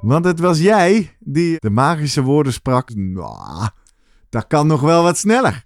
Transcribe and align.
Want 0.00 0.24
het 0.24 0.40
was 0.40 0.58
jij 0.58 1.16
die 1.18 1.56
de 1.58 1.70
magische 1.70 2.22
woorden 2.22 2.52
sprak. 2.52 2.94
Nou, 2.94 3.68
dat 4.30 4.46
kan 4.46 4.66
nog 4.66 4.80
wel 4.80 5.02
wat 5.02 5.18
sneller. 5.18 5.64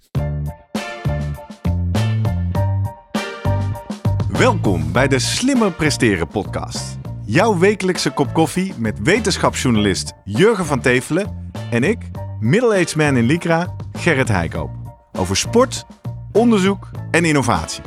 Welkom 4.28 4.92
bij 4.92 5.08
de 5.08 5.18
Slimmer 5.18 5.72
Presteren 5.72 6.28
podcast. 6.28 6.98
Jouw 7.24 7.58
wekelijkse 7.58 8.10
kop 8.10 8.34
koffie 8.34 8.74
met 8.78 8.98
wetenschapsjournalist 9.02 10.12
Jurgen 10.24 10.66
van 10.66 10.80
Tevelen 10.80 11.50
en 11.70 11.82
ik, 11.82 12.10
middle-aged 12.40 12.96
man 12.96 13.16
in 13.16 13.24
Lycra, 13.24 13.74
Gerrit 13.92 14.28
Heikoop. 14.28 14.70
Over 15.12 15.36
sport, 15.36 15.84
onderzoek 16.32 16.90
en 17.10 17.24
innovatie. 17.24 17.82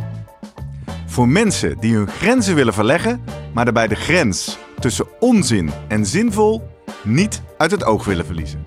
Voor 1.05 1.27
mensen 1.27 1.80
die 1.80 1.96
hun 1.96 2.07
grenzen 2.07 2.55
willen 2.55 2.73
verleggen, 2.73 3.23
maar 3.54 3.66
daarbij 3.66 3.88
de 3.88 3.96
grens 3.96 4.57
tussen 4.79 5.07
onzin 5.19 5.71
en 5.88 6.05
zinvol 6.05 6.70
niet 7.03 7.41
uit 7.57 7.71
het 7.71 7.83
oog 7.83 8.05
willen 8.05 8.25
verliezen. 8.25 8.63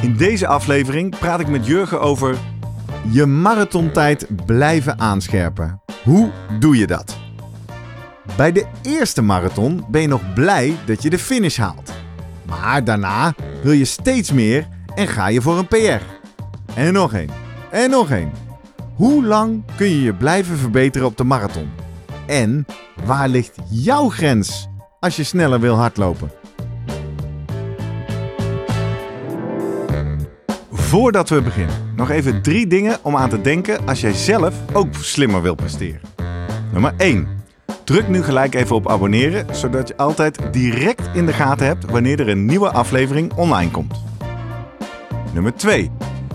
In 0.00 0.16
deze 0.16 0.46
aflevering 0.46 1.18
praat 1.18 1.40
ik 1.40 1.48
met 1.48 1.66
Jurgen 1.66 2.00
over 2.00 2.36
je 3.10 3.26
marathontijd 3.26 4.26
blijven 4.46 4.98
aanscherpen. 4.98 5.80
Hoe 6.04 6.30
doe 6.58 6.76
je 6.76 6.86
dat? 6.86 7.18
Bij 8.36 8.52
de 8.52 8.66
eerste 8.82 9.22
marathon 9.22 9.84
ben 9.88 10.00
je 10.00 10.08
nog 10.08 10.32
blij 10.34 10.76
dat 10.86 11.02
je 11.02 11.10
de 11.10 11.18
finish 11.18 11.56
haalt. 11.56 11.92
Maar 12.46 12.84
daarna 12.84 13.34
wil 13.62 13.72
je 13.72 13.84
steeds 13.84 14.32
meer 14.32 14.68
en 14.94 15.08
ga 15.08 15.28
je 15.28 15.40
voor 15.40 15.58
een 15.58 15.68
PR. 15.68 16.04
En 16.74 16.92
nog 16.92 17.12
één. 17.12 17.30
En 17.70 17.90
nog 17.90 18.10
één. 18.10 18.49
Hoe 19.00 19.24
lang 19.24 19.62
kun 19.76 19.88
je 19.88 20.02
je 20.02 20.14
blijven 20.14 20.56
verbeteren 20.56 21.06
op 21.06 21.16
de 21.16 21.24
marathon? 21.24 21.70
En 22.26 22.66
waar 23.04 23.28
ligt 23.28 23.58
jouw 23.70 24.08
grens 24.08 24.68
als 24.98 25.16
je 25.16 25.24
sneller 25.24 25.60
wil 25.60 25.74
hardlopen? 25.74 26.30
Voordat 30.70 31.28
we 31.28 31.42
beginnen, 31.42 31.92
nog 31.96 32.10
even 32.10 32.42
drie 32.42 32.66
dingen 32.66 32.98
om 33.02 33.16
aan 33.16 33.28
te 33.28 33.40
denken 33.40 33.86
als 33.86 34.00
jij 34.00 34.12
zelf 34.12 34.54
ook 34.72 34.94
slimmer 34.94 35.42
wil 35.42 35.54
presteren. 35.54 36.00
Nummer 36.72 36.94
1. 36.96 37.28
Druk 37.84 38.08
nu 38.08 38.22
gelijk 38.22 38.54
even 38.54 38.76
op 38.76 38.88
abonneren, 38.88 39.56
zodat 39.56 39.88
je 39.88 39.96
altijd 39.96 40.52
direct 40.52 41.10
in 41.12 41.26
de 41.26 41.32
gaten 41.32 41.66
hebt 41.66 41.90
wanneer 41.90 42.20
er 42.20 42.28
een 42.28 42.44
nieuwe 42.44 42.70
aflevering 42.70 43.32
online 43.32 43.70
komt. 43.70 44.02
Nummer 45.32 45.54
2. 45.54 45.90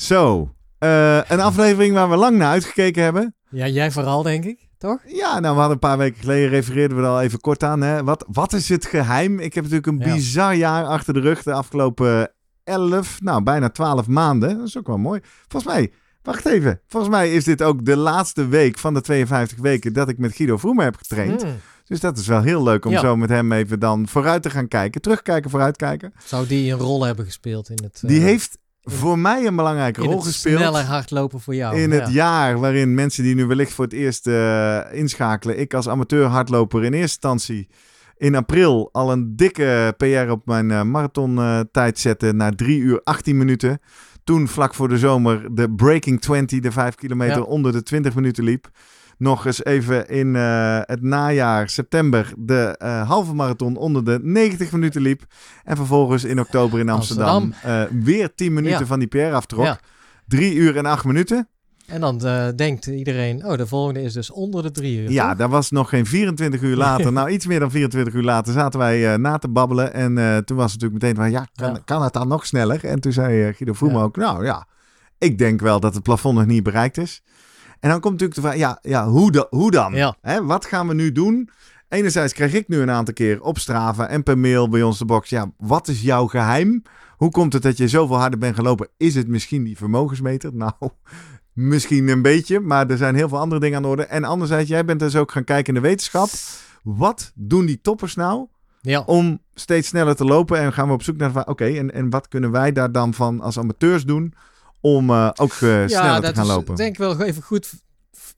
Zo, 0.00 0.54
eh, 0.78 1.20
een 1.28 1.40
aflevering 1.40 1.94
waar 1.94 2.10
we 2.10 2.16
lang 2.16 2.36
naar 2.36 2.50
uitgekeken 2.50 3.02
hebben. 3.02 3.34
Ja, 3.50 3.66
jij 3.66 3.90
vooral, 3.90 4.22
denk 4.22 4.44
ik, 4.44 4.68
toch? 4.78 4.98
Ja, 5.06 5.30
nou, 5.40 5.54
we 5.54 5.60
hadden 5.60 5.70
een 5.70 5.78
paar 5.78 5.98
weken 5.98 6.20
geleden, 6.20 6.48
refereerden 6.48 6.96
we 6.96 7.02
er 7.02 7.08
al 7.08 7.20
even 7.20 7.40
kort 7.40 7.62
aan. 7.62 7.80
Hè? 7.80 8.04
Wat, 8.04 8.24
wat 8.28 8.52
is 8.52 8.68
het 8.68 8.86
geheim? 8.86 9.38
Ik 9.38 9.54
heb 9.54 9.64
natuurlijk 9.64 9.86
een 9.92 10.08
Ja. 10.08 10.14
bizar 10.14 10.54
jaar 10.54 10.84
achter 10.84 11.14
de 11.14 11.20
rug. 11.20 11.42
De 11.42 11.52
afgelopen 11.52 12.32
11, 12.64 13.20
nou 13.20 13.42
bijna 13.42 13.68
12 13.68 14.06
maanden. 14.06 14.58
Dat 14.58 14.66
is 14.66 14.78
ook 14.78 14.86
wel 14.86 14.98
mooi. 14.98 15.20
Volgens 15.48 15.72
mij, 15.72 15.92
wacht 16.22 16.46
even. 16.46 16.80
Volgens 16.86 17.12
mij 17.12 17.32
is 17.32 17.44
dit 17.44 17.62
ook 17.62 17.84
de 17.84 17.96
laatste 17.96 18.46
week 18.46 18.78
van 18.78 18.94
de 18.94 19.00
52 19.00 19.58
weken 19.58 19.92
dat 19.92 20.08
ik 20.08 20.18
met 20.18 20.34
Guido 20.34 20.56
Vroemen 20.56 20.84
heb 20.84 20.96
getraind. 20.96 21.42
Hmm. 21.42 21.56
Dus 21.84 22.00
dat 22.00 22.18
is 22.18 22.26
wel 22.26 22.42
heel 22.42 22.62
leuk 22.62 22.84
om 22.84 22.92
Ja. 22.92 23.00
zo 23.00 23.16
met 23.16 23.28
hem 23.28 23.52
even 23.52 23.78
dan 23.80 24.08
vooruit 24.08 24.42
te 24.42 24.50
gaan 24.50 24.68
kijken. 24.68 25.00
Terugkijken, 25.00 25.50
vooruitkijken. 25.50 26.12
Zou 26.24 26.46
die 26.46 26.72
een 26.72 26.78
rol 26.78 27.04
hebben 27.04 27.24
gespeeld 27.24 27.68
in 27.70 27.78
het... 27.82 28.00
Die 28.06 28.18
eh, 28.18 28.24
heeft 28.24 28.58
voor 28.82 29.18
mij 29.18 29.46
een 29.46 29.56
belangrijke 29.56 30.00
rol 30.02 30.20
gespeeld. 30.20 30.58
sneller 30.58 30.84
hardlopen 30.84 31.40
voor 31.40 31.54
jou. 31.54 31.76
In 31.76 31.90
ja. 31.90 32.00
het 32.00 32.12
jaar 32.12 32.58
waarin 32.58 32.94
mensen 32.94 33.22
die 33.22 33.34
nu 33.34 33.46
wellicht 33.46 33.72
voor 33.72 33.84
het 33.84 33.94
eerst 33.94 34.26
eh, 34.26 34.80
inschakelen. 34.92 35.58
Ik 35.58 35.74
als 35.74 35.88
amateur 35.88 36.26
hardloper 36.26 36.84
in 36.84 36.92
eerste 36.92 37.00
instantie 37.00 37.68
in 38.20 38.34
april 38.34 38.88
al 38.92 39.12
een 39.12 39.36
dikke 39.36 39.94
PR 39.96 40.30
op 40.30 40.46
mijn 40.46 40.70
eh, 40.70 40.82
marathon 40.82 41.38
eh, 41.38 41.60
tijd 41.72 41.98
zette 41.98 42.32
naar 42.32 42.54
3 42.54 42.78
uur 42.80 43.00
18 43.04 43.36
minuten. 43.36 43.80
Toen 44.24 44.48
vlak 44.48 44.74
voor 44.74 44.88
de 44.88 44.98
zomer 44.98 45.54
de 45.54 45.70
Breaking 45.70 46.20
20, 46.20 46.60
de 46.60 46.72
5 46.72 46.94
kilometer 46.94 47.36
Ja. 47.36 47.42
onder 47.42 47.72
de 47.72 47.82
20 47.82 48.14
minuten 48.14 48.44
liep. 48.44 48.68
Nog 49.20 49.46
eens 49.46 49.64
even 49.64 50.08
in 50.08 50.36
eh, 50.36 50.78
het 50.82 51.02
najaar, 51.02 51.68
september, 51.68 52.32
de 52.38 52.74
eh, 52.78 53.08
halve 53.08 53.34
marathon 53.34 53.76
onder 53.76 54.04
de 54.04 54.18
90 54.22 54.72
minuten 54.72 55.02
liep. 55.02 55.22
En 55.64 55.76
vervolgens 55.76 56.24
in 56.24 56.40
oktober 56.40 56.78
in 56.80 56.88
Amsterdam, 56.88 57.54
eh, 57.62 57.82
weer 57.90 58.34
10 58.34 58.52
minuten 58.52 58.78
Ja. 58.78 58.86
van 58.86 58.98
die 58.98 59.08
PR 59.08 59.18
aftrok. 59.34 59.64
Ja. 59.64 59.78
3 60.26 60.54
uur 60.54 60.76
en 60.76 60.86
8 60.86 61.04
minuten. 61.04 61.48
En 61.86 62.00
dan 62.00 62.18
denkt 62.56 62.86
iedereen, 62.86 63.46
oh, 63.46 63.56
de 63.56 63.66
volgende 63.66 64.02
is 64.02 64.12
dus 64.12 64.30
onder 64.30 64.62
de 64.62 64.70
drie 64.70 64.98
uur. 65.02 65.10
Ja, 65.10 65.28
toch? 65.28 65.38
dat 65.38 65.50
was 65.50 65.70
nog 65.70 65.88
geen 65.88 66.06
24 66.06 66.62
uur 66.62 66.76
later. 66.76 67.12
nou, 67.18 67.30
iets 67.30 67.46
meer 67.46 67.60
dan 67.60 67.70
24 67.70 68.14
uur 68.14 68.22
later 68.22 68.52
zaten 68.52 68.78
wij 68.78 69.16
na 69.16 69.38
te 69.38 69.48
babbelen. 69.48 69.92
En 69.94 70.44
toen 70.44 70.56
was 70.56 70.72
het 70.72 70.80
natuurlijk 70.80 71.02
meteen 71.02 71.14
van, 71.16 71.30
ja, 71.30 71.46
kan, 71.54 71.72
Ja. 71.72 71.80
kan 71.84 72.02
het 72.02 72.12
dan 72.12 72.28
nog 72.28 72.46
sneller? 72.46 72.84
En 72.84 73.00
toen 73.00 73.12
zei 73.12 73.52
Guido 73.52 73.72
Vroemen 73.72 73.98
Ja. 73.98 74.04
ook, 74.04 74.16
nou 74.16 74.44
ja, 74.44 74.66
ik 75.18 75.38
denk 75.38 75.60
wel 75.60 75.80
dat 75.80 75.94
het 75.94 76.02
plafond 76.02 76.38
nog 76.38 76.46
niet 76.46 76.62
bereikt 76.62 76.98
is. 76.98 77.22
En 77.80 77.90
dan 77.90 78.00
komt 78.00 78.20
natuurlijk 78.20 78.34
de 78.34 78.40
vraag, 78.40 78.56
ja, 78.56 78.78
ja 78.82 79.08
hoe, 79.08 79.32
da- 79.32 79.46
hoe 79.50 79.70
dan? 79.70 79.92
Ja. 79.94 80.16
Hè, 80.20 80.44
wat 80.44 80.64
gaan 80.66 80.88
we 80.88 80.94
nu 80.94 81.12
doen? 81.12 81.50
Enerzijds 81.88 82.32
krijg 82.32 82.52
ik 82.54 82.68
nu 82.68 82.80
een 82.80 82.90
aantal 82.90 83.14
keer 83.14 83.42
op 83.42 83.58
Strava 83.58 84.06
en 84.06 84.22
per 84.22 84.38
mail 84.38 84.68
bij 84.68 84.82
ons 84.82 84.98
de 84.98 85.04
box. 85.04 85.28
Ja, 85.28 85.50
wat 85.58 85.88
is 85.88 86.02
jouw 86.02 86.26
geheim? 86.26 86.82
Hoe 87.16 87.30
komt 87.30 87.52
het 87.52 87.62
dat 87.62 87.76
je 87.76 87.88
zoveel 87.88 88.16
harder 88.18 88.38
bent 88.38 88.54
gelopen? 88.54 88.88
Is 88.96 89.14
het 89.14 89.28
misschien 89.28 89.64
die 89.64 89.76
vermogensmeter? 89.76 90.50
Nou, 90.60 90.72
misschien 91.52 92.08
een 92.08 92.22
beetje, 92.22 92.60
maar 92.60 92.90
er 92.90 92.96
zijn 92.96 93.14
heel 93.14 93.28
veel 93.28 93.38
andere 93.38 93.60
dingen 93.60 93.76
aan 93.76 93.82
de 93.82 93.88
orde. 93.88 94.04
En 94.04 94.24
anderzijds, 94.24 94.68
jij 94.68 94.84
bent 94.84 95.00
dus 95.00 95.16
ook 95.16 95.32
gaan 95.32 95.44
kijken 95.44 95.74
in 95.74 95.82
de 95.82 95.88
wetenschap. 95.88 96.28
Wat 96.82 97.32
doen 97.34 97.66
die 97.66 97.80
toppers 97.80 98.14
nou 98.14 98.46
Ja. 98.80 99.00
om 99.06 99.38
steeds 99.54 99.88
sneller 99.88 100.16
te 100.16 100.24
lopen? 100.24 100.58
En 100.58 100.72
gaan 100.72 100.86
we 100.86 100.92
op 100.92 101.02
zoek 101.02 101.16
naar, 101.16 101.46
oké, 101.46 101.64
en, 101.64 101.92
en 101.94 102.10
wat 102.10 102.28
kunnen 102.28 102.50
wij 102.50 102.72
daar 102.72 102.92
dan 102.92 103.14
van 103.14 103.40
als 103.40 103.58
amateurs 103.58 104.04
doen 104.04 104.34
om 104.80 105.10
eh, 105.10 105.30
ook 105.36 105.50
eh, 105.52 105.58
sneller 105.58 106.14
te 106.14 106.20
dat 106.20 106.34
gaan 106.34 106.44
is 106.44 106.50
lopen? 106.50 106.74
denk 106.74 106.96
wel 106.96 107.22
even 107.22 107.42
goed. 107.42 107.72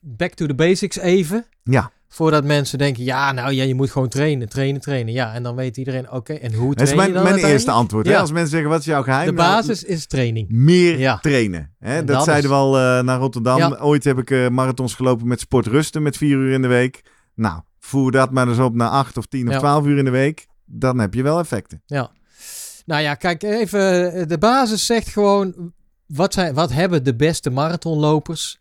Back 0.01 0.33
to 0.35 0.47
the 0.47 0.55
basics 0.55 0.97
even. 0.99 1.45
Ja, 1.65 1.91
Voordat 2.09 2.45
mensen 2.45 2.79
denken, 2.79 3.05
ja, 3.05 3.33
nou 3.33 3.53
ja, 3.53 3.63
je 3.65 3.75
moet 3.75 3.91
gewoon 3.91 4.09
trainen, 4.09 4.49
trainen, 4.49 4.81
trainen. 4.81 5.13
Ja, 5.13 5.35
en 5.35 5.43
dan 5.43 5.55
weet 5.57 5.77
iedereen, 5.77 6.11
oké, 6.11 6.33
en 6.33 6.55
hoe 6.55 6.75
dat 6.75 6.87
is 6.87 6.93
train 6.95 7.13
mijn, 7.13 7.25
mijn 7.25 7.45
eerste 7.45 7.71
antwoord. 7.71 8.07
Hè? 8.07 8.13
Ja. 8.13 8.21
Als 8.21 8.31
mensen 8.33 8.51
zeggen, 8.51 8.71
wat 8.71 8.79
is 8.79 8.85
jouw 8.85 9.03
geheim? 9.03 9.27
De 9.27 9.33
Nou, 9.43 9.53
basis 9.57 9.85
is 9.85 10.07
training. 10.07 10.49
meer 10.51 10.99
Ja. 10.99 11.19
trainen. 11.19 11.75
Hè? 11.79 11.97
Dat, 11.97 12.07
dat 12.07 12.25
zeiden 12.25 12.45
is- 12.45 12.51
we 12.51 12.63
al 12.63 12.79
eh, 12.79 13.03
naar 13.03 13.19
Rotterdam. 13.19 13.59
Ja. 13.59 13.77
Ooit 13.81 14.05
heb 14.05 14.19
ik 14.19 14.31
eh, 14.31 14.49
marathons 14.49 14.95
gelopen 14.95 15.27
met 15.29 15.41
sportrusten 15.41 16.03
met 16.03 16.17
vier 16.17 16.37
uur 16.37 16.53
in 16.53 16.63
de 16.63 16.69
week. 16.69 17.03
Nou, 17.35 17.61
voer 17.79 18.11
dat 18.13 18.31
maar 18.31 18.49
eens 18.49 18.59
op 18.59 18.75
naar 18.75 18.89
acht 18.89 19.17
of 19.17 19.27
tien 19.27 19.47
of 19.47 19.53
Ja. 19.53 19.59
twaalf 19.59 19.87
uur 19.87 19.99
in 19.99 20.05
de 20.05 20.11
week. 20.11 20.47
Dan 20.67 20.99
heb 20.99 21.15
je 21.15 21.23
wel 21.23 21.39
effecten. 21.39 21.83
Ja. 21.87 22.11
Nou 22.87 23.03
ja, 23.03 23.15
kijk, 23.15 23.43
even. 23.43 24.29
De 24.29 24.39
basis 24.39 24.87
zegt 24.87 25.09
gewoon. 25.09 25.73
Wat, 26.15 26.35
wat 26.53 26.73
hebben 26.73 27.05
de 27.05 27.15
beste 27.15 27.51
marathonlopers? 27.51 28.59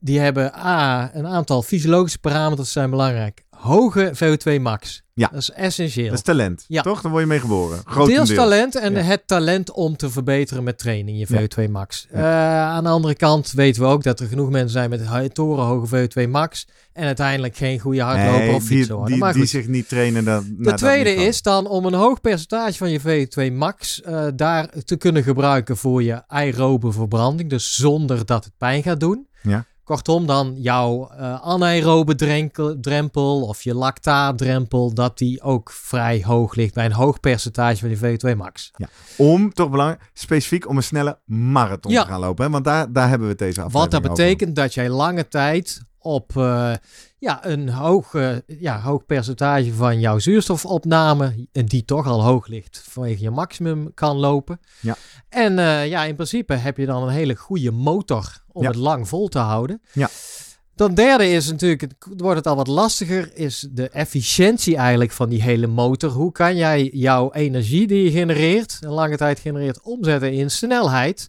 Die 0.00 0.20
hebben 0.20 0.54
A, 0.54 1.10
een 1.14 1.26
aantal 1.26 1.62
fysiologische 1.62 2.18
parameters 2.18 2.72
zijn 2.72 2.90
belangrijk. 2.90 3.44
Hoge 3.50 4.12
VO2 4.14 4.60
max. 4.60 5.02
Ja. 5.18 5.28
Dat 5.32 5.40
is 5.40 5.50
essentieel. 5.50 6.08
Dat 6.08 6.14
is 6.14 6.22
talent. 6.22 6.64
Ja. 6.68 6.82
Toch? 6.82 7.00
Dan 7.00 7.10
word 7.10 7.22
je 7.22 7.28
mee 7.28 7.40
geboren. 7.40 7.78
Grotendeels. 7.84 8.28
Deels 8.28 8.40
talent 8.40 8.76
en 8.76 8.92
Ja. 8.92 9.00
het 9.00 9.22
talent 9.26 9.70
om 9.72 9.96
te 9.96 10.10
verbeteren 10.10 10.64
met 10.64 10.78
training, 10.78 11.18
je 11.18 11.26
Ja. 11.28 11.40
VO2 11.40 11.68
max. 11.70 12.06
Eh, 12.10 12.22
aan 12.62 12.84
de 12.84 12.90
andere 12.90 13.14
kant 13.14 13.52
weten 13.52 13.82
we 13.82 13.88
ook 13.88 14.02
dat 14.02 14.20
er 14.20 14.26
genoeg 14.26 14.50
mensen 14.50 14.70
zijn 14.70 14.90
met 14.90 15.34
torenhoge 15.34 15.86
VO2 15.86 16.28
max. 16.28 16.66
En 16.92 17.04
uiteindelijk 17.06 17.56
geen 17.56 17.78
goede 17.78 18.00
hardloper 18.02 18.38
Nee, 18.40 18.54
of 18.54 18.64
die, 18.64 18.86
worden. 18.86 19.06
die, 19.06 19.16
Maar 19.16 19.32
die 19.32 19.46
zich 19.46 19.66
niet 19.66 19.88
trainen. 19.88 20.24
Dat, 20.24 20.44
De 20.58 20.72
tweede 20.74 21.14
is 21.14 21.42
dan 21.42 21.66
om 21.66 21.84
een 21.84 21.94
hoog 21.94 22.20
percentage 22.20 22.76
van 22.78 22.90
je 22.90 23.00
VO2 23.00 23.52
max 23.52 24.02
eh, 24.02 24.26
daar 24.34 24.68
te 24.84 24.96
kunnen 24.96 25.22
gebruiken 25.22 25.76
voor 25.76 26.02
je 26.02 26.22
aerobe 26.28 26.92
verbranding. 26.92 27.50
Dus 27.50 27.74
zonder 27.74 28.26
dat 28.26 28.44
het 28.44 28.52
pijn 28.58 28.82
gaat 28.82 29.00
doen. 29.00 29.26
Ja. 29.42 29.64
Kortom, 29.88 30.26
dan 30.26 30.54
jouw 30.56 31.08
eh 31.10 31.40
anaerobe 31.42 32.14
drempel 32.80 33.42
of 33.42 33.62
je 33.62 33.74
lactaatdrempel, 33.74 34.94
dat 34.94 35.18
die 35.18 35.42
ook 35.42 35.70
vrij 35.72 36.22
hoog 36.26 36.54
ligt 36.54 36.74
bij 36.74 36.84
een 36.84 36.92
hoog 36.92 37.20
percentage 37.20 37.76
van 37.78 37.88
je 37.90 38.18
VO2 38.32 38.36
max. 38.36 38.70
Om, 39.16 39.52
toch 39.52 39.70
belangrijk, 39.70 40.10
specifiek 40.12 40.68
om 40.68 40.76
een 40.76 40.82
snelle 40.82 41.18
marathon 41.24 41.92
Ja. 41.92 42.02
te 42.02 42.08
gaan 42.10 42.20
lopen. 42.20 42.44
Hè? 42.44 42.50
Want 42.50 42.64
daar, 42.64 42.92
daar 42.92 43.08
hebben 43.08 43.28
we 43.28 43.34
deze 43.34 43.60
aflevering 43.60 43.82
Wat 43.92 44.02
dat 44.02 44.10
over. 44.10 44.24
betekent 44.24 44.56
dat 44.56 44.74
jij 44.74 44.88
lange 44.88 45.28
tijd 45.28 45.80
op, 45.98 46.36
eh, 46.36 46.72
ja, 47.18 47.46
een 47.46 47.68
hoog, 47.68 48.14
eh, 48.14 48.36
ja, 48.46 48.80
hoog 48.80 49.06
percentage 49.06 49.72
van 49.74 50.00
jouw 50.00 50.18
zuurstofopname, 50.18 51.48
en 51.52 51.66
die 51.66 51.84
toch 51.84 52.06
al 52.06 52.22
hoog 52.22 52.46
ligt, 52.46 52.82
vanwege 52.88 53.22
je 53.22 53.30
maximum 53.30 53.94
kan 53.94 54.16
lopen. 54.16 54.60
Ja. 54.80 54.96
En 55.28 55.58
eh, 55.58 55.88
ja, 55.88 56.04
in 56.04 56.14
principe 56.14 56.54
heb 56.54 56.76
je 56.76 56.86
dan 56.86 57.02
een 57.02 57.08
hele 57.08 57.34
goede 57.34 57.70
motor 57.70 58.42
om 58.52 58.62
Ja. 58.62 58.68
het 58.68 58.76
lang 58.76 59.08
vol 59.08 59.28
te 59.28 59.38
houden. 59.38 59.82
Ja. 59.92 60.08
Dan 60.74 60.94
derde 60.94 61.30
is 61.30 61.50
natuurlijk, 61.50 61.80
het 61.80 62.20
wordt 62.20 62.36
het 62.36 62.46
al 62.46 62.56
wat 62.56 62.66
lastiger, 62.66 63.30
is 63.34 63.68
de 63.70 63.88
efficiëntie 63.88 64.76
eigenlijk 64.76 65.10
van 65.10 65.28
die 65.28 65.42
hele 65.42 65.66
motor. 65.66 66.10
Hoe 66.10 66.32
kan 66.32 66.56
jij 66.56 66.90
jouw 66.92 67.32
energie 67.32 67.86
die 67.86 68.04
je 68.04 68.10
genereert, 68.10 68.78
een 68.80 68.90
lange 68.90 69.16
tijd 69.16 69.38
genereert, 69.38 69.80
omzetten 69.80 70.32
in 70.32 70.50
snelheid? 70.50 71.28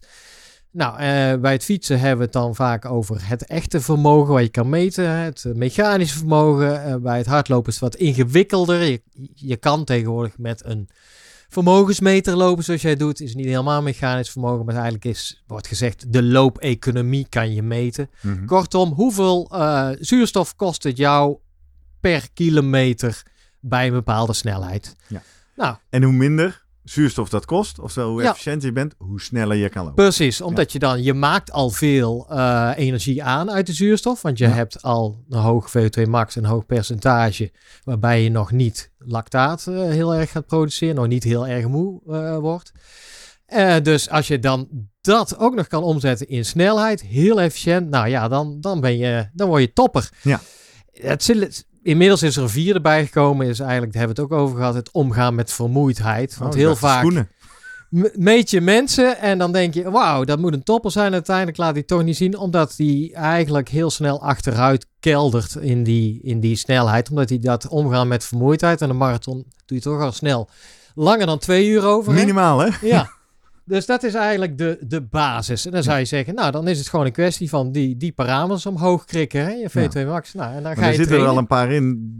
Nou, 0.72 0.98
eh, 0.98 1.40
bij 1.40 1.52
het 1.52 1.64
fietsen 1.64 1.98
hebben 1.98 2.18
we 2.18 2.24
het 2.24 2.32
dan 2.32 2.54
vaak 2.54 2.84
over 2.84 3.28
het 3.28 3.46
echte 3.46 3.80
vermogen 3.80 4.32
wat 4.32 4.42
je 4.42 4.48
kan 4.48 4.68
meten, 4.68 5.10
het 5.10 5.44
mechanische 5.54 6.18
vermogen. 6.18 6.84
Eh, 6.84 6.96
bij 6.96 7.16
het 7.16 7.26
hardlopen 7.26 7.72
is 7.72 7.80
het 7.80 7.92
wat 7.92 8.00
ingewikkelder. 8.00 8.82
Je, 8.82 9.02
je 9.34 9.56
kan 9.56 9.84
tegenwoordig 9.84 10.38
met 10.38 10.64
een 10.64 10.88
vermogensmeter 11.48 12.36
lopen 12.36 12.64
zoals 12.64 12.82
jij 12.82 12.96
doet. 12.96 13.20
Is 13.20 13.34
niet 13.34 13.46
helemaal 13.46 13.82
mechanisch 13.82 14.30
vermogen, 14.30 14.64
maar 14.64 14.74
eigenlijk 14.74 15.04
is, 15.04 15.42
wordt 15.46 15.66
gezegd, 15.66 16.12
de 16.12 16.22
loopeconomie 16.22 17.26
kan 17.28 17.54
je 17.54 17.62
meten. 17.62 18.10
Mhm. 18.20 18.44
Kortom, 18.44 18.92
hoeveel 18.92 19.50
eh, 19.52 19.88
zuurstof 20.00 20.56
kost 20.56 20.82
het 20.82 20.96
jou 20.96 21.36
per 22.00 22.28
kilometer 22.34 23.22
bij 23.60 23.86
een 23.86 23.92
bepaalde 23.92 24.32
snelheid? 24.32 24.96
Ja. 25.06 25.22
Nou, 25.56 25.76
En 25.90 26.02
hoe 26.02 26.12
minder 26.12 26.64
zuurstof 26.84 27.28
dat 27.28 27.44
kost, 27.44 27.78
oftewel 27.78 28.10
hoe 28.10 28.22
Ja. 28.22 28.30
efficiënter 28.30 28.66
je 28.68 28.72
bent, 28.74 28.94
hoe 28.98 29.20
sneller 29.20 29.56
je 29.56 29.68
kan 29.68 29.84
lopen. 29.84 30.04
Precies, 30.04 30.40
omdat 30.40 30.72
je 30.72 30.78
dan, 30.78 31.02
je 31.02 31.14
maakt 31.14 31.52
al 31.52 31.70
veel 31.70 32.26
eh, 32.30 32.70
energie 32.76 33.22
aan 33.22 33.50
uit 33.50 33.66
de 33.66 33.72
zuurstof, 33.72 34.22
want 34.22 34.38
je 34.38 34.44
Ja. 34.44 34.50
hebt 34.50 34.82
al 34.82 35.24
een 35.28 35.38
hoog 35.38 35.70
VO2 35.70 36.02
max, 36.08 36.36
een 36.36 36.44
hoog 36.44 36.66
percentage, 36.66 37.52
waarbij 37.84 38.22
je 38.22 38.30
nog 38.30 38.50
niet 38.52 38.90
lactaat 38.98 39.66
eh, 39.66 39.74
heel 39.74 40.14
erg 40.14 40.30
gaat 40.30 40.46
produceren, 40.46 40.94
nog 40.94 41.06
niet 41.06 41.24
heel 41.24 41.46
erg 41.46 41.66
moe 41.66 42.00
eh, 42.06 42.38
wordt. 42.38 42.72
Dus 43.82 44.10
als 44.10 44.28
je 44.28 44.38
dan 44.38 44.68
dat 45.00 45.38
ook 45.38 45.54
nog 45.54 45.66
kan 45.66 45.82
omzetten 45.82 46.28
in 46.28 46.44
snelheid, 46.44 47.00
heel 47.02 47.40
efficiënt, 47.40 47.90
nou 47.90 48.08
ja, 48.08 48.28
dan, 48.28 48.60
dan, 48.60 48.80
ben 48.80 48.96
je, 48.98 49.28
dan 49.32 49.48
word 49.48 49.60
je 49.62 49.72
topper. 49.72 50.10
Ja. 50.22 50.40
Het, 50.92 51.22
zit- 51.22 51.66
inmiddels 51.82 52.22
is 52.22 52.36
er 52.36 52.42
een 52.42 52.48
vierde 52.48 52.80
bijgekomen, 52.80 53.46
is 53.46 53.60
eigenlijk, 53.60 53.92
daar 53.92 54.02
hebben 54.06 54.16
we 54.16 54.22
het 54.22 54.32
ook 54.32 54.38
over 54.44 54.56
gehad, 54.56 54.74
het 54.74 54.90
omgaan 54.92 55.34
met 55.34 55.52
vermoeidheid. 55.52 56.36
Want 56.38 56.52
Oh, 56.54 56.58
heel 56.60 56.72
de 56.72 56.76
vaak 56.78 56.98
Schoenen. 56.98 57.28
meet 58.14 58.50
je 58.50 58.60
mensen 58.60 59.18
en 59.18 59.38
dan 59.38 59.52
denk 59.52 59.74
je, 59.74 59.90
wauw, 59.90 60.24
dat 60.24 60.38
moet 60.38 60.52
een 60.52 60.62
topper 60.62 60.90
zijn. 60.90 61.12
Uiteindelijk 61.12 61.56
laat 61.56 61.74
hij 61.74 61.82
toch 61.82 62.02
niet 62.02 62.16
zien, 62.16 62.38
omdat 62.38 62.74
hij 62.76 63.10
eigenlijk 63.14 63.68
heel 63.68 63.90
snel 63.90 64.22
achteruit 64.22 64.86
keldert 65.00 65.54
in 65.54 65.82
die, 65.84 66.20
in 66.22 66.40
die 66.40 66.56
snelheid. 66.56 67.10
Omdat 67.10 67.28
hij 67.28 67.38
dat 67.38 67.68
omgaan 67.68 68.08
met 68.08 68.24
vermoeidheid. 68.24 68.80
En 68.80 68.90
een 68.90 68.96
marathon 68.96 69.46
doe 69.66 69.76
je 69.78 69.80
toch 69.84 70.00
al 70.00 70.12
snel 70.12 70.48
langer 70.94 71.26
dan 71.26 71.38
twee 71.38 71.68
uur 71.68 71.84
over. 71.84 72.12
hè? 72.12 72.18
Minimaal, 72.18 72.58
hè? 72.58 72.68
Ja. 72.82 73.10
Dus 73.70 73.86
dat 73.86 74.02
is 74.02 74.14
eigenlijk 74.14 74.58
de, 74.58 74.78
de 74.86 75.02
basis. 75.02 75.66
En 75.66 75.72
dan 75.72 75.82
zou 75.82 75.98
je 75.98 76.04
zeggen, 76.04 76.34
nou, 76.34 76.50
dan 76.50 76.68
is 76.68 76.78
het 76.78 76.88
gewoon 76.88 77.06
een 77.06 77.12
kwestie 77.12 77.48
van 77.48 77.72
die, 77.72 77.96
die 77.96 78.12
parameters 78.12 78.66
omhoog 78.66 79.04
krikken, 79.04 79.40
hè? 79.44 79.50
je 79.50 79.70
V2 79.70 80.06
max. 80.06 80.34
Nou, 80.34 80.54
en 80.54 80.62
dan 80.62 80.72
ga 80.74 80.80
Maar 80.80 80.84
er 80.88 80.90
je 80.90 80.96
zitten 80.98 81.16
er 81.16 81.22
wel 81.22 81.36
een 81.38 81.46
paar 81.46 81.72
in 81.72 82.10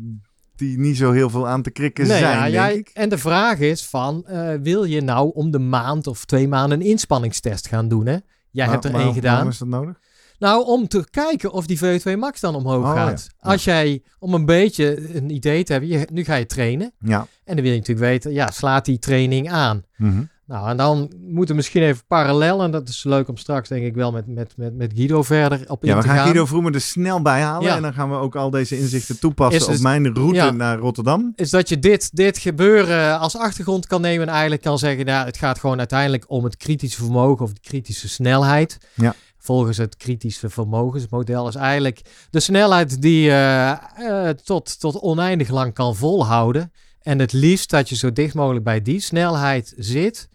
die 0.57 0.79
niet 0.79 0.97
zo 0.97 1.13
heel 1.13 1.31
veel 1.31 1.49
aan 1.49 1.63
te 1.63 1.71
krikken 1.71 2.07
Nee, 2.07 2.19
zijn, 2.19 2.33
ja, 2.37 2.41
denk 2.43 2.53
jij- 2.55 2.75
ik. 2.77 2.91
En 2.95 3.09
de 3.09 3.19
vraag 3.19 3.59
is 3.59 3.87
van, 3.87 4.27
eh, 4.27 4.51
wil 4.63 4.85
je 4.85 5.01
nou 5.01 5.31
om 5.35 5.51
de 5.51 5.59
maand 5.59 6.07
of 6.07 6.25
twee 6.25 6.49
maanden 6.49 6.81
een 6.81 6.87
inspanningstest 6.87 7.69
gaan 7.69 7.89
doen? 7.89 8.07
Hè? 8.07 8.17
Jij 8.51 8.67
hebt 8.67 8.85
er 8.85 8.95
één 8.95 9.15
gedaan. 9.15 9.33
Waarom 9.33 9.49
is 9.51 9.59
dat 9.59 9.69
nodig? 9.69 9.99
Nou, 10.39 10.65
om 10.67 10.89
te 10.89 11.05
kijken 11.11 11.53
of 11.53 11.67
die 11.67 11.79
VO2 11.79 12.17
max 12.17 12.41
dan 12.41 12.55
omhoog 12.55 12.85
Oh, 12.85 12.93
gaat. 12.93 13.29
ja. 13.41 13.51
Als 13.51 13.65
jij, 13.65 14.03
om 14.19 14.35
een 14.35 14.45
beetje 14.47 15.17
een 15.17 15.31
idee 15.31 15.65
te 15.65 15.73
hebben, 15.73 15.91
je, 15.91 16.07
nu 16.13 16.25
ga 16.25 16.35
je 16.35 16.47
trainen. 16.47 16.93
Ja. 16.99 17.19
En 17.45 17.55
dan 17.55 17.65
wil 17.65 17.73
je 17.73 17.79
natuurlijk 17.79 18.07
weten, 18.09 18.33
ja, 18.33 18.51
slaat 18.51 18.85
die 18.85 18.99
training 18.99 19.51
aan? 19.51 19.83
Mhm. 19.97 20.23
Nou, 20.51 20.69
en 20.69 20.77
dan 20.77 21.11
moeten 21.21 21.49
we 21.49 21.55
misschien 21.55 21.83
even 21.83 22.03
parallel, 22.07 22.63
en 22.63 22.71
dat 22.71 22.89
is 22.89 23.05
leuk 23.05 23.29
om 23.29 23.37
straks 23.37 23.69
denk 23.69 23.85
ik 23.85 23.95
wel 23.95 24.13
met, 24.13 24.27
met, 24.27 24.53
met, 24.57 24.77
met 24.77 24.93
Guido 24.95 25.23
verder 25.23 25.65
op 25.67 25.85
Ja, 25.85 25.91
in 25.91 25.97
we 25.97 26.03
te 26.03 26.09
gaan 26.09 26.17
gaan. 26.17 26.27
Guido 26.27 26.47
Vroemen 26.47 26.75
er 26.75 26.81
snel 26.81 27.23
bij 27.23 27.41
halen. 27.41 27.69
Ja. 27.69 27.77
En 27.77 27.83
dan 27.83 27.93
gaan 27.93 28.11
we 28.11 28.17
ook 28.17 28.37
al 28.37 28.51
deze 28.51 28.79
inzichten 28.79 29.19
toepassen 29.19 29.73
Is 29.73 29.77
op 29.77 29.83
mijn 29.83 30.15
route 30.15 30.35
ja. 30.35 30.51
naar 30.51 30.79
Rotterdam. 30.79 31.33
is 31.37 31.51
dat 31.51 31.69
je 31.69 31.79
dit, 31.79 32.17
dit 32.17 32.39
gebeuren 32.39 33.19
als 33.19 33.37
achtergrond 33.37 33.87
kan 33.87 34.01
nemen 34.01 34.27
en 34.27 34.33
eigenlijk 34.33 34.63
kan 34.63 34.79
zeggen, 34.79 35.05
nou, 35.05 35.27
het 35.27 35.37
gaat 35.37 35.59
gewoon 35.59 35.79
uiteindelijk 35.79 36.25
om 36.29 36.45
het 36.45 36.57
kritische 36.57 37.03
vermogen 37.03 37.45
of 37.45 37.53
de 37.53 37.61
kritische 37.61 38.09
snelheid. 38.09 38.79
Ja. 38.95 39.15
Volgens 39.39 39.77
het 39.77 39.97
kritische 39.97 40.51
vermogensmodel 40.51 41.49
is 41.49 41.55
eigenlijk 41.55 42.01
de 42.31 42.41
snelheid 42.41 43.03
die 43.03 43.23
je 43.23 43.31
eh, 43.31 44.29
eh, 44.29 44.37
tot, 44.45 44.81
tot 44.81 45.01
oneindig 45.01 45.49
lang 45.49 45.75
kan 45.75 45.97
volhouden. 45.97 46.73
En 47.03 47.19
het 47.19 47.33
liefst 47.33 47.71
dat 47.71 47.89
je 47.89 47.97
zo 47.97 48.13
dicht 48.13 48.35
mogelijk 48.35 48.65
bij 48.65 48.83
die 48.83 49.01
snelheid 49.01 49.75
zit 49.77 50.29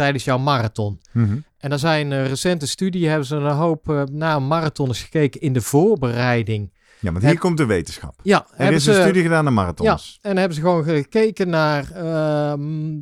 tijdens 0.00 0.24
jouw 0.24 0.38
marathon. 0.38 1.00
Mhm. 1.12 1.36
En 1.58 1.72
er 1.72 1.78
zijn 1.78 2.12
eh, 2.12 2.26
recente 2.26 2.66
studie, 2.66 3.08
hebben 3.08 3.26
ze 3.26 3.36
een 3.36 3.50
hoop 3.50 3.88
eh, 3.90 4.02
naar 4.12 4.42
marathons 4.42 5.02
gekeken 5.02 5.40
in 5.40 5.52
de 5.52 5.60
voorbereiding. 5.60 6.72
Ja, 7.00 7.10
want 7.10 7.18
hier 7.22 7.30
Heb- 7.32 7.40
komt 7.40 7.56
de 7.56 7.64
wetenschap. 7.66 8.14
Ja, 8.22 8.46
Er 8.56 8.72
is 8.72 8.86
een 8.86 8.94
studie 9.02 9.22
gedaan 9.22 9.44
naar 9.44 9.52
marathons. 9.52 10.18
en 10.22 10.28
dan 10.28 10.36
hebben 10.36 10.54
ze 10.56 10.60
gewoon 10.62 10.84
gekeken 10.84 11.48
naar 11.48 11.90
ehm 11.94 12.98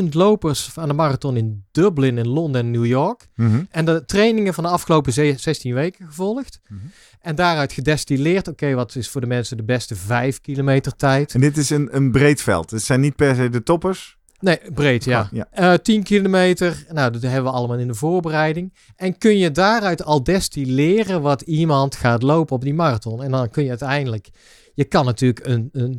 25.000 0.00 0.14
lopers 0.14 0.70
aan 0.74 0.88
de 0.88 0.94
marathon 0.94 1.36
in 1.36 1.64
Dublin, 1.70 2.18
in 2.18 2.28
Londen 2.28 2.60
en 2.60 2.70
New 2.70 2.86
York. 2.86 3.28
Mhm. 3.34 3.62
En 3.70 3.84
de 3.84 4.04
trainingen 4.06 4.54
van 4.54 4.64
de 4.64 4.70
afgelopen 4.70 5.12
ze- 5.12 5.34
16 5.36 5.74
weken 5.74 6.06
gevolgd. 6.06 6.60
Mhm. 6.68 6.80
En 7.20 7.34
daaruit 7.34 7.72
gedestilleerd, 7.72 8.48
oké, 8.48 8.74
wat 8.74 8.94
is 8.96 9.08
voor 9.08 9.20
de 9.20 9.26
mensen 9.26 9.56
de 9.56 9.64
beste 9.64 9.96
5 9.96 10.40
kilometer 10.40 10.96
tijd? 10.96 11.34
En 11.34 11.40
dit 11.40 11.56
is 11.56 11.70
een, 11.70 11.88
een 11.96 12.10
breed 12.10 12.42
veld. 12.42 12.70
Het 12.70 12.82
zijn 12.82 13.00
niet 13.00 13.16
per 13.16 13.34
se 13.34 13.48
de 13.48 13.62
toppers. 13.62 14.18
Nee, 14.40 14.58
breed, 14.74 15.04
ja. 15.04 15.28
Ja. 15.32 15.46
Eh 15.50 15.72
10 15.74 16.02
kilometer, 16.02 16.84
nou, 16.88 17.12
dat 17.12 17.22
hebben 17.22 17.42
we 17.52 17.56
allemaal 17.58 17.78
in 17.78 17.86
de 17.86 17.94
voorbereiding. 17.94 18.74
En 18.96 19.18
kun 19.18 19.38
je 19.38 19.50
daaruit 19.50 20.04
al 20.04 20.22
destilleren 20.24 21.22
wat 21.22 21.40
iemand 21.40 21.96
gaat 21.96 22.22
lopen 22.22 22.54
op 22.56 22.62
die 22.62 22.74
marathon. 22.74 23.22
En 23.22 23.30
dan 23.30 23.50
kun 23.50 23.62
je 23.62 23.68
uiteindelijk, 23.68 24.28
je 24.74 24.84
kan 24.84 25.04
natuurlijk 25.04 25.46
een, 25.46 25.68
een 25.72 25.94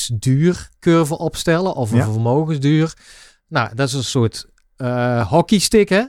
snelheidsduurcurve 0.00 1.18
opstellen 1.18 1.74
of 1.74 1.90
een 1.90 1.96
Ja. 1.96 2.10
vermogensduur. 2.12 2.94
Nou, 3.48 3.74
dat 3.74 3.88
is 3.88 3.94
een 3.94 4.04
soort 4.04 4.46
eh 4.76 5.28
hockeystick, 5.30 5.88
hè? 5.88 6.02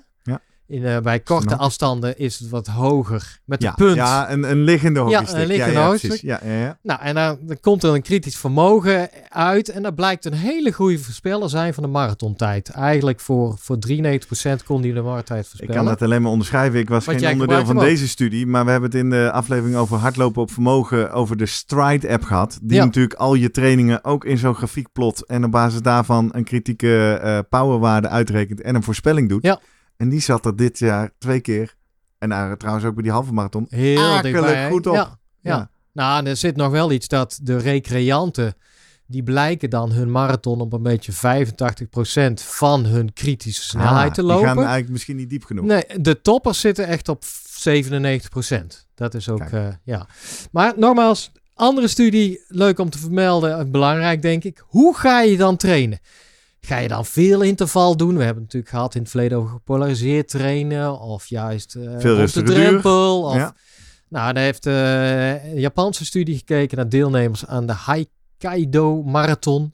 Ja. 0.72 0.78
In, 0.78 0.86
eh, 0.86 1.02
bij 1.02 1.20
korte 1.20 1.44
Snap 1.48 1.60
ik. 1.60 1.66
afstanden 1.66 2.18
is 2.18 2.40
het 2.40 2.50
wat 2.50 2.68
hoger 2.68 3.40
met 3.46 3.62
Ja, 3.62 3.70
de 3.70 3.76
punt. 3.84 3.96
ja 3.96 4.32
een, 4.32 4.52
een 4.52 4.62
liggende 4.64 5.00
hockeystick. 5.00 5.38
een 5.42 5.48
liggende 5.48 5.74
ja, 5.74 5.80
ja, 5.82 5.88
hockeystick. 5.90 6.22
Ja, 6.22 6.40
ja, 6.46 6.54
ja. 6.60 6.78
Nou, 6.84 7.00
en 7.02 7.16
dan, 7.16 7.38
dan 7.42 7.60
komt 7.60 7.84
er 7.84 7.94
een 7.94 8.02
kritisch 8.02 8.38
vermogen 8.38 9.10
uit. 9.30 9.70
En 9.70 9.84
dat 9.84 9.96
blijkt 9.96 10.26
een 10.26 10.34
hele 10.34 10.72
goede 10.72 11.00
voorspeller 11.00 11.50
zijn 11.50 11.74
van 11.74 11.84
de 11.84 11.90
marathontijd. 11.90 12.70
Eigenlijk 12.70 13.20
voor, 13.20 13.56
voor 13.60 13.78
93% 13.88 14.64
kon 14.66 14.82
die 14.82 14.94
de 14.94 15.02
marathontijd 15.02 15.40
Ik 15.44 15.46
voorspellen. 15.50 15.76
kan 15.76 15.86
dat 15.86 16.02
alleen 16.02 16.22
maar 16.22 16.32
onderschrijven. 16.32 16.80
Ik 16.80 16.90
was 16.90 17.06
geen 17.06 17.32
onderdeel 17.32 17.66
van 17.66 17.78
deze 17.80 18.08
studie. 18.08 18.48
Maar 18.48 18.66
we 18.66 18.72
hebben 18.72 18.90
het 18.90 19.00
in 19.00 19.10
de 19.10 19.32
aflevering 19.32 19.76
over 19.76 19.98
hardlopen 19.98 20.42
op 20.42 20.52
vermogen 20.52 21.12
over 21.12 21.38
de 21.38 21.46
Stride-app 21.46 22.24
gehad. 22.24 22.60
Die 22.62 22.78
Ja. 22.78 22.86
natuurlijk 22.86 23.14
al 23.16 23.34
je 23.36 23.52
trainingen 23.52 24.04
ook 24.04 24.26
in 24.26 24.38
zo'n 24.38 24.56
grafiek 24.56 24.88
plot. 24.94 25.26
En 25.26 25.44
op 25.44 25.52
basis 25.52 25.82
daarvan 25.82 26.30
een 26.34 26.44
kritieke 26.44 27.20
eh, 27.24 27.40
powerwaarde 27.50 28.08
uitrekent 28.08 28.62
en 28.62 28.76
een 28.76 28.84
voorspelling 28.84 29.30
doet. 29.30 29.44
Ja. 29.44 29.60
En 30.02 30.10
die 30.10 30.20
zat 30.22 30.46
er 30.46 30.56
dit 30.56 30.80
jaar 30.80 31.12
twee 31.18 31.40
keer. 31.40 31.76
En 32.18 32.56
trouwens 32.58 32.86
ook 32.86 32.94
bij 32.94 33.04
die 33.04 33.12
halve 33.12 33.34
marathon. 33.34 33.66
Heel 33.70 34.02
akelig 34.14 34.22
dichtbij. 34.42 34.70
goed 34.70 34.88
op. 34.88 34.94
Ja, 34.96 35.20
ja. 35.42 35.70
Nou, 35.94 36.26
er 36.26 36.36
zit 36.38 36.56
nog 36.56 36.72
wel 36.72 36.92
iets 36.92 37.08
dat 37.08 37.40
de 37.44 37.58
recreanten... 37.58 38.54
die 39.08 39.24
blijken 39.24 39.70
dan 39.70 39.92
hun 39.92 40.12
marathon 40.12 40.62
op 40.62 40.74
een 40.74 40.84
beetje 40.84 41.12
85% 41.14 42.34
van 42.34 42.86
hun 42.86 43.14
kritische 43.14 43.62
snelheid 43.64 44.08
Ah, 44.10 44.14
te 44.14 44.22
Die 44.22 44.30
lopen. 44.30 44.48
gaan 44.48 44.58
eigenlijk 44.58 44.90
misschien 44.90 45.16
niet 45.16 45.30
diep 45.30 45.44
genoeg. 45.44 45.66
Nee, 45.66 45.84
de 46.02 46.22
toppers 46.22 46.60
zitten 46.60 46.88
echt 46.88 47.10
op 47.10 47.24
97%. 47.26 48.88
Dat 48.96 49.14
is 49.14 49.30
ook, 49.30 49.42
eh, 49.42 49.68
ja. 49.84 50.08
Maar 50.52 50.74
nogmaals, 50.76 51.32
andere 51.54 51.88
studie, 51.88 52.44
leuk 52.48 52.80
om 52.80 52.90
te 52.90 52.98
vermelden, 52.98 53.58
eh, 53.60 53.66
belangrijk 53.66 54.22
denk 54.22 54.44
ik. 54.44 54.64
Hoe 54.68 54.98
ga 54.98 55.22
je 55.22 55.38
dan 55.38 55.58
trainen? 55.58 56.00
Ga 56.66 56.78
je 56.78 56.88
dan 56.88 57.06
veel 57.06 57.42
interval 57.42 57.98
doen? 57.98 58.18
We 58.18 58.24
hebben 58.24 58.44
het 58.44 58.54
natuurlijk 58.54 58.72
gehad 58.72 58.96
in 58.96 59.02
het 59.02 59.10
verleden 59.10 59.38
over 59.38 59.50
gepolariseerd 59.52 60.28
trainen. 60.28 61.00
Of 61.00 61.26
juist 61.28 61.76
eh, 61.76 61.84
op 61.94 62.00
de 62.34 62.44
drempel. 62.44 63.22
Of, 63.24 63.36
Ja. 63.36 63.56
Nou, 64.10 64.34
daar 64.34 64.44
heeft 64.44 64.66
eh, 64.66 65.44
een 65.54 65.60
Japanse 65.60 66.06
studie 66.06 66.38
gekeken 66.38 66.78
naar 66.78 66.90
deelnemers 66.90 67.46
aan 67.48 67.66
de 67.66 67.74
Hokkaido 67.86 69.04
Marathon. 69.04 69.74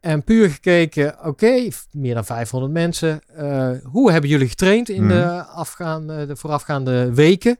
En 0.00 0.24
puur 0.24 0.50
gekeken, 0.50 1.16
oké, 1.26 1.68
meer 1.92 2.14
dan 2.14 2.24
500 2.24 2.72
mensen. 2.72 3.20
eh, 3.34 3.70
hoe 3.82 4.12
hebben 4.12 4.30
jullie 4.30 4.48
getraind 4.48 4.88
in 4.88 5.04
Mhm. 5.04 5.08
de, 5.16 5.42
afgaande, 5.44 6.26
de 6.26 6.36
voorafgaande 6.36 7.14
weken? 7.14 7.58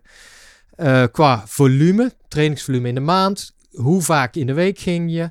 Qua 1.12 1.42
volume, 1.46 2.12
trainingsvolume 2.28 2.88
in 2.88 2.94
de 2.94 3.00
maand. 3.00 3.54
Hoe 3.70 4.02
vaak 4.02 4.34
in 4.34 4.46
de 4.46 4.52
week 4.52 4.78
ging 4.78 5.12
je? 5.12 5.30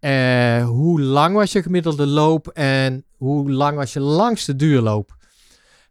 Eh, 0.00 0.64
hoe 0.66 1.00
lang 1.00 1.34
was 1.34 1.52
je 1.52 1.62
gemiddelde 1.62 2.06
loop? 2.06 2.48
En 2.48 3.04
hoe 3.16 3.50
lang 3.50 3.76
was 3.76 3.92
je 3.92 4.00
langste 4.00 4.56
duurloop? 4.56 5.16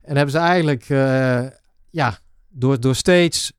En 0.01 0.15
hebben 0.15 0.31
ze 0.33 0.37
eigenlijk, 0.39 0.89
eh, 0.89 1.45
ja, 1.89 2.17
door, 2.49 2.79
door 2.79 2.95
steeds 2.95 3.51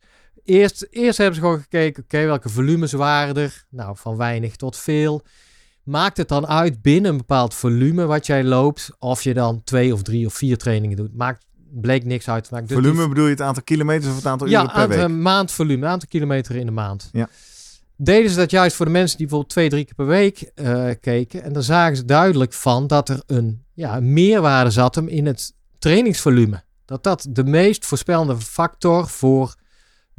Eerst, 0.49 0.87
eerst 0.91 1.19
hebben 1.19 1.35
ze 1.37 1.41
gewoon 1.41 1.61
gekeken, 1.61 2.03
oké, 2.03 2.25
welke 2.25 2.49
volumes 2.49 2.93
waren 2.93 3.35
er? 3.35 3.65
Nou, 3.71 3.97
van 3.97 4.17
weinig 4.17 4.57
tot 4.57 4.77
veel. 4.77 5.23
Maakt 5.83 6.17
het 6.17 6.29
dan 6.29 6.47
uit 6.47 6.83
binnen 6.83 7.11
een 7.11 7.17
bepaald 7.17 7.55
volume 7.55 8.05
wat 8.07 8.27
jij 8.27 8.45
loopt, 8.45 8.91
of 8.99 9.23
je 9.23 9.35
dan 9.35 9.63
twee 9.65 9.93
of 9.93 10.03
drie 10.03 10.27
of 10.27 10.35
vier 10.35 10.57
trainingen 10.59 10.97
doet? 10.97 11.17
Maakt, 11.17 11.45
bleek 11.71 12.05
niks 12.05 12.29
uit. 12.29 12.51
Dus 12.51 12.59
die- 12.67 12.77
Volume 12.77 13.09
bedoel 13.09 13.25
je 13.25 13.31
het 13.31 13.41
aantal 13.41 13.63
kilometers 13.63 14.11
of 14.11 14.17
het 14.17 14.27
aantal 14.27 14.47
ja, 14.49 14.61
uren 14.63 14.73
per 14.73 14.83
aantal 14.83 14.99
week? 14.99 15.17
maandvolume, 15.17 15.87
aantal 15.87 16.09
kilometer 16.09 16.57
in 16.57 16.67
de 16.67 16.73
maand. 16.73 17.09
Ja. 17.13 17.29
Deden 18.01 18.31
ze 18.31 18.37
dat 18.37 18.51
juist 18.51 18.77
voor 18.77 18.87
de 18.87 18.93
mensen 18.93 19.17
die 19.19 19.27
bijvoorbeeld 19.27 19.55
twee, 19.55 19.69
drie 19.69 19.85
keer 19.85 19.95
per 19.95 20.07
week 20.07 20.51
eh, 20.55 20.91
keken. 21.01 21.43
En 21.43 21.53
dan 21.53 21.63
zagen 21.63 21.97
ze 21.97 22.05
duidelijk 22.05 22.53
van 22.53 22.87
dat 22.87 23.09
er 23.09 23.23
een, 23.27 23.65
ja, 23.75 24.01
meerwaarde 24.01 24.71
zat 24.71 24.95
hem 24.95 25.09
in 25.09 25.27
het 25.27 25.55
trainingsvolume. 25.79 26.63
Dat 26.85 27.03
dat 27.03 27.27
de 27.31 27.45
meest 27.45 27.87
voorspellende 27.87 28.37
factor 28.37 29.09
voor 29.09 29.55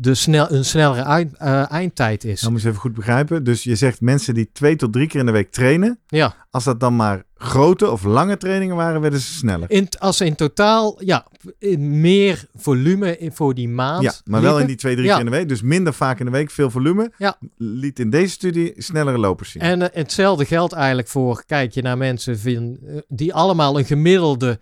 de 0.01 0.13
snel, 0.13 0.51
een 0.51 0.65
snellere 0.65 1.01
eind- 1.01 1.37
eh, 1.37 1.71
eindtijd 1.71 2.23
is. 2.23 2.41
Dan 2.41 2.51
moet 2.51 2.61
je 2.61 2.67
even 2.67 2.79
goed 2.79 2.93
begrijpen. 2.93 3.43
Dus 3.43 3.63
je 3.63 3.75
zegt 3.75 4.01
mensen 4.01 4.33
die 4.33 4.49
twee 4.53 4.75
tot 4.75 4.93
drie 4.93 5.07
keer 5.07 5.19
in 5.19 5.25
de 5.25 5.31
week 5.31 5.51
trainen. 5.51 5.99
Ja, 6.07 6.35
Als 6.49 6.63
dat 6.63 6.79
dan 6.79 6.95
maar 6.95 7.23
grote 7.35 7.89
of 7.91 8.03
lange 8.03 8.37
trainingen 8.37 8.75
waren, 8.75 9.01
werden 9.01 9.19
ze 9.19 9.33
sneller. 9.33 9.71
in, 9.71 9.89
als 9.99 10.17
ze 10.17 10.25
in 10.25 10.35
totaal 10.35 11.03
ja, 11.03 11.27
in 11.57 11.99
meer 12.01 12.45
volume 12.55 13.17
in, 13.17 13.31
voor 13.31 13.53
die 13.53 13.69
maand 13.69 14.03
Ja, 14.03 14.13
maar 14.25 14.41
wel 14.41 14.59
in 14.59 14.67
die 14.67 14.75
twee, 14.75 14.93
drie 14.95 15.05
Ja. 15.07 15.11
keer 15.15 15.25
in 15.25 15.31
de 15.31 15.37
week. 15.37 15.47
Dus 15.49 15.61
minder 15.61 15.93
vaak 15.93 16.19
in 16.19 16.25
de 16.25 16.31
week, 16.31 16.51
veel 16.51 16.69
volume. 16.69 17.11
Ja. 17.17 17.37
Liet 17.57 17.99
in 17.99 18.09
deze 18.09 18.29
studie 18.33 18.73
snellere 18.77 19.17
lopers 19.17 19.51
zien. 19.51 19.61
En 19.61 19.81
eh, 19.81 19.97
hetzelfde 19.97 20.45
geldt 20.45 20.73
eigenlijk 20.73 21.07
voor, 21.07 21.43
kijk 21.45 21.73
je 21.73 21.81
naar 21.81 21.97
mensen 21.97 22.39
eh, 22.43 22.97
die 23.07 23.33
allemaal 23.33 23.79
een 23.79 23.85
gemiddelde 23.85 24.59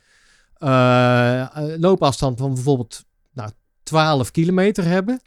loopafstand 1.79 2.37
van 2.39 2.53
bijvoorbeeld 2.53 3.05
12 3.87 4.31
kilometer 4.31 4.83
hebben 4.83 5.21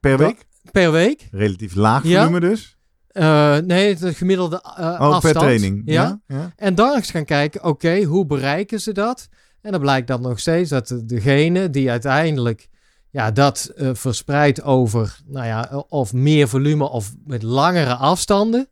per 0.00 0.10
dat- 0.16 0.20
week? 0.26 0.46
per 0.72 0.92
week. 0.92 1.28
Relatief 1.30 1.74
laag 1.74 2.04
Ja. 2.04 2.18
volume 2.24 2.40
dus. 2.40 2.76
Eh, 3.08 3.56
nee, 3.56 3.96
de 3.96 4.14
gemiddelde 4.14 4.56
eh, 4.56 4.78
Oh, 4.78 4.98
afstand. 5.00 5.20
per 5.22 5.32
training. 5.42 5.82
Ja. 5.84 6.20
Ja. 6.26 6.36
ja. 6.36 6.52
En 6.56 6.74
dan 6.74 6.94
eens 6.94 7.10
gaan 7.10 7.24
kijken, 7.24 7.64
oké, 7.64 8.02
hoe 8.02 8.26
bereiken 8.26 8.80
ze 8.80 8.92
dat? 8.92 9.28
En 9.60 9.70
dan 9.72 9.80
blijkt 9.80 10.06
dan 10.06 10.20
nog 10.22 10.38
steeds 10.40 10.70
dat 10.70 10.86
de- 10.88 11.04
degene 11.04 11.70
die 11.70 11.90
uiteindelijk 11.90 12.68
ja, 13.10 13.30
dat 13.30 13.72
eh, 13.76 13.90
verspreidt 13.92 14.62
over, 14.62 15.18
nou 15.26 15.46
ja, 15.46 15.84
of 15.88 16.12
meer 16.12 16.48
volume 16.48 16.88
of 16.88 17.14
met 17.26 17.42
langere 17.42 17.94
afstanden, 17.94 18.68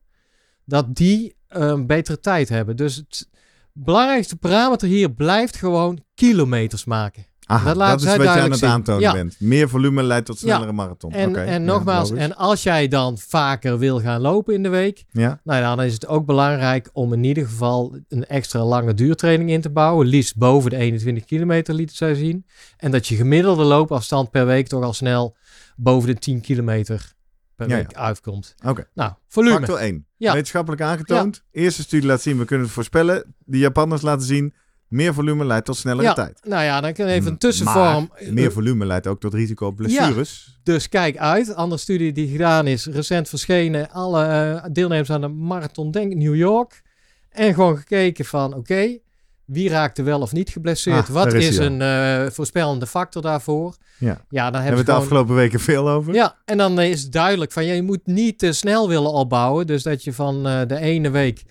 dat 0.65 0.95
die 0.95 1.37
een 1.49 1.87
betere 1.87 2.21
tijd 2.21 2.49
hebben. 2.49 2.77
Dus 2.77 2.97
het 2.97 3.29
belangrijkste 3.73 4.37
parameter 4.37 4.89
hier 4.89 5.11
blijft 5.13 5.57
gewoon 5.57 6.05
kilometers 6.15 6.85
maken. 6.85 7.25
Aha, 7.51 7.65
Dat 7.75 7.79
dat, 7.79 8.01
is 8.01 8.17
wat 8.17 8.23
je 8.23 8.29
aan 8.41 8.51
het 8.51 8.59
zien. 8.59 8.69
aantonen 8.69 9.01
Ja. 9.03 9.13
bent. 9.13 9.41
Meer 9.41 9.69
volume 9.69 10.03
leidt 10.03 10.27
tot 10.27 10.41
Ja. 10.41 10.47
snellere 10.47 10.73
marathon. 10.73 11.13
En, 11.13 11.37
en 11.47 11.65
nogmaals, 11.65 12.11
en 12.13 12.37
als 12.37 12.63
jij 12.63 12.89
dan 12.89 13.19
vaker 13.19 13.79
wil 13.79 14.01
gaan 14.01 14.21
lopen 14.21 14.55
in 14.55 14.63
de 14.63 14.69
week, 14.69 15.05
Ja, 15.11 15.41
Nou 15.45 15.63
dan 15.63 15.83
is 15.83 15.93
het 15.93 16.07
ook 16.07 16.27
belangrijk 16.27 16.91
om 16.93 17.13
in 17.13 17.25
ieder 17.25 17.47
geval 17.47 17.99
een 18.09 18.27
extra 18.27 18.65
lange 18.65 18.95
duurtraining 18.95 19.51
in 19.51 19.61
te 19.61 19.71
bouwen. 19.71 20.07
Liefst 20.07 20.37
boven 20.37 20.71
de 20.71 20.77
21 20.77 21.25
kilometer 21.25 21.75
lieten 21.75 21.97
zij 21.97 22.15
zien. 22.15 22.47
En 22.77 22.91
dat 22.91 23.07
je 23.07 23.17
gemiddelde 23.17 23.65
loopafstand 23.65 24.31
per 24.31 24.47
week 24.47 24.67
toch 24.69 24.85
al 24.85 24.93
snel 24.93 25.37
boven 25.77 26.09
de 26.09 26.19
10 26.19 26.41
kilometer 26.41 27.13
per 27.57 27.69
week 27.69 27.95
uitkomt. 27.95 28.55
oké. 28.67 28.89
Nou, 28.95 29.13
volume. 29.29 29.57
Factor 29.57 29.79
1. 29.79 30.07
Ja. 30.17 30.33
Wetenschappelijk 30.33 30.83
aangetoond. 30.83 31.43
Eerste 31.51 31.83
studie 31.83 32.09
laat 32.09 32.21
zien, 32.21 32.39
we 32.39 32.45
kunnen 32.45 32.65
het 32.67 32.75
voorspellen. 32.75 33.35
De 33.45 33.59
Japanners 33.59 34.03
laten 34.03 34.27
zien, 34.27 34.55
meer 34.89 35.15
volume 35.15 35.45
leidt 35.45 35.65
tot 35.67 35.77
snellere 35.77 36.07
Ja, 36.09 36.15
tijd. 36.15 36.41
nou 36.45 36.65
ja, 36.65 36.81
dan 36.81 36.93
kan 36.93 37.07
even 37.07 37.27
een 37.27 37.33
Mm, 37.33 37.39
tussenvorm. 37.39 38.11
Maar 38.13 38.33
meer 38.33 38.53
volume 38.53 38.87
leidt 38.87 39.07
ook 39.07 39.21
tot 39.21 39.35
risico 39.35 39.67
op 39.67 39.77
blessures. 39.77 40.59
Dus 40.63 40.89
kijk 40.89 41.17
uit. 41.17 41.55
Andere 41.55 41.81
studie 41.81 42.13
die 42.13 42.29
gedaan 42.31 42.67
is, 42.67 42.87
recent 42.87 43.29
verschenen. 43.29 43.91
Alle 43.91 44.25
eh, 44.25 44.65
deelnemers 44.73 45.11
aan 45.11 45.21
de 45.21 45.29
marathon 45.29 45.91
denk 45.91 46.15
New 46.15 46.35
York. 46.37 46.83
En 47.31 47.55
gewoon 47.55 47.77
gekeken 47.77 48.25
van, 48.25 48.55
oké, 48.55 48.99
wie 49.45 49.69
raakte 49.69 50.03
wel 50.03 50.21
of 50.21 50.33
niet 50.33 50.51
geblesseerd? 50.51 51.09
Ah, 51.09 51.15
Wat 51.15 51.33
is 51.33 51.57
een 51.57 51.83
eh, 51.83 52.27
voorspellende 52.31 52.87
factor 52.87 53.23
daarvoor? 53.23 53.77
Ja. 53.99 54.21
Ja, 54.29 54.51
dan 54.51 54.61
hebben 54.63 54.71
we 54.71 54.77
het 54.77 54.77
de 54.77 54.85
gewoon... 54.85 55.01
afgelopen 55.01 55.35
weken 55.35 55.61
veel 55.61 55.89
over. 55.89 56.15
Ja, 56.15 56.37
en 56.45 56.59
dan 56.59 56.81
is 56.81 57.03
het 57.03 57.13
duidelijk 57.13 57.53
van, 57.53 57.65
ja, 57.65 57.73
je 57.73 57.83
moet 57.83 58.07
niet 58.07 58.39
te 58.39 58.53
snel 58.53 58.89
willen 58.89 59.13
opbouwen. 59.13 59.67
Dus 59.67 59.83
dat 59.83 60.05
je 60.05 60.13
van 60.13 60.47
eh, 60.47 60.61
de 60.67 60.77
ene 60.79 61.11
week 61.11 61.43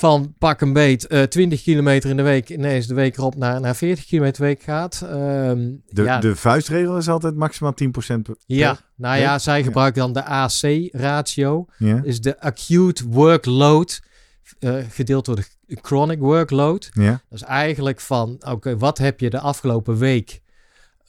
van 0.00 0.34
pak 0.38 0.60
een 0.60 0.72
beet 0.72 1.06
eh 1.06 1.22
20 1.22 1.62
kilometer 1.62 2.10
in 2.10 2.16
de 2.16 2.22
week 2.22 2.48
ineens 2.50 2.86
de 2.86 2.94
week 2.94 3.16
erop 3.16 3.36
naar, 3.36 3.60
naar 3.60 3.76
40 3.76 4.04
kilometer 4.06 4.42
week 4.42 4.62
gaat. 4.62 5.00
Ehm, 5.04 5.70
De, 5.88 6.02
ja, 6.02 6.18
de 6.20 6.36
vuistregel 6.36 6.96
is 6.96 7.08
altijd 7.08 7.34
maximaal 7.34 7.74
10% 7.84 8.22
per... 8.22 8.36
ja, 8.46 8.78
nou 8.96 9.18
ja, 9.18 9.38
zij 9.38 9.58
Ja. 9.58 9.64
gebruiken 9.64 10.00
dan 10.02 10.12
de 10.12 10.24
AC-ratio. 10.24 11.66
Ja. 11.78 12.00
is 12.04 12.20
de 12.20 12.40
acute 12.40 13.08
workload 13.08 14.00
eh, 14.58 14.74
gedeeld 14.90 15.24
door 15.24 15.36
de 15.36 15.44
chronic 15.82 16.18
workload. 16.18 16.90
ja. 16.92 17.10
Dat 17.28 17.40
is 17.40 17.42
eigenlijk 17.42 18.00
van, 18.00 18.36
oké, 18.48 18.76
wat 18.76 18.98
heb 18.98 19.20
je 19.20 19.30
de 19.30 19.40
afgelopen 19.40 19.96
week 19.98 20.40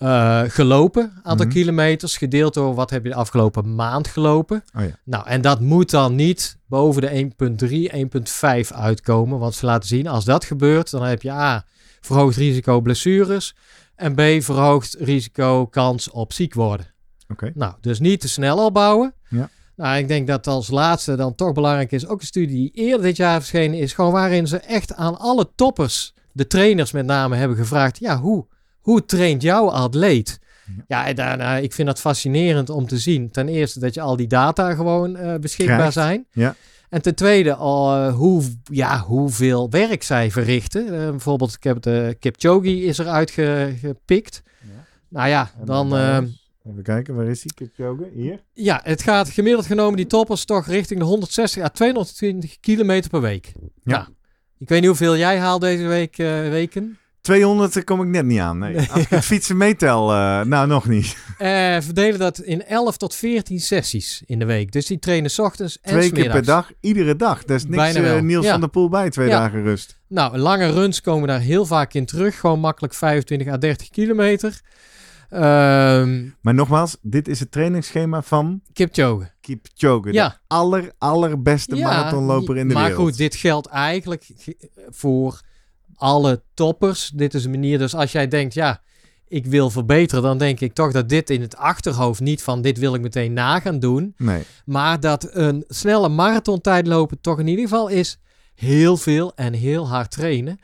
eh, 0.02 0.42
gelopen? 0.48 1.12
Aantal 1.24 1.46
Mhm. 1.46 1.56
kilometers, 1.56 2.18
gedeeld 2.18 2.54
door 2.54 2.74
wat 2.76 2.90
heb 2.90 3.04
je 3.04 3.10
de 3.10 3.16
afgelopen 3.16 3.76
maand 3.76 4.08
gelopen? 4.08 4.64
Oh 4.78 4.84
ja. 4.84 5.00
Nou, 5.04 5.28
en 5.28 5.42
dat 5.42 5.60
moet 5.60 5.90
dan 5.92 6.16
niet 6.16 6.58
boven 6.68 7.02
de 7.02 7.16
1.3, 7.16 7.90
1.5 7.94 8.72
uitkomen. 8.74 9.40
Want 9.40 9.56
ze 9.56 9.66
laten 9.66 9.88
zien, 9.88 10.08
als 10.08 10.26
dat 10.26 10.46
gebeurt, 10.46 10.92
dan 10.92 11.04
heb 11.04 11.22
je 11.22 11.32
A, 11.32 11.66
verhoogd 12.02 12.36
risico 12.38 12.82
blessures. 12.82 13.56
En 13.96 14.14
B, 14.16 14.44
verhoogd 14.44 14.96
risico 15.00 15.66
kans 15.66 16.10
op 16.10 16.34
ziek 16.34 16.54
worden. 16.54 16.86
Oké. 17.28 17.52
Nou, 17.54 17.74
dus 17.82 18.00
niet 18.00 18.20
te 18.22 18.30
snel 18.30 18.66
opbouwen. 18.66 19.14
Ja. 19.30 19.50
Nou, 19.76 19.98
ik 19.98 20.08
denk 20.08 20.28
dat 20.28 20.48
als 20.48 20.70
laatste 20.70 21.16
dan 21.16 21.36
toch 21.36 21.52
belangrijk 21.54 21.92
is, 21.92 22.08
ook 22.08 22.20
een 22.20 22.26
studie 22.26 22.56
die 22.58 22.72
eerder 22.86 23.06
dit 23.06 23.18
jaar 23.18 23.40
verschenen 23.40 23.80
is, 23.80 23.94
gewoon 23.94 24.12
waarin 24.12 24.48
ze 24.48 24.58
echt 24.58 24.94
aan 24.94 25.20
alle 25.20 25.50
toppers, 25.56 26.14
de 26.32 26.48
trainers 26.48 26.92
met 26.92 27.06
name, 27.06 27.36
hebben 27.36 27.58
gevraagd, 27.58 28.00
ja, 28.00 28.18
hoe, 28.20 28.46
hoe 28.82 29.06
traint 29.06 29.42
jouw 29.42 29.70
atleet? 29.70 30.40
Ja, 30.88 31.06
en 31.08 31.16
daarna, 31.16 31.58
ik 31.58 31.74
vind 31.74 31.88
dat 31.88 32.00
fascinerend 32.00 32.70
om 32.70 32.88
te 32.88 32.98
zien. 32.98 33.32
Ten 33.32 33.48
eerste 33.48 33.80
dat 33.80 33.94
je 33.94 34.02
al 34.02 34.16
die 34.16 34.28
data 34.28 34.74
gewoon 34.76 35.16
eh, 35.16 35.36
beschikbaar 35.40 35.76
Krijgt. 35.78 35.94
zijn. 35.94 36.26
Ja. 36.32 36.56
En 36.90 37.02
ten 37.02 37.16
tweede, 37.16 37.56
al, 37.56 37.96
eh, 37.96 38.14
hoe, 38.16 38.44
ja, 38.64 39.00
hoeveel 39.00 39.70
werk 39.70 40.04
zij 40.04 40.32
verrichten. 40.32 40.86
Eh, 41.02 41.10
bijvoorbeeld, 41.10 41.54
ik 41.54 41.64
heb 41.64 41.82
de 41.82 42.16
Kipchoge 42.20 42.80
is 42.82 42.98
eruit 42.98 43.32
ge- 43.32 43.74
gepikt. 43.80 44.42
Nou 45.10 45.30
ja, 45.30 45.52
dan... 45.66 45.96
eh, 45.96 46.18
Even 46.68 46.84
kijken, 46.84 47.16
waar 47.16 47.26
is 47.28 47.42
die 47.42 47.54
Kipchoge? 47.54 48.10
Hier? 48.14 48.40
ja, 48.54 48.80
het 48.84 49.02
gaat 49.02 49.30
gemiddeld 49.30 49.66
genomen 49.66 49.96
die 49.96 50.08
toppers 50.08 50.46
toch 50.46 50.68
richting 50.68 51.00
de 51.00 51.06
160 51.06 51.64
à 51.64 51.68
220 51.70 52.60
kilometer 52.60 53.10
per 53.10 53.22
week. 53.22 53.52
Ja. 53.84 53.96
Nou, 53.98 54.08
ik 54.58 54.70
weet 54.70 54.80
niet 54.80 54.88
hoeveel 54.90 55.18
jij 55.18 55.38
haalt 55.40 55.62
deze 55.62 55.84
week, 55.88 56.16
weken. 56.50 56.98
200 57.22 57.74
daar 57.74 57.84
kom 57.84 58.02
ik 58.02 58.08
net 58.08 58.26
niet 58.26 58.40
aan. 58.40 58.58
Nee. 58.58 58.78
Als 58.78 59.02
ik 59.02 59.10
het 59.10 59.26
fietsen 59.26 59.58
meetel, 59.58 60.12
eh, 60.12 60.42
nou 60.42 60.68
nog 60.68 60.88
niet. 60.88 61.18
Eh 61.38 61.78
verdelen 61.80 62.20
dat 62.20 62.40
in 62.40 62.66
11 62.66 62.98
tot 62.98 63.16
14 63.16 63.60
sessies 63.60 64.24
in 64.26 64.40
de 64.40 64.46
week. 64.46 64.72
Dus 64.72 64.86
die 64.86 65.00
trainen 65.00 65.32
's 65.32 65.40
ochtends 65.40 65.80
en 65.82 65.92
Twee 65.94 66.12
keer 66.12 66.32
per 66.32 66.46
dag, 66.46 66.72
iedere 66.80 67.16
dag. 67.16 67.44
Daar 67.44 67.58
is 67.58 67.66
niks 67.66 67.94
eh. 67.94 68.20
Niels 68.22 68.46
Ja. 68.46 68.52
van 68.52 68.60
der 68.60 68.70
Poel 68.70 68.90
bij, 68.90 69.10
twee 69.10 69.28
Ja. 69.28 69.40
dagen 69.40 69.64
rust. 69.64 70.00
Nou, 70.08 70.38
lange 70.38 70.72
runs 70.72 71.02
komen 71.02 71.28
daar 71.28 71.40
heel 71.40 71.66
vaak 71.66 71.94
in 71.94 72.06
terug. 72.06 72.40
Gewoon 72.40 72.60
makkelijk 72.60 72.94
25 72.94 73.48
à 73.48 73.58
30 73.58 73.90
kilometer. 73.90 74.62
Ehm 75.30 76.26
Maar 76.42 76.54
nogmaals, 76.54 76.98
dit 77.02 77.28
is 77.28 77.40
het 77.40 77.52
trainingsschema 77.52 78.22
van 78.22 78.62
Kipchoge. 78.74 79.32
Kipchoge. 79.42 80.14
Ja. 80.14 80.30
De 80.30 80.36
aller, 80.48 80.92
allerbeste 80.98 81.76
marathonloper 81.76 82.58
in 82.58 82.68
de 82.68 82.74
maar 82.74 82.88
wereld. 82.90 83.02
goed, 83.10 83.18
dit 83.18 83.36
geldt 83.36 83.68
eigenlijk 83.68 84.24
ge- 84.38 84.70
voor 84.90 85.42
alle 86.02 86.42
toppers. 86.54 87.12
Dit 87.16 87.34
is 87.34 87.46
een 87.46 87.52
manier, 87.52 87.78
dus 87.78 87.96
als 87.96 88.12
jij 88.12 88.28
denkt, 88.28 88.54
ja, 88.54 88.82
ik 89.28 89.46
wil 89.46 89.70
verbeteren, 89.70 90.24
dan 90.24 90.38
denk 90.38 90.60
ik 90.60 90.74
toch 90.74 90.92
dat 90.92 91.10
dit 91.10 91.30
in 91.30 91.42
het 91.42 91.56
achterhoofd 91.56 92.20
niet 92.20 92.44
van 92.44 92.62
dit 92.62 92.78
wil 92.78 92.94
ik 92.94 93.02
meteen 93.02 93.34
na 93.34 93.60
gaan 93.60 93.80
doen. 93.80 94.14
Nee. 94.18 94.44
Maar 94.66 95.00
dat 95.00 95.30
een 95.32 95.64
snelle 95.68 96.10
marathontijd 96.10 96.88
lopen 96.88 97.22
toch 97.22 97.40
in 97.40 97.48
ieder 97.48 97.64
geval 97.64 97.88
is 97.88 98.20
heel 98.56 98.98
veel 98.98 99.32
en 99.36 99.54
heel 99.54 99.88
hard 99.88 100.12
trainen. 100.12 100.60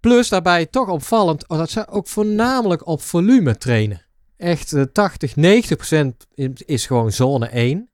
Plus 0.00 0.28
daarbij 0.28 0.66
toch 0.66 0.88
opvallend 0.88 1.48
oh, 1.48 1.58
dat 1.58 1.70
ze 1.70 1.88
ook 1.88 2.08
voornamelijk 2.08 2.86
op 2.86 3.02
volume 3.02 3.56
trainen. 3.56 4.02
Echt 4.36 4.72
eh, 4.72 4.82
80, 4.82 5.36
90 5.36 5.76
procent 5.76 6.26
is 6.64 6.86
gewoon 6.86 7.12
zone 7.12 7.46
1. 7.46 7.90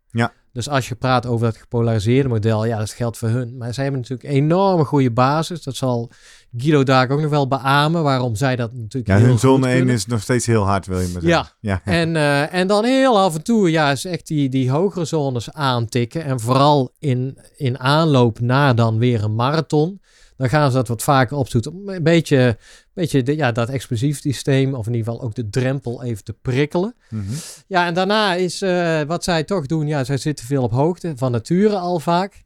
Dus 0.52 0.68
als 0.68 0.88
je 0.88 0.94
praat 0.94 1.26
over 1.26 1.46
dat 1.46 1.56
gepolariseerde 1.56 2.28
model, 2.28 2.64
ja, 2.64 2.78
dat 2.78 2.90
geldt 2.90 3.18
voor 3.18 3.28
hun. 3.28 3.56
Maar 3.56 3.74
zij 3.74 3.82
hebben 3.82 4.00
natuurlijk 4.00 4.28
een 4.28 4.34
enorme 4.34 4.84
goede 4.84 5.10
basis. 5.10 5.62
Dat 5.62 5.76
zal 5.76 6.10
Guido 6.56 6.82
daar 6.82 7.10
ook 7.10 7.20
nog 7.20 7.30
wel 7.30 7.48
beamen, 7.48 8.02
waarom 8.02 8.36
zij 8.36 8.56
dat 8.56 8.72
natuurlijk 8.72 9.06
Ja, 9.06 9.16
heel 9.16 9.26
hun 9.26 9.38
zone 9.38 9.66
1 9.68 9.76
kunnen. 9.76 9.94
is 9.94 10.06
nog 10.06 10.20
steeds 10.22 10.46
heel 10.46 10.62
hard, 10.64 10.86
wil 10.86 10.98
je 11.00 11.08
maar 11.12 11.22
zeggen. 11.22 11.50
Ja, 11.60 11.80
Ja. 11.84 11.92
en, 11.92 12.16
eh, 12.16 12.54
en 12.54 12.66
dan 12.66 12.84
heel 12.84 13.20
af 13.20 13.34
en 13.34 13.42
toe, 13.42 13.70
ja, 13.70 13.90
is 13.90 14.04
echt 14.04 14.26
die, 14.26 14.48
die 14.48 14.70
hogere 14.70 15.04
zones 15.04 15.52
aantikken. 15.52 16.24
En 16.24 16.40
vooral 16.40 16.92
in, 16.98 17.38
in 17.56 17.78
aanloop 17.78 18.40
naar 18.40 18.74
dan 18.74 18.98
weer 18.98 19.24
een 19.24 19.34
marathon. 19.34 20.00
Dan 20.36 20.48
gaan 20.48 20.70
ze 20.70 20.76
dat 20.76 20.88
wat 20.88 21.02
vaker 21.02 21.36
opzoeken. 21.36 21.72
Om 21.72 21.88
een 21.88 22.02
beetje, 22.02 22.36
een 22.36 22.56
beetje 22.94 23.22
de, 23.22 23.36
ja, 23.36 23.52
dat 23.52 23.68
explosief 23.68 24.20
systeem, 24.20 24.74
of 24.74 24.86
in 24.86 24.94
ieder 24.94 25.12
geval 25.12 25.26
ook 25.26 25.34
de 25.34 25.48
drempel 25.48 26.02
even 26.02 26.24
te 26.24 26.32
prikkelen. 26.42 26.94
Mhm. 27.10 27.32
Ja, 27.66 27.86
en 27.86 27.94
daarna 27.94 28.34
is 28.34 28.62
eh, 28.62 29.00
wat 29.00 29.24
zij 29.24 29.44
toch 29.44 29.66
doen, 29.66 29.86
ja, 29.86 30.04
zij 30.04 30.16
zitten 30.16 30.46
veel 30.46 30.62
op 30.62 30.72
hoogte, 30.72 31.12
van 31.16 31.32
nature 31.32 31.76
al 31.76 32.00
vaak. 32.00 32.42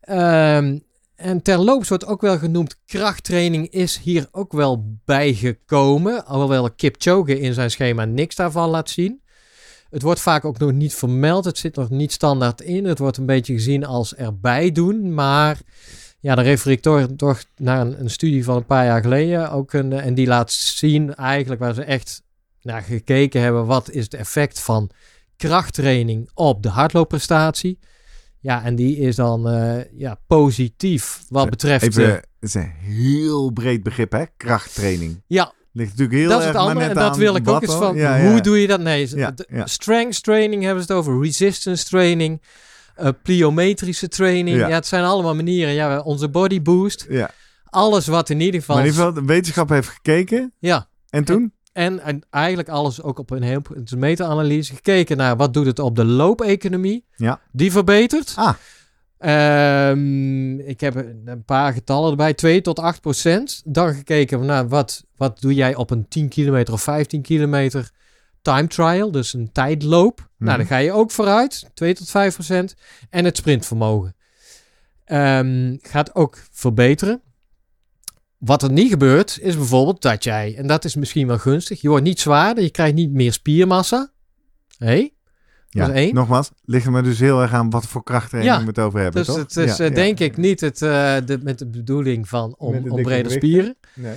Ehm, 0.00 0.78
en 1.16 1.42
terloops 1.42 1.88
wordt 1.88 2.06
ook 2.06 2.20
wel 2.20 2.38
genoemd, 2.38 2.76
krachttraining 2.86 3.68
is 3.70 3.98
hier 3.98 4.28
ook 4.30 4.52
wel 4.52 4.98
bijgekomen. 5.04 6.26
Alhoewel 6.26 6.70
Kipchoge 6.70 7.40
in 7.40 7.54
zijn 7.54 7.70
schema 7.70 8.04
niks 8.04 8.34
daarvan 8.34 8.70
laat 8.70 8.90
zien. 8.90 9.22
Het 9.90 10.02
wordt 10.02 10.20
vaak 10.20 10.44
ook 10.44 10.58
nog 10.58 10.72
niet 10.72 10.94
vermeld, 10.94 11.44
het 11.44 11.58
zit 11.58 11.76
nog 11.76 11.90
niet 11.90 12.12
standaard 12.12 12.60
in. 12.60 12.84
Het 12.84 12.98
wordt 12.98 13.16
een 13.16 13.26
beetje 13.26 13.52
gezien 13.52 13.84
als 13.84 14.14
erbij 14.14 14.72
doen, 14.72 15.14
maar 15.14 15.58
ja, 16.24 16.34
dan 16.34 16.44
refereer 16.44 16.76
ik 16.76 16.82
toch, 16.82 17.06
toch 17.16 17.44
naar 17.56 17.80
een, 17.80 18.00
een 18.00 18.10
studie 18.10 18.44
van 18.44 18.56
een 18.56 18.66
paar 18.66 18.84
jaar 18.84 19.00
geleden. 19.00 19.50
Ook 19.50 19.72
een, 19.72 19.92
eh, 19.92 20.06
en 20.06 20.14
die 20.14 20.26
laat 20.26 20.52
zien 20.52 21.14
eigenlijk 21.14 21.60
waar 21.60 21.74
ze 21.74 21.84
echt 21.84 22.22
naar 22.62 22.82
gekeken 22.82 23.40
hebben. 23.40 23.66
Wat 23.66 23.90
is 23.90 24.04
het 24.04 24.14
effect 24.14 24.60
van 24.60 24.90
krachttraining 25.36 26.30
op 26.34 26.62
de 26.62 26.68
hardloopprestatie? 26.68 27.78
Ja, 28.40 28.64
en 28.64 28.74
die 28.74 28.96
is 28.96 29.16
dan 29.16 29.48
eh, 29.48 29.92
ja, 29.92 30.18
positief 30.26 31.22
wat 31.28 31.50
betreft... 31.50 31.84
Even, 31.84 32.10
het 32.12 32.24
is 32.40 32.54
een 32.54 32.72
heel 32.78 33.50
breed 33.50 33.82
begrip, 33.82 34.12
hè? 34.12 34.24
Krachttraining. 34.36 35.22
ja, 35.26 35.52
Ligt 35.72 35.90
natuurlijk 35.90 36.18
heel 36.18 36.28
dat 36.28 36.40
is 36.40 36.46
erg 36.46 36.54
het 36.54 36.62
maar 36.62 36.72
andere. 36.72 36.88
En 36.88 36.94
dat 36.94 37.16
wil 37.16 37.36
ik 37.36 37.48
ook 37.48 37.62
eens 37.62 37.74
van. 37.74 37.96
Ja, 37.96 38.16
ja. 38.16 38.30
Hoe 38.30 38.40
doe 38.40 38.60
je 38.60 38.66
dat? 38.66 38.80
Nee, 38.80 39.10
ja. 39.16 39.66
strength 39.66 40.22
training 40.22 40.62
hebben 40.62 40.84
ze 40.84 40.92
het 40.92 41.00
over. 41.00 41.22
Resistance 41.22 41.84
training. 41.84 42.42
Eh, 42.94 43.08
pliometrische 43.22 44.08
training. 44.08 44.56
Ja. 44.56 44.68
Ja. 44.68 44.74
het 44.74 44.86
zijn 44.86 45.04
allemaal 45.04 45.34
manieren. 45.34 45.74
Ja, 45.74 46.00
onze 46.00 46.28
body 46.28 46.62
boost. 46.62 47.06
Ja. 47.08 47.30
Alles 47.64 48.06
wat 48.06 48.30
in 48.30 48.40
ieder 48.40 48.60
geval... 48.60 48.76
Maar 48.76 48.84
in 48.84 48.90
ieder 48.90 49.06
geval, 49.06 49.22
de 49.22 49.32
wetenschap 49.32 49.68
heeft 49.68 49.88
gekeken. 49.88 50.52
Ja, 50.58 50.88
En 51.08 51.24
toen? 51.24 51.52
en, 51.72 52.00
en 52.00 52.22
eigenlijk 52.30 52.68
alles 52.68 53.02
ook 53.02 53.18
op 53.18 53.30
een 53.30 53.42
heel 53.42 53.62
meta-analyse 53.96 54.74
gekeken 54.74 55.16
naar 55.16 55.36
wat 55.36 55.54
doet 55.54 55.66
het 55.66 55.78
op 55.78 55.96
de 55.96 56.04
loopeconomie. 56.04 57.04
Ja. 57.16 57.40
Die 57.52 57.72
verbetert. 57.72 58.32
Ah. 58.36 58.54
Ehm, 59.18 60.58
ik 60.58 60.80
heb 60.80 60.94
een 61.24 61.44
paar 61.44 61.72
getallen 61.72 62.10
erbij, 62.10 62.34
2 62.34 62.60
tot 62.60 62.78
8 62.78 63.00
procent. 63.00 63.62
Dan 63.64 63.94
gekeken 63.94 64.38
van, 64.38 64.46
nou, 64.46 64.68
wat, 64.68 65.04
wat 65.16 65.40
doe 65.40 65.54
jij 65.54 65.74
op 65.74 65.90
een 65.90 66.08
10 66.08 66.28
kilometer 66.28 66.74
of 66.74 66.82
15 66.82 67.22
kilometer 67.22 67.90
time 68.44 68.66
trial, 68.66 69.10
dus 69.10 69.32
een 69.32 69.52
tijdloop. 69.52 70.16
Nou, 70.18 70.28
Mhm. 70.38 70.56
dan 70.56 70.66
ga 70.66 70.76
je 70.76 70.92
ook 70.92 71.10
vooruit, 71.10 71.70
2 71.74 71.94
tot 71.94 72.10
5 72.10 72.34
procent. 72.34 72.74
En 73.10 73.24
het 73.24 73.36
sprintvermogen 73.36 74.14
Ehm, 75.04 75.76
gaat 75.80 76.14
ook 76.14 76.38
verbeteren. 76.52 77.20
Wat 78.38 78.62
er 78.62 78.72
niet 78.72 78.90
gebeurt, 78.90 79.38
is 79.40 79.56
bijvoorbeeld 79.56 80.02
dat 80.02 80.24
jij, 80.24 80.54
en 80.56 80.66
dat 80.66 80.84
is 80.84 80.94
misschien 80.94 81.26
wel 81.26 81.38
gunstig, 81.38 81.80
je 81.80 81.88
wordt 81.88 82.04
niet 82.04 82.20
zwaarder, 82.20 82.64
je 82.64 82.70
krijgt 82.70 82.94
niet 82.94 83.10
meer 83.12 83.32
spiermassa. 83.32 84.10
Hé? 84.78 85.08
Ja, 85.68 85.88
is 85.88 85.94
één. 85.94 86.14
nogmaals, 86.14 86.50
ligt 86.64 86.84
er 86.86 86.92
maar 86.92 87.02
dus 87.02 87.18
heel 87.18 87.40
erg 87.42 87.52
aan 87.52 87.70
wat 87.70 87.86
voor 87.86 88.02
krachttraining 88.02 88.54
Ja, 88.54 88.60
we 88.60 88.66
het 88.66 88.78
over 88.78 89.00
hebben, 89.00 89.24
Dus 89.24 89.34
toch? 89.34 89.42
het 89.42 89.56
is 89.56 89.76
Ja, 89.76 89.84
eh, 89.84 89.88
ja. 89.88 89.94
denk 89.94 90.20
ik 90.20 90.36
niet 90.36 90.60
het, 90.60 90.82
eh, 90.82 91.16
de, 91.24 91.38
met 91.42 91.58
de 91.58 91.66
bedoeling 91.66 92.28
van 92.28 92.54
om, 92.58 92.90
om 92.90 93.02
brede 93.02 93.30
spieren. 93.30 93.76
Nee. 93.94 94.16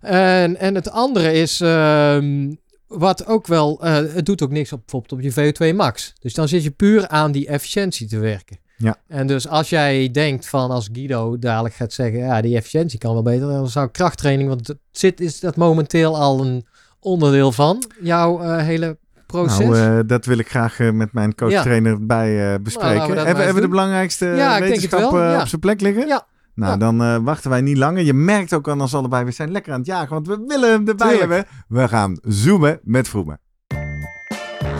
En, 0.00 0.56
en 0.56 0.74
het 0.74 0.90
andere 0.90 1.32
is, 1.32 1.60
ehm, 1.60 2.52
wat 2.86 3.26
ook 3.26 3.46
wel, 3.46 3.84
eh, 3.84 3.94
het 3.94 4.26
doet 4.26 4.42
ook 4.42 4.50
niks 4.50 4.72
op, 4.72 4.80
bijvoorbeeld 4.80 5.12
op 5.12 5.20
je 5.20 5.32
VO2 5.32 5.74
max. 5.74 6.12
Dus 6.20 6.34
dan 6.34 6.48
zit 6.48 6.62
je 6.62 6.70
puur 6.70 7.08
aan 7.08 7.32
die 7.32 7.46
efficiëntie 7.46 8.06
te 8.06 8.18
werken. 8.18 8.58
Ja. 8.76 8.96
En 9.08 9.26
dus 9.26 9.48
als 9.48 9.68
jij 9.68 10.10
denkt 10.10 10.48
van, 10.48 10.70
als 10.70 10.88
Guido 10.92 11.38
dadelijk 11.38 11.74
gaat 11.74 11.92
zeggen, 11.92 12.18
ja, 12.18 12.40
die 12.40 12.56
efficiëntie 12.56 12.98
kan 12.98 13.12
wel 13.12 13.22
beter, 13.22 13.48
dan 13.48 13.68
zou 13.68 13.88
krachttraining, 13.88 14.48
want 14.48 14.66
het 14.66 14.78
zit, 14.90 15.20
is 15.20 15.40
dat 15.40 15.56
momenteel 15.56 16.16
al 16.16 16.40
een 16.40 16.66
onderdeel 17.00 17.52
van 17.52 17.82
jouw 18.00 18.42
eh, 18.42 18.56
hele 18.56 18.98
proces. 19.26 19.58
Nou, 19.58 19.98
eh, 19.98 20.06
dat 20.06 20.24
wil 20.24 20.38
ik 20.38 20.48
graag 20.48 20.78
met 20.78 21.12
mijn 21.12 21.34
coach-trainer 21.34 22.06
bij 22.06 22.52
eh, 22.52 22.60
bespreken. 22.60 23.26
hebben 23.26 23.54
we 23.54 23.60
de 23.60 23.68
belangrijkste 23.68 24.26
Ja, 24.26 24.60
wetenschappen 24.60 25.40
op 25.40 25.46
zijn 25.46 25.60
plek 25.60 25.80
liggen? 25.80 26.06
Ja. 26.06 26.26
Nou, 26.56 26.72
Ja. 26.72 26.76
dan 26.78 27.02
eh, 27.02 27.16
wachten 27.22 27.50
wij 27.50 27.60
niet 27.60 27.76
langer. 27.76 28.02
Je 28.02 28.12
merkt 28.14 28.52
ook 28.54 28.68
aan 28.68 28.80
ons 28.80 28.94
allebei, 28.94 29.24
we 29.24 29.30
zijn 29.30 29.50
lekker 29.50 29.72
aan 29.72 29.78
het 29.78 29.86
jagen, 29.86 30.08
want 30.10 30.26
we 30.26 30.44
willen 30.46 30.70
hem 30.70 30.88
erbij 30.88 31.08
Tuurlijk. 31.18 31.30
hebben. 31.32 31.46
We 31.68 31.88
gaan 31.88 32.18
zoomen 32.22 32.80
met 32.82 33.08
Vroemen. 33.08 33.40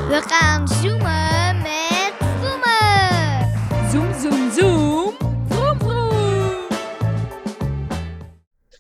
We 0.08 0.22
gaan 0.26 0.68
zoomen 0.68 1.56
met 1.62 2.12
Vroemen. 2.40 3.90
Zoom, 3.90 4.20
zoom, 4.30 4.50
zoom. 4.50 5.12
Vroom, 5.48 5.78
vroom. 5.78 6.64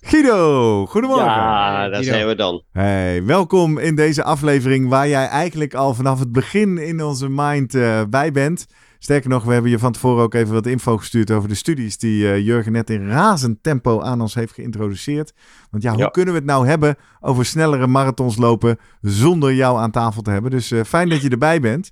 Guido, 0.00 0.86
goedemorgen. 0.86 1.24
Ja, 1.26 1.72
daar 1.72 1.88
Guido. 1.90 2.02
zijn 2.12 2.26
we 2.26 2.34
dan. 2.34 2.62
Hey, 2.72 3.24
welkom 3.24 3.78
in 3.78 3.94
deze 3.94 4.22
aflevering 4.24 4.88
waar 4.88 5.08
jij 5.08 5.26
eigenlijk 5.26 5.74
al 5.74 5.94
vanaf 5.94 6.18
het 6.18 6.32
begin 6.32 6.78
in 6.78 7.02
onze 7.02 7.28
mind 7.28 7.74
eh, 7.74 8.00
bij 8.10 8.32
bent. 8.32 8.66
Sterker 8.98 9.30
nog, 9.30 9.44
we 9.44 9.52
hebben 9.52 9.70
je 9.70 9.78
van 9.78 9.92
tevoren 9.92 10.22
ook 10.22 10.34
even 10.34 10.52
wat 10.54 10.66
info 10.66 10.96
gestuurd 10.96 11.30
over 11.30 11.48
de 11.48 11.54
studies 11.54 11.98
die 11.98 12.30
eh, 12.32 12.38
Jurgen 12.46 12.72
net 12.72 12.90
in 12.90 13.08
razend 13.08 13.62
tempo 13.62 14.00
aan 14.00 14.20
ons 14.20 14.34
heeft 14.34 14.52
geïntroduceerd. 14.54 15.32
Want 15.70 15.82
ja, 15.82 15.90
hoe 15.90 16.00
Ja. 16.00 16.08
kunnen 16.08 16.32
we 16.34 16.38
het 16.40 16.48
nou 16.48 16.66
hebben 16.66 16.96
over 17.20 17.44
snellere 17.44 17.86
marathons 17.86 18.36
lopen 18.36 18.78
zonder 19.00 19.54
jou 19.54 19.78
aan 19.78 19.90
tafel 19.90 20.22
te 20.22 20.30
hebben? 20.30 20.50
Dus 20.50 20.70
eh, 20.70 20.84
fijn 20.84 21.08
dat 21.08 21.22
je 21.22 21.28
erbij 21.28 21.60
bent. 21.60 21.90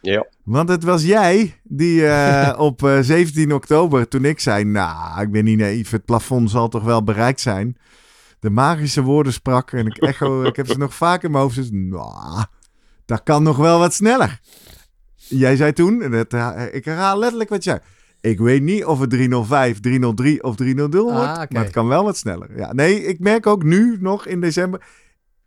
Ja. 0.00 0.26
Want 0.44 0.68
het 0.68 0.84
was 0.84 1.02
jij 1.04 1.60
die 1.62 2.06
eh, 2.06 2.58
op 2.68 2.82
eh, 2.84 2.98
17 3.00 3.52
oktober, 3.54 4.08
toen 4.08 4.24
ik 4.24 4.40
zei, 4.40 4.64
nou, 4.64 5.20
ik 5.22 5.30
ben 5.30 5.44
niet 5.44 5.58
naïef, 5.58 5.90
het 5.90 6.04
plafond 6.04 6.50
zal 6.50 6.68
toch 6.68 6.84
wel 6.84 7.04
bereikt 7.04 7.40
zijn. 7.40 7.76
De 8.40 8.50
magische 8.50 9.02
woorden 9.02 9.32
sprak 9.32 9.72
en 9.72 9.86
ik 9.86 9.96
echo, 10.12 10.42
ik 10.42 10.56
heb 10.56 10.66
ze 10.68 10.78
nog 10.78 10.94
vaak 10.94 11.22
in 11.22 11.30
mijn 11.30 11.42
hoofd. 11.42 11.56
Dus, 11.56 11.68
nou, 11.72 12.44
dat 13.04 13.22
kan 13.22 13.42
nog 13.42 13.56
wel 13.56 13.78
wat 13.78 13.94
sneller. 13.94 14.40
Jij 15.38 15.56
zei 15.56 15.72
toen, 15.72 16.02
en 16.02 16.12
het, 16.12 16.32
ik 16.74 16.84
herhaal 16.84 17.18
letterlijk 17.18 17.50
wat 17.50 17.64
jij 17.64 17.80
Ik 18.20 18.38
weet 18.38 18.62
niet 18.62 18.84
of 18.84 19.00
het 19.00 19.10
305, 19.10 19.80
303 19.80 20.42
of 20.42 20.56
300 20.56 20.94
wordt, 20.94 21.16
Ah, 21.16 21.42
oké. 21.42 21.54
maar 21.54 21.62
het 21.62 21.72
kan 21.72 21.88
wel 21.88 22.04
wat 22.04 22.16
sneller. 22.16 22.56
Ja, 22.56 22.72
nee, 22.72 23.04
ik 23.04 23.18
merk 23.18 23.46
ook 23.46 23.62
nu 23.62 23.96
nog 24.00 24.26
in 24.26 24.40
december, 24.40 24.82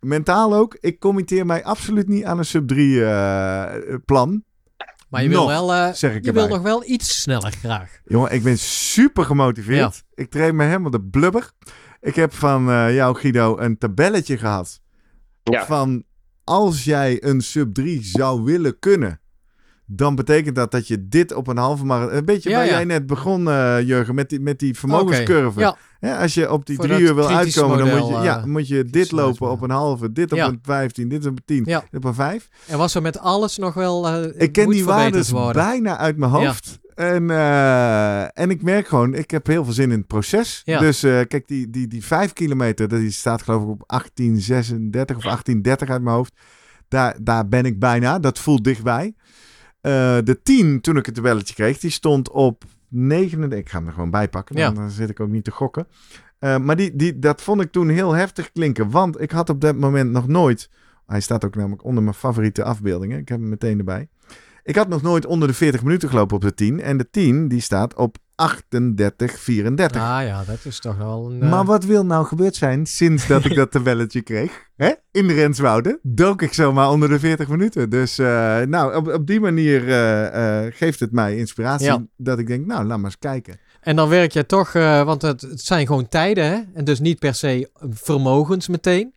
mentaal 0.00 0.54
ook, 0.54 0.76
ik 0.80 0.98
committeer 0.98 1.46
mij 1.46 1.64
absoluut 1.64 2.08
niet 2.08 2.24
aan 2.24 2.38
een 2.38 2.44
sub 2.44 2.68
3 2.68 3.04
eh, 3.04 3.94
plan. 4.04 4.44
maar 5.08 5.22
je 5.22 5.28
wil, 5.28 5.40
nog, 5.40 5.48
wel, 5.48 5.74
eh, 5.74 5.92
zeg 5.92 6.14
ik 6.14 6.24
je 6.24 6.32
wil 6.32 6.48
nog 6.48 6.62
wel 6.62 6.84
iets 6.88 7.20
sneller 7.20 7.52
graag. 7.52 8.00
Jongen, 8.04 8.32
ik 8.32 8.42
ben 8.42 8.58
super 8.58 9.24
gemotiveerd. 9.24 10.04
Ik 10.14 10.30
train 10.30 10.56
me 10.56 10.64
helemaal 10.64 10.90
de 10.90 11.02
blubber. 11.02 11.50
Ik 12.00 12.14
heb 12.14 12.34
van 12.34 12.70
eh, 12.70 12.94
jou, 12.94 13.16
Guido, 13.16 13.58
een 13.58 13.78
tabelletje 13.78 14.38
gehad. 14.38 14.80
Ja. 15.42 15.66
Van 15.66 16.04
als 16.44 16.84
jij 16.84 17.24
een 17.24 17.40
sub 17.40 17.74
3 17.74 18.04
zou 18.04 18.42
willen 18.42 18.78
kunnen, 18.78 19.20
dan 19.86 20.14
betekent 20.14 20.54
dat 20.56 20.70
dat 20.70 20.88
je 20.88 21.08
dit 21.08 21.34
op 21.34 21.46
een 21.48 21.56
halve 21.56 21.84
marathon... 21.84 22.16
Een 22.16 22.24
beetje 22.24 22.50
waar 22.50 22.66
jij 22.66 22.84
net 22.84 23.06
begon, 23.06 23.48
eh, 23.50 23.80
Jurgen, 23.80 24.14
met 24.14 24.28
die, 24.28 24.40
met 24.40 24.58
die 24.58 24.74
vermogenscurve. 24.78 25.74
Ja, 26.00 26.20
als 26.20 26.34
je 26.34 26.52
op 26.52 26.66
die 26.66 26.76
Voor 26.76 26.84
drie 26.86 27.00
uur 27.00 27.14
wil 27.14 27.28
uitkomen, 27.28 27.78
dan 27.78 27.88
moet 27.98 28.08
je, 28.08 28.14
ja, 28.14 28.38
eh, 28.38 28.44
moet 28.44 28.68
je 28.68 28.84
dit 28.84 29.12
lopen 29.12 29.50
op 29.50 29.60
een 29.62 29.70
halve, 29.70 30.12
dit 30.12 30.32
op 30.32 30.38
Ja. 30.38 30.46
een 30.48 30.58
15, 30.62 31.08
dit 31.08 31.26
op 31.26 31.32
een 31.36 31.42
10, 31.44 31.62
Ja. 31.66 31.80
dit 31.80 31.98
op 32.00 32.04
een 32.04 32.14
5. 32.14 32.48
en 32.66 32.78
was 32.78 32.94
er 32.94 33.02
met 33.02 33.18
alles 33.18 33.56
nog 33.56 33.74
wel. 33.74 34.08
eh, 34.08 34.42
Ik 34.42 34.52
ken 34.52 34.68
die 34.68 34.84
waardes 34.84 35.30
worden. 35.30 35.62
bijna 35.62 35.96
uit 35.98 36.16
mijn 36.16 36.30
hoofd. 36.30 36.78
En, 36.94 37.30
en 38.34 38.50
ik 38.50 38.62
merk 38.62 38.88
gewoon, 38.88 39.14
ik 39.14 39.30
heb 39.30 39.46
heel 39.46 39.64
veel 39.64 39.72
zin 39.72 39.90
in 39.90 39.98
het 39.98 40.06
proces. 40.06 40.62
Dus 40.64 41.00
kijk, 41.00 41.42
die, 41.48 41.70
die, 41.70 41.86
die 41.88 42.04
5 42.04 42.32
kilometer, 42.32 42.88
dat 42.88 42.98
die 43.00 43.10
staat 43.10 43.42
geloof 43.42 43.62
ik 43.62 43.68
op 43.68 43.82
1836 43.86 45.16
of 45.16 45.22
1830 45.22 45.88
uit 45.88 46.02
mijn 46.02 46.16
hoofd. 46.16 46.32
Daar, 46.88 47.16
daar 47.22 47.48
ben 47.48 47.64
ik 47.64 47.78
bijna. 47.78 48.18
Dat 48.18 48.38
voelt 48.38 48.64
dichtbij. 48.64 49.14
Eh, 49.86 50.18
de 50.24 50.42
10, 50.42 50.80
toen 50.80 50.96
ik 50.96 51.06
het 51.06 51.14
tabelletje 51.14 51.54
kreeg, 51.54 51.78
die 51.78 51.90
stond 51.90 52.30
op 52.30 52.64
39. 52.88 53.58
Ik 53.58 53.68
ga 53.68 53.78
hem 53.78 53.86
er 53.86 53.92
gewoon 53.92 54.10
bij 54.10 54.28
pakken, 54.28 54.56
Ja. 54.56 54.70
dan 54.70 54.90
zit 54.90 55.10
ik 55.10 55.20
ook 55.20 55.28
niet 55.28 55.44
te 55.44 55.50
gokken. 55.50 55.86
Eh, 56.38 56.58
maar 56.58 56.76
die, 56.76 56.96
die, 56.96 57.18
dat 57.18 57.42
vond 57.42 57.60
ik 57.60 57.72
toen 57.72 57.88
heel 57.88 58.12
heftig 58.12 58.52
klinken. 58.52 58.90
Want 58.90 59.20
ik 59.20 59.30
had 59.30 59.48
op 59.48 59.60
dat 59.60 59.76
moment 59.76 60.10
nog 60.10 60.26
nooit... 60.26 60.70
Hij 61.06 61.20
staat 61.20 61.44
ook 61.44 61.54
namelijk 61.54 61.84
onder 61.84 62.02
mijn 62.02 62.14
favoriete 62.14 62.64
afbeeldingen. 62.64 63.18
Ik 63.18 63.28
heb 63.28 63.38
hem 63.40 63.48
meteen 63.48 63.78
erbij. 63.78 64.08
Ik 64.66 64.76
had 64.76 64.88
nog 64.88 65.02
nooit 65.02 65.26
onder 65.26 65.48
de 65.48 65.54
40 65.54 65.82
minuten 65.82 66.08
gelopen 66.08 66.36
op 66.36 66.42
de 66.42 66.54
10. 66.54 66.80
En 66.80 66.96
de 66.96 67.10
10 67.10 67.48
die 67.48 67.60
staat 67.60 67.94
op 67.94 68.16
38, 68.34 69.38
34. 69.38 70.02
Ah 70.02 70.22
ja, 70.22 70.44
dat 70.46 70.58
is 70.62 70.78
toch 70.80 70.96
wel 70.96 71.30
een. 71.30 71.42
eh, 71.42 71.50
Maar 71.50 71.64
wat 71.64 71.84
wil 71.84 72.04
nou 72.06 72.26
gebeurd 72.26 72.54
zijn 72.56 72.86
sinds 72.86 73.26
dat 73.26 73.44
ik 73.44 73.54
dat 73.54 73.70
tabelletje 73.70 74.20
kreeg? 74.30 74.64
Hè? 74.76 74.90
In 75.10 75.26
de 75.26 75.34
Renswoude 75.34 75.98
dook 76.02 76.42
ik 76.42 76.52
zomaar 76.52 76.90
onder 76.90 77.08
de 77.08 77.18
40 77.18 77.48
minuten. 77.48 77.90
Dus 77.90 78.18
eh, 78.18 78.60
nou, 78.60 78.94
op, 78.96 79.08
op 79.12 79.26
die 79.26 79.40
manier 79.40 79.88
eh, 79.88 80.64
eh, 80.66 80.72
geeft 80.74 81.00
het 81.00 81.12
mij 81.12 81.36
inspiratie 81.36 81.86
Ja. 81.86 82.04
dat 82.16 82.38
ik 82.38 82.46
denk, 82.46 82.66
nou, 82.66 82.84
laat 82.84 82.96
maar 82.96 83.06
eens 83.06 83.18
kijken. 83.18 83.58
En 83.80 83.96
dan 83.96 84.08
werk 84.08 84.32
je 84.32 84.46
toch, 84.46 84.74
eh, 84.74 85.02
want 85.02 85.22
het, 85.22 85.40
het 85.40 85.60
zijn 85.60 85.86
gewoon 85.86 86.08
tijden, 86.08 86.44
hè? 86.44 86.60
En 86.74 86.84
dus 86.84 87.00
niet 87.00 87.18
per 87.18 87.34
se 87.34 87.70
vermogens 87.90 88.68
meteen. 88.68 89.14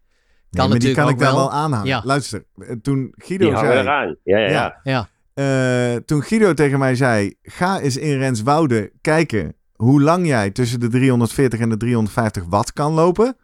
Nee, 0.52 0.68
maar 0.68 0.80
die 0.80 0.94
kan 0.94 1.10
ik 1.10 1.20
daar 1.20 1.32
wel. 1.32 1.40
wel 1.40 1.52
aanhangen. 1.52 1.88
Ja. 1.88 2.02
Luister, 2.06 2.44
toen 2.82 3.14
Guido 3.16 3.50
Die 3.50 3.58
zei... 3.58 3.80
eraan. 3.80 4.16
Ja, 4.24 4.38
ja, 4.38 4.48
ja. 4.50 4.52
Ja. 4.52 4.80
Ja, 4.84 5.10
Eh, 5.39 5.95
toen 5.95 6.23
Guido 6.23 6.54
tegen 6.54 6.80
mij 6.80 6.95
zei: 6.95 7.34
Ga 7.41 7.80
eens 7.80 7.97
in 7.97 8.17
Renswoude 8.17 8.91
kijken 9.02 9.56
hoe 9.75 10.02
lang 10.02 10.28
jij 10.28 10.52
tussen 10.52 10.80
de 10.80 10.88
340 10.88 11.60
en 11.60 11.69
de 11.69 11.78
350 11.78 12.43
watt 12.49 12.73
kan 12.73 12.93
lopen, 12.93 13.38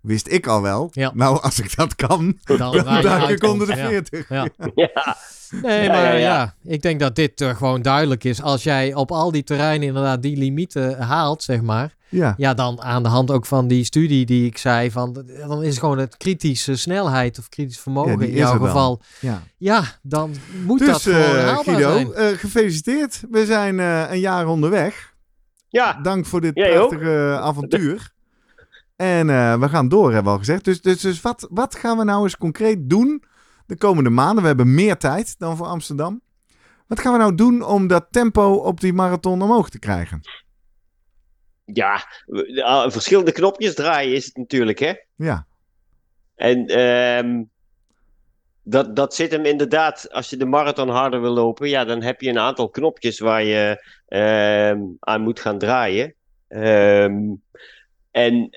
wist 0.00 0.28
ik 0.28 0.46
al 0.46 0.62
wel. 0.62 0.88
Ja. 0.92 1.10
Nou, 1.14 1.40
als 1.42 1.60
ik 1.60 1.76
dat 1.76 1.94
kan, 1.94 2.38
Dan 2.44 2.58
dan 2.58 3.02
duik 3.02 3.28
ik 3.28 3.42
onder 3.42 3.66
de 3.66 3.76
ja. 3.76 3.88
40. 3.88 4.28
Ja. 4.28 4.48
Ja, 4.74 5.16
Nee, 5.62 5.82
Ja, 5.82 5.88
maar 5.92 6.02
ja, 6.04 6.12
ja, 6.12 6.18
ja. 6.18 6.54
ik 6.72 6.82
denk 6.82 7.00
dat 7.00 7.16
dit 7.16 7.40
eh, 7.40 7.56
gewoon 7.56 7.82
duidelijk 7.82 8.24
is. 8.24 8.42
Als 8.42 8.62
jij 8.62 8.94
op 8.94 9.12
al 9.12 9.30
die 9.30 9.42
terreinen 9.44 9.86
inderdaad 9.88 10.22
die 10.22 10.36
limieten 10.36 11.00
haalt, 11.02 11.42
zeg 11.42 11.62
maar. 11.62 11.94
Ja. 12.08 12.34
Ja, 12.36 12.54
dan 12.54 12.82
aan 12.82 13.02
de 13.02 13.08
hand 13.08 13.30
ook 13.30 13.46
van 13.46 13.68
die 13.68 13.84
studie 13.84 14.26
die 14.26 14.46
ik 14.46 14.58
zei, 14.58 14.90
van, 14.90 15.24
dan 15.46 15.62
is 15.62 15.78
gewoon 15.78 15.98
het 15.98 16.16
kritische 16.16 16.76
snelheid 16.76 17.38
of 17.38 17.48
kritisch 17.48 17.78
vermogen 17.78 18.20
in 18.20 18.30
jouw 18.32 18.58
dan. 18.58 18.66
geval. 18.66 19.00
ja. 19.20 19.42
Ja, 19.56 19.82
dan 20.02 20.34
moet 20.64 20.78
dat 20.78 20.88
Dus 20.88 21.02
gewoon 21.02 21.36
eh, 21.36 21.44
haalbaar 21.44 21.64
Guido, 21.74 21.92
zijn. 21.92 22.12
eh, 22.12 22.38
gefeliciteerd. 22.38 23.22
We 23.30 23.44
zijn 23.46 23.80
eh, 23.80 24.04
een 24.10 24.20
jaar 24.20 24.46
onderweg. 24.46 25.14
ja. 25.68 25.98
Dank 26.02 26.26
voor 26.26 26.40
dit 26.40 26.54
Jij 26.54 26.78
ook. 26.80 26.88
prachtige 26.88 27.38
avontuur. 27.40 28.12
En 28.96 29.30
eh, 29.30 29.58
we 29.58 29.68
gaan 29.68 29.88
door, 29.88 30.06
hebben 30.12 30.24
we 30.24 30.30
al 30.30 30.38
gezegd. 30.38 30.64
Dus, 30.64 30.80
dus, 30.80 31.00
dus 31.00 31.20
wat, 31.20 31.46
wat 31.50 31.74
gaan 31.74 31.98
we 31.98 32.04
nou 32.04 32.22
eens 32.22 32.36
concreet 32.36 32.90
doen 32.90 33.22
de 33.66 33.76
komende 33.76 34.10
maanden? 34.10 34.42
We 34.42 34.48
hebben 34.48 34.74
meer 34.74 34.96
tijd 34.96 35.38
dan 35.38 35.56
voor 35.56 35.66
Amsterdam. 35.66 36.20
Wat 36.86 37.00
gaan 37.00 37.12
we 37.12 37.18
nou 37.18 37.34
doen 37.34 37.62
om 37.62 37.86
dat 37.86 38.06
tempo 38.10 38.52
op 38.52 38.80
die 38.80 38.92
marathon 38.92 39.42
omhoog 39.42 39.70
te 39.70 39.78
krijgen? 39.78 40.20
ja. 41.64 42.06
ah, 42.62 42.90
verschillende 42.90 43.32
knopjes 43.32 43.74
draaien 43.74 44.14
is 44.14 44.24
het 44.24 44.36
natuurlijk, 44.36 44.78
hè? 44.78 44.92
Ja, 45.16 45.46
En 46.34 46.66
ehm, 46.66 47.42
dat, 48.62 48.96
dat 48.96 49.14
zit 49.14 49.30
hem 49.30 49.44
inderdaad, 49.44 50.12
als 50.12 50.30
je 50.30 50.36
de 50.36 50.46
marathon 50.46 50.88
harder 50.88 51.20
wil 51.20 51.32
lopen, 51.32 51.68
ja, 51.68 51.84
dan 51.84 52.02
heb 52.02 52.20
je 52.20 52.30
een 52.30 52.38
aantal 52.38 52.68
knopjes 52.68 53.18
waar 53.18 53.44
je 53.44 53.84
ehm, 54.06 54.80
aan 55.00 55.20
moet 55.20 55.40
gaan 55.40 55.58
draaien. 55.58 56.14
Ehm, 56.48 57.34
en 58.10 58.48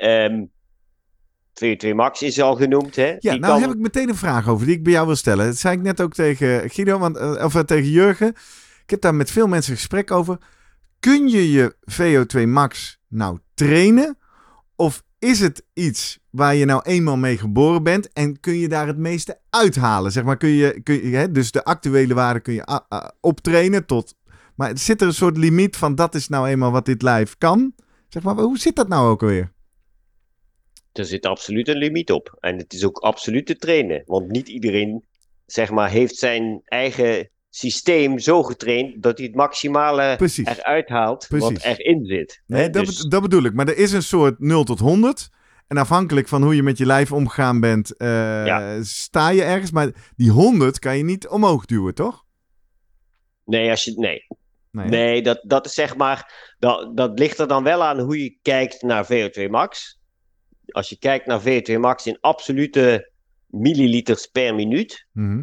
ehm 1.61 1.91
VO2 1.91 1.95
Max 1.95 2.21
is 2.21 2.41
al 2.41 2.55
genoemd, 2.55 2.95
hè? 2.95 3.07
ja 3.07 3.31
Die 3.31 3.39
nou 3.39 3.41
kan- 3.53 3.61
heb 3.61 3.71
ik 3.71 3.77
meteen 3.81 4.09
een 4.09 4.15
vraag 4.15 4.47
over 4.47 4.65
die 4.65 4.75
ik 4.75 4.83
bij 4.83 4.93
jou 4.93 5.05
wil 5.05 5.15
stellen. 5.15 5.45
Dat 5.45 5.57
zei 5.57 5.75
ik 5.77 5.81
net 5.83 6.01
ook 6.01 6.13
tegen 6.13 6.69
Guido, 6.69 6.97
want, 6.99 7.17
eh, 7.17 7.43
of 7.43 7.55
eh, 7.55 7.61
tegen 7.61 7.89
Jurgen. 7.89 8.27
Ik 8.83 8.89
heb 8.89 9.01
daar 9.01 9.15
met 9.15 9.31
veel 9.31 9.47
mensen 9.47 9.75
gesprek 9.75 10.11
over. 10.11 10.37
Kun 10.99 11.27
je 11.27 11.51
je 11.51 11.75
VO2 11.85 12.47
max 12.47 12.99
nou 13.07 13.37
trainen? 13.53 14.17
Of 14.75 15.03
is 15.19 15.39
het 15.39 15.63
iets 15.73 16.19
waar 16.29 16.55
je 16.55 16.65
nou 16.65 16.81
eenmaal 16.83 17.17
mee 17.17 17.37
geboren 17.37 17.83
bent 17.83 18.13
en 18.13 18.39
kun 18.39 18.57
je 18.57 18.67
daar 18.67 18.87
het 18.87 18.97
meeste 18.97 19.39
uithalen? 19.49 20.11
Zeg 20.11 20.23
maar, 20.23 20.37
kun 20.37 20.49
je, 20.49 20.81
kun 20.83 21.09
je 21.09 21.15
hè, 21.15 21.31
dus 21.31 21.51
de 21.51 21.63
actuele 21.63 22.13
waarde 22.13 22.39
kun 22.39 22.53
je 22.53 22.65
ah, 22.65 22.79
ah, 22.89 23.07
optrainen 23.21 23.85
tot. 23.85 24.15
Maar 24.55 24.77
zit 24.77 25.01
er 25.01 25.07
een 25.07 25.13
soort 25.13 25.37
limiet 25.37 25.75
van 25.77 25.95
dat 25.95 26.15
is 26.15 26.27
nou 26.27 26.47
eenmaal 26.47 26.71
wat 26.71 26.85
dit 26.85 27.01
lijf 27.01 27.35
kan? 27.37 27.73
Zeg 28.09 28.23
maar, 28.23 28.35
hoe 28.35 28.57
zit 28.57 28.75
dat 28.75 28.87
nou 28.87 29.09
ook 29.09 29.21
alweer? 29.21 29.53
Er 30.97 31.05
zit 31.05 31.25
absoluut 31.25 31.67
een 31.67 31.77
limiet 31.77 32.11
op. 32.11 32.37
En 32.39 32.57
het 32.57 32.73
is 32.73 32.85
ook 32.85 32.97
absoluut 32.97 33.45
te 33.45 33.55
trainen. 33.55 34.01
Want 34.05 34.31
niet 34.31 34.47
iedereen, 34.47 35.05
zeg 35.45 35.71
maar, 35.71 35.89
heeft 35.89 36.15
zijn 36.15 36.61
eigen 36.65 37.29
systeem 37.49 38.19
zo 38.19 38.43
getraind 38.43 39.03
dat 39.03 39.17
hij 39.17 39.27
het 39.27 39.35
maximale 39.35 40.15
Precies. 40.17 40.47
eruit 40.47 40.89
haalt 40.89 41.27
wat 41.27 41.39
Precies. 41.39 41.63
erin 41.63 42.05
zit. 42.05 42.41
Nee, 42.45 42.61
Hè, 42.61 42.69
dat, 42.69 42.85
dus- 42.85 43.01
dat 43.01 43.21
bedoel 43.21 43.43
ik. 43.43 43.53
Maar 43.53 43.67
er 43.67 43.77
is 43.77 43.91
een 43.91 44.03
soort 44.03 44.39
0 44.39 44.63
tot 44.63 44.79
100. 44.79 45.29
En 45.67 45.77
afhankelijk 45.77 46.27
van 46.27 46.43
hoe 46.43 46.55
je 46.55 46.63
met 46.63 46.77
je 46.77 46.85
lijf 46.85 47.11
omgegaan 47.11 47.59
bent, 47.59 47.97
eh, 47.97 48.45
Ja. 48.45 48.83
sta 48.83 49.29
je 49.29 49.43
ergens. 49.43 49.71
Maar 49.71 50.11
die 50.15 50.31
100 50.31 50.79
kan 50.79 50.97
je 50.97 51.03
niet 51.03 51.27
omhoog 51.27 51.65
duwen, 51.65 51.93
toch? 51.93 52.25
Nee, 53.45 53.69
als 53.69 53.83
je, 53.83 53.93
nee. 53.95 54.27
Nee. 54.71 54.87
nee 54.87 55.21
dat, 55.21 55.39
dat 55.43 55.65
is 55.65 55.73
zeg 55.73 55.95
maar. 55.95 56.53
Dat, 56.59 56.97
dat 56.97 57.19
ligt 57.19 57.39
er 57.39 57.47
dan 57.47 57.63
wel 57.63 57.83
aan 57.83 57.99
hoe 57.99 58.23
je 58.23 58.37
kijkt 58.41 58.81
naar 58.81 59.05
VO2 59.05 59.49
max. 59.49 59.96
Als 60.67 60.89
je 60.89 60.97
kijkt 60.97 61.25
naar 61.25 61.41
VO2 61.41 61.79
max 61.79 62.07
in 62.07 62.17
absolute 62.21 63.11
milliliters 63.45 64.25
per 64.25 64.55
minuut. 64.55 65.05
Mhm. 65.11 65.41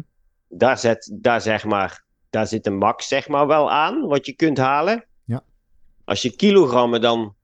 Daar, 0.49 0.77
zet, 0.77 1.11
daar, 1.21 1.41
zeg 1.41 1.63
maar, 1.63 2.03
daar 2.29 2.47
zit 2.47 2.65
een 2.65 2.77
max 2.77 3.07
zeg 3.07 3.27
maar 3.27 3.47
wel 3.47 3.71
aan, 3.71 4.01
wat 4.07 4.25
je 4.25 4.33
kunt 4.33 4.57
halen. 4.57 5.05
Ja. 5.25 5.43
Als 6.03 6.21
je 6.21 6.35
kilogrammen 6.35 7.01
dan, 7.01 7.35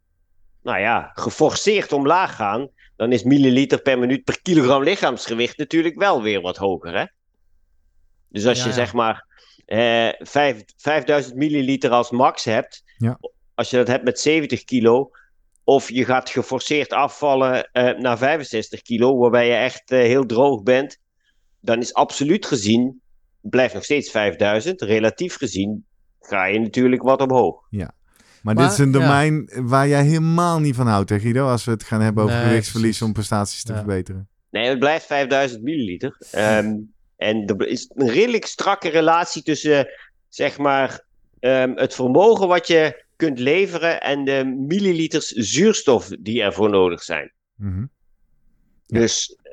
nou 0.64 0.80
ja, 0.80 1.12
geforceerd 1.14 1.92
omlaag 1.94 2.36
gaan, 2.36 2.70
dan 2.96 3.12
is 3.12 3.24
milliliter 3.24 3.82
per 3.82 4.00
minuut 4.00 4.24
per 4.24 4.42
kilogram 4.42 4.84
lichaamsgewicht 4.84 5.58
natuurlijk 5.58 6.00
wel 6.00 6.22
weer 6.22 6.42
wat 6.42 6.58
hoger, 6.58 6.98
hè? 6.98 7.06
Dus 8.28 8.46
als 8.46 8.58
Ja, 8.58 8.64
je 8.64 8.70
ja. 8.70 8.76
zeg 8.76 8.94
maar 8.94 9.26
eh, 9.66 10.10
vijf- 10.20 10.64
5000 10.78 11.36
milliliter 11.36 11.90
als 11.92 12.12
max 12.12 12.44
hebt, 12.46 12.84
Ja. 12.98 13.20
als 13.56 13.70
je 13.70 13.78
dat 13.78 13.88
hebt 13.88 14.04
met 14.04 14.20
70 14.20 14.64
kilo, 14.64 15.12
of 15.72 15.90
je 15.90 16.06
gaat 16.06 16.30
geforceerd 16.30 16.94
afvallen 16.94 17.70
eh, 17.72 17.98
naar 17.98 18.18
65 18.18 18.82
kilo, 18.82 19.18
waarbij 19.18 19.48
je 19.48 19.54
echt 19.54 19.92
eh, 19.92 20.00
heel 20.00 20.26
droog 20.26 20.64
bent, 20.64 20.98
dan 21.60 21.80
is 21.80 21.94
absoluut 21.94 22.46
gezien, 22.46 23.02
blijft 23.42 23.74
nog 23.74 23.84
steeds 23.84 24.12
5000. 24.12 24.82
Relatief 24.82 25.38
gezien 25.38 25.86
ga 26.20 26.46
je 26.46 26.60
natuurlijk 26.60 27.02
wat 27.02 27.22
omhoog. 27.22 27.68
Maar, 27.70 27.90
Maar, 28.42 28.56
dit 28.56 28.72
is 28.72 28.78
een 28.78 28.92
ja. 28.92 29.00
domein 29.00 29.50
waar 29.56 29.88
jij 29.88 30.04
helemaal 30.04 30.60
niet 30.60 30.76
van 30.76 30.88
houdt, 30.88 31.10
hè 31.10 31.20
Guido? 31.20 31.48
Als 31.48 31.66
we 31.66 31.72
het 31.72 31.84
gaan 31.84 32.02
hebben 32.02 32.24
over 32.24 32.36
Nee, 32.36 32.46
gewichtsverlies 32.46 33.02
om 33.02 33.14
prestaties 33.14 33.64
te 33.64 33.72
Ja. 33.72 33.78
verbeteren. 33.78 34.30
Nee, 34.50 34.70
het 34.70 34.80
blijft 34.80 35.06
5000 35.06 35.64
milliliter. 35.64 36.18
Ehm, 36.32 36.74
en 37.28 37.46
er 37.46 37.68
is 37.68 37.92
een 37.96 38.10
redelijk 38.10 38.46
strakke 38.46 38.90
relatie 38.90 39.44
tussen, 39.44 39.88
zeg 40.30 40.58
maar, 40.58 41.06
ehm, 41.40 41.72
het 41.76 41.96
vermogen 41.96 42.48
wat 42.48 42.68
je 42.68 43.04
kunt 43.22 43.40
leveren 43.40 44.02
en 44.02 44.24
de 44.24 44.46
milliliters 44.68 45.28
zuurstof 45.28 46.08
die 46.20 46.42
ervoor 46.42 46.70
nodig 46.70 47.04
zijn. 47.04 47.34
Mhm. 47.56 47.80
Ja. 48.86 49.00
Dus 49.00 49.38
eh, 49.44 49.52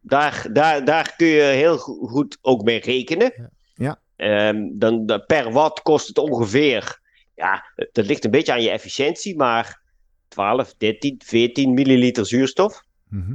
daar, 0.00 0.48
daar, 0.52 0.84
daar 0.84 1.14
kun 1.16 1.26
je 1.26 1.42
heel 1.42 1.78
go- 1.78 2.06
goed 2.06 2.38
ook 2.40 2.62
mee 2.62 2.80
rekenen. 2.80 3.50
Ja. 3.74 4.00
Ehm, 4.16 4.68
dan, 4.72 5.22
per 5.26 5.52
watt 5.52 5.82
kost 5.82 6.08
het 6.08 6.18
ongeveer, 6.18 7.00
ja, 7.34 7.64
dat 7.92 8.06
ligt 8.06 8.24
een 8.24 8.30
beetje 8.30 8.52
aan 8.52 8.62
je 8.62 8.70
efficiëntie, 8.70 9.36
maar 9.36 9.82
12, 10.28 10.74
13, 10.74 11.20
14 11.24 11.74
milliliter 11.74 12.26
zuurstof. 12.26 12.82
Mhm. 13.08 13.34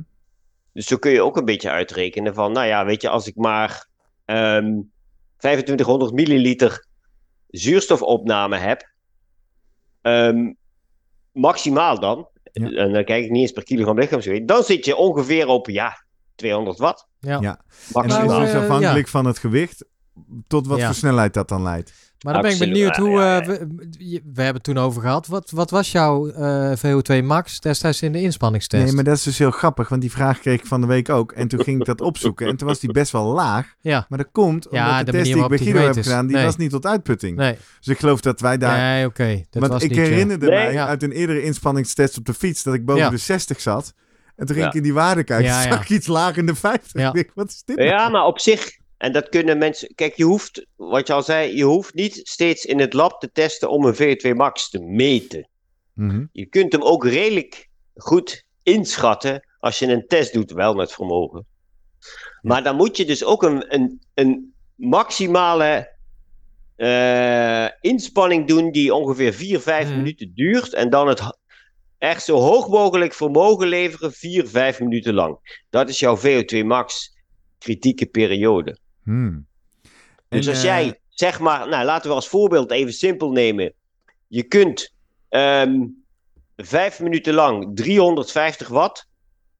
Dus 0.74 0.86
zo 0.86 0.98
kun 0.98 1.12
je 1.12 1.22
ook 1.22 1.38
een 1.38 1.46
beetje 1.46 1.70
uitrekenen 1.70 2.34
van, 2.34 2.52
nou 2.52 2.68
ja, 2.68 2.86
weet 2.86 3.02
je, 3.02 3.10
als 3.10 3.28
ik 3.28 3.36
maar 3.36 3.88
ehm 4.26 4.80
2500 5.38 6.14
milliliter 6.14 6.86
zuurstofopname 7.48 8.58
heb, 8.58 8.90
ehm, 10.02 10.54
maximaal 11.32 12.00
dan, 12.00 12.28
Ja. 12.52 12.70
en 12.72 12.94
dan 12.94 13.04
kijk 13.04 13.24
ik 13.26 13.32
niet 13.32 13.42
eens 13.42 13.52
per 13.52 13.64
kilogram 13.64 14.00
lichaamsgewicht, 14.00 14.48
dan 14.48 14.64
zit 14.64 14.86
je 14.86 14.96
ongeveer 14.96 15.48
op, 15.48 15.68
ja, 15.70 16.04
200 16.36 16.78
watt. 16.78 17.08
Ja. 17.20 17.38
Ja. 17.42 17.52
En 17.52 17.66
Maximaal. 17.94 18.28
dat 18.28 18.38
is 18.42 18.46
dus 18.46 18.54
eh, 18.54 18.62
afhankelijk 18.62 19.08
van 19.08 19.26
het 19.26 19.38
gewicht 19.38 19.86
tot 20.48 20.68
wat 20.68 20.78
Ja. 20.78 20.86
voor 20.86 20.96
snelheid 20.96 21.34
dat 21.34 21.48
dan 21.50 21.64
leidt. 21.64 22.09
Maar 22.22 22.34
dan 22.34 22.42
ben 22.42 22.52
ik 22.52 22.60
benieuwd 22.60 22.96
ja, 22.96 23.02
hoe... 23.02 23.20
ja, 23.20 23.42
eh, 23.42 23.48
we, 23.48 23.68
we 24.34 24.42
hebben 24.42 24.54
het 24.54 24.64
toen 24.64 24.78
over 24.78 25.02
gehad. 25.02 25.28
Wat, 25.28 25.50
wat 25.52 25.70
was 25.70 25.92
jouw 25.92 26.28
eh, 26.30 26.72
VO2 26.78 27.24
max 27.24 27.60
destijds 27.60 28.02
in 28.02 28.12
de 28.12 28.22
inspanningstest? 28.22 28.84
Nee, 28.86 28.94
maar 28.94 29.04
dat 29.04 29.16
is 29.18 29.24
dus 29.24 29.38
heel 29.38 29.52
grappig, 29.52 29.90
want 29.90 30.02
die 30.02 30.12
vraag 30.12 30.40
kreeg 30.40 30.60
ik 30.60 30.66
van 30.66 30.82
de 30.82 30.88
week 30.88 31.10
ook. 31.10 31.32
En 31.32 31.48
toen 31.48 31.64
ging 31.64 31.80
ik 31.80 31.86
dat 31.86 32.02
opzoeken 32.02 32.48
en 32.48 32.58
toen 32.58 32.68
was 32.68 32.80
die 32.80 32.92
best 32.92 33.12
wel 33.12 33.26
laag. 33.34 33.74
Ja, 33.82 34.06
Maar 34.10 34.18
dat 34.18 34.30
komt 34.32 34.68
omdat 34.70 34.86
Ja, 34.88 35.00
de, 35.00 35.06
de 35.06 35.12
test 35.12 35.34
die 35.34 35.42
ik 35.44 35.48
bij 35.50 35.58
Guido 35.58 35.80
heb 35.80 35.96
gedaan, 35.96 36.28
die 36.28 36.36
Nee. 36.36 36.46
was 36.46 36.56
niet 36.58 36.70
tot 36.72 36.86
uitputting. 36.86 37.38
nee. 37.38 37.58
Dus 37.80 37.88
ik 37.88 38.00
geloof 38.00 38.22
dat 38.22 38.40
wij 38.40 38.58
daar... 38.58 38.78
Nee, 38.78 39.06
oké. 39.06 39.44
Dat 39.50 39.62
want 39.62 39.74
was 39.74 39.84
ik 39.84 39.90
niet, 39.90 40.00
eh, 40.00 40.06
herinnerde 40.06 40.46
Nee. 40.46 40.56
mij 40.64 40.74
Ja. 40.74 40.88
uit 40.88 41.04
een 41.04 41.12
eerdere 41.12 41.44
inspanningstest 41.44 42.18
op 42.18 42.26
de 42.26 42.34
fiets 42.34 42.64
dat 42.64 42.74
ik 42.74 42.86
boven 42.86 43.04
Ja. 43.04 43.10
de 43.10 43.18
60 43.18 43.62
zat. 43.62 43.94
En 44.36 44.46
toen 44.46 44.56
ging 44.56 44.60
Ja. 44.60 44.68
ik 44.68 44.74
in 44.78 44.84
die 44.84 44.94
waarde 44.94 45.24
kijken. 45.24 45.46
Ja, 45.46 45.62
toen 45.62 45.72
zag 45.72 45.82
ik 45.82 45.90
iets 45.90 46.08
lager 46.08 46.38
in 46.38 46.46
de 46.46 46.56
50. 46.56 47.02
Ja. 47.02 47.08
Ik 47.08 47.14
denk, 47.14 47.32
wat 47.36 47.48
is 47.50 47.62
dit? 47.66 47.76
nou? 47.78 47.90
Ja, 47.90 48.10
maar 48.10 48.26
op 48.26 48.40
zich, 48.40 48.78
en 49.00 49.12
dat 49.12 49.30
kunnen 49.30 49.58
mensen, 49.58 49.96
kijk, 49.96 50.16
je 50.16 50.24
hoeft, 50.24 50.66
wat 50.76 51.08
je 51.08 51.14
al 51.14 51.24
zei, 51.24 51.56
je 51.56 51.64
hoeft 51.64 51.94
niet 51.94 52.20
steeds 52.24 52.66
in 52.66 52.80
het 52.80 52.94
lab 52.94 53.20
te 53.20 53.32
testen 53.32 53.70
om 53.70 53.86
een 53.86 53.96
VO2 53.96 54.36
max 54.36 54.70
te 54.70 54.80
meten. 54.80 55.50
Mhm. 55.94 56.26
Je 56.32 56.46
kunt 56.46 56.72
hem 56.72 56.82
ook 56.82 57.06
redelijk 57.06 57.68
goed 57.96 58.44
inschatten 58.64 59.48
als 59.60 59.80
je 59.80 59.88
een 59.88 60.08
test 60.08 60.34
doet, 60.34 60.52
wel 60.52 60.74
met 60.74 60.92
vermogen. 60.92 61.46
Maar 62.42 62.64
dan 62.64 62.76
moet 62.76 62.98
je 62.98 63.06
dus 63.06 63.24
ook 63.24 63.44
een, 63.44 63.74
een, 63.74 64.02
een 64.14 64.54
maximale 64.76 65.98
eh, 66.76 67.68
inspanning 67.82 68.48
doen 68.48 68.72
die 68.72 68.94
ongeveer 68.94 69.34
4, 69.34 69.60
5 69.60 69.88
Mhm. 69.88 69.98
minuten 69.98 70.32
duurt. 70.36 70.74
En 70.74 70.90
dan 70.90 71.08
het 71.08 71.22
echt 71.98 72.24
zo 72.24 72.36
hoog 72.38 72.68
mogelijk 72.68 73.14
vermogen 73.14 73.68
leveren, 73.68 74.12
4, 74.14 74.48
5 74.48 74.80
minuten 74.80 75.14
lang. 75.14 75.64
Dat 75.70 75.90
is 75.90 76.00
jouw 76.00 76.18
VO2 76.18 76.64
max 76.66 77.18
kritieke 77.58 78.06
periode. 78.06 78.78
Hmm. 79.10 79.48
Dus 80.28 80.46
En, 80.46 80.54
als 80.54 80.58
eh, 80.58 80.64
jij, 80.64 81.00
zeg 81.10 81.40
maar, 81.40 81.68
nou 81.68 81.86
laten 81.86 82.10
we 82.10 82.16
als 82.16 82.28
voorbeeld 82.28 82.72
even 82.72 82.94
simpel 82.94 83.32
nemen. 83.32 83.74
Je 84.28 84.44
kunt 84.44 84.94
ehm 85.30 85.86
vijf 86.56 87.00
minuten 87.00 87.34
lang 87.34 87.76
350 87.76 88.68
watt 88.68 89.08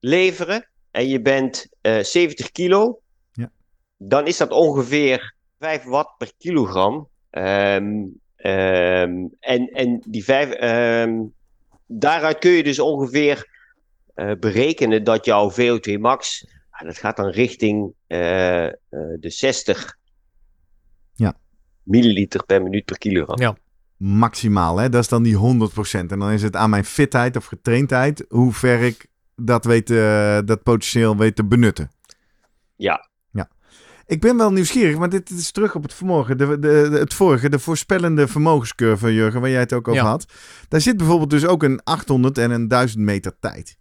leveren 0.00 0.68
en 0.90 1.08
je 1.08 1.20
bent 1.20 1.68
eh 1.80 2.02
70 2.02 2.52
kilo. 2.52 3.00
Ja. 3.32 3.50
Dan 3.96 4.26
is 4.26 4.36
dat 4.36 4.50
ongeveer 4.50 5.34
5 5.58 5.84
watt 5.84 6.16
per 6.18 6.32
kilogram. 6.38 7.08
Ehm, 7.30 8.06
en, 8.36 9.68
en 9.72 10.02
die 10.06 10.24
vijf, 10.24 10.50
ehm, 10.50 11.22
daaruit 11.86 12.38
kun 12.38 12.50
je 12.50 12.62
dus 12.62 12.78
ongeveer 12.78 13.48
eh, 14.14 14.32
berekenen 14.40 15.04
dat 15.04 15.24
jouw 15.24 15.50
VO2 15.50 15.98
max, 15.98 16.46
dat 16.84 16.98
gaat 16.98 17.16
dan 17.16 17.28
richting 17.28 17.92
eh, 18.06 18.66
eh, 18.66 18.72
de 19.20 19.30
60 19.30 19.96
Ja. 21.12 21.34
milliliter 21.82 22.44
per 22.44 22.62
minuut 22.62 22.84
per 22.84 22.98
kilogram. 22.98 23.40
Ja. 23.40 23.56
Maximaal, 23.96 24.76
hè? 24.78 24.88
Dat 24.88 25.00
is 25.02 25.08
dan 25.08 25.22
die 25.22 25.36
100%. 25.36 26.12
En 26.12 26.18
dan 26.18 26.30
is 26.30 26.42
het 26.42 26.56
aan 26.56 26.70
mijn 26.70 26.84
fitheid 26.84 27.36
of 27.36 27.44
getraindheid 27.44 28.24
hoe 28.28 28.52
ver 28.52 28.80
ik 28.80 29.06
dat, 29.36 29.64
weet, 29.64 29.90
eh, 29.90 30.38
dat 30.44 30.62
potentieel 30.62 31.16
weet 31.16 31.36
te 31.36 31.44
benutten. 31.44 31.90
Ja. 32.76 33.08
ja. 33.30 33.50
Ik 34.06 34.20
ben 34.20 34.36
wel 34.36 34.52
nieuwsgierig, 34.52 34.98
maar 34.98 35.08
dit 35.08 35.30
is 35.30 35.50
terug 35.52 35.74
op 35.74 35.82
het 35.82 35.94
vanmorgen. 35.94 36.38
De, 36.38 36.46
de, 36.58 36.88
de- 36.90 36.98
het 36.98 37.14
vorige, 37.14 37.48
de 37.48 37.58
voorspellende 37.58 38.28
vermogenscurve, 38.28 39.14
Jurgen, 39.14 39.40
waar 39.40 39.50
jij 39.50 39.60
het 39.60 39.72
ook 39.72 39.88
over 39.88 40.02
Ja. 40.02 40.08
had. 40.08 40.32
Daar 40.68 40.80
zit 40.80 40.96
bijvoorbeeld 40.96 41.30
dus 41.30 41.46
ook 41.46 41.62
een 41.62 41.80
800 41.84 42.38
en 42.38 42.50
een 42.50 42.68
1000 42.68 43.04
meter 43.04 43.38
tijd. 43.40 43.78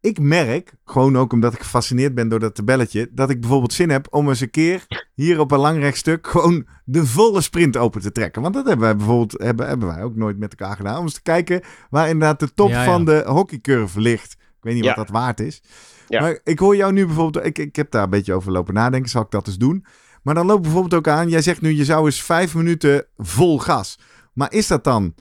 Ik 0.00 0.18
merk, 0.20 0.72
gewoon 0.84 1.16
ook 1.18 1.32
omdat 1.32 1.52
ik 1.52 1.60
gefascineerd 1.60 2.14
ben 2.14 2.28
door 2.28 2.38
dat 2.40 2.54
tabelletje, 2.54 3.08
dat 3.12 3.30
ik 3.30 3.40
bijvoorbeeld 3.40 3.72
zin 3.72 3.90
heb 3.90 4.06
om 4.10 4.28
eens 4.28 4.40
een 4.40 4.50
keer 4.50 4.86
hier 5.14 5.40
op 5.40 5.50
een 5.50 5.58
lang 5.58 5.78
rechtstuk 5.78 6.26
gewoon 6.26 6.66
de 6.84 7.06
volle 7.06 7.40
sprint 7.40 7.76
open 7.76 8.00
te 8.00 8.12
trekken. 8.12 8.42
Want 8.42 8.54
dat 8.54 8.66
hebben 8.66 8.84
wij 8.86 8.96
bijvoorbeeld 8.96 9.42
hebben, 9.42 9.68
hebben 9.68 9.88
wij 9.88 10.02
ook 10.02 10.16
nooit 10.16 10.38
met 10.38 10.54
elkaar 10.56 10.76
gedaan. 10.76 10.96
Om 10.98 11.02
eens 11.02 11.14
te 11.14 11.22
kijken 11.22 11.60
waar 11.90 12.08
inderdaad 12.08 12.40
de 12.40 12.54
top 12.54 12.68
Ja, 12.68 12.78
ja. 12.84 12.84
van 12.92 13.04
de 13.04 13.22
hockeycurve 13.26 14.00
ligt. 14.00 14.32
Ik 14.32 14.38
weet 14.60 14.74
niet 14.74 14.84
Ja. 14.84 14.94
wat 14.94 15.06
dat 15.06 15.16
waard 15.16 15.40
is. 15.40 15.62
Ja. 16.08 16.20
Maar 16.20 16.38
ik 16.44 16.58
hoor 16.58 16.76
jou 16.76 16.92
nu 16.92 17.06
bijvoorbeeld, 17.06 17.44
ik, 17.44 17.58
ik 17.58 17.76
heb 17.76 17.90
daar 17.90 18.02
een 18.02 18.10
beetje 18.10 18.34
over 18.34 18.52
lopen 18.52 18.74
nadenken, 18.74 19.10
zal 19.10 19.22
ik 19.22 19.30
dat 19.30 19.46
eens 19.46 19.58
doen. 19.58 19.84
Maar 20.22 20.34
dan 20.34 20.46
loopt 20.46 20.62
bijvoorbeeld 20.62 20.94
ook 20.94 21.08
aan, 21.08 21.28
jij 21.28 21.42
zegt 21.42 21.60
nu 21.60 21.70
je 21.76 21.84
zou 21.84 22.04
eens 22.06 22.22
vijf 22.22 22.54
minuten 22.54 23.06
vol 23.16 23.58
gas. 23.58 23.98
Maar 24.32 24.52
is 24.52 24.66
dat 24.66 24.84
dan 24.84 25.14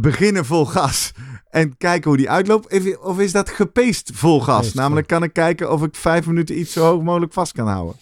beginnen 0.00 0.44
vol 0.44 0.64
gas 0.64 1.12
en 1.50 1.76
kijken 1.76 2.08
hoe 2.08 2.18
die 2.18 2.30
uitloopt? 2.30 2.98
Of- 3.00 3.18
is 3.18 3.32
dat 3.32 3.50
gepaced 3.50 4.10
vol 4.14 4.40
gas? 4.40 4.74
Namelijk 4.74 5.06
kan 5.06 5.22
ik 5.22 5.32
kijken 5.32 5.72
of 5.72 5.82
ik 5.82 5.94
vijf 5.96 6.26
minuten 6.26 6.58
iets 6.58 6.72
zo 6.72 6.84
hoog 6.84 7.02
mogelijk 7.02 7.32
vast 7.32 7.52
kan 7.52 7.68
houden. 7.68 7.96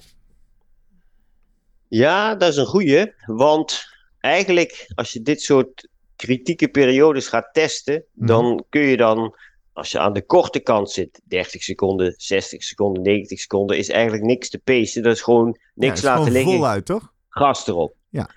Ja, 1.88 2.34
dat 2.34 2.48
is 2.48 2.56
een 2.56 2.66
goeie. 2.66 3.12
Want 3.26 3.84
eigenlijk, 4.20 4.90
als 4.94 5.12
je 5.12 5.22
dit 5.22 5.42
soort 5.42 5.88
kritieke 6.16 6.68
periodes 6.68 7.28
gaat 7.28 7.48
testen, 7.52 8.04
Mhm. 8.12 8.26
dan 8.26 8.64
kun 8.68 8.80
je 8.80 8.96
dan, 8.96 9.36
als 9.72 9.90
je 9.90 9.98
aan 9.98 10.12
de 10.12 10.22
korte 10.26 10.60
kant 10.60 10.90
zit, 10.90 11.20
30 11.24 11.62
seconden, 11.62 12.14
60 12.16 12.62
seconden, 12.62 13.02
90 13.02 13.38
seconden, 13.40 13.78
is 13.78 13.88
eigenlijk 13.88 14.24
niks 14.24 14.50
te 14.50 14.58
pacen. 14.58 15.02
Dat 15.02 15.12
is 15.14 15.22
gewoon 15.22 15.46
Ja, 15.46 15.68
niks 15.74 15.94
is 15.98 16.02
laten 16.02 16.18
gewoon 16.24 16.38
liggen, 16.38 16.52
voluit, 16.56 16.84
toch? 16.86 17.12
gas 17.28 17.66
erop. 17.66 17.94
Ja. 18.08 18.30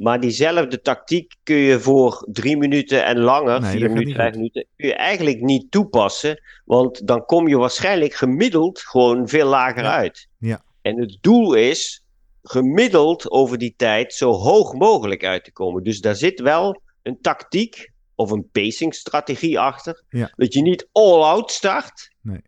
Maar 0.00 0.20
diezelfde 0.20 0.80
tactiek 0.80 1.34
kun 1.42 1.56
je 1.56 1.80
voor 1.80 2.26
drie 2.32 2.56
minuten 2.56 3.04
en 3.04 3.18
langer, 3.18 3.60
Nee, 3.60 3.70
vier 3.70 3.88
minuten, 3.90 4.14
vijf 4.14 4.34
minuten, 4.34 4.66
kun 4.76 4.88
je 4.88 4.94
eigenlijk 4.94 5.40
niet 5.40 5.70
toepassen. 5.70 6.40
Want 6.64 7.06
dan 7.06 7.24
kom 7.24 7.48
je 7.48 7.56
waarschijnlijk 7.56 8.14
gemiddeld 8.14 8.80
gewoon 8.80 9.28
veel 9.28 9.46
lager 9.46 9.82
Ja. 9.82 9.94
uit. 9.96 10.28
Ja. 10.38 10.62
En 10.82 11.00
het 11.00 11.18
doel 11.20 11.54
is 11.54 12.04
gemiddeld 12.42 13.30
over 13.30 13.58
die 13.58 13.74
tijd 13.76 14.12
zo 14.14 14.32
hoog 14.32 14.72
mogelijk 14.72 15.24
uit 15.24 15.44
te 15.44 15.52
komen. 15.52 15.82
Dus 15.82 16.00
daar 16.00 16.16
zit 16.16 16.40
wel 16.40 16.80
een 17.02 17.18
tactiek 17.20 17.90
of 18.14 18.30
een 18.30 18.48
pacingstrategie 18.52 19.58
achter. 19.60 20.02
Ja. 20.08 20.32
Dat 20.36 20.54
je 20.54 20.62
niet 20.62 20.88
all-out 20.92 21.50
start, 21.50 22.10
Nee. 22.20 22.40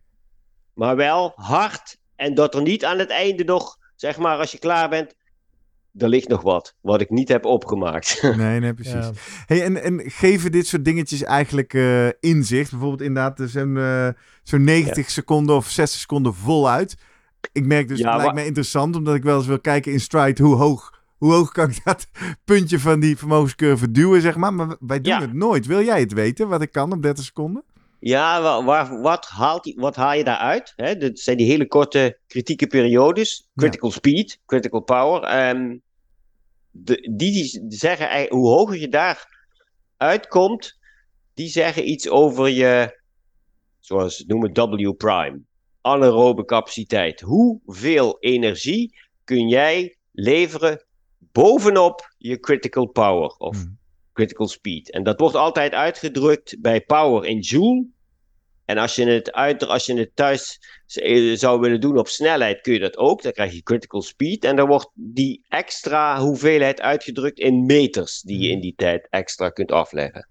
maar 0.73 0.95
wel 0.95 1.31
hard. 1.35 1.97
En 2.15 2.33
dat 2.33 2.55
er 2.55 2.61
niet 2.61 2.85
aan 2.85 2.99
het 2.99 3.09
einde 3.09 3.43
nog, 3.43 3.77
zeg 3.95 4.17
maar, 4.17 4.37
als 4.37 4.51
je 4.51 4.59
klaar 4.59 4.89
bent, 4.89 5.13
er 5.97 6.07
ligt 6.09 6.27
nog 6.27 6.41
wat, 6.41 6.75
wat 6.81 7.01
ik 7.01 7.09
niet 7.09 7.27
heb 7.27 7.45
opgemaakt. 7.45 8.21
Nee, 8.37 8.59
nee, 8.59 8.73
precies. 8.73 8.93
Ja. 8.93 9.11
Hey, 9.45 9.63
en, 9.63 9.83
en 9.83 10.01
geven 10.05 10.51
dit 10.51 10.67
soort 10.67 10.85
dingetjes 10.85 11.23
eigenlijk 11.23 11.73
eh, 11.73 12.07
inzicht? 12.19 12.69
Bijvoorbeeld 12.71 13.01
inderdaad 13.01 13.37
dus 13.37 13.55
eh, 13.55 14.07
zo'n 14.43 14.63
90 14.63 15.09
seconden 15.09 15.55
of 15.55 15.69
60 15.69 15.99
seconden 15.99 16.33
voluit. 16.33 16.97
Ik 17.51 17.65
merk 17.65 17.87
dus, 17.87 17.99
Ja, 17.99 18.05
het 18.05 18.15
lijkt 18.15 18.31
maar- 18.33 18.41
me 18.41 18.47
interessant, 18.47 18.95
omdat 18.95 19.15
ik 19.15 19.23
wel 19.23 19.37
eens 19.37 19.47
wil 19.47 19.59
kijken 19.59 19.91
in 19.91 19.99
stride 19.99 20.43
hoe 20.43 20.55
hoog, 20.55 21.01
hoe 21.17 21.33
hoog 21.33 21.51
kan 21.51 21.69
ik 21.69 21.79
dat 21.83 22.07
puntje 22.45 22.79
van 22.79 22.99
die 22.99 23.17
vermogenscurve 23.17 23.91
duwen, 23.91 24.21
zeg 24.21 24.35
maar. 24.35 24.53
Maar 24.53 24.75
wij 24.79 25.01
doen 25.01 25.13
Ja. 25.13 25.21
het 25.21 25.33
nooit. 25.33 25.65
Wil 25.65 25.83
jij 25.83 25.99
het 25.99 26.13
weten, 26.13 26.47
wat 26.47 26.61
ik 26.61 26.71
kan 26.71 26.91
op 26.91 27.01
30 27.01 27.23
seconden? 27.25 27.63
Ja, 28.05 28.63
waar, 28.63 29.01
wat, 29.01 29.25
haalt 29.25 29.63
die, 29.63 29.75
wat 29.75 29.95
haal 29.95 30.13
je 30.13 30.23
daaruit? 30.23 30.73
Hè? 30.75 30.97
Dat 30.97 31.19
zijn 31.19 31.37
die 31.37 31.47
hele 31.47 31.67
korte 31.67 32.19
kritieke 32.27 32.67
periodes. 32.67 33.49
Critical 33.55 33.91
speed, 33.91 34.39
critical 34.45 34.81
power. 34.81 35.23
Ehm, 35.23 35.77
de, 36.71 37.11
die, 37.15 37.59
die 37.67 37.77
zeggen 37.77 38.27
hoe 38.29 38.47
hoger 38.47 38.77
je 38.77 38.89
daar 38.89 39.47
uitkomt, 39.97 40.79
die 41.33 41.47
zeggen 41.47 41.89
iets 41.89 42.09
over 42.09 42.49
je, 42.49 42.99
zoals 43.79 44.15
ze 44.15 44.23
noemen, 44.27 44.53
W 44.53 44.93
prime. 44.97 45.41
Anaerobe 45.81 46.45
capaciteit. 46.45 47.21
Hoeveel 47.21 48.17
energie 48.19 48.95
kun 49.23 49.47
jij 49.47 49.97
leveren 50.11 50.85
bovenop 51.19 52.13
je 52.17 52.39
critical 52.39 52.85
power 52.85 53.29
of 53.37 53.55
Hmm. 53.55 53.81
Critical 54.13 54.47
speed. 54.47 54.91
En 54.91 55.03
dat 55.03 55.19
wordt 55.19 55.35
altijd 55.35 55.73
uitgedrukt 55.73 56.61
bij 56.61 56.81
power 56.81 57.25
in 57.25 57.39
joule. 57.39 57.87
En 58.65 58.77
als 58.77 58.95
je 58.95 59.05
het, 59.05 59.31
uit, 59.31 59.67
als 59.67 59.85
je 59.85 59.93
het 59.97 60.15
thuis 60.15 60.59
eh, 60.87 61.35
zou 61.35 61.59
willen 61.59 61.81
doen 61.81 61.97
op 61.97 62.07
snelheid, 62.07 62.61
kun 62.61 62.73
je 62.73 62.79
dat 62.79 62.97
ook. 62.97 63.21
Dan 63.21 63.31
krijg 63.31 63.53
je 63.53 63.63
critical 63.63 64.01
speed. 64.01 64.43
En 64.43 64.55
dan 64.55 64.67
wordt 64.67 64.89
die 64.93 65.45
extra 65.49 66.19
hoeveelheid 66.19 66.81
uitgedrukt 66.81 67.39
in 67.39 67.65
meters, 67.65 68.21
die 68.21 68.39
je 68.39 68.49
in 68.49 68.59
die 68.61 68.73
tijd 68.75 69.07
extra 69.09 69.49
kunt 69.49 69.71
afleggen. 69.71 70.27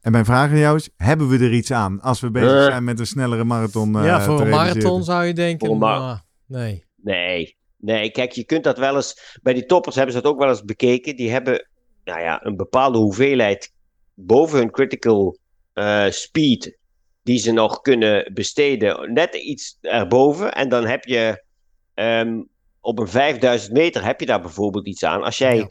En 0.00 0.12
mijn 0.12 0.24
vraag 0.24 0.50
aan 0.50 0.58
jou 0.58 0.76
is, 0.76 0.88
hebben 0.96 1.28
we 1.28 1.38
er 1.38 1.52
iets 1.52 1.72
aan 1.72 2.00
als 2.00 2.20
we 2.20 2.30
bezig 2.30 2.52
Eh. 2.52 2.64
zijn 2.64 2.84
met 2.84 2.98
een 2.98 3.06
snellere 3.06 3.44
marathon 3.44 3.96
eh, 3.98 4.04
ja, 4.04 4.20
voor 4.20 4.36
te 4.36 4.42
een 4.42 4.48
marathon 4.48 5.04
zou 5.04 5.24
je 5.24 5.32
denken, 5.32 5.66
Voor 5.66 5.78
nou, 5.78 6.18
nee. 6.46 6.84
Nee, 6.96 7.56
nee, 7.76 8.10
kijk, 8.10 8.32
je 8.32 8.44
kunt 8.44 8.64
dat 8.64 8.78
wel 8.78 8.96
eens. 8.96 9.38
Bij 9.42 9.54
die 9.54 9.64
toppers 9.64 9.96
hebben 9.96 10.14
ze 10.14 10.20
dat 10.20 10.32
ook 10.32 10.38
wel 10.38 10.48
eens 10.48 10.64
bekeken. 10.64 11.16
Die 11.16 11.30
hebben 11.30 11.68
nou 12.08 12.20
ja, 12.20 12.44
een 12.44 12.56
bepaalde 12.56 12.98
hoeveelheid 12.98 13.72
boven 14.14 14.58
hun 14.58 14.70
critical 14.70 15.38
eh, 15.72 16.06
speed. 16.08 16.76
Die 17.22 17.38
ze 17.38 17.52
nog 17.52 17.80
kunnen 17.80 18.30
besteden. 18.34 19.12
Net 19.12 19.34
iets 19.34 19.78
erboven. 19.80 20.52
En 20.52 20.68
dan 20.68 20.86
heb 20.86 21.04
je 21.04 21.44
ehm, 21.94 22.42
op 22.80 22.98
een 22.98 23.08
5000 23.08 23.72
meter 23.72 24.04
heb 24.04 24.20
je 24.20 24.26
daar 24.26 24.40
bijvoorbeeld 24.40 24.86
iets 24.86 25.04
aan. 25.04 25.22
Als 25.22 25.38
jij. 25.38 25.68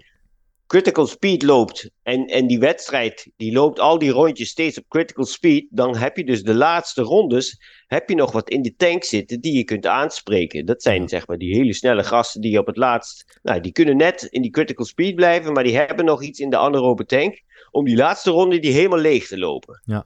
Critical 0.67 1.08
speed 1.08 1.43
loopt. 1.43 1.89
En, 2.03 2.25
en 2.25 2.47
die 2.47 2.60
wedstrijd 2.60 3.32
die 3.38 3.51
loopt 3.51 3.80
al 3.80 3.97
die 3.97 4.12
rondjes 4.12 4.49
steeds 4.49 4.77
op 4.77 4.84
critical 4.88 5.25
speed. 5.25 5.65
Dan 5.69 5.95
heb 5.95 6.17
je 6.17 6.23
dus 6.23 6.43
de 6.43 6.53
laatste 6.53 7.01
rondes 7.01 7.60
heb 7.88 8.10
je 8.10 8.15
nog 8.15 8.32
wat 8.32 8.49
in 8.49 8.62
de 8.62 8.75
tank 8.75 9.03
zitten 9.03 9.41
die 9.41 9.58
je 9.58 9.63
kunt 9.63 9.86
aanspreken. 9.86 10.65
Dat 10.65 10.82
zijn 10.82 11.08
zeg 11.08 11.27
maar 11.27 11.38
die 11.38 11.56
hele 11.56 11.73
snelle 11.73 12.03
gasten 12.03 12.41
die 12.41 12.60
op 12.60 12.65
het 12.65 12.77
laatst, 12.77 13.39
nou 13.43 13.62
die 13.62 13.71
kunnen 13.71 13.97
net 13.97 14.23
in 14.23 14.41
die 14.41 14.51
critical 14.51 14.86
speed 14.86 15.15
blijven, 15.15 15.53
maar 15.53 15.63
die 15.63 15.77
hebben 15.77 16.06
nog 16.06 16.23
iets 16.23 16.39
in 16.39 16.49
de 16.49 16.58
anaerobe 16.58 17.06
tank 17.06 17.41
om 17.71 17.86
die 17.86 17.95
laatste 17.95 18.32
ronde 18.32 18.60
die 18.60 18.71
helemaal 18.71 18.99
leeg 18.99 19.27
te 19.27 19.38
lopen. 19.38 19.82
Ja. 19.86 20.06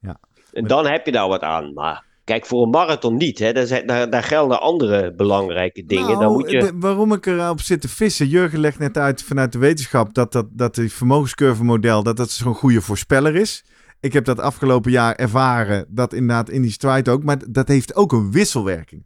Ja. 0.00 0.20
En 0.52 0.66
dan 0.66 0.86
heb 0.86 1.06
je 1.06 1.12
daar 1.12 1.28
wat 1.28 1.42
aan, 1.42 1.72
maar 1.72 2.04
kijk 2.24 2.46
voor 2.46 2.62
een 2.62 2.70
marathon 2.70 3.16
niet, 3.16 3.38
hè. 3.38 3.52
Daar, 3.52 3.66
zijn, 3.66 3.86
daar, 3.86 4.10
daar 4.10 4.22
gelden 4.22 4.60
andere 4.60 5.14
belangrijke 5.14 5.84
dingen. 5.84 6.06
Nou, 6.06 6.18
dan 6.20 6.32
moet 6.32 6.50
je... 6.50 6.58
de- 6.58 6.72
waarom 6.78 7.12
ik 7.12 7.26
erop 7.26 7.60
zit 7.60 7.80
te 7.80 7.88
vissen. 7.88 8.28
Jurgen 8.28 8.58
legt 8.60 8.78
net 8.78 8.98
uit 8.98 9.22
vanuit 9.22 9.52
de 9.52 9.58
wetenschap 9.58 10.14
dat, 10.14 10.32
dat, 10.32 10.46
dat 10.50 10.74
die 10.74 10.92
vermogenscurve 10.92 11.64
model 11.64 12.02
dat 12.02 12.16
dat 12.16 12.30
zo'n 12.30 12.54
goede 12.54 12.80
voorspeller 12.80 13.34
is. 13.36 13.64
Ik 14.00 14.12
heb 14.12 14.24
dat 14.24 14.40
afgelopen 14.40 14.90
jaar 14.90 15.14
ervaren, 15.14 15.86
dat 15.88 16.12
inderdaad 16.12 16.50
in 16.50 16.62
die 16.62 16.70
stride 16.70 17.10
ook. 17.10 17.22
Maar 17.22 17.36
dat 17.50 17.68
heeft 17.68 17.94
ook 17.94 18.12
een 18.12 18.32
wisselwerking. 18.32 19.04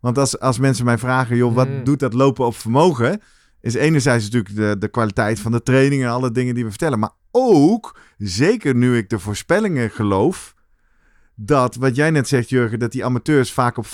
Want 0.00 0.18
als, 0.18 0.38
als 0.40 0.58
mensen 0.58 0.84
mij 0.84 0.98
vragen, 0.98 1.36
joh, 1.36 1.54
wat 1.54 1.66
Hmm. 1.66 1.84
doet 1.84 1.98
dat 1.98 2.12
lopen 2.12 2.46
op 2.46 2.56
vermogen? 2.56 3.20
Is 3.60 3.74
enerzijds 3.74 4.24
natuurlijk 4.24 4.56
de, 4.56 4.76
de 4.78 4.88
kwaliteit 4.88 5.40
van 5.40 5.52
de 5.52 5.62
training 5.62 6.02
en 6.02 6.08
alle 6.08 6.30
dingen 6.32 6.54
die 6.54 6.64
we 6.64 6.70
vertellen. 6.70 6.98
Maar 6.98 7.10
ook, 7.30 7.98
zeker 8.18 8.74
nu 8.74 8.96
ik 8.96 9.08
de 9.08 9.18
voorspellingen 9.18 9.90
geloof, 9.90 10.54
dat 11.36 11.74
wat 11.74 11.96
jij 11.96 12.10
net 12.10 12.28
zegt, 12.28 12.48
Jurgen, 12.48 12.78
dat 12.78 12.92
die 12.92 13.04
amateurs 13.04 13.52
vaak 13.52 13.76
op 13.78 13.86
85% 13.86 13.88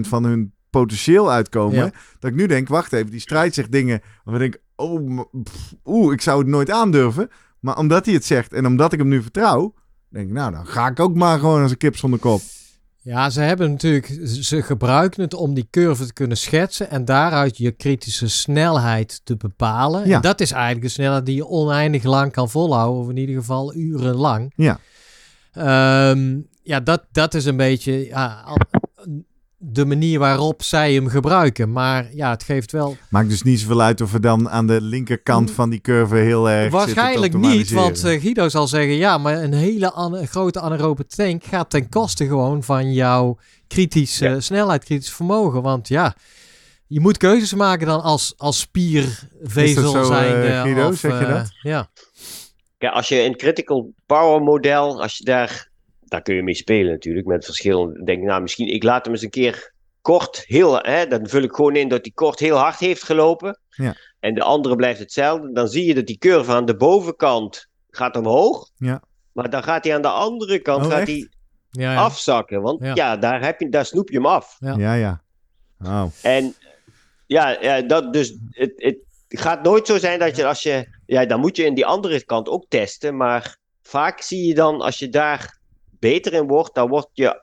van 0.00 0.24
hun 0.24 0.52
potentieel 0.70 1.32
uitkomen. 1.32 1.76
Ja. 1.76 1.92
Dat 2.18 2.30
ik 2.30 2.36
nu 2.36 2.46
denk, 2.46 2.68
wacht 2.68 2.92
even, 2.92 3.10
die 3.10 3.20
strijd 3.20 3.54
zegt 3.54 3.72
dingen 3.72 4.00
waarvan 4.24 4.44
ik 4.44 4.52
denk, 4.52 4.64
oh, 4.76 5.20
pff, 5.42 5.74
oeh, 5.84 6.12
ik 6.12 6.20
zou 6.20 6.38
het 6.38 6.48
nooit 6.48 6.70
aandurven. 6.70 7.28
Maar 7.60 7.78
omdat 7.78 8.04
hij 8.04 8.14
het 8.14 8.24
zegt 8.24 8.52
en 8.52 8.66
omdat 8.66 8.92
ik 8.92 8.98
hem 8.98 9.08
nu 9.08 9.22
vertrouw, 9.22 9.74
denk 10.08 10.28
ik, 10.28 10.34
nou, 10.34 10.52
dan 10.52 10.66
ga 10.66 10.88
ik 10.88 11.00
ook 11.00 11.14
maar 11.14 11.38
gewoon 11.38 11.62
als 11.62 11.70
een 11.70 11.76
kip 11.76 11.96
zonder 11.96 12.20
kop. 12.20 12.40
Ja, 13.02 13.30
ze 13.30 13.40
hebben 13.40 13.70
natuurlijk, 13.70 14.28
ze 14.42 14.62
gebruiken 14.62 15.22
het 15.22 15.34
om 15.34 15.54
die 15.54 15.68
curve 15.70 16.06
te 16.06 16.12
kunnen 16.12 16.36
schetsen 16.36 16.90
en 16.90 17.04
daaruit 17.04 17.56
je 17.56 17.70
kritische 17.70 18.28
snelheid 18.28 19.20
te 19.24 19.36
bepalen. 19.36 20.08
Ja. 20.08 20.16
En 20.16 20.22
dat 20.22 20.40
is 20.40 20.52
eigenlijk 20.52 20.82
de 20.82 20.88
snelheid 20.88 21.26
die 21.26 21.34
je 21.34 21.46
oneindig 21.46 22.02
lang 22.02 22.32
kan 22.32 22.50
volhouden, 22.50 23.02
of 23.02 23.08
in 23.08 23.16
ieder 23.16 23.34
geval 23.34 23.74
urenlang. 23.74 24.52
Ja. 24.56 24.78
Ehm, 25.52 26.38
ja, 26.62 26.80
dat, 26.80 27.04
dat 27.12 27.34
is 27.34 27.44
een 27.44 27.56
beetje, 27.56 28.06
ja, 28.06 28.44
de 29.62 29.84
manier 29.84 30.18
waarop 30.18 30.62
zij 30.62 30.94
hem 30.94 31.08
gebruiken. 31.08 31.72
Maar 31.72 32.14
ja, 32.14 32.30
het 32.30 32.42
geeft 32.42 32.72
wel... 32.72 32.96
Maakt 33.10 33.28
dus 33.28 33.42
niet 33.42 33.60
zoveel 33.60 33.80
uit 33.80 34.00
of 34.00 34.12
we 34.12 34.20
dan 34.20 34.50
aan 34.50 34.66
de 34.66 34.80
linkerkant 34.80 35.50
van 35.50 35.70
die 35.70 35.80
curve 35.80 36.14
heel 36.16 36.50
erg 36.50 36.72
Waarschijnlijk 36.72 37.34
niet, 37.34 37.70
want 37.70 38.04
eh, 38.04 38.20
Guido 38.20 38.48
zal 38.48 38.68
zeggen... 38.68 38.94
ja, 38.94 39.18
maar 39.18 39.42
een 39.42 39.52
hele 39.52 39.92
an- 39.92 40.26
grote 40.26 40.60
anaerobe 40.60 41.06
tank 41.06 41.44
gaat 41.44 41.70
ten 41.70 41.88
koste 41.88 42.26
gewoon 42.26 42.62
van 42.62 42.92
jouw 42.92 43.38
kritisch, 43.68 44.18
Ja. 44.18 44.40
snelheid, 44.40 44.84
kritisch 44.84 45.12
vermogen. 45.12 45.62
Want 45.62 45.88
ja, 45.88 46.14
je 46.86 47.00
moet 47.00 47.16
keuzes 47.16 47.54
maken 47.54 47.86
dan 47.86 48.02
als, 48.02 48.34
als 48.36 48.58
spiervezel 48.58 49.90
zo, 49.90 50.04
zijn. 50.04 50.42
eh, 50.42 50.60
Guido? 50.62 50.88
of, 50.88 50.96
Zeg 50.98 51.18
je 51.20 51.26
eh, 51.26 51.34
dat? 51.34 51.50
Ja. 51.62 51.90
Kijk, 52.80 52.92
als 52.92 53.08
je 53.08 53.20
een 53.22 53.36
critical 53.36 53.92
power 54.06 54.42
model, 54.42 55.02
als 55.02 55.16
je 55.16 55.24
daar, 55.24 55.68
daar 56.00 56.22
kun 56.22 56.34
je 56.34 56.42
mee 56.42 56.54
spelen 56.54 56.92
natuurlijk, 56.92 57.26
met 57.26 57.44
verschillende. 57.44 58.04
Denk 58.04 58.22
nou, 58.22 58.42
misschien, 58.42 58.68
ik 58.68 58.82
laat 58.82 59.04
hem 59.04 59.14
eens 59.14 59.22
een 59.22 59.30
keer 59.30 59.72
kort, 60.00 60.44
heel, 60.46 60.78
hè, 60.78 61.06
dan 61.06 61.28
vul 61.28 61.42
ik 61.42 61.54
gewoon 61.54 61.76
in 61.76 61.88
dat 61.88 62.00
hij 62.02 62.10
kort 62.14 62.38
heel 62.38 62.56
hard 62.56 62.78
heeft 62.78 63.02
gelopen. 63.02 63.58
Ja. 63.68 63.94
En 64.20 64.34
de 64.34 64.42
andere 64.42 64.76
blijft 64.76 64.98
hetzelfde. 64.98 65.52
Dan 65.52 65.68
zie 65.68 65.84
je 65.84 65.94
dat 65.94 66.06
die 66.06 66.18
curve 66.18 66.52
aan 66.52 66.64
de 66.64 66.76
bovenkant 66.76 67.66
gaat 67.90 68.16
omhoog. 68.16 68.68
Ja. 68.76 69.02
Maar 69.32 69.50
dan 69.50 69.62
gaat 69.62 69.84
hij 69.84 69.94
aan 69.94 70.02
de 70.02 70.08
andere 70.08 70.58
kant 70.58 70.84
Oh, 70.84 70.92
gaat 70.92 71.06
hij 71.06 71.28
Ja, 71.70 71.92
ja. 71.92 71.98
afzakken. 72.00 72.62
Want 72.62 72.84
Ja. 72.94 73.16
daar, 73.16 73.42
heb 73.42 73.60
je, 73.60 73.68
daar 73.68 73.84
snoep 73.84 74.08
je 74.08 74.16
hem 74.16 74.26
af. 74.26 74.56
Ja. 74.58 74.74
Ja, 74.76 74.94
ja. 74.94 75.22
Oh. 75.84 76.04
En 76.22 76.54
ja, 77.26 77.56
ja 77.60 77.82
dat, 77.82 78.12
dus 78.12 78.36
het, 78.50 78.72
het 78.76 78.96
gaat 79.38 79.62
nooit 79.62 79.86
zo 79.86 79.98
zijn 79.98 80.18
dat 80.18 80.36
je 80.36 80.46
als 80.46 80.62
je. 80.62 80.98
Ja, 81.06 81.26
dan 81.26 81.40
moet 81.40 81.56
je 81.56 81.64
in 81.64 81.74
die 81.74 81.86
andere 81.86 82.24
kant 82.24 82.48
ook 82.48 82.64
testen. 82.68 83.16
Maar 83.16 83.56
vaak 83.82 84.20
zie 84.20 84.46
je 84.46 84.54
dan, 84.54 84.80
als 84.80 84.98
je 84.98 85.08
daar 85.08 85.58
beter 85.90 86.32
in 86.32 86.46
wordt, 86.46 86.74
dan 86.74 86.88
word 86.88 87.08
je 87.12 87.42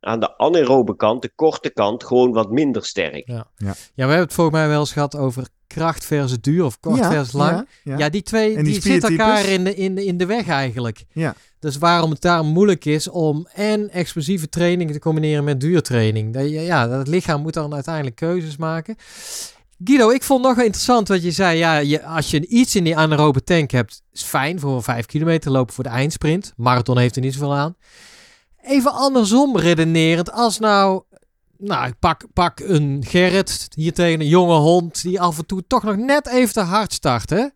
aan 0.00 0.20
de 0.20 0.38
anaerobe 0.38 0.96
kant, 0.96 1.22
de 1.22 1.32
korte 1.34 1.70
kant, 1.70 2.04
gewoon 2.04 2.32
wat 2.32 2.50
minder 2.50 2.84
sterk. 2.84 3.22
Ja. 3.26 3.46
Ja, 3.56 3.72
we 3.94 4.00
hebben 4.02 4.18
het 4.18 4.32
volgens 4.34 4.56
mij 4.56 4.68
wel 4.68 4.80
eens 4.80 4.92
gehad 4.92 5.16
over 5.16 5.46
kracht 5.66 6.04
versus 6.04 6.40
duur 6.40 6.64
of 6.64 6.80
kort 6.80 6.98
ja, 6.98 7.10
versus 7.10 7.32
lang. 7.32 7.50
Ja, 7.56 7.66
ja. 7.92 7.98
Ja, 7.98 8.08
die 8.08 8.22
twee 8.22 8.56
En 8.56 8.64
die 8.64 8.72
die, 8.72 8.82
zitten 8.82 9.10
elkaar 9.10 9.44
in 9.44 9.64
de, 9.64 9.74
in, 9.74 9.94
de, 9.94 10.04
in 10.04 10.16
de 10.16 10.26
weg 10.26 10.48
eigenlijk. 10.48 11.04
Ja. 11.12 11.34
Dus 11.58 11.76
waarom 11.78 12.10
het 12.10 12.20
daarom 12.20 12.46
moeilijk 12.46 12.84
is 12.84 13.08
om 13.08 13.46
en 13.54 13.90
explosieve 13.90 14.48
training 14.48 14.92
te 14.92 14.98
combineren 14.98 15.44
met 15.44 15.60
duurtraining. 15.60 16.32
Dat, 16.34 16.42
je- 16.42 16.60
ja, 16.60 16.88
dat 16.88 17.08
lichaam 17.08 17.42
moet 17.42 17.54
dan 17.54 17.74
uiteindelijk 17.74 18.16
keuzes 18.16 18.56
maken. 18.56 18.96
Guido, 19.84 20.10
ik 20.10 20.22
vond 20.22 20.42
nog 20.42 20.54
wel 20.54 20.64
interessant 20.64 21.08
wat 21.08 21.22
je 21.22 21.30
zei. 21.30 21.58
Ja, 21.58 21.76
je, 21.76 22.04
als 22.04 22.30
je 22.30 22.46
iets 22.46 22.76
in 22.76 22.84
die 22.84 22.96
anaerobe 22.96 23.42
tank 23.44 23.70
hebt, 23.70 24.02
is 24.12 24.22
fijn 24.22 24.60
voor 24.60 24.74
een 24.76 24.82
5 24.82 25.06
kilometer 25.06 25.50
lopen 25.50 25.74
voor 25.74 25.84
de 25.84 25.90
eindsprint. 25.90 26.52
Marathon 26.56 26.98
heeft 26.98 27.16
er 27.16 27.22
niet 27.22 27.32
zoveel 27.32 27.54
aan. 27.54 27.76
Even 28.62 28.92
andersom 28.92 29.56
redenerend. 29.58 30.32
Als 30.32 30.58
nou, 30.58 31.02
nou 31.58 31.86
ik 31.86 31.98
pak, 31.98 32.26
pak 32.32 32.60
een 32.60 33.04
Gerrit 33.08 33.68
hier 33.74 33.92
tegen 33.92 34.20
een 34.20 34.28
jonge 34.28 34.56
hond 34.56 35.02
die 35.02 35.20
af 35.20 35.38
en 35.38 35.46
toe 35.46 35.64
toch 35.66 35.82
nog 35.82 35.96
net 35.96 36.26
even 36.28 36.52
te 36.52 36.60
hard 36.60 36.92
start. 36.92 37.30
Hè? 37.30 37.46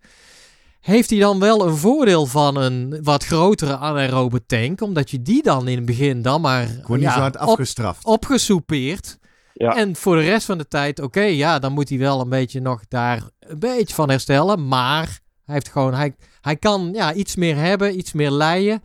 Heeft 0.80 1.10
hij 1.10 1.18
dan 1.18 1.38
wel 1.38 1.66
een 1.66 1.76
voordeel 1.76 2.26
van 2.26 2.56
een 2.56 2.98
wat 3.02 3.24
grotere 3.24 3.76
anaerobe 3.76 4.46
tank? 4.46 4.80
Omdat 4.80 5.10
je 5.10 5.22
die 5.22 5.42
dan 5.42 5.68
in 5.68 5.76
het 5.76 5.86
begin 5.86 6.22
dan 6.22 6.40
maar 6.40 6.62
Ik 6.62 6.86
word 6.86 7.00
niet 7.00 7.08
ja, 7.08 7.14
zo 7.14 7.20
hard 7.20 7.34
op- 7.40 7.48
afgestraft. 7.48 8.04
opgesoupeerd. 8.04 9.18
Ja. 9.58 9.76
En 9.76 9.96
voor 9.96 10.16
de 10.16 10.22
rest 10.22 10.46
van 10.46 10.58
de 10.58 10.68
tijd, 10.68 11.00
oké, 11.00 11.20
ja, 11.22 11.58
dan 11.58 11.72
moet 11.72 11.88
hij 11.88 11.98
wel 11.98 12.20
een 12.20 12.28
beetje 12.28 12.60
nog 12.60 12.82
daar 12.88 13.22
een 13.40 13.58
beetje 13.58 13.94
van 13.94 14.08
herstellen. 14.10 14.68
Maar 14.68 15.20
hij 15.44 15.54
heeft 15.54 15.68
gewoon, 15.68 15.94
hij, 15.94 16.14
hij 16.40 16.56
kan 16.56 16.90
ja, 16.92 17.12
iets 17.12 17.36
meer 17.36 17.56
hebben, 17.56 17.98
iets 17.98 18.12
meer 18.12 18.30
leien. 18.30 18.82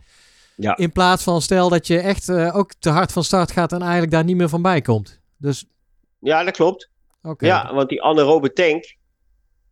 Ja. 0.56 0.76
In 0.76 0.92
plaats 0.92 1.22
van 1.22 1.42
stel 1.42 1.68
dat 1.68 1.86
je 1.86 1.98
echt 1.98 2.28
eh, 2.28 2.56
ook 2.56 2.72
te 2.78 2.90
hard 2.90 3.12
van 3.12 3.24
start 3.24 3.50
gaat 3.52 3.72
en 3.72 3.80
eigenlijk 3.82 4.12
daar 4.12 4.24
niet 4.24 4.36
meer 4.36 4.48
van 4.48 4.62
bij 4.62 4.80
komt. 4.80 5.20
Dus 5.36 5.64
Ja, 6.18 6.44
dat 6.44 6.54
klopt. 6.56 6.90
oké. 7.22 7.46
Ja, 7.46 7.74
want 7.74 7.88
die 7.88 8.02
anaerobe 8.02 8.52
tank, 8.52 8.96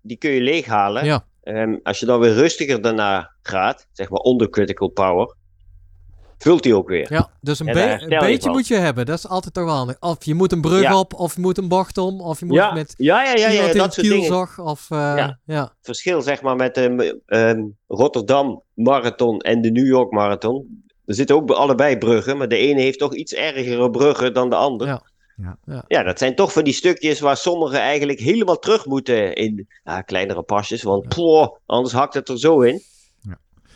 die 0.02 0.16
kun 0.16 0.30
je 0.30 0.40
leeghalen. 0.40 1.04
Ja. 1.04 1.26
Ehm, 1.42 1.76
als 1.82 2.00
je 2.00 2.06
dan 2.06 2.20
weer 2.20 2.32
rustiger 2.34 2.82
daarna 2.82 3.30
gaat, 3.42 3.86
zeg 3.92 4.10
maar 4.10 4.20
onder 4.20 4.50
critical 4.50 4.88
power, 4.88 5.34
vult 6.42 6.62
die 6.62 6.76
ook 6.76 6.88
weer. 6.88 7.12
Ja, 7.12 7.30
dus 7.40 7.58
een, 7.58 7.66
be- 7.66 8.04
beetje 8.08 8.40
van. 8.40 8.50
moet 8.52 8.66
je 8.68 8.74
hebben. 8.74 9.06
Dat 9.06 9.18
is 9.18 9.28
altijd 9.28 9.54
toch 9.54 9.64
wel 9.64 9.74
handig. 9.74 9.96
Of 10.00 10.24
je 10.24 10.34
moet 10.34 10.52
een 10.52 10.60
brug 10.60 10.82
Ja. 10.82 10.98
op, 10.98 11.14
of 11.14 11.34
je 11.34 11.40
moet 11.40 11.58
een 11.58 11.68
bocht 11.68 11.98
om, 11.98 12.20
of 12.20 12.38
je 12.40 12.46
moet 12.46 12.54
Ja, 12.56 12.72
met 12.72 12.94
ja, 12.96 13.22
ja, 13.24 13.30
ja, 13.30 13.36
ja, 13.48 13.50
iemand 13.52 13.70
in 13.70 13.76
dat 13.76 13.84
het 13.84 13.94
soort 13.94 14.06
dingen. 14.06 14.18
kielzog. 14.20 14.58
Of, 14.58 14.86
eh, 14.90 14.98
Ja. 14.98 15.38
ja. 15.44 15.72
verschil 15.82 16.22
zeg 16.22 16.42
maar 16.42 16.56
met 16.56 16.74
de 16.74 17.20
ehm, 17.26 17.62
Rotterdam 17.88 18.62
Marathon 18.74 19.38
en 19.40 19.60
de 19.60 19.70
New 19.70 19.86
York 19.86 20.10
Marathon. 20.10 20.84
Er 21.06 21.14
zitten 21.14 21.36
ook 21.36 21.46
bij 21.46 21.56
allebei 21.56 21.98
bruggen, 21.98 22.36
maar 22.36 22.48
de 22.48 22.56
ene 22.56 22.80
heeft 22.80 22.98
toch 22.98 23.14
iets 23.14 23.34
ergere 23.34 23.90
bruggen 23.90 24.34
dan 24.34 24.50
de 24.50 24.56
ander. 24.56 24.86
Ja. 24.86 25.02
Ja. 25.64 25.84
Ja. 25.88 26.02
Dat 26.02 26.18
zijn 26.18 26.34
toch 26.34 26.52
van 26.52 26.64
die 26.64 26.72
stukjes 26.72 27.20
waar 27.20 27.36
sommigen 27.36 27.78
eigenlijk 27.80 28.18
helemaal 28.20 28.58
terug 28.58 28.86
moeten 28.86 29.34
in 29.34 29.68
ja, 29.84 30.00
kleinere 30.00 30.42
pasjes. 30.42 30.82
Want 30.82 31.08
ploh, 31.08 31.56
anders 31.66 31.94
hakt 31.94 32.14
het 32.14 32.28
er 32.28 32.38
zo 32.38 32.60
in. 32.60 32.82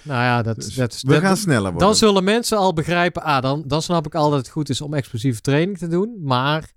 Nou 0.04 0.22
ja, 0.22 0.42
dat, 0.42 0.56
Dus 0.56 0.74
dat, 0.74 1.00
we 1.00 1.12
dat- 1.12 1.22
gaan 1.22 1.36
sneller 1.36 1.62
worden. 1.62 1.80
Dan 1.80 1.94
zullen 1.96 2.24
mensen 2.24 2.58
al 2.58 2.72
begrijpen, 2.72 3.22
ah, 3.22 3.42
dan, 3.42 3.62
dan 3.66 3.82
snap 3.82 4.06
ik 4.06 4.14
al 4.14 4.30
dat 4.30 4.38
het 4.38 4.48
goed 4.48 4.68
is 4.68 4.80
om 4.80 4.94
explosieve 4.94 5.40
training 5.40 5.78
te 5.78 5.86
doen. 5.88 6.16
Maar 6.22 6.70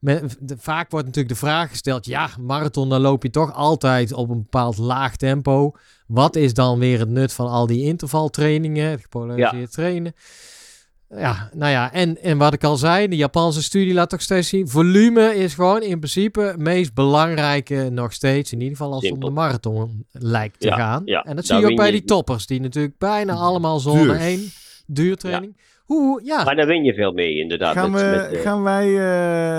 men- 0.00 0.30
de- 0.40 0.56
vaak 0.58 0.90
wordt 0.90 1.06
natuurlijk 1.06 1.34
de 1.34 1.40
vraag 1.40 1.70
gesteld, 1.70 2.06
ja, 2.06 2.28
marathon, 2.40 2.88
dan 2.88 3.00
loop 3.00 3.22
je 3.22 3.30
toch 3.30 3.52
altijd 3.54 4.12
op 4.12 4.28
een 4.30 4.42
bepaald 4.42 4.76
laag 4.78 5.16
tempo. 5.16 5.72
Wat 6.06 6.36
is 6.36 6.54
dan 6.54 6.78
weer 6.78 6.98
het 6.98 7.08
nut 7.08 7.32
van 7.32 7.48
al 7.48 7.66
die 7.66 7.82
intervaltrainingen, 7.84 8.90
het 8.90 9.00
gepolariseerd 9.02 9.72
trainen? 9.72 10.14
Ja, 11.08 11.50
nou 11.52 11.70
ja, 11.72 11.92
en, 11.92 12.22
en 12.22 12.38
wat 12.38 12.52
ik 12.52 12.64
al 12.64 12.76
zei, 12.76 13.08
de 13.08 13.16
Japanse 13.16 13.62
studie 13.62 13.94
laat 13.94 14.10
toch 14.10 14.20
steeds 14.22 14.48
zien, 14.48 14.68
volume 14.68 15.34
is 15.36 15.54
gewoon 15.54 15.82
in 15.82 15.98
principe 15.98 16.40
het 16.40 16.58
meest 16.58 16.94
belangrijke 16.94 17.88
nog 17.90 18.12
steeds, 18.12 18.52
in 18.52 18.60
ieder 18.60 18.76
geval 18.76 18.92
als 18.92 19.02
het 19.04 19.12
om 19.12 19.20
de 19.20 19.30
marathon 19.30 20.06
lijkt 20.12 20.60
te 20.60 20.66
Ja, 20.66 20.76
gaan. 20.76 21.02
ja, 21.04 21.22
en 21.22 21.36
dat 21.36 21.46
zie 21.46 21.56
je 21.56 21.66
ook 21.66 21.76
bij 21.76 21.86
je- 21.86 21.92
die 21.92 22.04
toppers, 22.04 22.46
die 22.46 22.60
natuurlijk 22.60 22.98
bijna 22.98 23.32
allemaal 23.32 23.78
zone 23.78 24.02
Duur. 24.02 24.20
1, 24.20 24.40
duurtraining. 24.86 25.64
Hoe, 25.84 26.20
ja, 26.24 26.44
Maar 26.44 26.56
daar 26.56 26.66
win 26.66 26.84
je 26.84 26.94
veel 26.94 27.12
mee 27.12 27.34
inderdaad. 27.38 27.72
Gaan, 27.74 27.90
met- 27.90 28.00
we, 28.00 28.06
met, 28.06 28.32
eh, 28.32 28.40
gaan 28.40 28.62
wij, 28.62 28.86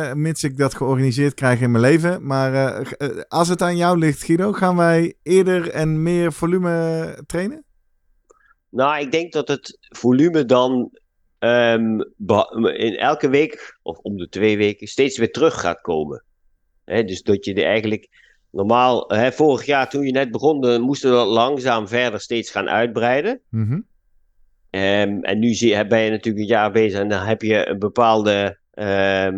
eh, 0.09 0.13
mits 0.13 0.43
ik 0.43 0.57
dat 0.57 0.75
georganiseerd 0.75 1.33
krijg 1.33 1.61
in 1.61 1.71
mijn 1.71 1.83
leven, 1.83 2.25
maar 2.25 2.53
eh, 2.53 2.91
eh, 2.97 3.21
als 3.27 3.47
het 3.47 3.61
aan 3.61 3.77
jou 3.77 3.97
ligt, 3.97 4.23
Guido, 4.23 4.51
gaan 4.51 4.75
wij 4.75 5.13
eerder 5.23 5.69
en 5.69 6.03
meer 6.03 6.33
volume 6.33 7.17
trainen? 7.25 7.63
Nou, 8.69 8.99
ik 9.01 9.11
denk 9.11 9.33
dat 9.33 9.47
het 9.47 9.77
volume 9.89 10.45
dan 10.45 10.91
ehm, 11.39 11.99
in 12.75 12.97
elke 12.97 13.29
week 13.29 13.77
of 13.81 13.97
om 13.97 14.17
de 14.17 14.29
twee 14.29 14.57
weken 14.57 14.87
steeds 14.87 15.17
weer 15.17 15.31
terug 15.31 15.59
gaat 15.59 15.81
komen. 15.81 16.23
Dus 16.85 17.21
dat 17.21 17.45
je 17.45 17.53
er 17.53 17.65
eigenlijk 17.65 18.07
normaal, 18.51 19.11
vorig 19.31 19.65
jaar 19.65 19.89
toen 19.89 20.05
je 20.05 20.11
net 20.11 20.31
begon, 20.31 20.81
moesten 20.81 21.09
we 21.09 21.15
dat 21.15 21.27
langzaam 21.27 21.87
verder 21.87 22.19
steeds 22.19 22.51
gaan 22.51 22.69
uitbreiden. 22.69 23.41
Mhm. 23.49 23.79
Ehm, 24.69 25.19
en 25.21 25.39
nu 25.39 25.53
zie, 25.53 25.87
ben 25.87 25.99
je 25.99 26.09
natuurlijk 26.09 26.43
een 26.43 26.51
jaar 26.51 26.71
bezig 26.71 26.99
en 26.99 27.09
dan 27.09 27.25
heb 27.25 27.41
je 27.41 27.67
een 27.67 27.79
bepaalde 27.79 28.59
ehm, 28.73 29.35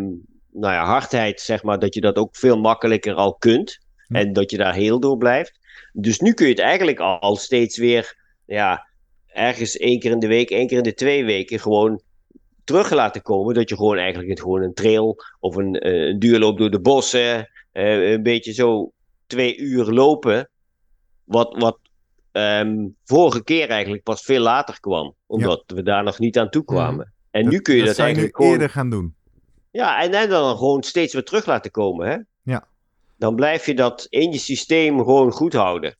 nou 0.52 0.74
ja, 0.74 0.84
hardheid, 0.84 1.40
zeg 1.40 1.62
maar, 1.62 1.78
dat 1.78 1.94
je 1.94 2.00
dat 2.00 2.16
ook 2.16 2.36
veel 2.36 2.58
makkelijker 2.58 3.14
al 3.14 3.34
kunt. 3.34 3.78
Ja. 4.08 4.18
En 4.18 4.32
dat 4.32 4.50
je 4.50 4.56
daar 4.56 4.74
heel 4.74 5.00
door 5.00 5.16
blijft. 5.16 5.58
Dus 5.92 6.20
nu 6.20 6.32
kun 6.32 6.46
je 6.46 6.52
het 6.52 6.60
eigenlijk 6.60 6.98
al, 6.98 7.20
al 7.20 7.36
steeds 7.36 7.78
weer, 7.78 8.16
ja, 8.44 8.88
ergens 9.32 9.76
één 9.76 9.98
keer 9.98 10.10
in 10.10 10.18
de 10.18 10.26
week, 10.26 10.50
één 10.50 10.66
keer 10.66 10.76
in 10.76 10.82
de 10.82 10.94
twee 10.94 11.24
weken 11.24 11.60
gewoon 11.60 12.02
terug 12.64 12.90
laten 12.90 13.22
komen. 13.22 13.54
Dat 13.54 13.68
je 13.68 13.76
gewoon 13.76 13.96
eigenlijk 13.96 14.40
gewoon 14.40 14.62
een 14.62 14.74
trail 14.74 15.16
of 15.40 15.56
een, 15.56 15.74
eh, 15.74 16.06
een 16.06 16.18
duurloop 16.18 16.58
door 16.58 16.70
de 16.70 16.80
bossen, 16.80 17.50
eh, 17.72 18.10
een 18.10 18.22
beetje 18.22 18.52
zo 18.52 18.92
twee 19.26 19.56
uur 19.56 19.84
lopen. 19.84 20.50
Wat, 21.24 21.56
wat 21.58 21.78
ehm, 22.32 22.88
vorige 23.04 23.44
keer 23.44 23.68
eigenlijk 23.68 24.02
pas 24.02 24.22
veel 24.22 24.40
later 24.40 24.80
kwam. 24.80 25.14
Omdat 25.26 25.62
we 25.66 25.82
daar 25.82 26.02
nog 26.02 26.18
niet 26.18 26.38
aan 26.38 26.50
toe 26.50 26.64
kwamen. 26.64 27.12
En 27.30 27.48
nu 27.48 27.60
kun 27.60 27.76
je 27.76 27.84
dat, 27.84 27.96
nu 27.96 28.02
eigenlijk 28.04 28.36
gewoon... 28.36 28.52
eerder 28.52 28.70
gaan 28.70 28.90
doen. 28.90 29.14
Ja, 29.70 30.02
en, 30.02 30.12
en 30.12 30.28
dan 30.28 30.56
gewoon 30.56 30.82
steeds 30.82 31.12
weer 31.12 31.24
terug 31.24 31.46
laten 31.46 31.70
komen, 31.70 32.08
hè? 32.08 32.16
Ja. 32.42 32.68
Dan 33.18 33.34
blijf 33.34 33.66
je 33.66 33.74
dat 33.74 34.06
in 34.08 34.32
je 34.32 34.38
systeem 34.38 34.98
gewoon 34.98 35.32
goed 35.32 35.52
houden. 35.52 35.96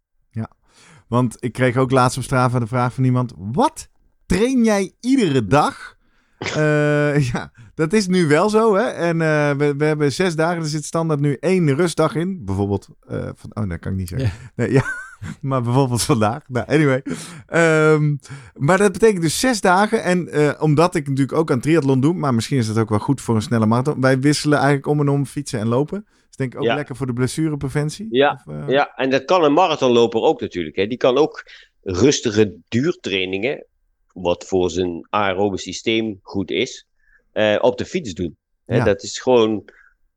Want 1.11 1.37
ik 1.39 1.53
kreeg 1.53 1.77
ook 1.77 1.91
laatst 1.91 2.17
op 2.17 2.23
Strava 2.23 2.59
de 2.59 2.67
vraag 2.67 2.95
van 2.95 3.05
iemand: 3.05 3.33
wat 3.37 3.89
train 4.27 4.65
jij 4.65 4.93
iedere 5.01 5.47
dag? 5.47 5.77
Eh, 6.41 7.31
ja, 7.33 7.53
dat 7.75 7.93
is 7.93 8.07
nu 8.07 8.27
wel 8.27 8.51
zo, 8.51 8.75
hè? 8.75 8.83
En 8.83 9.21
eh, 9.21 9.51
we, 9.57 9.75
we 9.77 9.85
hebben 9.85 10.13
zes 10.13 10.37
dagen, 10.37 10.63
er 10.63 10.69
zit 10.69 10.85
standaard 10.85 11.21
nu 11.21 11.37
één 11.41 11.75
rustdag 11.75 12.15
in. 12.15 12.45
Bijvoorbeeld, 12.45 12.89
eh, 13.09 13.29
van, 13.35 13.51
oh, 13.55 13.69
dat 13.69 13.79
kan 13.79 13.93
ik 13.93 13.99
niet 13.99 14.09
zeggen. 14.09 14.33
Nee, 14.55 14.73
ja, 14.73 14.85
maar 15.41 15.63
bijvoorbeeld 15.63 16.03
vandaag. 16.03 16.43
Nou, 16.49 16.67
anyway. 16.67 17.03
Ehm, 17.47 18.17
maar 18.55 18.79
dat 18.79 18.93
betekent 18.93 19.23
dus 19.23 19.41
zes 19.41 19.61
dagen. 19.61 20.03
En 20.03 20.29
omdat 20.61 20.95
ik 20.95 21.09
natuurlijk 21.09 21.39
ook 21.39 21.51
aan 21.51 21.61
triathlon 21.61 22.01
doe, 22.01 22.15
maar 22.15 22.35
misschien 22.35 22.59
is 22.59 22.67
dat 22.67 22.79
ook 22.79 22.89
wel 22.89 22.99
goed 22.99 23.21
voor 23.21 23.35
een 23.35 23.43
snelle 23.43 23.67
marathon. 23.67 24.01
Wij 24.01 24.21
wisselen 24.21 24.59
eigenlijk 24.59 24.87
om 24.87 25.01
en 25.01 25.09
om 25.09 25.27
fietsen 25.27 25.61
en 25.61 25.69
lopen. 25.69 26.07
Denk 26.41 26.53
ik 26.53 26.59
ook 26.59 26.65
Ja. 26.67 26.75
lekker 26.75 26.97
voor 26.97 27.07
de 27.07 27.13
blessurepreventie. 27.13 28.07
Ja, 28.11 28.43
Of, 28.47 28.55
eh, 28.55 28.69
Ja, 28.69 28.93
en 28.97 29.11
dat 29.11 29.25
kan 29.25 29.45
een 29.45 29.53
marathonloper 29.53 30.21
ook 30.21 30.41
natuurlijk. 30.41 30.77
Hè. 30.77 30.87
Die 30.87 30.99
kan 30.99 31.17
ook 31.19 31.45
rustige 31.83 32.57
duurtrainingen, 32.69 33.65
wat 34.13 34.45
voor 34.45 34.71
zijn 34.71 35.07
aerobe 35.11 35.59
systeem 35.59 36.19
goed 36.23 36.51
is, 36.51 36.87
eh, 37.33 37.57
op 37.61 37.79
de 37.79 37.85
fiets 37.85 38.13
doen. 38.15 38.37
Hè, 38.67 38.77
Ja. 38.77 38.85
Dat 38.85 39.03
is 39.03 39.19
gewoon 39.19 39.65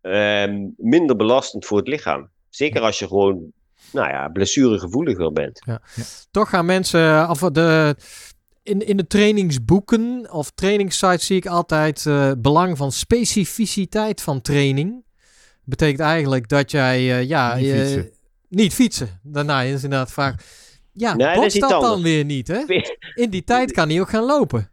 ehm, 0.01 0.67
minder 0.77 1.15
belastend 1.15 1.65
voor 1.65 1.77
het 1.77 1.87
lichaam. 1.87 2.29
Zeker 2.49 2.81
als 2.81 2.99
je 2.99 3.07
gewoon, 3.07 3.51
nou 3.91 4.09
ja, 4.09 4.27
blessuregevoeliger 4.27 5.31
bent. 5.33 5.59
Toch 6.31 6.49
gaan 6.49 6.65
mensen, 6.65 7.29
of 7.29 7.39
de, 7.39 7.95
in, 8.63 8.79
in 8.87 8.97
de 8.97 9.07
trainingsboeken 9.07 10.31
of 10.31 10.51
trainingssites 10.51 11.25
zie 11.25 11.35
ik 11.37 11.45
altijd 11.45 12.05
eh, 12.05 12.31
belang 12.37 12.77
van 12.77 12.91
specificiteit 12.91 14.21
van 14.21 14.41
training. 14.41 15.03
Betekent 15.65 15.99
eigenlijk 15.99 16.49
dat 16.49 16.71
jij, 16.71 16.97
eh, 16.97 17.27
ja, 17.27 17.55
Niet 17.55 17.65
je- 17.65 17.73
fietsen. 17.75 18.11
niet 18.49 18.73
fietsen. 18.73 19.19
Daarna 19.23 19.61
is 19.61 19.83
inderdaad 19.83 20.11
vaak, 20.11 20.41
ja, 20.93 21.15
Nee, 21.15 21.35
dat 21.59 21.69
dan 21.69 21.83
anders. 21.83 22.01
weer 22.01 22.25
niet, 22.25 22.47
hè? 22.47 22.63
In 23.13 23.29
die 23.29 23.43
tijd 23.43 23.71
kan 23.71 23.89
hij 23.89 23.99
ook 24.01 24.09
gaan 24.09 24.23
lopen. 24.25 24.71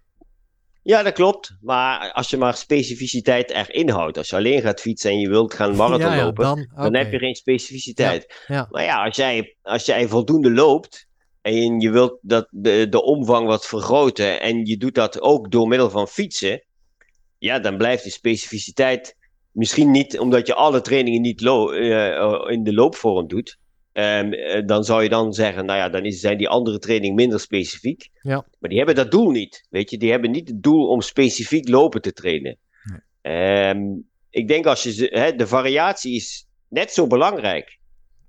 Ja, 0.82 1.02
dat 1.02 1.12
klopt. 1.12 1.56
Maar 1.60 2.12
als 2.12 2.30
je 2.30 2.36
maar 2.36 2.54
specificiteit 2.54 3.50
erin 3.50 3.88
houdt. 3.88 4.16
Als 4.18 4.28
je 4.30 4.36
alleen 4.36 4.60
gaat 4.62 4.80
fietsen 4.80 5.10
en 5.10 5.18
je 5.18 5.28
wilt 5.28 5.54
gaan 5.54 5.76
marathon 5.76 6.10
ja, 6.10 6.14
ja, 6.16 6.24
lopen, 6.24 6.68
dan, 6.74 6.94
heb 6.94 7.12
je 7.12 7.18
geen 7.18 7.34
specificiteit. 7.34 8.44
Ja. 8.46 8.66
Maar 8.70 8.82
ja, 8.84 9.04
als 9.04 9.16
jij, 9.16 9.56
als 9.62 9.84
jij 9.86 10.08
voldoende 10.08 10.50
loopt 10.50 11.06
en 11.42 11.80
je 11.80 11.90
wilt 11.90 12.18
dat 12.22 12.46
de, 12.50 12.86
de 12.90 13.02
omvang 13.02 13.46
wat 13.46 13.66
vergroten 13.66 14.40
en 14.40 14.64
je 14.64 14.76
doet 14.76 14.94
dat 14.94 15.20
ook 15.20 15.50
door 15.50 15.68
middel 15.68 15.90
van 15.90 16.08
fietsen, 16.08 16.64
ja, 17.38 17.58
dan 17.58 17.76
blijft 17.76 18.02
die 18.02 18.12
specificiteit 18.12 19.16
misschien 19.50 19.90
niet 19.90 20.18
omdat 20.18 20.46
je 20.46 20.54
alle 20.54 20.80
trainingen 20.80 21.20
niet 21.20 21.40
lo- 21.40 21.70
eh, 21.72 22.52
in 22.52 22.62
de 22.64 22.74
loopvorm 22.74 23.28
doet. 23.28 23.58
Ehm, 23.92 24.32
eh, 24.32 24.66
dan 24.66 24.84
zou 24.84 25.02
je 25.02 25.08
dan 25.08 25.32
zeggen, 25.32 25.64
nou 25.66 25.78
ja, 25.78 25.88
dan 25.88 26.04
is, 26.04 26.20
zijn 26.20 26.38
die 26.38 26.48
andere 26.48 26.78
trainingen 26.78 27.14
minder 27.16 27.40
specifiek. 27.40 28.08
Ja. 28.22 28.44
Maar 28.58 28.68
die 28.70 28.78
hebben 28.78 28.96
dat 28.96 29.10
doel 29.10 29.30
niet. 29.30 29.66
Weet 29.70 29.90
je, 29.90 29.98
die 29.98 30.10
hebben 30.10 30.30
niet 30.30 30.48
het 30.48 30.62
doel 30.62 30.88
om 30.88 31.00
specifiek 31.00 31.68
lopen 31.68 32.00
te 32.02 32.12
trainen. 32.12 32.56
Ehm, 33.22 33.80
ik 34.30 34.48
denk 34.48 34.66
als 34.66 34.82
je 34.82 35.32
de 35.36 35.46
variatie 35.46 36.14
is 36.14 36.46
net 36.68 36.90
zo 36.92 37.06
belangrijk 37.06 37.78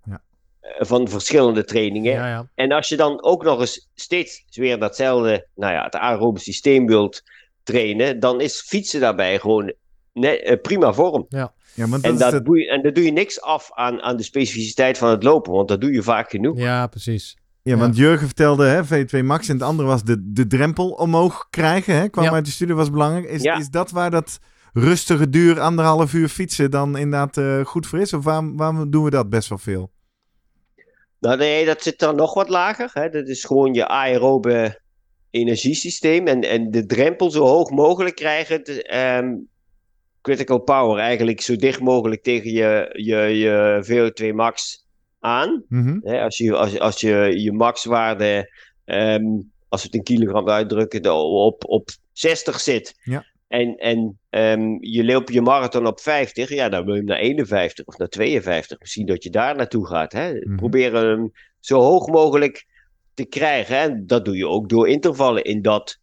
Ja. 0.05 0.22
eh, 0.59 0.72
van 0.86 1.07
verschillende 1.07 1.63
trainingen. 1.63 2.13
Ja, 2.13 2.28
ja. 2.28 2.49
En 2.55 2.72
als 2.72 2.88
je 2.89 2.95
dan 2.97 3.24
ook 3.24 3.43
nog 3.43 3.59
eens 3.59 3.89
steeds 3.95 4.43
weer 4.49 4.80
datzelfde, 4.80 5.47
nou 5.55 5.74
ja, 5.74 5.84
het 5.84 5.95
aerobe 5.95 6.39
systeem 6.39 6.88
wilt 6.88 7.22
trainen, 7.63 8.19
dan 8.19 8.41
is 8.41 8.61
fietsen 8.61 8.99
daarbij 8.99 9.39
gewoon 9.39 9.74
net, 10.14 10.41
eh, 10.41 10.62
prima 10.62 10.93
vorm. 10.93 11.26
Ja, 11.30 11.53
want 11.76 11.91
dat 11.91 12.03
En 12.12 12.18
dat 12.18 12.32
het- 12.32 12.45
doe 12.45 12.59
je, 12.59 12.70
en 12.70 12.82
daar 12.82 12.93
doe 12.93 13.03
je 13.03 13.12
niks 13.12 13.41
af 13.41 13.70
aan, 13.74 14.01
aan 14.01 14.18
de 14.18 14.24
specificiteit 14.24 14.97
van 14.97 15.09
het 15.09 15.24
lopen, 15.24 15.51
want 15.53 15.68
dat 15.68 15.82
doe 15.82 15.91
je 15.93 16.03
vaak 16.03 16.30
genoeg. 16.30 16.57
ja, 16.57 16.88
precies. 16.88 17.38
Ja, 17.64 17.78
want 17.78 17.95
Jurgen 17.95 18.26
vertelde, 18.28 18.66
hè, 18.66 18.84
V2 18.86 19.24
Max 19.24 19.47
en 19.47 19.53
het 19.53 19.64
andere 19.64 19.88
was 19.88 20.03
de, 20.03 20.32
de 20.34 20.47
drempel 20.47 20.89
omhoog 20.89 21.47
krijgen. 21.49 21.95
Hè, 21.95 22.09
kwam 22.09 22.24
Ja. 22.24 22.32
uit 22.32 22.45
de 22.45 22.51
studie, 22.51 22.76
was 22.76 22.89
belangrijk. 22.91 23.26
Is, 23.30 23.41
Ja. 23.41 23.57
is 23.57 23.70
dat 23.70 23.91
waar 23.91 24.12
dat 24.12 24.39
rustige 24.74 25.30
duur, 25.30 25.59
anderhalf 25.59 26.14
uur 26.14 26.28
fietsen 26.28 26.72
dan 26.72 26.97
inderdaad 26.97 27.38
eh, 27.38 27.66
goed 27.66 27.88
voor 27.88 27.99
is? 27.99 28.14
Of 28.14 28.24
waarom, 28.24 28.57
waarom 28.57 28.89
doen 28.91 29.03
we 29.03 29.09
dat 29.09 29.30
best 29.30 29.49
wel 29.49 29.57
veel? 29.57 29.91
Nou, 31.20 31.38
nee, 31.38 31.66
dat 31.66 31.84
zit 31.84 31.99
dan 31.99 32.16
nog 32.16 32.34
wat 32.34 32.49
lager. 32.49 32.89
Hè. 32.93 33.09
Dat 33.09 33.28
is 33.28 33.43
gewoon 33.43 33.74
je 33.74 33.88
aerobe 33.88 34.80
energiesysteem. 35.30 36.28
En, 36.28 36.41
en 36.41 36.72
de 36.72 36.86
drempel 36.86 37.32
zo 37.32 37.43
hoog 37.45 37.70
mogelijk 37.70 38.16
krijgen. 38.16 38.64
de, 38.64 38.84
ehm, 38.84 39.36
critical 40.22 40.59
power 40.59 40.99
eigenlijk 40.99 41.41
zo 41.41 41.55
dicht 41.55 41.80
mogelijk 41.80 42.24
tegen 42.24 42.51
je, 42.51 42.89
je, 42.91 43.17
je 43.17 43.86
VO2 43.86 44.36
max 44.36 44.86
aan. 45.19 45.63
Hè, 46.03 46.22
als, 46.22 46.38
je, 46.38 46.55
als, 46.55 46.80
als 46.80 47.01
je 47.01 47.41
je 47.41 47.51
maxwaarde, 47.51 48.53
ehm, 48.86 49.26
als 49.69 49.82
we 49.82 49.88
het 49.88 49.93
in 49.95 50.03
kilogram 50.03 50.49
uitdrukken, 50.49 51.13
op, 51.15 51.65
op 51.65 51.89
60 52.11 52.59
zit. 52.59 52.95
Ja. 53.03 53.26
En, 53.47 53.76
en 53.76 54.19
ehm, 54.30 54.78
je 54.80 55.03
loopt 55.03 55.34
je 55.34 55.41
marathon 55.41 55.88
op 55.88 55.99
50, 55.99 56.49
ja, 56.49 56.69
dan 56.69 56.86
wil 56.86 56.93
je 56.93 56.99
hem 56.99 57.09
naar 57.09 57.17
51 57.17 57.86
of 57.86 57.97
naar 57.97 58.07
52. 58.07 58.80
Misschien 58.80 59.05
dat 59.05 59.24
je 59.24 59.30
daar 59.30 59.55
naartoe 59.55 59.88
gaat. 59.88 60.11
Hè? 60.11 60.34
Mhm. 60.34 60.55
Probeer 60.55 60.93
hem 60.95 61.32
zo 61.59 61.80
hoog 61.80 62.07
mogelijk 62.07 62.65
te 63.13 63.26
krijgen. 63.26 63.76
hè. 63.76 63.82
En 63.82 64.07
dat 64.07 64.26
doe 64.26 64.38
je 64.38 64.47
ook 64.47 64.69
door 64.69 64.88
intervallen 64.88 65.43
in 65.43 65.61
dat, 65.61 65.99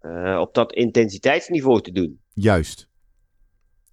eh, 0.00 0.38
op 0.40 0.54
dat 0.54 0.72
intensiteitsniveau 0.72 1.80
te 1.80 1.92
doen. 1.92 2.20
Juist. 2.34 2.88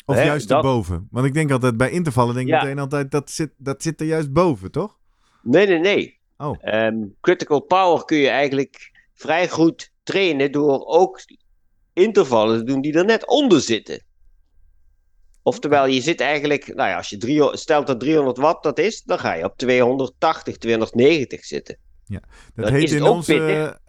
Of 0.06 0.16
Hè, 0.16 0.24
juist 0.24 0.48
dat- 0.48 0.58
erboven. 0.58 1.08
Want 1.12 1.26
ik 1.26 1.34
denk 1.34 1.52
altijd 1.52 1.78
bij 1.78 1.90
intervallen, 1.92 2.36
denk 2.36 2.48
ik 2.48 2.54
Ja. 2.54 2.62
meteen 2.64 2.80
altijd, 2.80 3.12
dat 3.12 3.30
zit, 3.32 3.52
dat 3.58 3.82
zit 3.84 4.00
er 4.02 4.06
juist 4.08 4.34
boven, 4.34 4.72
toch? 4.72 4.98
Nee, 5.42 5.68
nee, 5.68 5.80
nee. 5.80 6.20
Oh. 6.38 6.58
Ehm, 6.62 6.96
critical 7.22 7.60
power 7.60 8.06
kun 8.06 8.18
je 8.18 8.30
eigenlijk 8.30 8.92
vrij 9.14 9.50
goed 9.50 9.92
trainen 10.04 10.52
door 10.52 10.86
ook 10.86 11.20
intervallen 11.94 12.58
te 12.58 12.64
doen 12.64 12.82
die 12.82 12.94
er 12.94 13.06
net 13.06 13.28
onder 13.28 13.62
zitten. 13.62 14.04
Oftewel, 15.42 15.86
je 15.86 16.02
zit 16.02 16.22
eigenlijk, 16.22 16.68
nou 16.76 16.90
ja, 16.90 16.98
als 16.98 17.10
je 17.10 17.18
drie, 17.18 17.58
stelt 17.58 17.88
dat 17.88 18.00
300 18.00 18.38
watt 18.38 18.64
dat 18.64 18.80
is, 18.80 19.02
dan 19.04 19.20
ga 19.20 19.34
je 19.34 19.44
op 19.44 19.58
280, 19.58 20.58
290 20.58 21.46
zitten. 21.46 21.78
Dat 22.06 22.66
Dan 22.66 22.74
heet 22.74 22.92
in 22.92 23.04
ons, 23.04 23.30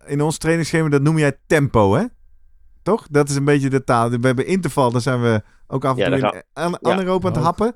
in 0.06 0.20
ons 0.20 0.38
trainingsschema, 0.38 0.88
dat 0.88 1.02
noem 1.02 1.18
jij 1.18 1.38
tempo, 1.46 1.94
hè? 1.94 2.04
Toch? 2.84 3.06
Dat 3.10 3.28
is 3.28 3.36
een 3.36 3.44
beetje 3.44 3.70
de 3.70 3.84
taal. 3.84 4.10
We 4.10 4.26
hebben 4.26 4.46
interval, 4.46 4.90
dan 4.92 5.00
zijn 5.00 5.22
we 5.22 5.42
ook 5.66 5.84
af 5.84 5.92
en 5.92 5.98
Ja, 5.98 6.10
toe 6.10 6.20
dan 6.20 6.34
in 6.34 6.42
ga- 6.52 6.62
an- 6.62 6.82
anaeroop 6.82 7.26
aan 7.26 7.32
het 7.32 7.42
happen. 7.42 7.74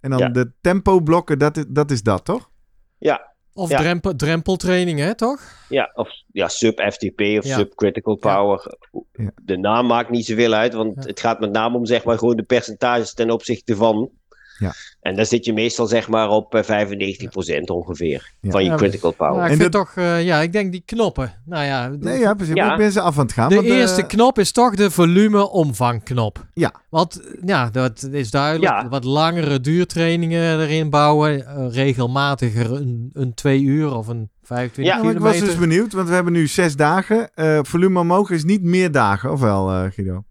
En 0.00 0.10
dan 0.10 0.18
Ja. 0.18 0.28
de 0.28 0.52
tempo 0.60 1.00
blokken, 1.00 1.38
dat 1.38 1.56
is, 1.56 1.64
dat 1.68 1.90
is 1.90 2.02
dat, 2.02 2.24
toch? 2.24 2.50
Ja, 2.98 3.34
Of 3.52 3.70
Ja. 3.70 3.76
drempel, 3.78 4.16
drempeltraining, 4.16 4.98
hè, 4.98 5.14
toch? 5.14 5.40
ja 5.68 5.90
of 5.94 6.08
ja, 6.32 6.48
sub-FTP 6.48 7.20
of 7.20 7.44
Ja. 7.44 7.56
sub-critical 7.56 8.16
power. 8.16 8.76
Ja. 9.12 9.30
De 9.42 9.56
naam 9.58 9.86
maakt 9.86 10.10
niet 10.10 10.26
zoveel 10.26 10.52
uit, 10.52 10.74
want 10.74 10.94
Ja. 10.94 11.08
het 11.08 11.20
gaat 11.20 11.40
met 11.40 11.50
name 11.52 11.76
om 11.76 11.86
zeg 11.86 12.04
maar 12.04 12.18
gewoon 12.18 12.36
de 12.36 12.42
percentages 12.42 13.14
ten 13.14 13.30
opzichte 13.30 13.76
van. 13.76 14.10
Ja. 14.58 14.72
En 15.00 15.16
dan 15.16 15.26
zit 15.26 15.44
je 15.44 15.52
meestal 15.52 15.86
zeg 15.86 16.08
maar 16.08 16.28
op 16.28 16.54
eh, 16.54 16.62
95% 16.62 17.60
ongeveer 17.64 18.32
Ja. 18.40 18.50
van 18.50 18.64
je 18.64 18.70
Ja, 18.70 18.76
critical 18.76 19.12
power. 19.12 19.36
Nou, 19.36 19.50
ik 19.52 19.56
vind 19.60 19.72
toch, 19.72 19.92
eh, 19.96 20.24
ja, 20.24 20.40
ik 20.40 20.52
denk 20.52 20.72
die 20.72 20.82
knoppen. 20.86 21.32
Nou 21.44 21.64
ja, 21.64 21.88
de, 21.90 21.96
Nee, 22.00 22.18
ja, 22.18 22.34
precies. 22.34 22.54
Ja. 22.54 22.70
Ik 22.72 22.78
ben 22.78 22.92
ze 22.92 23.00
af 23.00 23.18
aan 23.18 23.24
het 23.24 23.32
gaan. 23.32 23.48
de 23.48 23.54
want, 23.54 23.66
eh, 23.68 23.76
eerste 23.76 24.02
knop 24.06 24.38
is 24.38 24.52
toch 24.52 24.74
de 24.74 24.90
volume-omvangknop. 24.90 26.46
Ja. 26.54 26.72
Want 26.90 27.20
ja, 27.44 27.70
dat 27.70 28.08
is 28.12 28.30
duidelijk. 28.30 28.72
Ja. 28.72 28.88
Wat 28.88 29.04
langere 29.04 29.60
duurtrainingen 29.60 30.60
erin 30.60 30.90
bouwen. 30.90 31.46
eh, 31.46 31.66
regelmatiger 31.70 32.72
een, 32.72 33.10
een 33.12 33.34
twee 33.34 33.60
uur 33.62 33.94
of 33.94 34.06
een 34.06 34.30
25 34.42 34.94
Ja, 34.94 34.96
Ja, 35.00 35.04
maar 35.04 35.14
ik 35.14 35.18
was 35.20 35.38
dus 35.38 35.56
benieuwd, 35.58 35.92
want 35.92 36.08
we 36.08 36.14
hebben 36.14 36.32
nu 36.32 36.46
zes 36.46 36.76
dagen. 36.76 37.30
Eh, 37.34 37.58
volume 37.62 38.00
omhoog 38.00 38.30
is 38.30 38.44
niet 38.44 38.62
meer 38.62 38.90
dagen, 38.92 39.32
of 39.32 39.40
wel, 39.40 39.70
eh, 39.70 39.84
Guido? 39.90 40.24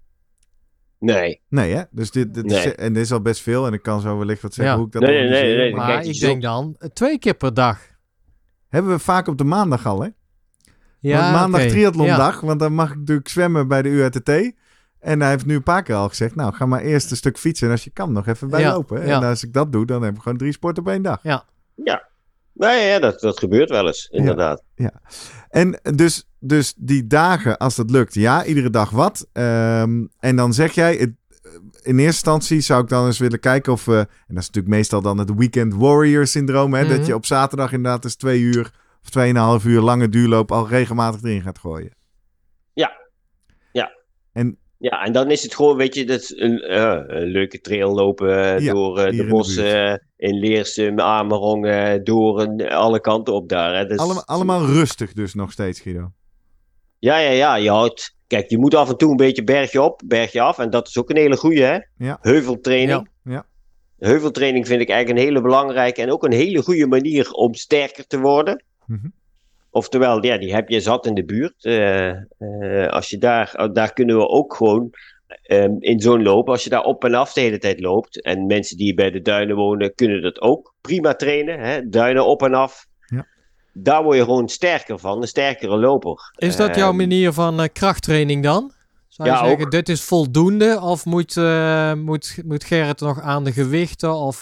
Nee, 1.06 1.42
Nee, 1.50 1.74
hè? 1.76 1.82
Dus 1.92 2.12
dit, 2.12 2.34
dit 2.34 2.46
Nee. 2.46 2.58
is, 2.66 2.76
en 2.76 2.94
dit 2.94 3.04
is 3.04 3.12
al 3.12 3.22
best 3.22 3.42
veel. 3.42 3.68
En 3.68 3.74
ik 3.74 3.82
kan 3.82 4.02
zo 4.02 4.18
wellicht 4.18 4.42
wat 4.42 4.54
zeggen 4.54 4.74
Ja. 4.74 4.80
hoe 4.80 4.88
ik 4.88 4.94
dat 4.94 5.02
Nee, 5.02 5.12
nee, 5.12 5.22
organiseer, 5.24 5.56
nee, 5.56 5.58
nee, 5.66 5.76
maar 5.76 5.88
maar 5.88 5.96
kijk, 6.02 6.16
ik 6.16 6.20
denk 6.20 6.42
dan 6.42 6.76
eh, 6.80 6.90
twee 6.90 7.20
keer 7.20 7.34
per 7.34 7.54
dag. 7.54 7.80
Hebben 8.70 8.92
we 8.92 9.00
vaak 9.00 9.28
op 9.28 9.38
de 9.38 9.44
maandag 9.44 9.86
al, 9.86 10.02
hè? 10.02 10.10
Ja, 11.00 11.20
want 11.20 11.34
maandag 11.34 11.62
oké. 11.62 11.70
triathlondag, 11.70 12.42
want 12.42 12.60
dan 12.60 12.74
mag 12.74 12.92
ik 12.92 12.98
natuurlijk 12.98 13.28
zwemmen 13.30 13.68
bij 13.68 13.82
de 13.82 13.90
UATT. 13.90 14.30
En 15.00 15.20
hij 15.22 15.30
heeft 15.30 15.46
nu 15.46 15.56
een 15.56 15.64
paar 15.64 15.84
keer 15.84 15.96
al 15.96 16.10
gezegd, 16.10 16.36
nou, 16.36 16.54
ga 16.54 16.66
maar 16.66 16.82
eerst 16.82 17.12
een 17.12 17.18
stuk 17.18 17.38
fietsen. 17.38 17.66
En 17.68 17.74
als 17.74 17.84
je 17.84 17.90
kan, 17.90 18.12
nog 18.12 18.28
even 18.28 18.50
bij 18.50 18.62
Ja, 18.62 18.72
lopen. 18.74 19.06
ja. 19.08 19.16
En 19.22 19.28
als 19.28 19.44
ik 19.44 19.54
dat 19.54 19.72
doe, 19.72 19.86
dan 19.86 20.04
heb 20.04 20.16
ik 20.16 20.22
gewoon 20.22 20.38
drie 20.38 20.52
sporten 20.52 20.84
op 20.84 20.90
één 20.90 21.02
dag. 21.02 21.20
ja. 21.24 21.46
Nee, 22.54 22.88
ja, 22.88 23.00
dat, 23.00 23.20
dat 23.20 23.40
gebeurt 23.40 23.70
wel 23.70 23.88
eens, 23.88 24.08
inderdaad. 24.12 24.64
En 25.56 25.80
dus, 25.96 26.30
dus 26.40 26.74
die 26.78 27.08
dagen, 27.08 27.58
als 27.58 27.76
dat 27.76 27.92
lukt, 27.92 28.14
ja, 28.14 28.46
iedere 28.46 28.70
dag 28.70 28.90
wat. 28.90 29.28
Ehm, 29.34 30.06
en 30.20 30.36
dan 30.36 30.54
zeg 30.54 30.72
jij, 30.72 30.96
het, 30.96 31.14
in 31.82 32.00
eerste 32.00 32.04
instantie 32.04 32.62
zou 32.62 32.84
ik 32.84 32.90
dan 32.90 33.06
eens 33.06 33.20
willen 33.20 33.40
kijken 33.40 33.74
of 33.74 33.86
we... 33.86 33.98
En 33.98 34.36
dat 34.36 34.44
is 34.44 34.48
natuurlijk 34.48 34.76
meestal 34.76 35.02
dan 35.02 35.18
het 35.18 35.36
weekend 35.36 35.74
warrior 35.74 36.28
syndroom, 36.28 36.74
hè. 36.74 36.84
Mhm. 36.84 36.98
Dat 36.98 37.06
je 37.06 37.16
op 37.16 37.26
zaterdag 37.26 37.72
inderdaad 37.72 38.04
eens 38.04 38.16
twee 38.16 38.40
uur 38.40 38.74
of 39.04 39.10
tweeënhalf 39.10 39.66
uur 39.66 39.82
lange 39.82 40.10
duurloop 40.10 40.52
al 40.52 40.68
regelmatig 40.68 41.22
erin 41.24 41.42
gaat 41.42 41.60
gooien. 41.60 41.96
Ja, 42.74 43.92
en 44.32 44.58
dan 45.12 45.32
is 45.32 45.44
het 45.44 45.56
gewoon, 45.56 45.78
weet 45.78 45.96
je, 45.96 46.06
dat 46.06 46.22
is 46.22 46.38
een, 46.38 46.60
eh, 46.60 47.02
een 47.08 47.28
leuke 47.28 47.62
trail 47.62 47.94
lopen 47.94 48.56
eh, 48.56 48.60
Ja, 48.60 48.74
door 48.74 49.00
eh, 49.00 49.12
in 49.12 49.18
de 49.18 49.26
bossen 49.26 49.92
eh, 49.92 49.98
in 50.30 50.40
Leersum, 50.40 51.00
Amerongen, 51.00 52.04
Doorn, 52.04 52.70
alle 52.70 53.00
kanten 53.00 53.34
op 53.34 53.50
daar. 53.50 53.76
Hè. 53.78 53.86
Dus, 53.86 53.98
Allemaal, 53.98 54.26
allemaal 54.26 54.66
rustig 54.66 55.14
dus 55.14 55.34
nog 55.34 55.52
steeds, 55.52 55.80
Guido. 55.80 56.12
Ja, 57.00 57.18
ja, 57.18 57.32
ja, 57.32 57.56
je 57.56 57.70
houdt... 57.70 58.14
Kijk, 58.28 58.50
je 58.50 58.58
moet 58.58 58.76
af 58.76 58.90
en 58.90 58.98
toe 58.98 59.10
een 59.10 59.16
beetje 59.16 59.44
bergje 59.44 59.82
op, 59.82 60.02
bergje 60.06 60.42
af. 60.42 60.60
En 60.60 60.70
dat 60.70 60.88
is 60.88 60.98
ook 60.98 61.10
een 61.10 61.18
hele 61.18 61.38
goeie, 61.38 61.62
hè? 61.62 61.80
Ja. 61.98 62.18
Heuveltraining. 62.22 63.10
Ja. 63.24 63.46
Heuveltraining 63.98 64.68
vind 64.68 64.82
ik 64.82 64.90
eigenlijk 64.90 65.20
een 65.20 65.26
hele 65.26 65.42
belangrijke 65.42 66.02
en 66.02 66.12
ook 66.12 66.24
een 66.24 66.32
hele 66.32 66.62
goede 66.62 66.88
manier 66.88 67.32
om 67.32 67.54
sterker 67.54 68.08
te 68.08 68.20
worden. 68.20 68.64
Mhm. 68.86 69.08
Oftewel, 69.76 70.24
ja, 70.26 70.38
die 70.38 70.54
heb 70.54 70.70
je 70.70 70.80
zat 70.80 71.06
in 71.06 71.14
de 71.14 71.26
buurt. 71.26 71.66
Eh, 71.66 72.10
eh, 72.10 72.90
als 72.90 73.10
je 73.10 73.18
daar, 73.18 73.54
oh, 73.58 73.74
daar 73.74 73.94
kunnen 73.94 74.18
we 74.18 74.28
ook 74.28 74.56
gewoon 74.56 74.90
ehm, 75.42 75.76
in 75.80 76.00
zo'n 76.00 76.24
loop, 76.24 76.50
als 76.50 76.64
je 76.64 76.70
daar 76.70 76.84
op 76.84 77.04
en 77.04 77.14
af 77.14 77.34
de 77.34 77.42
hele 77.42 77.58
tijd 77.58 77.80
loopt. 77.80 78.22
En 78.22 78.46
mensen 78.46 78.78
die 78.78 78.94
bij 78.94 79.12
de 79.12 79.22
duinen 79.22 79.56
wonen, 79.56 79.96
kunnen 79.96 80.22
dat 80.22 80.42
ook 80.42 80.74
prima 80.82 81.14
trainen. 81.14 81.60
Hè? 81.60 81.90
Duinen 81.90 82.26
op 82.26 82.44
en 82.44 82.54
af. 82.54 82.86
Ja. 83.06 83.28
Daar 83.74 84.04
word 84.04 84.18
je 84.18 84.24
gewoon 84.24 84.50
sterker 84.50 85.00
van, 85.00 85.22
een 85.22 85.28
sterkere 85.28 85.78
loper. 85.78 86.34
Is 86.36 86.56
dat 86.56 86.76
jouw 86.76 86.90
Ehm, 86.90 86.98
manier 86.98 87.34
van 87.34 87.60
eh, 87.62 87.68
krachttraining 87.74 88.44
dan? 88.44 88.74
Zou 89.08 89.30
je 89.30 89.38
zeggen, 89.38 89.66
ook. 89.66 89.72
dit 89.72 89.90
is 89.90 90.04
voldoende? 90.04 90.80
Of 90.82 91.06
moet, 91.06 91.36
moet, 91.96 92.38
moet 92.46 92.64
Gerrit 92.64 93.00
nog 93.00 93.22
aan 93.22 93.44
de 93.44 93.52
gewichten 93.52 94.14
of 94.16 94.36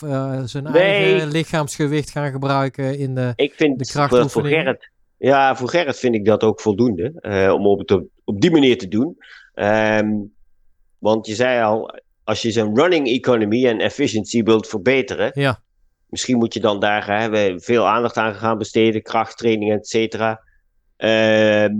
zijn 0.45 0.63
Nee. 0.63 0.81
eigen 0.81 1.27
lichaamsgewicht 1.27 2.09
gaan 2.09 2.31
gebruiken 2.31 2.97
in 2.97 3.15
de... 3.15 3.33
Ik 3.35 3.53
vind 3.53 3.79
De 3.79 4.07
voor, 4.07 4.29
voor. 4.29 4.45
Gerrit. 4.45 4.91
Ja, 5.25 5.55
voor 5.55 5.69
Gerrit 5.69 5.99
vind 5.99 6.15
ik 6.15 6.25
dat 6.25 6.43
ook 6.43 6.61
voldoende. 6.61 7.13
eh, 7.21 7.53
om 7.53 7.65
op, 7.67 7.79
het 7.79 7.91
op, 7.91 8.03
op 8.23 8.41
die 8.41 8.51
manier 8.51 8.77
te 8.77 8.87
doen. 8.87 9.17
Ehm, 9.53 10.11
want 10.97 11.27
je 11.27 11.35
zei 11.35 11.63
al, 11.63 11.99
als 12.23 12.41
je 12.41 12.51
zijn 12.51 12.75
running 12.75 13.07
economy 13.07 13.67
en 13.67 13.79
efficiency 13.79 14.43
wilt 14.43 14.67
verbeteren. 14.67 15.31
Ja. 15.33 15.59
Misschien 16.09 16.37
moet 16.37 16.53
je 16.53 16.59
dan 16.59 16.79
daar 16.79 17.07
hè, 17.07 17.59
veel 17.59 17.87
aandacht 17.87 18.17
aan 18.17 18.33
gaan 18.35 18.57
besteden. 18.57 19.01
Krachttraining, 19.01 19.71
et 19.71 19.87
cetera. 19.87 20.41
Ehm, 20.97 21.73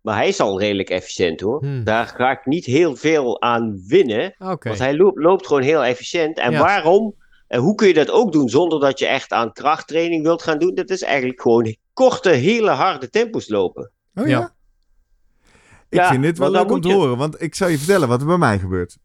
maar 0.00 0.16
hij 0.16 0.28
is 0.28 0.40
al 0.40 0.60
redelijk 0.60 0.90
efficiënt 0.90 1.40
hoor. 1.40 1.60
Hmm. 1.60 1.84
Daar 1.84 2.06
ga 2.06 2.30
ik 2.30 2.46
niet 2.46 2.64
heel 2.64 2.96
veel 2.96 3.40
aan 3.42 3.82
winnen. 3.86 4.34
Want 4.68 4.78
hij 4.78 4.96
loopt, 4.96 5.18
loopt 5.18 5.46
gewoon 5.46 5.62
heel 5.62 5.84
efficiënt. 5.84 6.38
En 6.38 6.50
Ja. 6.52 6.58
waarom? 6.60 7.14
En 7.48 7.60
hoe 7.60 7.74
kun 7.74 7.88
je 7.88 7.94
dat 7.94 8.10
ook 8.10 8.32
doen 8.32 8.48
zonder 8.48 8.80
dat 8.80 8.98
je 8.98 9.06
echt 9.06 9.32
aan 9.32 9.52
krachttraining 9.52 10.22
wilt 10.22 10.42
gaan 10.42 10.58
doen? 10.58 10.74
Dat 10.74 10.90
is 10.90 11.02
eigenlijk 11.02 11.40
gewoon 11.42 11.76
korte, 11.92 12.28
hele 12.30 12.70
harde 12.70 13.10
tempo's 13.10 13.48
lopen. 13.48 13.90
Oh 14.14 14.26
Ja. 14.26 14.38
ja? 14.38 14.54
Ik 15.88 15.98
Ja, 15.98 16.08
vind 16.10 16.22
dit 16.22 16.38
wel 16.38 16.50
leuk 16.50 16.70
om 16.70 16.80
te 16.80 16.88
je- 16.88 16.94
horen, 16.94 17.16
want 17.16 17.42
ik 17.42 17.54
zal 17.54 17.68
je 17.68 17.78
vertellen 17.78 18.08
wat 18.08 18.20
er 18.20 18.26
bij 18.26 18.38
mij 18.38 18.58
gebeurt. 18.58 18.96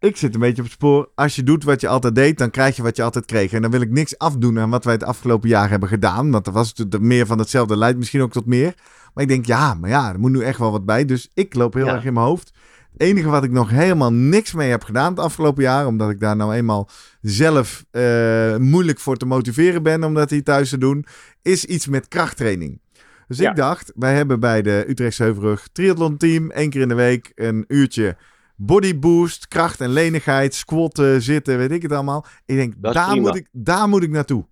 Ik 0.00 0.16
zit 0.16 0.34
een 0.34 0.40
beetje 0.40 0.56
op 0.62 0.64
het 0.68 0.72
spoor. 0.76 1.10
Als 1.14 1.36
je 1.36 1.42
doet 1.42 1.64
wat 1.64 1.80
je 1.80 1.88
altijd 1.88 2.14
deed, 2.14 2.38
dan 2.38 2.50
krijg 2.50 2.76
je 2.76 2.82
wat 2.82 2.96
je 2.96 3.02
altijd 3.02 3.24
kreeg. 3.26 3.52
En 3.52 3.62
dan 3.62 3.70
wil 3.70 3.80
ik 3.80 3.90
niks 3.90 4.18
afdoen 4.18 4.58
aan 4.58 4.70
wat 4.70 4.84
wij 4.84 4.94
het 4.94 5.02
afgelopen 5.04 5.48
jaar 5.48 5.70
hebben 5.70 5.88
gedaan. 5.88 6.30
Want 6.30 6.46
er 6.46 6.52
was 6.52 6.74
natuurlijk 6.74 7.02
meer 7.04 7.26
van 7.26 7.38
hetzelfde, 7.38 7.76
leidt 7.76 7.98
misschien 7.98 8.20
ook 8.22 8.32
tot 8.32 8.46
meer. 8.46 8.74
Maar 9.14 9.22
ik 9.22 9.28
denk, 9.30 9.46
ja, 9.46 9.74
maar 9.74 9.90
ja, 9.90 10.12
er 10.12 10.18
moet 10.20 10.30
nu 10.30 10.42
echt 10.42 10.58
wel 10.58 10.70
wat 10.70 10.84
bij. 10.84 11.04
Dus 11.04 11.30
ik 11.34 11.54
loop 11.54 11.74
heel 11.74 11.86
Ja. 11.86 11.94
erg 11.94 12.04
in 12.04 12.12
mijn 12.12 12.26
hoofd. 12.26 12.52
Het 12.98 13.06
enige 13.06 13.28
wat 13.28 13.44
ik 13.44 13.50
nog 13.50 13.70
helemaal 13.70 14.12
niks 14.12 14.52
mee 14.52 14.70
heb 14.70 14.82
gedaan 14.82 15.10
het 15.10 15.18
afgelopen 15.18 15.62
jaar, 15.62 15.86
omdat 15.86 16.10
ik 16.10 16.20
daar 16.20 16.36
nou 16.36 16.54
eenmaal 16.54 16.88
zelf 17.20 17.84
eh, 17.90 18.56
moeilijk 18.56 18.98
voor 18.98 19.16
te 19.16 19.26
motiveren 19.26 19.82
ben 19.82 20.04
om 20.04 20.14
dat 20.14 20.30
hier 20.30 20.42
thuis 20.42 20.68
te 20.68 20.78
doen, 20.78 21.06
is 21.42 21.64
iets 21.64 21.86
met 21.86 22.08
krachttraining. 22.08 22.80
Dus 23.28 23.38
Ja. 23.38 23.50
ik 23.50 23.56
dacht, 23.56 23.92
wij 23.94 24.14
hebben 24.14 24.40
bij 24.40 24.62
de 24.62 24.84
Utrechtse 24.88 25.22
Heuvelrug 25.22 25.68
triathlon 25.72 26.16
team 26.16 26.50
één 26.50 26.70
keer 26.70 26.80
in 26.80 26.88
de 26.88 26.94
week 26.94 27.32
een 27.34 27.64
uurtje 27.68 28.16
body 28.56 28.98
boost, 28.98 29.48
kracht 29.48 29.80
en 29.80 29.90
lenigheid, 29.90 30.54
squatten, 30.54 31.22
zitten, 31.22 31.58
weet 31.58 31.70
ik 31.72 31.82
het 31.82 31.92
allemaal. 31.92 32.26
Ik 32.46 32.56
denk, 32.56 32.74
daar 32.78 33.08
prima. 33.10 33.20
moet, 33.28 33.36
ik, 33.36 33.48
daar 33.52 33.88
moet 33.88 34.02
ik 34.02 34.10
naartoe. 34.10 34.46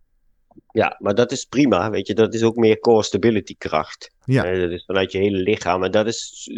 Ja, 0.72 0.96
maar 0.98 1.14
dat 1.14 1.32
is 1.32 1.44
prima. 1.44 1.90
Weet 1.90 2.06
je, 2.06 2.14
dat 2.14 2.34
is 2.34 2.42
ook 2.42 2.56
meer 2.56 2.78
core 2.78 3.02
stability 3.02 3.54
kracht. 3.58 4.10
Ja. 4.24 4.44
Eh, 4.44 4.60
dat 4.60 4.70
is 4.70 4.84
vanuit 4.84 5.12
je 5.12 5.18
hele 5.18 5.38
lichaam. 5.38 5.84
En 5.84 5.90
dat 5.90 6.06
is, 6.06 6.48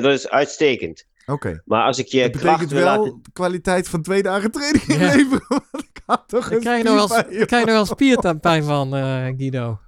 dat 0.00 0.12
is 0.12 0.28
uitstekend. 0.28 1.06
Oké. 1.26 1.62
Maar 1.64 1.82
als 1.84 1.98
ik 1.98 2.06
je 2.06 2.22
Dat 2.30 2.30
kracht 2.30 2.42
betekent 2.44 2.70
wil 2.70 2.82
wel 2.84 2.98
laten... 3.04 3.20
kwaliteit 3.32 3.88
van 3.88 4.02
twee 4.02 4.22
dagen 4.22 4.50
training 4.50 4.84
Ja. 4.86 5.38
Want 5.48 5.84
ik 5.94 6.02
had 6.06 6.24
toch 6.26 6.44
Daar 6.44 6.52
een 6.52 6.60
krijg 6.60 6.82
je 6.82 6.88
nog 6.88 6.94
wel, 6.96 7.08
spierpijn, 7.08 7.36
daar 7.38 7.46
krijg 7.46 7.64
je 7.64 7.70
nog 7.70 7.76
wel 7.76 7.86
spierpijn 7.96 8.64
van, 8.64 8.94
eh, 8.96 9.24
Guido. 9.36 9.78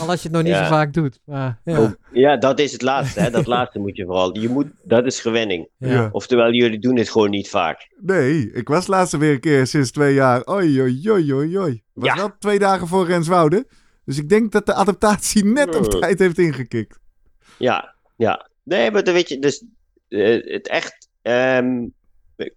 Al 0.00 0.08
als 0.08 0.22
je 0.22 0.28
het 0.28 0.32
nog 0.36 0.42
niet 0.42 0.52
Ja. 0.52 0.62
zo 0.64 0.70
vaak 0.70 0.92
doet. 0.92 1.20
Maar, 1.24 1.60
ja. 1.64 1.80
Oh, 1.80 1.90
ja, 2.12 2.36
dat 2.36 2.58
is 2.58 2.72
het 2.72 2.82
laatste. 2.82 3.20
Hè? 3.20 3.30
Dat 3.30 3.46
laatste 3.56 3.78
moet 3.78 3.96
je 3.96 4.04
vooral. 4.04 4.38
Je 4.38 4.48
moet, 4.48 4.66
dat 4.82 5.06
is 5.06 5.20
gewenning. 5.20 5.68
Ja. 5.78 6.08
Oftewel, 6.12 6.52
jullie 6.52 6.78
doen 6.78 6.96
het 6.96 7.10
gewoon 7.10 7.30
niet 7.30 7.48
vaak. 7.48 7.88
Nee, 8.00 8.52
ik 8.52 8.68
was 8.68 8.86
laatst 8.86 9.16
weer 9.16 9.32
een 9.32 9.40
keer 9.40 9.66
sinds 9.66 9.90
twee 9.90 10.14
jaar. 10.14 10.48
Oei, 10.50 10.80
oei, 10.80 11.10
oei, 11.10 11.32
oei, 11.34 11.58
oei. 11.58 11.82
Was 11.92 12.08
Ja. 12.08 12.14
wel 12.16 12.30
twee 12.38 12.58
dagen 12.58 12.86
voor 12.86 13.06
Renswoude. 13.06 13.66
Dus 14.04 14.18
ik 14.18 14.28
denk 14.28 14.52
dat 14.52 14.66
de 14.66 14.74
adaptatie 14.74 15.44
net 15.44 15.76
op 15.76 15.90
Hmm. 15.90 16.00
tijd 16.00 16.18
heeft 16.18 16.38
ingekikt. 16.38 16.98
Ja, 17.58 17.94
ja. 18.16 18.48
Nee, 18.64 18.90
maar 18.90 19.04
dan 19.04 19.14
weet 19.14 19.28
je, 19.28 19.38
dus 19.38 19.64
het 20.18 20.68
echt 20.68 21.08
ehm, 21.22 21.86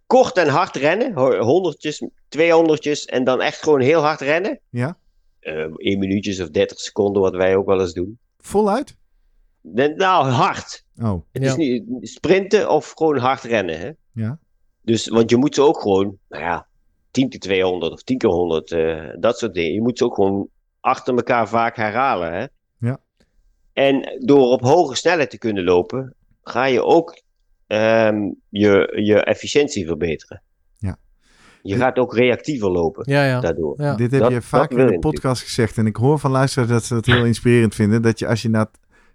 kort 0.05 0.37
en 0.37 0.47
hard 0.47 0.75
rennen, 0.75 1.13
ho- 1.13 1.39
honderdjes, 1.39 2.07
tweehonderdjes 2.27 3.05
en 3.05 3.23
dan 3.23 3.41
echt 3.41 3.63
gewoon 3.63 3.81
heel 3.81 4.01
hard 4.01 4.19
rennen. 4.21 4.59
Ja. 4.69 4.97
Eh, 5.39 5.67
één 5.75 5.99
minuutjes 5.99 6.41
of 6.41 6.49
30 6.49 6.79
seconden, 6.79 7.21
wat 7.21 7.35
wij 7.35 7.55
ook 7.55 7.65
wel 7.65 7.81
eens 7.81 7.93
doen. 7.93 8.17
Voluit? 8.37 8.95
Nee, 9.61 9.89
Nou, 9.95 10.27
hard. 10.27 10.83
Oh, 11.01 11.21
Het 11.31 11.43
Ja. 11.43 11.49
is 11.49 11.55
niet 11.55 12.09
sprinten 12.09 12.69
of 12.69 12.91
gewoon 12.95 13.17
hard 13.17 13.43
rennen. 13.43 13.79
Hè? 13.79 13.91
ja. 14.11 14.39
Dus, 14.81 15.07
want 15.07 15.29
je 15.29 15.37
moet 15.37 15.55
ze 15.55 15.61
ook 15.61 15.81
gewoon, 15.81 16.17
nou 16.29 16.43
ja, 16.43 16.67
10 17.11 17.29
keer 17.29 17.39
200 17.39 17.91
of 17.91 18.03
10 18.03 18.17
keer 18.17 18.29
100, 18.29 18.71
eh, 18.71 19.09
dat 19.19 19.37
soort 19.37 19.53
dingen. 19.53 19.73
Je 19.73 19.81
moet 19.81 19.97
ze 19.97 20.03
ook 20.05 20.15
gewoon 20.15 20.47
achter 20.79 21.15
elkaar 21.15 21.47
vaak 21.47 21.75
herhalen. 21.75 22.33
Hè? 22.33 22.45
Ja. 22.87 22.99
En 23.73 24.17
door 24.25 24.47
op 24.51 24.61
hoge 24.61 24.95
snelheid 24.95 25.29
te 25.29 25.37
kunnen 25.37 25.63
lopen, 25.63 26.15
ga 26.43 26.65
je 26.65 26.83
ook 26.83 27.21
ehm, 27.73 28.31
je, 28.49 29.01
je 29.03 29.23
efficiëntie 29.23 29.85
verbeteren. 29.85 30.41
Ja. 30.77 30.97
Je 31.61 31.75
gaat 31.75 31.97
ook 31.97 32.15
reactiever 32.15 32.69
lopen 32.71 33.03
Ja, 33.11 33.25
ja. 33.25 33.39
daardoor. 33.39 33.81
ja. 33.81 33.95
Dit 33.95 34.11
heb 34.11 34.21
dat- 34.21 34.31
je 34.31 34.75
wil 34.75 34.79
in 34.87 34.91
de 34.93 34.99
podcast 34.99 35.41
gezegd. 35.41 35.77
En 35.77 35.85
ik 35.85 35.95
hoor 35.95 36.19
van 36.19 36.31
luisteraars 36.31 36.69
dat 36.71 36.83
ze 36.83 36.93
dat 36.93 37.05
heel 37.05 37.25
inspirerend 37.33 37.75
vinden. 37.75 38.01
Dat 38.01 38.19
je 38.19 38.27
als 38.27 38.41
je 38.41 38.49
naar 38.49 38.67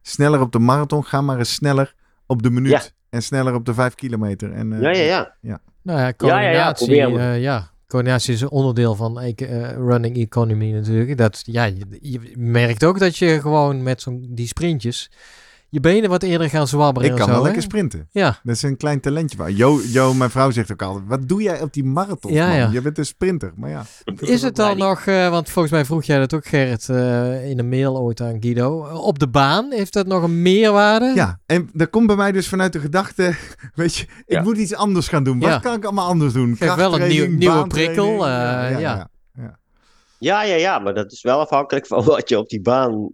sneller 0.03 0.41
op 0.41 0.53
de 0.53 0.59
marathon 0.59 1.05
gaat, 1.05 1.23
maar 1.23 1.39
eens 1.39 1.55
sneller 1.55 1.95
op 2.27 2.43
de 2.43 2.51
minuut. 2.51 2.71
Ja. 2.71 2.83
En 3.11 3.23
sneller 3.23 3.55
op 3.55 3.65
de 3.65 3.75
vijf 3.75 3.95
kilometer. 3.95 4.53
En, 4.53 4.73
eh, 4.73 4.81
Ja, 4.81 4.91
ja, 4.91 5.37
ja. 5.41 5.61
Nou 5.83 5.99
ja, 5.99 6.07
ja, 6.07 6.13
coördinatie, 6.17 6.87
probeer 6.87 7.11
maar. 7.11 7.33
eh, 7.35 7.41
ja, 7.43 7.71
coördinatie 7.87 8.35
is 8.35 8.41
een 8.41 8.51
onderdeel 8.51 8.95
van 8.95 9.21
eh, 9.21 9.37
running 9.77 10.17
economy 10.17 10.73
natuurlijk. 10.73 11.17
Dat, 11.17 11.41
ja, 11.45 11.65
je, 11.65 11.87
je 12.01 12.21
merkt 12.37 12.85
ook 12.85 12.99
dat 12.99 13.17
je 13.17 13.41
gewoon 13.41 13.83
met 13.83 14.03
zo'n 14.03 14.27
die 14.31 14.47
sprintjes 14.47 15.11
je 15.71 15.81
benen 15.81 16.11
wat 16.11 16.23
eerder 16.23 16.49
gaan 16.51 16.69
zwabberen 16.69 17.11
Ik 17.11 17.17
kan 17.17 17.25
zo, 17.25 17.31
wel 17.31 17.39
hè? 17.41 17.45
lekker 17.45 17.63
sprinten. 17.63 18.09
Ja, 18.11 18.39
Dat 18.43 18.55
is 18.55 18.63
een 18.63 18.77
klein 18.77 19.01
talentje. 19.01 19.37
van. 19.37 19.55
Jo, 19.57 19.81
jo, 19.85 20.15
mijn 20.15 20.31
vrouw 20.31 20.51
zegt 20.51 20.73
ook 20.73 20.83
altijd, 20.83 21.05
wat 21.09 21.29
doe 21.29 21.43
jij 21.43 21.61
op 21.63 21.73
die 21.73 21.85
marathon? 21.85 22.33
Ja, 22.33 22.53
ja. 22.55 22.69
Je 22.73 22.81
bent 22.81 22.99
een 22.99 23.07
sprinter. 23.07 23.53
Maar 23.57 23.71
ja. 23.71 23.83
is 24.19 24.43
het 24.43 24.57
dan 24.57 24.77
nog, 24.79 25.01
eh, 25.01 25.29
want 25.31 25.51
volgens 25.51 25.75
mij 25.75 25.85
vroeg 25.85 26.05
jij 26.05 26.19
dat 26.19 26.35
ook 26.35 26.47
Gerrit 26.47 26.89
eh, 26.89 27.51
in 27.51 27.59
een 27.59 27.69
mail 27.69 27.99
ooit 27.99 28.21
aan 28.21 28.37
Guido, 28.41 28.81
op 28.87 29.19
de 29.19 29.29
baan, 29.29 29.73
heeft 29.73 29.93
dat 29.93 30.07
nog 30.07 30.23
een 30.23 30.43
meerwaarde? 30.43 31.13
Ja, 31.15 31.41
en 31.47 31.71
dat 31.73 31.91
komt 31.91 32.07
bij 32.07 32.17
mij 32.17 32.33
dus 32.33 32.49
vanuit 32.49 32.73
de 32.73 32.81
gedachte, 32.81 33.35
weet 33.75 33.95
je, 33.95 34.03
ik 34.03 34.09
Ja. 34.27 34.43
moet 34.43 34.57
iets 34.57 34.75
anders 34.75 35.09
gaan 35.09 35.25
doen. 35.25 35.39
Wat 35.39 35.49
Ja. 35.49 35.59
kan 35.59 35.75
ik 35.77 35.85
allemaal 35.85 36.09
anders 36.09 36.33
doen? 36.33 36.57
Geef 36.57 36.75
wel 36.75 37.01
een 37.01 37.09
nieuw- 37.09 37.31
nieuwe 37.31 37.67
prikkel, 37.67 38.27
eh, 38.27 38.81
ja. 38.81 39.09
Ja, 40.21 40.43
ja, 40.43 40.55
ja, 40.55 40.79
maar 40.79 40.95
dat 40.95 41.13
is 41.13 41.23
wel 41.23 41.41
afhankelijk 41.41 41.87
van 41.87 42.05
wat 42.15 42.29
je 42.29 42.39
op 42.39 42.49
die 42.49 42.61
baan 42.61 43.11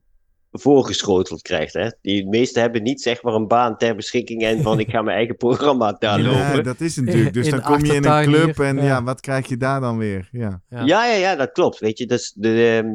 voorgeschoteld 0.58 1.42
krijgt. 1.42 1.72
Hè? 1.72 1.88
Die 2.02 2.28
meesten 2.28 2.62
hebben 2.62 2.82
niet 2.82 3.02
zeg 3.02 3.22
maar 3.22 3.34
een 3.34 3.48
baan 3.48 3.76
ter 3.76 3.94
beschikking 3.96 4.42
en 4.42 4.62
van 4.62 4.78
ik 4.80 4.90
ga 4.90 5.02
mijn 5.02 5.16
eigen 5.16 5.36
programma 5.36 5.92
daar 5.98 6.20
Ja, 6.20 6.26
lopen. 6.46 6.64
dat 6.64 6.80
is 6.80 6.96
natuurlijk. 6.96 7.32
Dus 7.32 7.44
In 7.44 7.50
dan 7.50 7.60
de 7.60 7.66
kom 7.66 7.84
je 7.84 7.94
in 7.94 8.04
een 8.04 8.24
club 8.24 8.56
hier, 8.56 8.66
en 8.66 8.76
ja. 8.76 8.82
ja. 8.84 9.02
wat 9.02 9.20
krijg 9.20 9.46
je 9.48 9.56
daar 9.56 9.80
dan 9.80 9.98
weer? 9.98 10.28
Ja. 10.32 10.60
Ja. 10.68 10.82
Ja, 10.84 11.06
ja, 11.06 11.14
ja, 11.14 11.36
dat 11.36 11.52
klopt. 11.52 11.78
Weet 11.78 11.98
je, 11.98 12.06
dus 12.06 12.32
de, 12.36 12.82
ehm, 12.82 12.92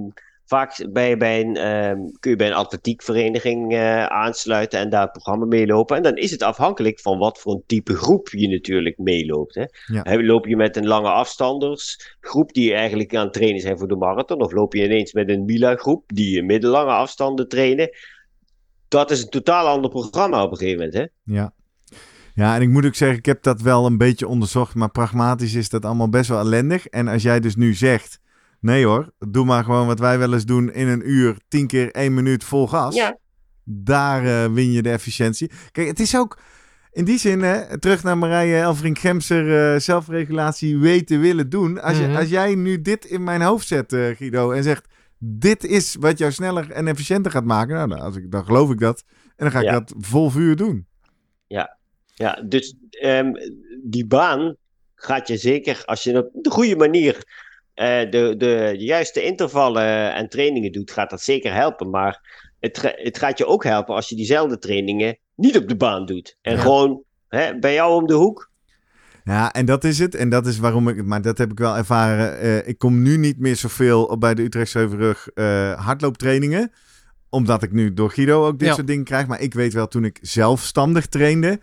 vaak 0.50 0.88
bij, 0.92 1.18
bij 1.18 1.42
een, 1.42 1.56
ehm, 1.56 1.98
kun 2.20 2.32
je 2.32 2.38
bij 2.38 2.48
een 2.48 2.54
atletiekvereniging 2.54 3.74
eh, 3.74 4.06
aansluiten 4.06 4.80
en 4.80 4.90
daar 4.90 5.02
het 5.02 5.12
programma 5.12 5.46
meelopen. 5.46 5.98
En 5.98 6.04
dan 6.04 6.16
is 6.16 6.32
het 6.32 6.44
afhankelijk 6.44 7.00
van 7.00 7.18
wat 7.18 7.40
voor 7.40 7.54
een 7.54 7.64
type 7.66 7.96
groep 7.96 8.30
je 8.30 8.48
natuurlijk 8.48 8.98
meeloopt. 8.98 9.56
Hè. 9.56 9.66
Ja. 9.86 10.02
Hè, 10.04 10.24
Loop 10.24 10.46
je 10.46 10.56
met 10.56 10.78
een 10.78 10.88
lange 10.88 11.10
afstandersgroep 11.10 12.54
die 12.54 12.74
eigenlijk 12.74 13.16
aan 13.16 13.24
het 13.24 13.34
trainen 13.34 13.62
zijn 13.62 13.78
voor 13.78 13.88
de 13.88 13.96
marathon, 13.96 14.42
of 14.42 14.52
loop 14.52 14.74
je 14.74 14.84
ineens 14.84 15.14
met 15.14 15.30
een 15.30 15.46
Mila-groep 15.46 16.04
die 16.08 16.44
middellange 16.44 16.92
afstanden 16.92 17.48
trainen. 17.48 17.90
Dat 18.88 19.12
is 19.12 19.22
een 19.22 19.30
totaal 19.30 19.68
ander 19.68 19.90
programma 19.90 20.44
op 20.44 20.52
een 20.52 20.58
gegeven 20.58 20.86
moment. 20.86 20.98
Hè? 20.98 21.34
Ja. 21.34 21.54
Ja, 22.34 22.56
en 22.56 22.62
ik 22.62 22.70
moet 22.70 22.86
ook 22.86 22.96
zeggen, 22.96 23.18
ik 23.18 23.26
heb 23.26 23.44
dat 23.44 23.62
wel 23.62 23.86
een 23.86 23.98
beetje 23.98 24.28
onderzocht, 24.28 24.76
maar 24.76 24.92
pragmatisch 24.92 25.54
is 25.54 25.70
dat 25.70 25.86
allemaal 25.86 26.10
best 26.10 26.30
wel 26.30 26.40
ellendig. 26.40 26.88
En 26.88 27.08
als 27.08 27.24
jij 27.24 27.40
dus 27.40 27.56
nu 27.56 27.74
zegt, 27.74 28.20
nee 28.62 28.86
hoor, 28.86 29.12
doe 29.30 29.46
maar 29.46 29.64
gewoon 29.64 29.88
wat 29.88 30.00
wij 30.00 30.20
wel 30.20 30.34
eens 30.34 30.46
doen 30.46 30.72
in 30.74 30.88
een 30.88 31.10
uur, 31.10 31.38
tien 31.48 31.68
keer 31.68 31.92
één 31.92 32.14
minuut 32.14 32.44
vol 32.44 32.68
gas. 32.68 32.96
Ja. 32.96 33.18
Daar 33.64 34.26
eh, 34.26 34.52
win 34.54 34.72
je 34.72 34.82
de 34.82 34.90
efficiëntie. 34.92 35.52
Kijk, 35.72 35.88
het 35.88 36.00
is 36.00 36.18
ook 36.18 36.40
in 36.92 37.06
die 37.06 37.18
zin, 37.20 37.42
hè, 37.42 37.80
terug 37.80 38.04
naar 38.04 38.18
Marije 38.18 38.58
Elfrink-Gemser, 38.60 39.74
eh, 39.74 39.80
zelfregulatie 39.80 40.78
weten 40.78 41.20
willen 41.20 41.50
doen. 41.50 41.82
Als, 41.82 42.00
Mhm. 42.00 42.12
je, 42.12 42.18
als 42.18 42.30
jij 42.30 42.56
nu 42.56 42.82
dit 42.82 43.06
in 43.06 43.24
mijn 43.24 43.42
hoofd 43.42 43.68
zet, 43.68 43.94
eh, 43.94 44.16
Guido, 44.16 44.52
en 44.52 44.64
zegt, 44.64 44.86
dit 45.18 45.64
is 45.64 45.96
wat 46.00 46.18
jou 46.18 46.32
sneller 46.32 46.72
en 46.72 46.88
efficiënter 46.88 47.32
gaat 47.32 47.46
maken, 47.46 47.76
nou, 47.76 47.90
dan, 47.90 48.00
als 48.00 48.16
ik, 48.16 48.32
dan 48.32 48.46
geloof 48.46 48.72
ik 48.72 48.80
dat. 48.80 49.04
En 49.08 49.34
dan 49.46 49.52
ga 49.52 49.60
ik 49.60 49.66
Ja. 49.66 49.72
dat 49.72 49.94
vol 49.98 50.30
vuur 50.30 50.56
doen. 50.56 50.88
Ja, 52.16 52.42
dus 52.46 52.76
ehm, 52.90 53.32
die 53.84 54.08
baan 54.08 54.56
gaat 54.96 55.28
je 55.28 55.38
zeker, 55.38 55.82
als 55.86 56.04
je 56.04 56.18
op 56.18 56.44
de 56.44 56.50
goede 56.50 56.76
manier 56.76 57.24
de, 58.10 58.34
de 58.38 58.76
juiste 58.78 59.24
intervallen 59.24 60.14
en 60.14 60.30
trainingen 60.30 60.72
doet, 60.72 60.92
gaat 60.92 61.10
dat 61.10 61.22
zeker 61.22 61.54
helpen. 61.54 61.90
Maar 61.90 62.20
het, 62.60 62.94
het 62.96 63.18
gaat 63.18 63.38
je 63.38 63.46
ook 63.46 63.64
helpen 63.64 63.96
als 63.96 64.10
je 64.10 64.16
diezelfde 64.16 64.58
trainingen 64.58 65.18
niet 65.36 65.58
op 65.58 65.68
de 65.68 65.76
baan 65.76 66.06
doet. 66.06 66.38
En 66.42 66.56
Ja. 66.56 66.62
gewoon 66.62 67.04
hè, 67.28 67.60
bij 67.60 67.74
jou 67.74 68.02
om 68.02 68.08
de 68.08 68.14
hoek. 68.14 68.52
Ja, 69.24 69.54
en 69.54 69.66
dat 69.66 69.84
is 69.84 70.00
het. 70.00 70.16
En 70.16 70.30
dat 70.30 70.48
is 70.48 70.58
waarom 70.60 70.88
ik, 70.88 71.06
maar 71.06 71.22
dat 71.22 71.38
heb 71.38 71.52
ik 71.52 71.60
wel 71.60 71.76
ervaren. 71.78 72.40
Eh, 72.40 72.68
ik 72.68 72.78
kom 72.78 73.02
nu 73.02 73.18
niet 73.18 73.40
meer 73.40 73.56
zoveel 73.56 74.18
bij 74.18 74.34
de 74.34 74.42
Utrecht 74.44 74.74
Heuvelrug 74.74 75.28
eh 75.34 75.86
hardlooptrainingen. 75.86 76.72
Omdat 77.30 77.64
ik 77.64 77.72
nu 77.72 77.94
door 77.94 78.10
Guido 78.12 78.46
ook 78.48 78.60
dit 78.60 78.68
Ja. 78.68 78.74
soort 78.74 78.88
dingen 78.88 79.04
krijg. 79.04 79.28
Maar 79.28 79.42
ik 79.42 79.54
weet 79.54 79.74
wel, 79.74 79.88
toen 79.88 80.04
ik 80.06 80.18
zelfstandig 80.22 81.06
trainde. 81.08 81.60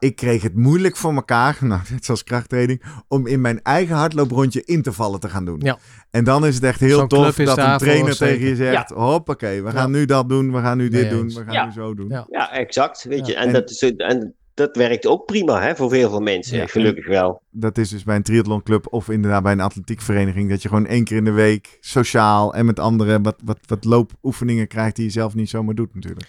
Ik 0.00 0.16
kreeg 0.16 0.42
het 0.42 0.54
moeilijk 0.56 0.96
voor 0.96 1.14
elkaar, 1.14 1.56
nou, 1.64 1.80
net 1.90 2.04
zoals 2.04 2.24
krachttraining, 2.24 2.82
om 3.08 3.26
in 3.26 3.40
mijn 3.40 3.62
eigen 3.62 3.96
hardlooprondje 3.96 4.64
intervallen 4.64 5.20
te 5.20 5.28
gaan 5.28 5.44
doen. 5.44 5.60
Ja. 5.62 5.78
En 6.10 6.24
dan 6.24 6.46
is 6.46 6.54
het 6.54 6.64
echt 6.64 6.80
heel 6.80 6.98
Zo'n 6.98 7.08
tof 7.08 7.34
dat 7.36 7.58
een 7.58 7.78
trainer 7.78 8.16
tegen 8.16 8.46
je 8.46 8.56
zegt, 8.56 8.90
hoppakee, 8.90 9.62
we 9.62 9.70
gaan 9.70 9.90
nu 9.90 10.04
dat 10.04 10.28
doen, 10.28 10.52
we 10.52 10.58
gaan 10.58 10.76
nu 10.76 10.88
dit 10.88 11.10
doen, 11.10 11.26
we 11.28 11.44
gaan 11.44 11.52
Ja. 11.52 11.64
nu 11.64 11.72
zo 11.72 11.94
doen. 11.94 12.08
Ja. 12.08 12.26
Ja, 12.30 12.52
exact. 12.52 13.04
Weet 13.04 13.26
je. 13.26 13.32
Ja. 13.32 13.38
En, 13.38 13.46
En- 13.46 13.52
Dat 13.52 13.70
is, 13.70 13.82
en 13.82 14.34
dat 14.54 14.76
werkt 14.76 15.06
ook 15.06 15.26
prima 15.26 15.60
hè, 15.60 15.76
voor 15.76 15.88
veel 15.90 16.10
veel 16.10 16.20
mensen. 16.20 16.56
Ja. 16.58 16.66
Gelukkig 16.66 17.06
wel. 17.06 17.42
Dat 17.50 17.78
is 17.78 17.88
dus 17.88 18.02
bij 18.04 18.16
een 18.16 18.22
triathlonclub 18.22 18.86
of 18.92 19.08
inderdaad 19.08 19.42
bij 19.42 19.52
een 19.52 19.60
atletiekvereniging, 19.60 20.50
dat 20.50 20.62
je 20.62 20.68
gewoon 20.68 20.86
één 20.86 21.04
keer 21.04 21.16
in 21.16 21.24
de 21.24 21.30
week 21.30 21.78
sociaal 21.80 22.54
en 22.54 22.66
met 22.66 22.78
anderen 22.78 23.22
wat, 23.22 23.36
wat, 23.44 23.58
wat 23.66 23.84
loopoefeningen 23.84 24.66
krijgt 24.68 24.96
die 24.96 25.04
je 25.04 25.10
zelf 25.10 25.34
niet 25.34 25.48
zomaar 25.50 25.74
doet 25.74 25.94
natuurlijk. 25.94 26.28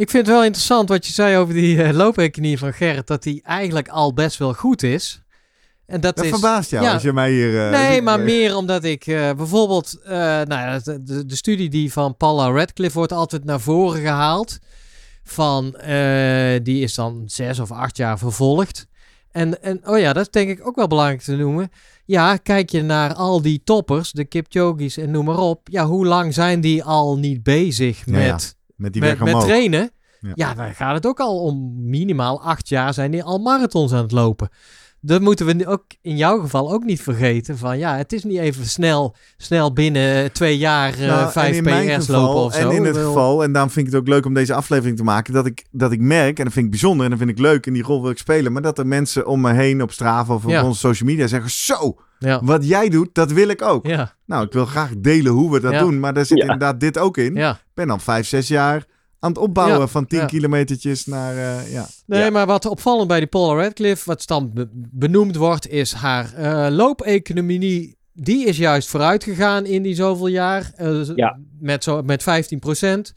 Ik 0.00 0.10
vind 0.10 0.26
het 0.26 0.34
wel 0.34 0.44
interessant 0.44 0.88
wat 0.88 1.06
je 1.06 1.12
zei 1.12 1.36
over 1.36 1.54
die 1.54 1.92
loopeconomie 1.92 2.58
van 2.58 2.72
Gerrit. 2.72 3.06
Dat 3.06 3.22
die 3.22 3.42
eigenlijk 3.42 3.88
al 3.88 4.12
best 4.14 4.38
wel 4.38 4.54
goed 4.54 4.82
is. 4.82 5.22
En 5.86 6.00
dat, 6.00 6.16
Dat 6.16 6.24
is... 6.24 6.30
verbaast 6.30 6.70
jou 6.70 6.84
ja. 6.84 6.92
als 6.92 7.02
je 7.02 7.12
mij 7.12 7.30
hier... 7.30 7.64
eh, 7.64 7.70
Nee, 7.70 8.02
maar 8.06 8.20
meer 8.20 8.56
omdat 8.56 8.84
ik 8.84 9.06
eh, 9.06 9.32
bijvoorbeeld, 9.32 9.98
nou 10.04 10.48
ja, 10.48 10.78
de, 10.78 11.02
de, 11.02 11.26
de 11.26 11.36
studie 11.36 11.68
die 11.68 11.92
van 11.92 12.16
Paula 12.16 12.50
Radcliffe 12.50 12.98
wordt 12.98 13.12
altijd 13.12 13.44
naar 13.44 13.60
voren 13.60 14.00
gehaald. 14.00 14.58
Van, 15.24 15.70
die 16.62 16.82
is 16.82 16.94
dan 16.94 17.22
zes 17.26 17.58
of 17.58 17.70
acht 17.70 17.96
jaar 17.96 18.18
vervolgd. 18.18 18.86
En, 19.30 19.62
en 19.62 19.80
oh 19.84 19.98
ja, 19.98 20.12
dat 20.12 20.22
is 20.22 20.30
denk 20.30 20.50
ik 20.50 20.66
ook 20.66 20.76
wel 20.76 20.86
belangrijk 20.86 21.20
te 21.20 21.36
noemen. 21.36 21.70
Ja, 22.04 22.36
kijk 22.36 22.70
je 22.70 22.82
naar 22.82 23.14
al 23.14 23.42
die 23.42 23.60
toppers, 23.64 24.12
de 24.12 24.24
Kipchoge's 24.24 24.96
en 24.96 25.10
noem 25.10 25.24
maar 25.24 25.38
op. 25.38 25.68
Ja, 25.70 25.86
hoe 25.86 26.06
lang 26.06 26.34
zijn 26.34 26.60
die 26.60 26.84
al 26.84 27.18
niet 27.18 27.42
bezig 27.42 28.02
Ja, 28.04 28.12
met, 28.12 28.22
ja, 28.24 28.59
met 28.80 28.92
die 28.92 29.02
met, 29.02 29.18
weg 29.18 29.32
met 29.32 29.42
trainen? 29.42 29.90
Ja. 30.20 30.32
Ja. 30.34 30.54
dan 30.54 30.74
gaat 30.74 30.94
het 30.94 31.06
ook 31.06 31.20
al 31.20 31.42
om 31.42 31.88
minimaal 31.88 32.42
acht 32.42 32.68
jaar 32.68 32.94
zijn 32.94 33.10
die 33.10 33.22
al 33.22 33.38
marathons 33.38 33.92
aan 33.92 34.02
het 34.02 34.12
lopen. 34.12 34.48
Dat 35.02 35.20
moeten 35.20 35.46
we 35.46 35.66
ook 35.66 35.84
in 36.02 36.16
jouw 36.16 36.40
geval 36.40 36.72
ook 36.72 36.84
niet 36.84 37.02
vergeten. 37.02 37.58
Van 37.58 37.78
ja, 37.78 37.96
het 37.96 38.12
is 38.12 38.24
niet 38.24 38.38
even 38.38 38.66
snel, 38.66 39.16
snel 39.36 39.72
binnen 39.72 40.32
twee 40.32 40.58
jaar 40.58 40.92
eh 40.92 41.06
Nou, 41.06 41.24
en 41.24 41.30
5 41.32 41.56
in 41.56 41.64
mijn 41.64 41.98
PR's 41.98 42.06
lopen 42.08 42.40
of 42.40 42.54
zo. 42.54 42.68
En 42.68 42.76
in 42.76 42.84
het 42.84 42.96
geval, 42.96 43.42
en 43.42 43.52
daarom 43.52 43.70
vind 43.70 43.86
ik 43.86 43.92
het 43.92 44.00
ook 44.00 44.08
leuk 44.08 44.26
om 44.26 44.34
deze 44.34 44.54
aflevering 44.54 44.96
te 44.96 45.02
maken, 45.04 45.32
dat 45.32 45.46
ik, 45.46 45.64
dat 45.70 45.92
ik 45.92 46.00
merk, 46.00 46.38
en 46.38 46.44
dat 46.44 46.52
vind 46.52 46.64
ik 46.64 46.70
bijzonder 46.70 47.04
en 47.04 47.10
dat 47.10 47.18
vind 47.18 47.30
ik 47.30 47.38
leuk, 47.38 47.66
en 47.66 47.72
die 47.72 47.82
rol 47.82 48.02
wil 48.02 48.10
ik 48.10 48.18
spelen, 48.18 48.52
maar 48.52 48.62
dat 48.62 48.78
er 48.78 48.86
mensen 48.86 49.26
om 49.26 49.40
me 49.40 49.52
heen 49.52 49.82
op 49.82 49.92
Strava 49.92 50.34
of 50.34 50.44
op 50.44 50.50
Ja. 50.50 50.64
onze 50.64 50.78
social 50.78 51.08
media 51.08 51.26
zeggen, 51.26 51.50
zo, 51.50 51.94
Ja, 52.18 52.40
wat 52.44 52.66
jij 52.68 52.88
doet, 52.88 53.08
dat 53.12 53.32
wil 53.32 53.48
ik 53.48 53.62
ook. 53.62 53.86
ja, 53.86 54.14
Nou, 54.26 54.44
ik 54.46 54.52
wil 54.52 54.66
graag 54.66 54.90
delen 54.98 55.32
hoe 55.32 55.52
we 55.52 55.60
dat 55.60 55.78
doen, 55.78 56.00
maar 56.00 56.14
daar 56.14 56.26
zit 56.26 56.38
inderdaad 56.38 56.80
dit 56.80 56.98
ook 56.98 57.16
in. 57.16 57.36
Ik 57.36 57.56
ben 57.74 57.90
al 57.90 57.98
vijf, 57.98 58.26
zes 58.26 58.48
jaar 58.48 58.84
aan 59.20 59.30
het 59.30 59.38
opbouwen 59.38 59.78
Ja. 59.78 59.86
van 59.86 60.06
tien 60.06 60.18
Ja. 60.18 60.24
kilometertjes 60.26 61.06
naar, 61.06 61.36
eh, 61.36 61.72
ja. 61.72 61.86
Nee, 62.06 62.22
Ja. 62.22 62.30
maar 62.30 62.46
wat 62.46 62.66
opvallend 62.66 63.08
bij 63.08 63.18
die 63.18 63.28
Paula 63.28 63.62
Radcliffe, 63.62 64.04
wat 64.06 64.26
dan 64.26 64.52
be- 64.52 64.68
benoemd 64.72 65.36
wordt, 65.36 65.68
is 65.68 65.92
haar 65.92 66.34
eh, 66.34 66.66
loopeconomie. 66.76 67.98
Die 68.12 68.46
is 68.46 68.56
juist 68.56 68.88
vooruit 68.88 69.24
gegaan 69.24 69.66
in 69.66 69.82
die 69.82 69.94
zoveel 69.94 70.26
jaar. 70.26 70.72
eh, 70.76 71.00
Ja. 71.14 71.38
met, 71.60 71.84
zo, 71.84 72.02
met 72.02 72.22
15%. 72.22 73.14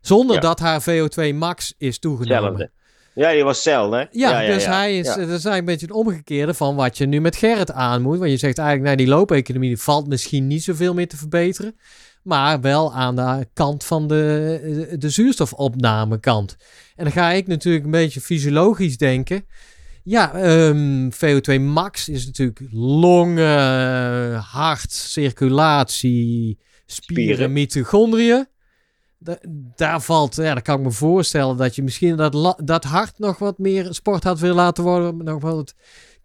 Zonder 0.00 0.34
Ja. 0.34 0.40
dat 0.40 0.58
haar 0.58 0.82
VO2 0.82 1.34
max 1.34 1.74
is 1.78 1.98
toegenomen. 1.98 2.70
Ja, 3.14 3.32
die 3.32 3.44
was 3.44 3.54
hetzelfde. 3.54 3.96
hè? 3.96 4.04
Ja, 4.10 4.46
dus 4.46 4.64
ja. 4.64 4.72
hij 4.72 4.98
is, 4.98 5.06
Ja. 5.06 5.14
dat 5.14 5.22
is 5.24 5.30
eigenlijk 5.30 5.58
een 5.58 5.64
beetje 5.64 5.86
het 5.86 5.94
omgekeerde 5.94 6.54
van 6.54 6.74
wat 6.76 6.98
je 6.98 7.06
nu 7.06 7.20
met 7.20 7.36
Gerrit 7.36 7.72
aan 7.72 8.02
moet. 8.02 8.18
Want 8.18 8.30
je 8.30 8.36
zegt 8.36 8.58
eigenlijk, 8.58 8.86
nou, 8.86 8.96
die 9.06 9.14
loopeconomie 9.16 9.76
valt 9.76 10.06
misschien 10.08 10.46
niet 10.46 10.62
zoveel 10.62 10.94
meer 10.94 11.08
te 11.08 11.16
verbeteren. 11.16 11.76
Maar 12.22 12.60
wel 12.60 12.94
aan 12.94 13.16
de 13.16 13.46
kant 13.52 13.84
van 13.84 14.08
de, 14.08 14.94
de 14.98 15.10
zuurstofopname 15.10 16.20
kant. 16.20 16.56
En 16.96 17.04
dan 17.04 17.12
ga 17.12 17.30
ik 17.30 17.46
natuurlijk 17.46 17.84
een 17.84 17.90
beetje 17.90 18.20
fysiologisch 18.20 18.96
denken. 18.96 19.44
Ja, 20.04 20.32
ehm, 20.34 21.10
VO2 21.10 21.60
max 21.60 22.08
is 22.08 22.26
natuurlijk 22.26 22.60
longen, 22.70 24.34
hart, 24.34 24.92
circulatie, 24.92 26.58
spieren, 26.86 27.24
Spieren. 27.34 27.52
mitochondriën. 27.52 28.46
Da- 29.18 29.38
daar 29.76 30.00
valt, 30.00 30.36
ja, 30.36 30.52
dan 30.54 30.62
kan 30.62 30.78
ik 30.78 30.84
me 30.84 30.90
voorstellen 30.90 31.56
dat 31.56 31.74
je 31.74 31.82
misschien 31.82 32.16
dat, 32.16 32.54
dat 32.64 32.84
hart 32.84 33.18
nog 33.18 33.38
wat 33.38 33.58
meer 33.58 33.94
sport 33.94 34.24
had 34.24 34.38
willen 34.40 34.56
laten 34.56 34.84
worden. 34.84 35.24
Nog 35.24 35.42
wat 35.42 35.74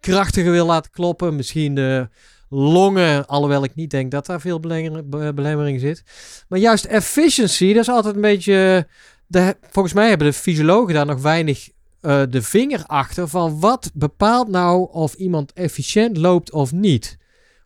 krachtiger 0.00 0.50
wil 0.52 0.66
laten 0.66 0.90
kloppen. 0.90 1.36
Misschien 1.36 1.74
de 1.74 2.08
longen, 2.48 3.26
alhoewel 3.26 3.64
ik 3.64 3.74
niet 3.74 3.90
denk 3.90 4.10
dat 4.10 4.26
daar 4.26 4.40
veel 4.40 4.60
belemmer- 4.60 5.08
be- 5.08 5.32
belemmering 5.34 5.80
zit. 5.80 6.02
Maar 6.48 6.58
juist 6.58 6.84
efficiency, 6.84 7.72
dat 7.72 7.82
is 7.82 7.88
altijd 7.88 8.14
een 8.14 8.20
beetje... 8.20 8.86
De, 9.26 9.56
volgens 9.70 9.94
mij 9.94 10.08
hebben 10.08 10.26
de 10.26 10.32
fysiologen 10.32 10.94
daar 10.94 11.06
nog 11.06 11.22
weinig 11.22 11.68
eh, 12.00 12.22
de 12.30 12.42
vinger 12.42 12.84
achter 12.86 13.28
van 13.28 13.60
wat 13.60 13.90
bepaalt 13.94 14.48
nou 14.48 14.88
of 14.92 15.14
iemand 15.14 15.52
efficiënt 15.52 16.16
loopt 16.16 16.52
of 16.52 16.72
niet. 16.72 17.18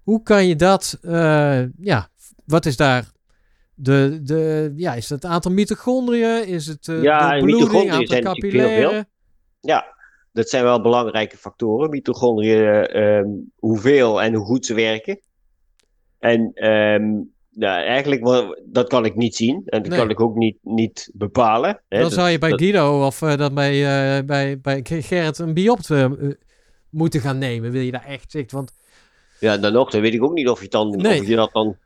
Hoe 0.02 0.22
kan 0.22 0.46
je 0.46 0.56
dat, 0.56 0.98
eh, 1.02 1.62
ja, 1.80 2.08
wat 2.44 2.66
is 2.66 2.76
daar 2.76 3.04
de, 3.74 4.20
de, 4.22 4.72
ja, 4.76 4.94
is 4.94 5.08
het 5.08 5.24
aantal 5.24 5.52
mitochondriën? 5.52 6.46
Is 6.46 6.66
het 6.66 6.88
eh 6.88 7.02
Ja, 7.02 7.34
de 7.34 7.44
bloeding, 7.44 7.90
aantal 7.90 8.20
capillaire? 8.20 9.06
Ja, 9.60 9.94
dat 10.32 10.48
zijn 10.48 10.64
wel 10.64 10.80
belangrijke 10.82 11.36
factoren. 11.36 11.90
Mitochondriën, 11.90 12.86
ehm, 12.86 13.28
hoeveel 13.58 14.22
en 14.22 14.34
hoe 14.34 14.44
goed 14.44 14.66
ze 14.66 14.74
werken. 14.74 15.20
En 16.18 16.52
nou, 17.54 17.82
eigenlijk, 17.84 18.54
dat 18.64 18.88
kan 18.88 19.04
ik 19.04 19.14
niet 19.16 19.36
zien. 19.36 19.62
En 19.66 19.80
dat 19.82 19.88
Nee. 19.90 19.98
kan 19.98 20.10
ik 20.10 20.20
ook 20.20 20.34
niet, 20.36 20.58
niet 20.62 21.10
bepalen. 21.14 21.70
Hè. 21.70 21.98
Dan 21.98 22.00
Dat- 22.00 22.12
zou 22.12 22.28
je 22.28 22.38
bij 22.38 22.50
dat- 22.50 22.60
Guido 22.60 23.06
of 23.06 23.22
eh, 23.22 23.36
dat 23.36 23.54
bij, 23.54 23.72
eh, 24.18 24.24
bij, 24.24 24.60
bij 24.60 24.80
Gerrit 24.84 25.38
een 25.38 25.54
biopt 25.54 25.90
eh, 25.90 26.10
moeten 26.90 27.20
gaan 27.20 27.38
nemen. 27.38 27.70
Wil 27.70 27.80
je 27.82 27.90
daar 27.90 28.04
echt 28.06 28.30
zegt, 28.30 28.52
want 28.52 28.72
Ja, 29.40 29.56
dan 29.58 29.72
nog, 29.72 29.90
dan 29.90 30.00
weet 30.00 30.14
ik 30.14 30.22
ook 30.24 30.32
niet 30.32 30.48
of 30.48 30.62
je, 30.62 30.68
dan, 30.68 30.90
Nee. 30.96 31.20
of 31.20 31.26
je 31.26 31.36
dat 31.36 31.52
dan 31.52 31.76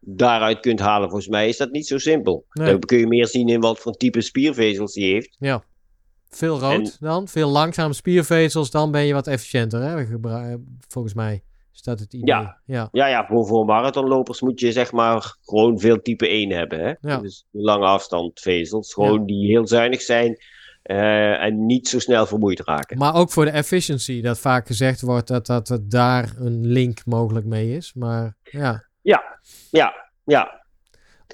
daaruit 0.00 0.60
kunt 0.60 0.80
halen. 0.80 1.08
Volgens 1.08 1.28
mij 1.30 1.48
is 1.48 1.56
dat 1.56 1.70
niet 1.70 1.86
zo 1.86 1.98
simpel. 1.98 2.44
Nee. 2.52 2.70
Dan 2.70 2.78
kun 2.80 2.98
je 2.98 3.06
meer 3.06 3.26
zien 3.26 3.48
in 3.48 3.60
wat 3.60 3.78
voor 3.78 3.92
type 3.96 4.20
spiervezels 4.20 4.94
hij 4.94 5.04
heeft. 5.04 5.36
ja, 5.38 5.64
veel 6.28 6.58
rood 6.58 6.72
En- 6.72 6.92
dan, 7.00 7.28
veel 7.28 7.48
langzame 7.50 7.92
spiervezels, 7.94 8.70
dan 8.70 8.90
ben 8.90 9.04
je 9.04 9.12
wat 9.12 9.26
efficiënter. 9.26 9.82
Hè? 9.82 10.06
Gebru- 10.06 10.56
Volgens 10.88 11.14
mij 11.14 11.42
is 11.74 11.82
dat 11.82 12.00
het 12.00 12.12
idee. 12.14 12.26
Ja. 12.26 12.58
ja. 12.64 12.88
Ja, 12.92 13.06
ja, 13.06 13.26
voor, 13.26 13.46
voor 13.46 13.64
marathonlopers 13.64 14.40
moet 14.40 14.60
je 14.60 14.72
zeg 14.72 14.92
maar 14.92 15.36
gewoon 15.44 15.78
veel 15.78 16.02
type 16.02 16.28
1 16.28 16.50
hebben. 16.50 16.80
Hè? 16.80 16.92
Ja. 17.00 17.18
Dus 17.20 17.46
lange 17.50 17.86
afstandvezels, 17.86 18.92
gewoon 18.94 19.26
die 19.26 19.46
heel 19.50 19.66
zuinig 19.66 20.00
zijn 20.00 20.36
eh, 20.82 21.42
en 21.42 21.66
niet 21.66 21.88
zo 21.88 21.98
snel 21.98 22.26
vermoeid 22.26 22.60
raken. 22.60 22.98
Maar 22.98 23.14
ook 23.14 23.30
voor 23.30 23.44
de 23.44 23.50
efficiency, 23.50 24.20
dat 24.22 24.38
vaak 24.38 24.66
gezegd 24.66 25.00
wordt 25.00 25.28
dat, 25.28 25.46
dat 25.46 25.68
er 25.68 25.88
daar 25.88 26.32
een 26.38 26.66
link 26.66 27.04
mogelijk 27.06 27.46
mee 27.46 27.76
is. 27.76 27.92
Maar 27.94 28.36
ja, 28.42 28.84
Ja, 29.70 29.94
ja. 30.24 30.60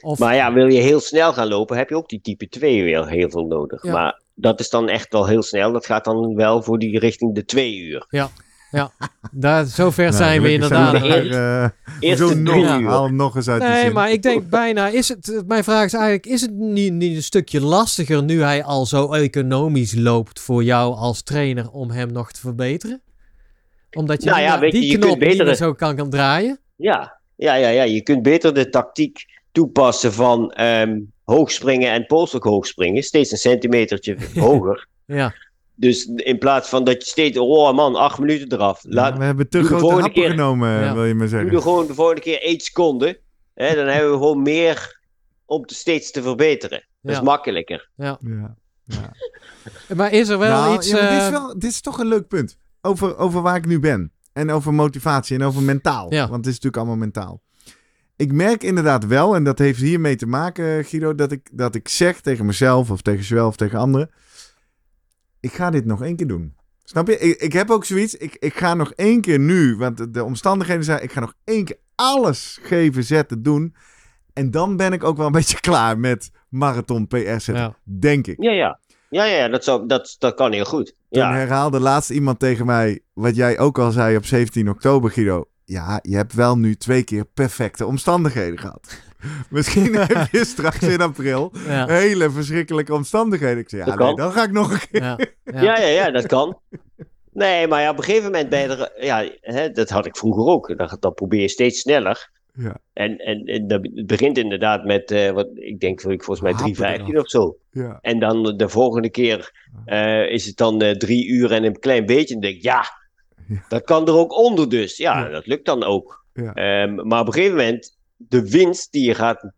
of 0.02 0.18
Maar 0.18 0.34
ja, 0.34 0.52
wil 0.52 0.66
je 0.66 0.80
heel 0.80 1.00
snel 1.00 1.32
gaan 1.32 1.48
lopen, 1.48 1.76
heb 1.76 1.88
je 1.88 1.96
ook 1.96 2.08
die 2.08 2.20
type 2.20 2.48
2 2.48 2.82
weer 2.82 3.08
heel 3.08 3.30
veel 3.30 3.46
nodig. 3.46 3.82
Ja. 3.82 3.92
Maar 3.92 4.22
dat 4.34 4.60
is 4.60 4.70
dan 4.70 4.88
echt 4.88 5.12
wel 5.12 5.26
heel 5.26 5.42
snel. 5.42 5.72
Dat 5.72 5.86
gaat 5.86 6.04
dan 6.04 6.34
wel 6.34 6.62
voor 6.62 6.78
die 6.78 6.98
richting 6.98 7.34
de 7.34 7.44
2 7.44 7.76
uur. 7.78 8.06
daar, 9.32 9.64
zover 9.66 10.04
Nou, 10.04 10.16
zijn 10.16 10.42
we 10.42 10.52
inderdaad. 10.52 10.90
zijn 11.00 11.02
we 11.28 11.70
eh, 12.00 12.08
Eerste 12.10 12.26
zo 12.26 12.42
drie 12.42 12.42
nog, 12.64 12.80
uur. 12.80 12.88
haal 12.88 13.04
hem 13.04 13.16
nog 13.16 13.36
eens 13.36 13.48
uit 13.48 13.60
de 13.62 13.68
Nee, 13.68 13.90
maar 13.90 14.10
ik 14.10 14.22
denk 14.22 14.48
bijna, 14.60 14.88
is 14.88 15.08
het, 15.08 15.42
mijn 15.46 15.64
vraag 15.64 15.84
is 15.84 15.92
eigenlijk, 15.92 16.26
is 16.26 16.40
het 16.40 16.52
niet, 16.54 16.92
niet 16.92 17.16
een 17.16 17.22
stukje 17.22 17.60
lastiger 17.60 18.22
nu 18.22 18.42
hij 18.42 18.64
al 18.64 18.86
zo 18.86 19.12
economisch 19.12 19.94
loopt 19.94 20.40
voor 20.40 20.64
jou 20.64 20.94
als 20.94 21.22
trainer 21.22 21.70
om 21.70 21.90
hem 21.90 22.12
nog 22.12 22.32
te 22.32 22.40
verbeteren? 22.40 23.02
Omdat 23.92 24.22
je 24.22 24.28
Nou 24.30 24.40
die, 24.40 24.48
ja, 24.50 24.58
weet 24.58 24.72
je, 24.72 24.80
die 24.80 24.90
je 24.90 24.98
knop 24.98 25.18
kunt 25.18 25.30
betere- 25.30 25.54
zo 25.54 25.72
kan, 25.72 25.96
kan 25.96 26.10
draaien. 26.10 26.58
Ja, 26.76 27.20
ja, 27.36 27.54
ja, 27.54 27.68
ja. 27.68 27.82
Je 27.82 28.02
kunt 28.02 28.22
beter 28.22 28.54
de 28.54 28.68
tactiek 28.68 29.24
toepassen 29.52 30.12
van 30.12 30.50
ehm 30.52 30.98
hoog 31.24 31.50
springen 31.50 31.90
en 31.92 32.06
polstok 32.06 32.44
hoog 32.44 32.66
springen. 32.66 33.02
Steeds 33.02 33.30
een 33.30 33.38
centimetertje 33.38 34.16
hoger. 34.34 34.86
Ja, 35.06 35.34
Dus 35.74 36.04
in 36.04 36.38
plaats 36.38 36.68
van 36.68 36.84
dat 36.84 37.02
je 37.04 37.08
steeds, 37.10 37.38
oh 37.38 37.72
man, 37.74 37.94
acht 37.94 38.18
minuten 38.18 38.52
eraf. 38.52 38.80
Laat, 38.88 39.12
Ja, 39.12 39.18
we 39.18 39.24
hebben 39.24 39.48
te 39.48 39.58
doe 39.58 39.60
de 39.60 39.66
grote 39.66 39.80
volgende 39.82 40.02
happen 40.04 40.22
keer- 40.22 40.30
genomen, 40.30 40.70
Ja. 40.70 40.94
wil 40.94 41.04
je 41.04 41.14
maar 41.14 41.28
doe 41.28 41.36
zeggen. 41.38 41.52
er 41.56 41.62
gewoon 41.62 41.86
de 41.86 41.94
volgende 41.94 42.20
keer 42.20 42.42
één 42.42 42.60
seconde. 42.60 43.20
Hè, 43.54 43.74
dan 43.74 43.86
hebben 43.86 44.10
we 44.10 44.16
gewoon 44.16 44.42
meer 44.42 45.00
om 45.46 45.64
te 45.66 45.74
steeds 45.74 46.10
te 46.10 46.22
verbeteren. 46.22 46.84
Dat 47.02 47.12
Ja. 47.12 47.18
is 47.18 47.24
makkelijker. 47.24 47.90
Ja, 47.96 48.18
ja. 48.20 48.56
maar 49.96 50.12
is 50.12 50.28
er 50.28 50.38
wel 50.38 50.50
nou, 50.60 50.74
iets... 50.74 50.88
ja, 50.88 50.94
maar 51.00 51.10
dit, 51.10 51.20
is 51.20 51.26
eh, 51.26 51.30
wel, 51.30 51.52
dit 51.58 51.70
is 51.70 51.80
toch 51.80 51.98
een 51.98 52.06
leuk 52.06 52.28
punt. 52.28 52.58
Over, 52.80 53.16
over 53.18 53.42
waar 53.42 53.56
ik 53.56 53.66
nu 53.66 53.80
ben. 53.80 54.12
En 54.32 54.50
over 54.50 54.74
motivatie 54.74 55.36
en 55.38 55.42
over 55.44 55.62
mentaal. 55.62 56.12
Ja. 56.12 56.20
Want 56.20 56.30
het 56.36 56.46
is 56.46 56.50
natuurlijk 56.52 56.76
allemaal 56.76 56.96
mentaal. 56.96 57.42
Ik 58.24 58.32
merk 58.32 58.62
inderdaad 58.62 59.06
wel, 59.06 59.34
en 59.34 59.44
dat 59.44 59.58
heeft 59.58 59.80
hiermee 59.80 60.16
te 60.16 60.26
maken, 60.26 60.84
Guido, 60.84 61.14
dat 61.14 61.32
ik, 61.32 61.48
dat 61.52 61.74
ik 61.74 61.88
zeg 61.88 62.20
tegen 62.20 62.46
mezelf 62.46 62.90
of 62.90 63.02
tegen 63.02 63.24
Joël 63.24 63.46
of 63.46 63.56
tegen 63.56 63.78
anderen. 63.78 64.10
Ik 65.40 65.52
ga 65.52 65.70
dit 65.70 65.84
nog 65.84 66.02
één 66.02 66.16
keer 66.16 66.26
doen. 66.26 66.54
Snap 66.84 67.06
je? 67.06 67.18
Ik, 67.18 67.40
ik 67.40 67.52
heb 67.52 67.70
ook 67.70 67.84
zoiets. 67.84 68.16
Ik, 68.16 68.36
ik 68.38 68.54
ga 68.54 68.74
nog 68.74 68.92
één 68.92 69.20
keer 69.20 69.38
nu, 69.38 69.76
want 69.76 69.96
de, 69.96 70.10
de 70.10 70.24
omstandigheden 70.24 70.84
zijn. 70.84 71.02
Ik 71.02 71.12
ga 71.12 71.20
nog 71.20 71.34
één 71.44 71.64
keer 71.64 71.76
alles 71.94 72.58
geven, 72.62 73.04
zetten, 73.04 73.42
doen. 73.42 73.74
En 74.32 74.50
dan 74.50 74.76
ben 74.76 74.92
ik 74.92 75.04
ook 75.04 75.16
wel 75.16 75.26
een 75.26 75.32
beetje 75.42 75.60
klaar 75.60 75.98
met 75.98 76.30
marathon 76.48 77.06
PR 77.06 77.16
zetten. 77.16 77.54
Ja. 77.54 77.76
Denk 77.82 78.26
ik. 78.26 78.42
Ja, 78.42 78.52
ja. 78.52 78.78
Ja, 79.10 79.24
ja, 79.24 79.48
dat, 79.48 79.64
zou, 79.64 79.86
dat, 79.86 80.16
dat 80.18 80.34
kan 80.34 80.52
heel 80.52 80.64
goed. 80.64 80.86
Toen 80.86 81.22
Ja, 81.22 81.32
herhaalde 81.32 81.80
laatst 81.80 82.10
iemand 82.10 82.38
tegen 82.38 82.66
mij, 82.66 83.00
wat 83.12 83.36
jij 83.36 83.58
ook 83.58 83.78
al 83.78 83.90
zei 83.90 84.16
op 84.16 84.24
17 84.24 84.68
oktober, 84.68 85.10
Guido. 85.10 85.48
Ja, 85.64 85.98
je 86.02 86.16
hebt 86.16 86.32
wel 86.34 86.56
nu 86.58 86.74
twee 86.76 87.02
keer 87.02 87.24
perfecte 87.24 87.86
omstandigheden 87.86 88.58
gehad. 88.58 89.00
Misschien 89.50 89.94
heb 89.98 90.28
je 90.30 90.44
straks 90.44 90.82
in 90.82 91.00
april 91.00 91.52
Ja. 91.66 91.86
hele 91.86 92.30
verschrikkelijke 92.30 92.94
omstandigheden. 92.94 93.58
Ik 93.58 93.68
zei, 93.68 93.80
ja, 93.82 93.86
Dat 93.88 93.98
nee, 93.98 94.06
kan. 94.06 94.16
dan 94.16 94.32
ga 94.32 94.42
ik 94.42 94.52
nog 94.52 94.72
een 94.72 94.88
keer. 94.90 95.02
Ja. 95.02 95.18
Ja. 95.44 95.62
ja, 95.62 95.78
ja, 95.78 95.86
ja, 95.86 96.10
dat 96.10 96.26
kan. 96.26 96.58
Nee, 97.32 97.66
maar 97.66 97.80
ja, 97.82 97.90
op 97.90 97.96
een 97.98 98.04
gegeven 98.04 98.24
moment 98.30 98.48
ben 98.48 98.60
je 98.60 98.68
er... 98.68 98.92
Ja, 99.04 99.28
hè, 99.40 99.70
dat 99.70 99.90
had 99.90 100.06
ik 100.06 100.16
vroeger 100.16 100.44
ook. 100.44 100.76
Dan, 100.78 100.96
dan 101.00 101.14
probeer 101.14 101.40
je 101.40 101.48
steeds 101.48 101.80
sneller. 101.80 102.30
Ja, 102.56 102.76
En, 102.92 103.18
en, 103.18 103.44
en 103.44 103.66
dat, 103.68 103.80
het 103.94 104.06
begint 104.06 104.38
inderdaad 104.38 104.84
met, 104.84 105.10
eh, 105.10 105.30
wat, 105.30 105.48
ik 105.54 105.80
denk 105.80 106.00
volgens 106.00 106.40
mij 106.40 106.52
Happen 106.52 107.00
3,15 107.12 107.16
of 107.18 107.28
zo. 107.28 107.56
ja. 107.70 107.98
En 108.00 108.18
dan 108.18 108.56
de 108.56 108.68
volgende 108.68 109.10
keer 109.10 109.52
eh, 109.84 110.30
is 110.30 110.46
het 110.46 110.56
dan 110.56 110.82
eh, 110.82 110.90
drie 110.96 111.26
uur 111.28 111.52
en 111.52 111.64
een 111.64 111.78
klein 111.78 112.06
beetje. 112.06 112.34
En 112.34 112.40
dan 112.40 112.50
denk 112.50 112.54
ik, 112.56 112.62
ja, 112.62 112.84
Ja. 113.48 113.64
dat 113.68 113.84
kan 113.84 114.06
er 114.06 114.14
ook 114.14 114.32
onder 114.38 114.68
dus. 114.68 114.96
Ja, 114.96 115.18
Ja. 115.18 115.28
dat 115.28 115.46
lukt 115.46 115.66
dan 115.66 115.84
ook. 115.84 116.24
Ja. 116.34 116.52
Ehm, 116.54 116.94
maar 117.08 117.20
op 117.20 117.26
een 117.26 117.32
gegeven 117.32 117.56
moment, 117.56 117.96
de 118.16 118.50
winst 118.50 118.92
die 118.92 119.06
je 119.06 119.14
gaat 119.14 119.50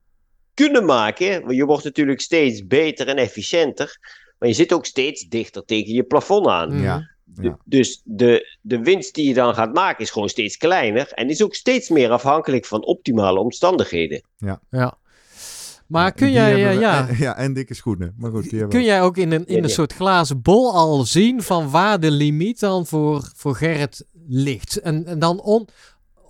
kunnen 0.55 0.84
maken, 0.84 1.41
want 1.43 1.57
je 1.57 1.64
wordt 1.64 1.84
natuurlijk 1.84 2.20
steeds 2.20 2.66
beter 2.66 3.09
en 3.09 3.16
efficiënter. 3.16 3.99
Maar 4.39 4.49
je 4.49 4.55
zit 4.55 4.72
ook 4.72 4.87
steeds 4.87 5.28
dichter 5.28 5.64
tegen 5.64 5.93
je 5.95 6.03
plafond 6.03 6.47
aan. 6.47 6.80
Ja. 6.80 7.14
De- 7.24 7.57
dus 7.64 8.01
de, 8.05 8.57
de 8.61 8.78
winst 8.82 9.14
die 9.14 9.28
je 9.28 9.34
dan 9.34 9.55
gaat 9.55 9.74
maken 9.74 10.05
is 10.05 10.11
gewoon 10.11 10.28
steeds 10.28 10.57
kleiner. 10.57 11.12
En 11.12 11.28
is 11.28 11.43
ook 11.43 11.55
steeds 11.55 11.89
meer 11.89 12.11
afhankelijk 12.11 12.64
van 12.64 12.84
optimale 12.84 13.41
omstandigheden. 13.41 14.22
Ja. 14.70 14.99
Maar 15.87 16.12
kun 16.12 16.32
jij, 16.32 16.64
eh, 16.66 16.74
we- 16.74 16.80
ja, 16.80 17.09
eh, 17.09 17.18
ja, 17.26 17.37
en 17.37 17.53
dikke 17.53 17.74
schoenen. 17.74 18.14
Maar 18.18 18.30
goed, 18.30 18.43
die 18.43 18.59
hebben 18.59 18.68
kun 18.78 18.84
jij 18.87 19.03
ook 19.03 19.16
in 19.16 19.32
een, 19.32 19.47
in 19.47 19.62
een 19.64 19.70
soort 19.70 19.93
glazen 19.93 20.43
bol 20.43 20.72
al 20.74 21.05
zien 21.05 21.43
van 21.43 21.70
waar 21.70 22.01
de 22.01 22.11
limiet 22.11 22.61
dan 22.61 22.87
voor, 22.87 23.30
voor 23.37 23.55
Gerrit 23.57 24.07
ligt? 24.28 24.76
En, 24.76 25.07
en 25.07 25.18
dan 25.18 25.41
on, 25.41 25.68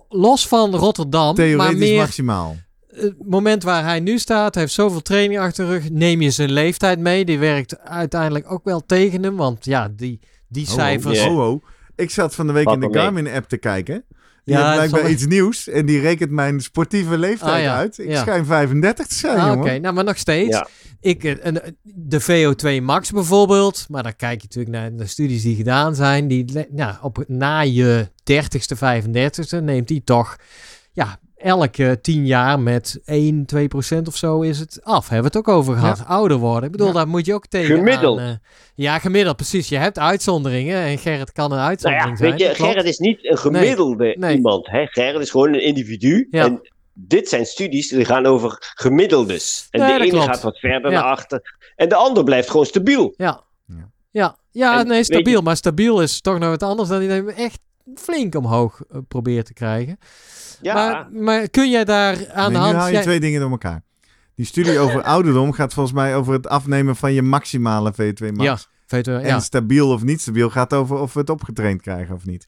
los 0.09 0.47
van 0.47 0.75
Rotterdam, 0.75 1.25
maar 1.25 1.35
Theoretisch 1.35 1.79
meer 1.79 1.97
maximaal. 1.97 2.55
het 2.87 3.15
moment 3.29 3.63
waar 3.63 3.83
hij 3.83 3.99
nu 3.99 4.19
staat, 4.19 4.53
hij 4.53 4.63
heeft 4.63 4.75
zoveel 4.75 5.01
training 5.01 5.39
achter 5.39 5.65
de 5.65 5.71
rug. 5.71 5.89
Neem 5.89 6.21
je 6.21 6.31
zijn 6.31 6.51
leeftijd 6.51 6.99
mee. 6.99 7.25
Die 7.25 7.39
werkt 7.39 7.79
uiteindelijk 7.79 8.51
ook 8.51 8.63
wel 8.63 8.85
tegen 8.85 9.23
hem. 9.23 9.35
Want 9.35 9.65
ja, 9.65 9.89
die, 9.95 10.19
die 10.47 10.67
cijfers. 10.67 11.19
Oh, 11.25 11.37
oh, 11.37 11.49
oh. 11.49 11.63
Ik 11.95 12.09
zat 12.11 12.35
van 12.35 12.47
de 12.47 12.53
week 12.53 12.65
Wat 12.65 12.73
in 12.73 12.79
de? 12.91 12.99
Garmin-app 12.99 13.47
te 13.49 13.57
kijken. 13.57 14.05
Die 14.47 14.55
Ja, 14.55 14.61
heeft 14.61 14.79
dat 14.79 14.89
blijkbaar 14.89 14.99
zal- 15.01 15.09
iets 15.19 15.25
nieuws. 15.35 15.67
En 15.69 15.85
die 15.85 15.99
rekent 15.99 16.31
mijn 16.31 16.59
sportieve 16.61 17.17
leeftijd 17.17 17.51
Ah, 17.55 17.61
ja. 17.61 17.75
uit. 17.75 17.97
Ik 17.97 18.09
Ja. 18.09 18.21
schijn 18.21 18.45
35 18.45 19.07
te 19.07 19.15
zijn, 19.15 19.37
Ah, 19.37 19.57
Oké, 19.59 19.77
nou 19.79 19.93
maar 19.93 20.03
nog 20.03 20.17
steeds. 20.17 20.49
Ja. 20.49 20.67
Ik, 20.99 21.23
eh, 21.23 21.35
een- 21.41 21.77
de 21.83 22.19
VO2 22.21 22.81
max 22.81 23.11
bijvoorbeeld. 23.11 23.85
Maar 23.89 24.03
dan 24.03 24.15
kijk 24.15 24.41
je 24.41 24.47
natuurlijk 24.47 24.75
naar 24.75 24.95
de 24.95 25.05
studies 25.07 25.41
die 25.41 25.55
gedaan 25.55 25.95
zijn. 25.95 26.27
Die, 26.27 26.67
ja, 26.75 26.99
op, 27.01 27.23
na 27.27 27.59
je 27.61 28.09
30ste, 28.23 28.75
35ste 28.75 29.61
neemt 29.61 29.87
die 29.87 30.03
toch 30.03 30.35
ja, 30.91 31.19
elke 31.47 31.99
10 32.01 32.25
jaar 32.25 32.59
met 32.59 32.99
1, 33.05 33.45
2 33.45 33.67
procent 33.67 34.07
of 34.07 34.15
zo 34.15 34.41
is 34.41 34.59
het 34.59 34.79
af. 34.83 35.09
Hebben 35.09 35.31
we 35.31 35.37
het 35.37 35.47
ook 35.47 35.55
over 35.55 35.75
gehad. 35.77 36.03
Ouder 36.07 36.37
worden. 36.37 36.63
Ik 36.63 36.71
bedoel, 36.71 36.87
Ja. 36.87 36.93
daar 36.93 37.07
moet 37.07 37.25
je 37.25 37.33
ook 37.33 37.45
tegen 37.47 37.75
Gemiddeld. 37.75 38.19
aan, 38.19 38.25
eh, 38.27 38.33
ja, 38.75 38.99
gemiddeld, 38.99 39.35
precies. 39.35 39.69
Je 39.69 39.77
hebt 39.77 39.99
uitzonderingen. 39.99 40.77
En 40.81 40.97
Gerrit 40.97 41.31
kan 41.31 41.51
een 41.51 41.57
Nou 41.57 41.69
uitzondering 41.69 42.09
ja, 42.09 42.15
zijn. 42.17 42.29
weet 42.31 42.39
je. 42.57 42.63
Gerrit 42.63 42.85
is 42.85 42.97
niet 42.97 43.25
een 43.29 43.37
gemiddelde 43.37 44.15
Nee. 44.19 44.35
iemand. 44.35 44.67
Hè? 44.67 44.85
Gerrit 44.85 45.21
is 45.21 45.29
gewoon 45.29 45.53
een 45.53 45.63
individu. 45.63 46.27
Ja. 46.31 46.43
En 46.45 46.69
dit 46.93 47.29
zijn 47.29 47.45
studies 47.45 47.87
die 47.89 48.05
gaan 48.05 48.25
over 48.25 48.73
gemiddeldes. 48.75 49.67
En 49.69 49.79
Nee, 49.79 49.97
de 49.97 50.03
ene 50.03 50.09
klopt. 50.11 50.25
gaat 50.25 50.41
wat 50.41 50.57
verder 50.59 50.91
Ja. 50.91 50.99
naar 51.01 51.09
achter. 51.11 51.55
En 51.75 51.89
de 51.89 51.95
ander 51.95 52.23
blijft 52.23 52.49
gewoon 52.49 52.65
stabiel. 52.65 53.13
Ja. 53.17 53.41
Ja. 53.67 53.89
Ja, 54.11 54.35
ja 54.51 54.79
En 54.79 54.87
nee, 54.87 55.03
stabiel. 55.03 55.37
je- 55.37 55.41
Maar 55.43 55.55
stabiel 55.57 56.01
is 56.01 56.21
toch 56.21 56.39
nog 56.39 56.49
wat 56.49 56.63
anders 56.63 56.89
dan 56.89 56.99
die 56.99 57.33
echt 57.33 57.59
flink 57.95 58.35
omhoog 58.35 58.81
eh, 58.91 58.97
probeert 59.07 59.45
te 59.45 59.53
krijgen. 59.53 59.97
Ja, 60.61 60.73
Maar, 60.73 61.07
maar 61.11 61.49
kun 61.49 61.69
jij 61.69 61.85
daar 61.85 62.13
aan 62.31 62.51
Nee, 62.51 62.51
de 62.51 62.51
nu 62.51 62.57
hand... 62.57 62.75
haal 62.75 62.87
je 62.87 62.93
jij- 62.93 63.01
twee 63.01 63.19
dingen 63.19 63.41
door 63.41 63.51
elkaar. 63.51 63.81
Die 64.35 64.45
studie 64.45 64.79
over 64.79 65.01
ouderdom 65.15 65.51
gaat 65.51 65.73
volgens 65.73 65.95
mij 65.95 66.15
over 66.15 66.33
het 66.33 66.47
afnemen 66.47 66.95
van 66.95 67.13
je 67.13 67.21
maximale 67.21 67.91
V2 67.93 68.31
max. 68.33 68.67
Ja, 68.87 69.01
En 69.01 69.21
ja. 69.25 69.39
stabiel 69.39 69.89
of 69.91 70.03
niet 70.03 70.21
stabiel 70.21 70.49
gaat 70.49 70.73
over 70.73 70.97
of 70.97 71.13
we 71.13 71.19
het 71.19 71.29
opgetraind 71.29 71.81
krijgen 71.81 72.15
of 72.15 72.25
niet. 72.25 72.47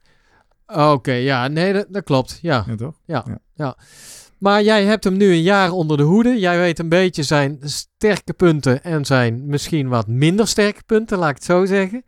Oké, 0.68 1.12
ja, 1.12 1.48
nee, 1.48 1.74
dat, 1.74 1.86
dat 1.90 2.04
klopt. 2.04 2.40
Ja. 2.42 2.66
Ja, 2.68 2.76
toch? 2.76 2.96
Maar 4.38 4.64
jij 4.64 4.84
hebt 4.86 5.04
hem 5.04 5.18
nu 5.18 5.32
een 5.32 5.42
jaar 5.42 5.72
onder 5.72 5.98
de 5.98 6.04
hoede. 6.04 6.40
Jij 6.40 6.58
weet 6.58 6.80
een 6.80 6.90
beetje 6.90 7.24
zijn 7.24 7.58
sterke 7.62 8.34
punten 8.34 8.84
en 8.84 9.06
zijn 9.06 9.46
misschien 9.46 9.88
wat 9.88 10.08
minder 10.08 10.48
sterke 10.48 10.82
punten, 10.86 11.18
laat 11.18 11.30
ik 11.30 11.36
het 11.36 11.44
zo 11.44 11.66
zeggen. 11.66 12.04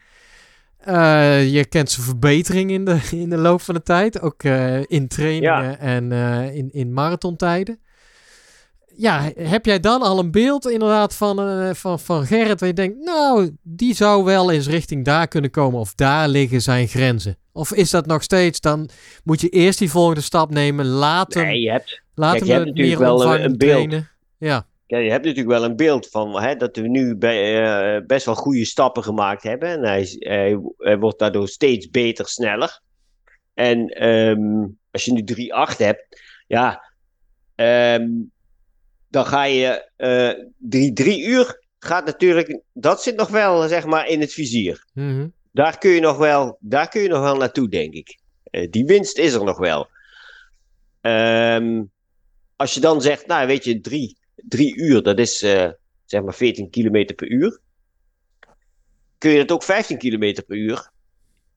Eh, 0.83 1.53
je 1.53 1.65
kent 1.65 1.91
zijn 1.91 2.05
verbetering 2.05 2.71
in 2.71 2.85
de, 2.85 2.99
in 3.11 3.29
de 3.29 3.37
loop 3.37 3.61
van 3.61 3.75
de 3.75 3.83
tijd, 3.83 4.21
ook 4.21 4.43
eh, 4.43 4.79
in 4.85 5.07
trainingen 5.07 5.79
en 5.79 6.11
eh, 6.11 6.55
in, 6.55 6.69
in 6.71 6.93
marathontijden. 6.93 7.79
Ja, 8.95 9.31
heb 9.35 9.65
jij 9.65 9.79
dan 9.79 10.01
al 10.01 10.19
een 10.19 10.31
beeld 10.31 10.69
inderdaad 10.69 11.15
van, 11.15 11.35
van, 11.75 11.99
van 11.99 12.25
Gerrit 12.25 12.59
waar 12.59 12.69
je 12.69 12.75
denkt, 12.75 12.97
nou, 13.03 13.55
die 13.63 13.95
zou 13.95 14.23
wel 14.23 14.51
eens 14.51 14.67
richting 14.67 15.05
daar 15.05 15.27
kunnen 15.27 15.51
komen 15.51 15.79
of 15.79 15.95
daar 15.95 16.27
liggen 16.27 16.61
zijn 16.61 16.87
grenzen? 16.87 17.37
Of 17.51 17.73
is 17.73 17.89
dat 17.89 18.05
nog 18.05 18.23
steeds, 18.23 18.59
dan 18.59 18.89
moet 19.23 19.41
je 19.41 19.49
eerst 19.49 19.79
die 19.79 19.89
volgende 19.91 20.21
stap 20.21 20.49
nemen, 20.51 20.85
laat 20.85 21.33
hem 21.33 21.43
nee, 21.45 21.61
je 21.61 21.71
hebt, 21.71 22.01
Laten 22.15 22.45
je 22.45 22.51
hebt 22.51 22.65
natuurlijk 22.65 22.99
wel 22.99 23.33
een- 23.35 23.39
beeld. 23.57 23.59
trainen. 23.59 24.09
Ja, 24.37 24.65
kijk, 24.91 25.03
je 25.03 25.11
hebt 25.11 25.25
natuurlijk 25.25 25.57
wel 25.59 25.63
een 25.63 25.75
beeld 25.75 26.07
van 26.07 26.41
hè, 26.41 26.55
dat 26.55 26.75
we 26.75 26.87
nu 26.87 27.15
bij, 27.15 27.63
eh, 27.63 28.05
best 28.05 28.25
wel 28.25 28.35
goede 28.35 28.65
stappen 28.65 29.03
gemaakt 29.03 29.43
hebben. 29.43 29.69
En 29.69 29.83
hij, 29.83 30.15
hij, 30.19 30.59
hij 30.77 30.97
wordt 30.97 31.19
daardoor 31.19 31.47
steeds 31.47 31.89
beter, 31.89 32.27
sneller. 32.27 32.81
En 33.53 33.87
ehm, 33.87 34.67
als 34.91 35.05
je 35.05 35.11
nu 35.13 35.23
3-8 35.23 35.77
hebt, 35.77 36.21
ja, 36.47 36.93
ehm, 37.55 38.09
dan 39.07 39.25
ga 39.25 39.43
je 39.43 39.89
eh 39.95 40.31
3 40.93 41.25
uur 41.25 41.63
gaat 41.79 42.05
natuurlijk, 42.05 42.61
dat 42.73 43.03
zit 43.03 43.15
nog 43.15 43.29
wel 43.29 43.67
zeg 43.67 43.85
maar 43.85 44.07
in 44.07 44.19
het 44.19 44.33
vizier. 44.33 44.85
mhm. 44.93 45.27
Daar 45.51 45.77
kun 45.77 45.91
je 45.91 45.99
nog 45.99 46.17
wel, 46.17 46.57
daar 46.59 46.89
kun 46.89 47.01
je 47.01 47.09
nog 47.09 47.21
wel 47.21 47.37
naartoe, 47.37 47.69
denk 47.69 47.93
ik. 47.93 48.19
Eh, 48.43 48.69
die 48.69 48.85
winst 48.85 49.17
is 49.17 49.33
er 49.33 49.43
nog 49.43 49.57
wel. 49.57 49.87
Ehm, 51.01 51.83
als 52.55 52.73
je 52.73 52.79
dan 52.79 53.01
zegt, 53.01 53.27
nou 53.27 53.47
weet 53.47 53.63
je, 53.63 53.81
drie, 53.81 54.17
drie 54.47 54.75
uur, 54.75 55.03
dat 55.03 55.19
is 55.19 55.41
eh, 55.43 55.69
zeg 56.05 56.21
maar 56.23 56.33
14 56.33 56.69
kilometer 56.69 57.15
per 57.15 57.27
uur. 57.31 57.59
Kun 59.17 59.31
je 59.31 59.37
dat 59.37 59.51
ook 59.51 59.63
15 59.63 59.97
kilometer 59.97 60.43
per 60.43 60.57
uur? 60.57 60.89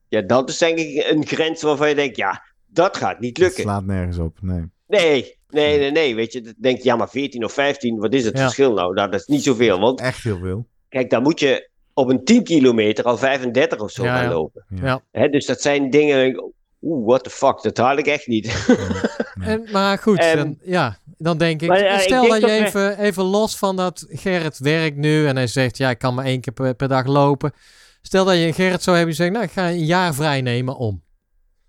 Ja, 0.07 0.21
dat 0.21 0.49
is 0.49 0.57
denk 0.57 0.77
ik 0.77 1.05
een 1.11 1.25
grens 1.27 1.61
waarvan 1.61 1.89
je 1.89 1.95
denkt, 1.95 2.17
ja, 2.17 2.43
dat 2.65 2.97
gaat 2.97 3.19
niet 3.19 3.37
Het 3.37 3.45
lukken. 3.45 3.63
slaat 3.63 3.85
nergens 3.85 4.17
op. 4.17 4.37
Nee. 4.41 4.63
Nee, 4.87 5.37
nee, 5.49 5.77
nee, 5.79 5.91
nee. 5.91 6.15
Weet 6.15 6.33
je, 6.33 6.41
dan 6.41 6.53
denk 6.57 6.77
je, 6.77 6.83
ja, 6.83 6.95
maar 6.95 7.09
14 7.09 7.43
of 7.43 7.53
15, 7.53 7.97
wat 7.97 8.13
is 8.13 8.25
het 8.25 8.37
Ja. 8.37 8.43
verschil 8.43 8.73
nou? 8.73 8.93
Nou, 8.93 9.11
dat 9.11 9.19
is 9.19 9.25
niet 9.25 9.43
zoveel. 9.43 9.79
Want 9.79 9.99
Echt 10.01 10.23
heel 10.23 10.37
veel. 10.39 10.67
kijk, 10.89 11.09
dan 11.09 11.23
moet 11.23 11.39
je 11.39 11.69
op 11.93 12.09
een 12.09 12.23
10 12.23 12.43
kilometer 12.43 13.03
al 13.05 13.17
35 13.17 13.79
of 13.79 13.91
zo 13.91 14.03
Ja, 14.03 14.15
gaan 14.15 14.23
ja. 14.23 14.29
lopen. 14.29 14.65
Ja. 14.69 15.01
Hè, 15.11 15.29
dus 15.29 15.45
dat 15.45 15.61
zijn 15.61 15.89
dingen. 15.89 16.43
Oeh, 16.81 17.05
what 17.07 17.23
the 17.23 17.29
fuck, 17.29 17.61
dat 17.61 17.77
haal 17.77 17.97
ik 17.97 18.07
echt 18.07 18.27
niet. 18.27 18.45
En, 19.41 19.67
maar 19.71 19.97
goed, 19.97 20.17
Ehm, 20.19 20.35
dan, 20.37 20.57
ja, 20.63 20.97
dan 21.17 21.37
denk 21.37 21.61
ik, 21.61 21.67
maar, 21.69 21.83
ja, 21.83 21.93
ik 21.95 21.99
stel 21.99 22.21
denk 22.21 22.41
dat 22.41 22.41
je 22.41 22.57
dat 22.57 22.65
even, 22.67 22.99
even 22.99 23.23
los 23.23 23.57
van 23.57 23.75
dat 23.75 24.05
Gerrit 24.09 24.57
werkt 24.59 24.97
nu 24.97 25.27
en 25.27 25.35
hij 25.35 25.47
zegt, 25.47 25.77
ja, 25.77 25.89
ik 25.89 25.97
kan 25.97 26.13
maar 26.13 26.25
één 26.25 26.41
keer 26.41 26.53
per, 26.53 26.73
per 26.73 26.87
dag 26.87 27.05
lopen. 27.05 27.53
Stel 28.01 28.25
dat 28.25 28.35
je 28.35 28.45
een 28.45 28.53
Gerrit 28.53 28.83
zou 28.83 28.97
hebben 28.97 29.15
die 29.15 29.23
zegt, 29.23 29.35
nou, 29.35 29.45
ik 29.45 29.51
ga 29.51 29.69
een 29.69 29.85
jaar 29.85 30.13
vrij 30.13 30.41
nemen 30.41 30.75
om. 30.77 31.03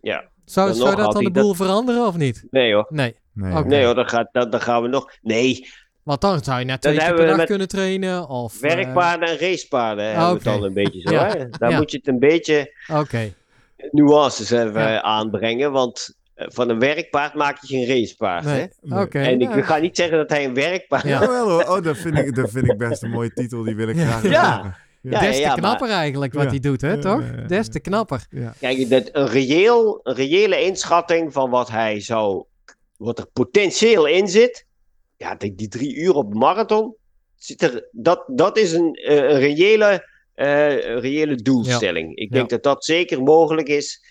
Ja. 0.00 0.24
Zou, 0.44 0.66
Dan 0.66 0.76
zou 0.76 0.90
nog 0.90 0.98
dat 1.04 1.12
dan 1.12 1.24
de 1.24 1.30
boel 1.30 1.54
veranderen 1.54 2.06
of 2.06 2.16
niet? 2.16 2.46
Nee 2.50 2.74
hoor. 2.74 2.86
Nee, 2.88 3.16
Nee. 3.32 3.64
Nee 3.64 3.84
hoor, 3.84 3.94
dan, 3.94 4.08
gaat, 4.08 4.28
dan, 4.32 4.50
dan 4.50 4.60
gaan 4.60 4.82
we 4.82 4.88
nog. 4.88 5.12
Nee, 5.22 5.66
want 6.02 6.20
dan 6.20 6.44
zou 6.44 6.58
je 6.58 6.64
net 6.64 6.80
twee 6.82 6.98
keer 6.98 7.14
per 7.14 7.26
dag 7.26 7.36
met 7.36 7.46
kunnen 7.46 7.68
trainen. 7.68 8.28
Of, 8.28 8.54
eh, 8.62 8.74
werkpaarden 8.74 9.28
en 9.28 9.38
racepaarden 9.38 10.04
hebben 10.04 10.28
we 10.28 10.34
het 10.34 10.44
dan 10.44 10.62
een 10.62 10.72
beetje 10.72 11.00
zo. 11.00 11.12
Ja. 11.12 11.34
Daar 11.50 11.70
Ja. 11.70 11.76
moet 11.78 11.90
je 11.90 11.96
het 11.96 12.06
een 12.08 12.18
beetje 12.18 12.74
Oké, 12.92 13.32
nuances 13.90 14.50
even 14.50 14.80
Ja. 14.80 15.02
aanbrengen. 15.02 15.72
Want 15.72 16.14
van 16.36 16.68
een 16.68 16.78
werkpaard 16.78 17.34
maak 17.34 17.58
je 17.60 17.66
geen 17.66 17.86
racepaard. 17.86 18.44
nee, 18.44 18.54
Hè? 18.60 18.66
Nee. 18.80 19.02
oké. 19.02 19.18
En 19.18 19.40
ik 19.40 19.64
ga 19.64 19.76
niet 19.78 19.96
zeggen 19.96 20.16
dat 20.18 20.30
hij 20.30 20.44
een 20.44 20.54
werkpaard 20.54 21.02
Ja. 21.02 21.20
Jawel 21.20 21.50
hoor. 21.50 21.62
Oh, 21.76 21.82
dat 21.82 21.96
vind, 21.96 22.18
ik, 22.18 22.34
dat 22.34 22.50
vind 22.50 22.70
ik 22.70 22.78
best 22.78 23.02
een 23.02 23.10
mooie 23.10 23.32
titel. 23.32 23.62
Die 23.62 23.76
wil 23.76 23.88
ik 23.88 23.96
graag 23.96 24.22
Ja. 24.22 24.76
Ja, 25.00 25.20
Des 25.20 25.34
te 25.34 25.40
ja, 25.40 25.48
maar- 25.48 25.56
knapper 25.56 25.90
eigenlijk 25.90 26.32
wat 26.32 26.42
Ja. 26.42 26.48
hij 26.50 26.58
doet, 26.58 26.80
hè, 26.80 26.90
Ja, 26.92 26.98
toch? 27.00 27.20
ja, 27.20 27.32
ja, 27.36 27.46
Des 27.46 27.66
ja. 27.66 27.72
te 27.72 27.80
knapper. 27.80 28.26
Ja. 28.30 28.54
Kijk, 28.60 28.90
dat 28.90 29.08
een, 29.12 29.26
reëel, 29.28 30.00
een 30.02 30.14
reële 30.14 30.60
inschatting 30.62 31.32
van 31.32 31.50
wat 31.50 31.70
hij 31.70 32.00
zou. 32.00 32.44
wat 32.96 33.18
er 33.18 33.26
potentieel 33.32 34.06
in 34.06 34.28
zit. 34.28 34.66
Ja, 35.16 35.34
die, 35.34 35.54
die 35.54 35.68
drie 35.68 35.94
uur 35.96 36.14
op 36.14 36.34
marathon. 36.34 36.94
Zit 37.36 37.62
er, 37.62 37.88
dat, 37.92 38.24
dat 38.26 38.58
is 38.58 38.72
een, 38.72 38.94
eh, 38.94 39.14
een 39.16 39.38
reële, 39.38 40.08
eh, 40.34 40.70
een 40.86 41.00
reële 41.00 41.34
doelstelling. 41.34 42.16
Ik 42.16 42.32
denk 42.32 42.48
dat 42.50 42.62
dat 42.62 42.84
zeker 42.84 43.22
mogelijk 43.22 43.68
is. 43.68 44.04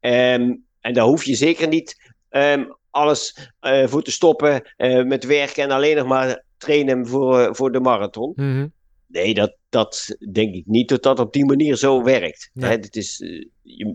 Ehm, 0.00 0.54
en 0.80 0.94
daar 0.94 1.04
hoef 1.04 1.24
je 1.24 1.34
zeker 1.34 1.68
niet 1.68 2.12
ehm, 2.28 2.64
alles 2.90 3.50
eh, 3.60 3.86
voor 3.86 4.02
te 4.02 4.10
stoppen 4.10 4.62
eh, 4.76 5.02
met 5.02 5.24
werken 5.24 5.62
en 5.62 5.70
alleen 5.70 5.96
nog 5.96 6.06
maar 6.06 6.42
trainen 6.58 7.06
voor, 7.06 7.40
eh, 7.40 7.48
voor 7.52 7.72
de 7.72 7.80
marathon. 7.80 8.32
Mhm. 8.36 8.66
Nee, 9.12 9.34
dat, 9.34 9.56
dat 9.68 10.16
denk 10.32 10.54
ik 10.54 10.66
niet 10.66 10.88
dat 10.88 11.02
dat 11.02 11.18
op 11.18 11.32
die 11.32 11.44
manier 11.44 11.76
zo 11.76 12.02
werkt. 12.02 12.50
Nee. 12.52 12.70
Hè, 12.70 12.78
dit 12.78 12.96
is, 12.96 13.20
eh, 13.20 13.28
je, 13.62 13.94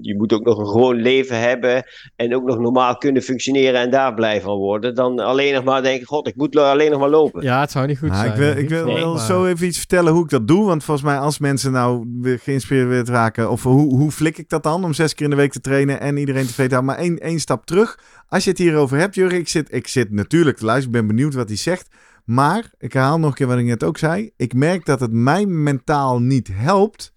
je 0.00 0.16
moet 0.16 0.32
ook 0.32 0.44
nog 0.44 0.58
een 0.58 0.66
gewoon 0.66 0.96
leven 0.96 1.40
hebben 1.40 1.84
en 2.16 2.34
ook 2.34 2.44
nog 2.44 2.58
normaal 2.58 2.96
kunnen 2.96 3.22
functioneren 3.22 3.80
en 3.80 3.90
daar 3.90 4.14
blij 4.14 4.40
van 4.40 4.56
worden. 4.56 4.94
Dan 4.94 5.18
alleen 5.18 5.54
nog 5.54 5.64
maar 5.64 5.82
denken, 5.82 6.06
god, 6.06 6.26
ik 6.28 6.36
moet 6.36 6.56
alleen 6.56 6.90
nog 6.90 7.00
maar 7.00 7.08
lopen. 7.10 7.42
Ja, 7.42 7.60
het 7.60 7.70
zou 7.70 7.86
niet 7.86 7.98
goed 7.98 8.08
Nou, 8.08 8.20
zijn. 8.20 8.32
ik 8.32 8.38
wil, 8.38 8.56
ik 8.62 8.68
wil 8.68 8.84
Nee, 8.86 8.94
wel 8.94 9.14
maar- 9.14 9.26
zo 9.26 9.46
even 9.46 9.66
iets 9.66 9.78
vertellen 9.78 10.12
hoe 10.12 10.24
ik 10.24 10.30
dat 10.30 10.48
doe. 10.48 10.64
Want 10.66 10.84
volgens 10.84 11.06
mij 11.06 11.18
als 11.18 11.38
mensen 11.38 11.72
nou 11.72 12.06
weer 12.20 12.38
geïnspireerd 12.38 13.08
raken... 13.08 13.50
of 13.50 13.62
hoe, 13.62 13.94
hoe 13.94 14.10
flik 14.10 14.38
ik 14.38 14.48
dat 14.48 14.62
dan 14.62 14.84
om 14.84 14.92
zes 14.92 15.14
keer 15.14 15.24
in 15.24 15.30
de 15.30 15.36
week 15.36 15.52
te 15.52 15.60
trainen... 15.60 16.00
en 16.00 16.16
iedereen 16.16 16.46
tevreden 16.46 16.72
houden. 16.72 16.94
Maar 16.96 17.04
één, 17.04 17.18
één 17.18 17.40
stap 17.40 17.66
terug. 17.66 17.98
Als 18.28 18.44
je 18.44 18.50
het 18.50 18.58
hierover 18.58 18.98
hebt, 18.98 19.14
Jurgen... 19.14 19.38
Ik 19.38 19.48
zit, 19.48 19.74
ik 19.74 19.88
zit 19.88 20.10
natuurlijk 20.10 20.56
te 20.56 20.64
luisteren. 20.64 20.94
Ik 20.98 21.06
ben 21.06 21.16
benieuwd 21.16 21.34
wat 21.34 21.48
hij 21.48 21.56
zegt. 21.56 21.88
Maar, 22.26 22.70
ik 22.78 22.92
herhaal 22.92 23.18
nog 23.18 23.28
een 23.30 23.34
keer 23.36 23.46
wat 23.46 23.58
ik 23.58 23.64
net 23.64 23.84
ook 23.84 23.98
zei. 23.98 24.30
Ik 24.36 24.54
merk 24.54 24.84
dat 24.84 25.00
het 25.00 25.12
mij 25.12 25.46
mentaal 25.46 26.20
niet 26.20 26.48
helpt... 26.52 27.12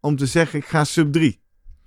om 0.00 0.16
te 0.16 0.26
zeggen, 0.26 0.58
ik 0.58 0.64
ga 0.64 0.84
sub 0.84 1.12
3. 1.12 1.40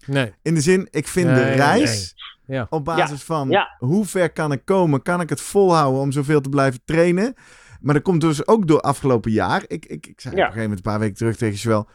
Nee. 0.05 0.34
In 0.41 0.53
de 0.53 0.61
zin, 0.61 0.88
ik 0.91 1.07
vind 1.07 1.28
de 1.28 1.43
reis... 1.43 2.13
nee. 2.45 2.57
Ja. 2.57 2.67
Op 2.69 2.86
basis 2.86 3.23
van 3.23 3.49
Ja. 3.49 3.75
hoe 3.80 4.05
ver 4.05 4.32
kan 4.32 4.51
ik 4.51 4.61
komen? 4.65 5.01
Kan 5.01 5.21
ik 5.21 5.30
het 5.30 5.41
volhouden 5.41 6.01
om 6.01 6.11
zoveel 6.11 6.41
te 6.41 6.49
blijven 6.49 6.80
trainen? 6.86 7.34
Maar 7.82 7.93
dat 7.93 8.03
komt 8.03 8.21
dus 8.21 8.47
ook 8.47 8.67
door 8.67 8.82
afgelopen 8.82 9.32
jaar. 9.32 9.63
Ik, 9.67 9.86
ik, 9.86 10.07
ik 10.07 10.21
zei 10.21 10.34
op 10.34 10.39
een 10.39 10.45
gegeven 10.45 10.61
moment 10.69 10.78
een 10.86 10.91
paar 10.91 10.99
weken 10.99 11.15
terug 11.15 11.36
tegen 11.38 11.55
Joël. 11.55 11.88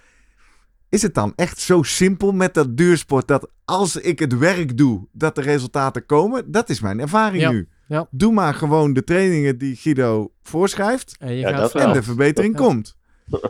Is 0.88 1.02
het 1.02 1.14
dan 1.14 1.32
echt 1.36 1.58
zo 1.58 1.82
simpel 1.82 2.32
met 2.32 2.54
dat 2.54 2.76
duursport 2.76 3.28
dat 3.28 3.50
als 3.64 3.96
ik 3.96 4.18
het 4.18 4.38
werk 4.38 4.76
doe, 4.76 5.08
dat 5.12 5.34
de 5.34 5.40
resultaten 5.40 6.06
komen? 6.06 6.50
Dat 6.50 6.68
is 6.68 6.80
mijn 6.80 7.00
ervaring 7.00 7.42
Ja. 7.42 7.50
nu. 7.50 7.68
Ja. 7.92 8.06
Doe 8.10 8.32
maar 8.32 8.54
gewoon 8.54 8.92
de 8.92 9.04
trainingen 9.04 9.58
die 9.58 9.76
Guido 9.76 10.32
voorschrijft 10.42 11.16
En 11.18 11.32
je 11.32 11.38
Ja, 11.38 11.48
gaat 11.48 11.58
dat 11.60 11.70
vanaf. 11.70 11.86
en 11.86 11.92
de 11.92 12.02
verbetering 12.02 12.58
Ja. 12.58 12.64
komt. 12.64 12.96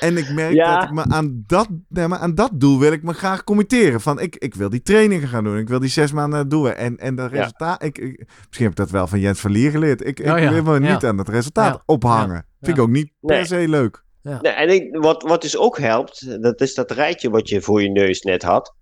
En 0.00 0.16
ik 0.16 0.30
merk 0.32 0.52
Ja. 0.54 0.74
dat 0.74 0.84
ik 0.88 0.94
me 0.94 1.04
aan 1.14 1.42
dat, 1.46 1.68
nee, 1.88 2.08
maar 2.08 2.18
aan 2.18 2.34
dat 2.34 2.50
doel 2.54 2.78
wil 2.78 2.92
ik 2.92 3.02
me 3.02 3.12
graag 3.12 3.44
committeren. 3.44 4.00
Van 4.00 4.20
ik, 4.20 4.36
ik 4.36 4.54
wil 4.54 4.68
die 4.70 4.82
trainingen 4.82 5.28
gaan 5.28 5.44
doen. 5.44 5.58
Ik 5.58 5.68
wil 5.68 5.78
die 5.80 5.88
zes 5.88 6.12
maanden 6.12 6.48
doen. 6.48 6.72
En, 6.72 6.96
en 6.98 7.14
dat 7.14 7.30
Ja. 7.30 7.36
resultaat. 7.36 7.82
Ik, 7.82 7.98
ik- 7.98 8.24
misschien 8.46 8.66
heb 8.66 8.70
ik 8.70 8.76
dat 8.76 8.90
wel 8.90 9.06
van 9.06 9.20
Jens 9.20 9.40
Verlier 9.40 9.70
geleerd. 9.70 10.00
Ik, 10.06 10.20
ik 10.20 10.32
Oh 10.32 10.38
ja, 10.38 10.50
wil 10.52 10.62
me 10.62 10.80
ja. 10.86 10.92
niet 10.92 11.04
aan 11.04 11.18
het 11.18 11.28
resultaat 11.28 11.74
Ja. 11.74 11.82
ophangen. 11.86 12.34
Ja. 12.34 12.44
Vind 12.60 12.76
ik 12.76 12.82
ook 12.82 12.88
niet 12.88 13.10
per 13.20 13.36
Nee. 13.36 13.44
se 13.46 13.68
leuk. 13.68 14.04
Nee, 14.22 14.38
en 14.52 14.68
ik, 14.68 14.96
wat, 14.96 15.22
wat 15.22 15.42
dus 15.42 15.56
ook 15.56 15.78
helpt, 15.78 16.42
dat 16.42 16.60
is 16.60 16.74
dat 16.74 16.90
rijtje 16.90 17.30
wat 17.30 17.48
je 17.48 17.60
voor 17.60 17.82
je 17.82 17.90
neus 17.90 18.20
net 18.22 18.42
had. 18.42 18.74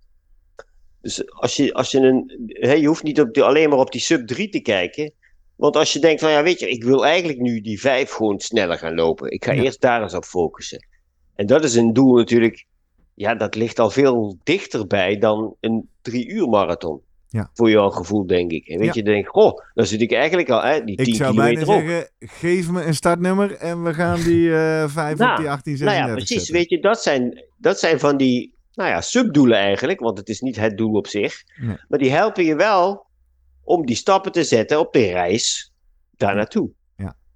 Dus 1.05 1.31
als 1.33 1.55
je, 1.55 1.73
als 1.73 1.91
je 1.91 1.99
een. 1.99 2.31
Hè, 2.47 2.73
je 2.73 2.87
hoeft 2.87 3.03
niet 3.03 3.19
op 3.21 3.37
alleen 3.37 3.69
maar 3.69 3.77
op 3.79 3.91
die 3.91 4.01
sub 4.01 4.27
3 4.27 4.49
te 4.49 4.59
kijken. 4.59 5.11
Want 5.55 5.75
als 5.75 5.93
je 5.93 5.99
denkt 5.99 6.21
van 6.21 6.31
ja, 6.31 6.43
weet 6.43 6.59
je, 6.59 6.69
ik 6.69 6.83
wil 6.83 7.05
eigenlijk 7.05 7.39
nu 7.39 7.61
die 7.61 7.79
5 7.79 8.11
gewoon 8.11 8.39
sneller 8.39 8.77
gaan 8.77 8.95
lopen. 8.95 9.31
Ik 9.31 9.45
ga 9.45 9.51
Ja. 9.51 9.63
eerst 9.63 9.81
daar 9.81 10.01
eens 10.01 10.13
op 10.13 10.23
focussen. 10.25 10.85
En 11.35 11.45
dat 11.45 11.63
is 11.63 11.75
een 11.75 11.93
doel 11.93 12.15
natuurlijk. 12.15 12.65
Ja, 13.13 13.35
dat 13.35 13.55
ligt 13.55 13.79
al 13.79 13.89
veel 13.89 14.37
dichterbij 14.43 15.17
dan 15.17 15.55
een 15.59 15.89
drie 16.01 16.27
uur 16.27 16.47
marathon. 16.49 17.01
Ja. 17.29 17.49
Voor 17.53 17.69
jouw 17.69 17.89
gevoel, 17.89 18.25
denk 18.27 18.51
ik. 18.51 18.67
En 18.67 18.77
weet 18.77 18.85
Ja. 18.87 18.91
je, 18.93 19.03
dan 19.03 19.13
denk 19.13 19.25
ik, 19.25 19.31
goh, 19.31 19.59
dan 19.73 19.85
zit 19.85 20.01
ik 20.01 20.11
eigenlijk 20.13 20.49
al, 20.49 20.61
hè, 20.63 20.83
die 20.83 20.95
10 20.97 21.07
Ik 21.07 21.15
zou 21.15 21.35
bijna 21.35 21.59
op. 21.59 21.65
zeggen, 21.65 22.09
geef 22.19 22.69
me 22.71 22.83
een 22.83 22.95
startnummer 22.95 23.55
en 23.55 23.83
we 23.83 23.93
gaan 23.93 24.21
die 24.23 24.55
eh 24.55 24.87
5 24.87 25.17
Nou, 25.17 25.31
op 25.31 25.37
die 25.37 25.49
18, 25.49 25.73
Nou 25.73 25.77
36 25.77 26.05
ja, 26.07 26.13
precies. 26.13 26.35
zetten. 26.37 26.53
Weet 26.55 26.69
je, 26.69 26.79
dat 26.79 27.01
zijn, 27.01 27.43
dat 27.57 27.79
zijn 27.79 27.99
van 27.99 28.17
die 28.17 28.53
nou 28.75 28.89
ja, 28.89 29.01
subdoelen 29.01 29.57
eigenlijk, 29.57 29.99
want 29.99 30.17
het 30.17 30.29
is 30.29 30.41
niet 30.41 30.55
het 30.55 30.77
doel 30.77 30.93
op 30.93 31.07
zich. 31.07 31.43
Nee. 31.61 31.77
Maar 31.87 31.99
die 31.99 32.11
helpen 32.11 32.43
je 32.45 32.55
wel 32.55 33.05
om 33.63 33.85
die 33.85 33.95
stappen 33.95 34.31
te 34.31 34.43
zetten 34.43 34.79
op 34.79 34.93
de 34.93 35.11
reis 35.11 35.73
daar 36.17 36.35
naartoe. 36.35 36.69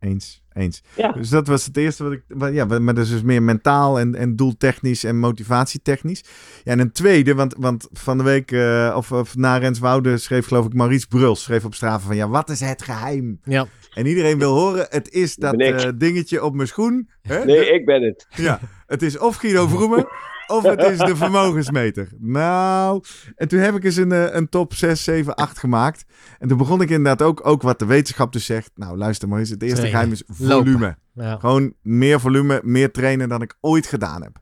Eens, 0.02 0.44
eens. 0.54 0.82
Ja. 0.96 1.12
Dus 1.12 1.30
dat 1.30 1.48
was 1.48 1.66
het 1.66 1.78
eerste 1.78 2.04
wat 2.04 2.12
ik. 2.12 2.24
wat- 2.28 2.54
Ja, 2.54 2.66
maar 2.66 2.94
dat 2.94 3.04
is 3.06 3.10
dus 3.12 3.22
meer 3.22 3.44
mentaal 3.44 4.00
en, 4.00 4.16
en 4.16 4.36
doeltechnisch 4.36 5.04
en 5.04 5.20
motivatietechnisch. 5.20 6.24
Ja, 6.64 6.72
en 6.72 6.80
een 6.80 6.92
tweede, 6.92 7.36
want, 7.36 7.56
want 7.58 7.88
van 7.92 8.18
de 8.18 8.24
week, 8.24 8.52
eh, 8.52 8.94
of, 8.98 9.12
of 9.12 9.36
na 9.36 9.58
Renswoude 9.58 10.18
schreef 10.18 10.48
geloof 10.48 10.66
ik 10.66 10.74
Maurice 10.74 11.08
Bruls, 11.08 11.44
schreef 11.44 11.66
op 11.66 11.74
Strava 11.76 12.08
van 12.08 12.16
ja, 12.16 12.30
wat 12.30 12.50
is 12.50 12.60
het 12.60 12.82
geheim? 12.82 13.40
Ja. 13.44 13.68
En 13.94 14.06
iedereen 14.06 14.38
wil 14.38 14.54
horen, 14.54 14.86
het 14.90 15.10
is 15.12 15.36
dat 15.36 15.56
eh, 15.62 15.90
dingetje 15.96 16.44
op 16.44 16.54
mijn 16.56 16.68
schoen. 16.68 17.10
Hè? 17.22 17.46
Nee, 17.46 17.74
ik 17.74 17.86
ben 17.86 18.02
het. 18.02 18.28
Ja, 18.36 18.60
het 18.86 19.02
is 19.02 19.18
of 19.18 19.36
Guido 19.36 19.68
Vroemen 19.68 20.08
of 20.50 20.64
het 20.64 20.84
is 20.84 20.97
de 20.97 21.16
vermogensmeter. 21.16 22.10
Nou, 22.18 23.04
en 23.36 23.47
toen 23.47 23.60
heb 23.60 23.76
ik 23.76 23.84
eens 23.84 23.95
een, 23.95 24.12
eh, 24.12 24.34
een 24.34 24.50
top 24.50 24.74
6, 24.74 25.04
7, 25.04 25.36
8 25.36 25.58
gemaakt. 25.58 26.06
En 26.38 26.47
toen 26.47 26.58
begon 26.58 26.82
ik 26.82 26.89
inderdaad 26.89 27.22
ook, 27.22 27.47
ook 27.47 27.62
wat 27.62 27.80
de 27.80 27.86
wetenschap 27.86 28.34
dus 28.34 28.45
zegt. 28.45 28.72
Nou, 28.76 28.97
luister 28.97 29.28
maar 29.28 29.39
eens, 29.39 29.50
het 29.50 29.62
eerste 29.62 29.78
Trainen. 29.78 30.18
geheim 30.18 30.24
is 30.38 30.47
volume. 30.47 30.97
Ja. 31.14 31.38
Gewoon 31.39 31.74
meer 31.82 32.20
volume, 32.20 32.62
meer 32.64 32.91
trainen 32.91 33.30
dan 33.30 33.41
ik 33.41 33.58
ooit 33.60 33.88
gedaan 33.88 34.24
heb. 34.24 34.39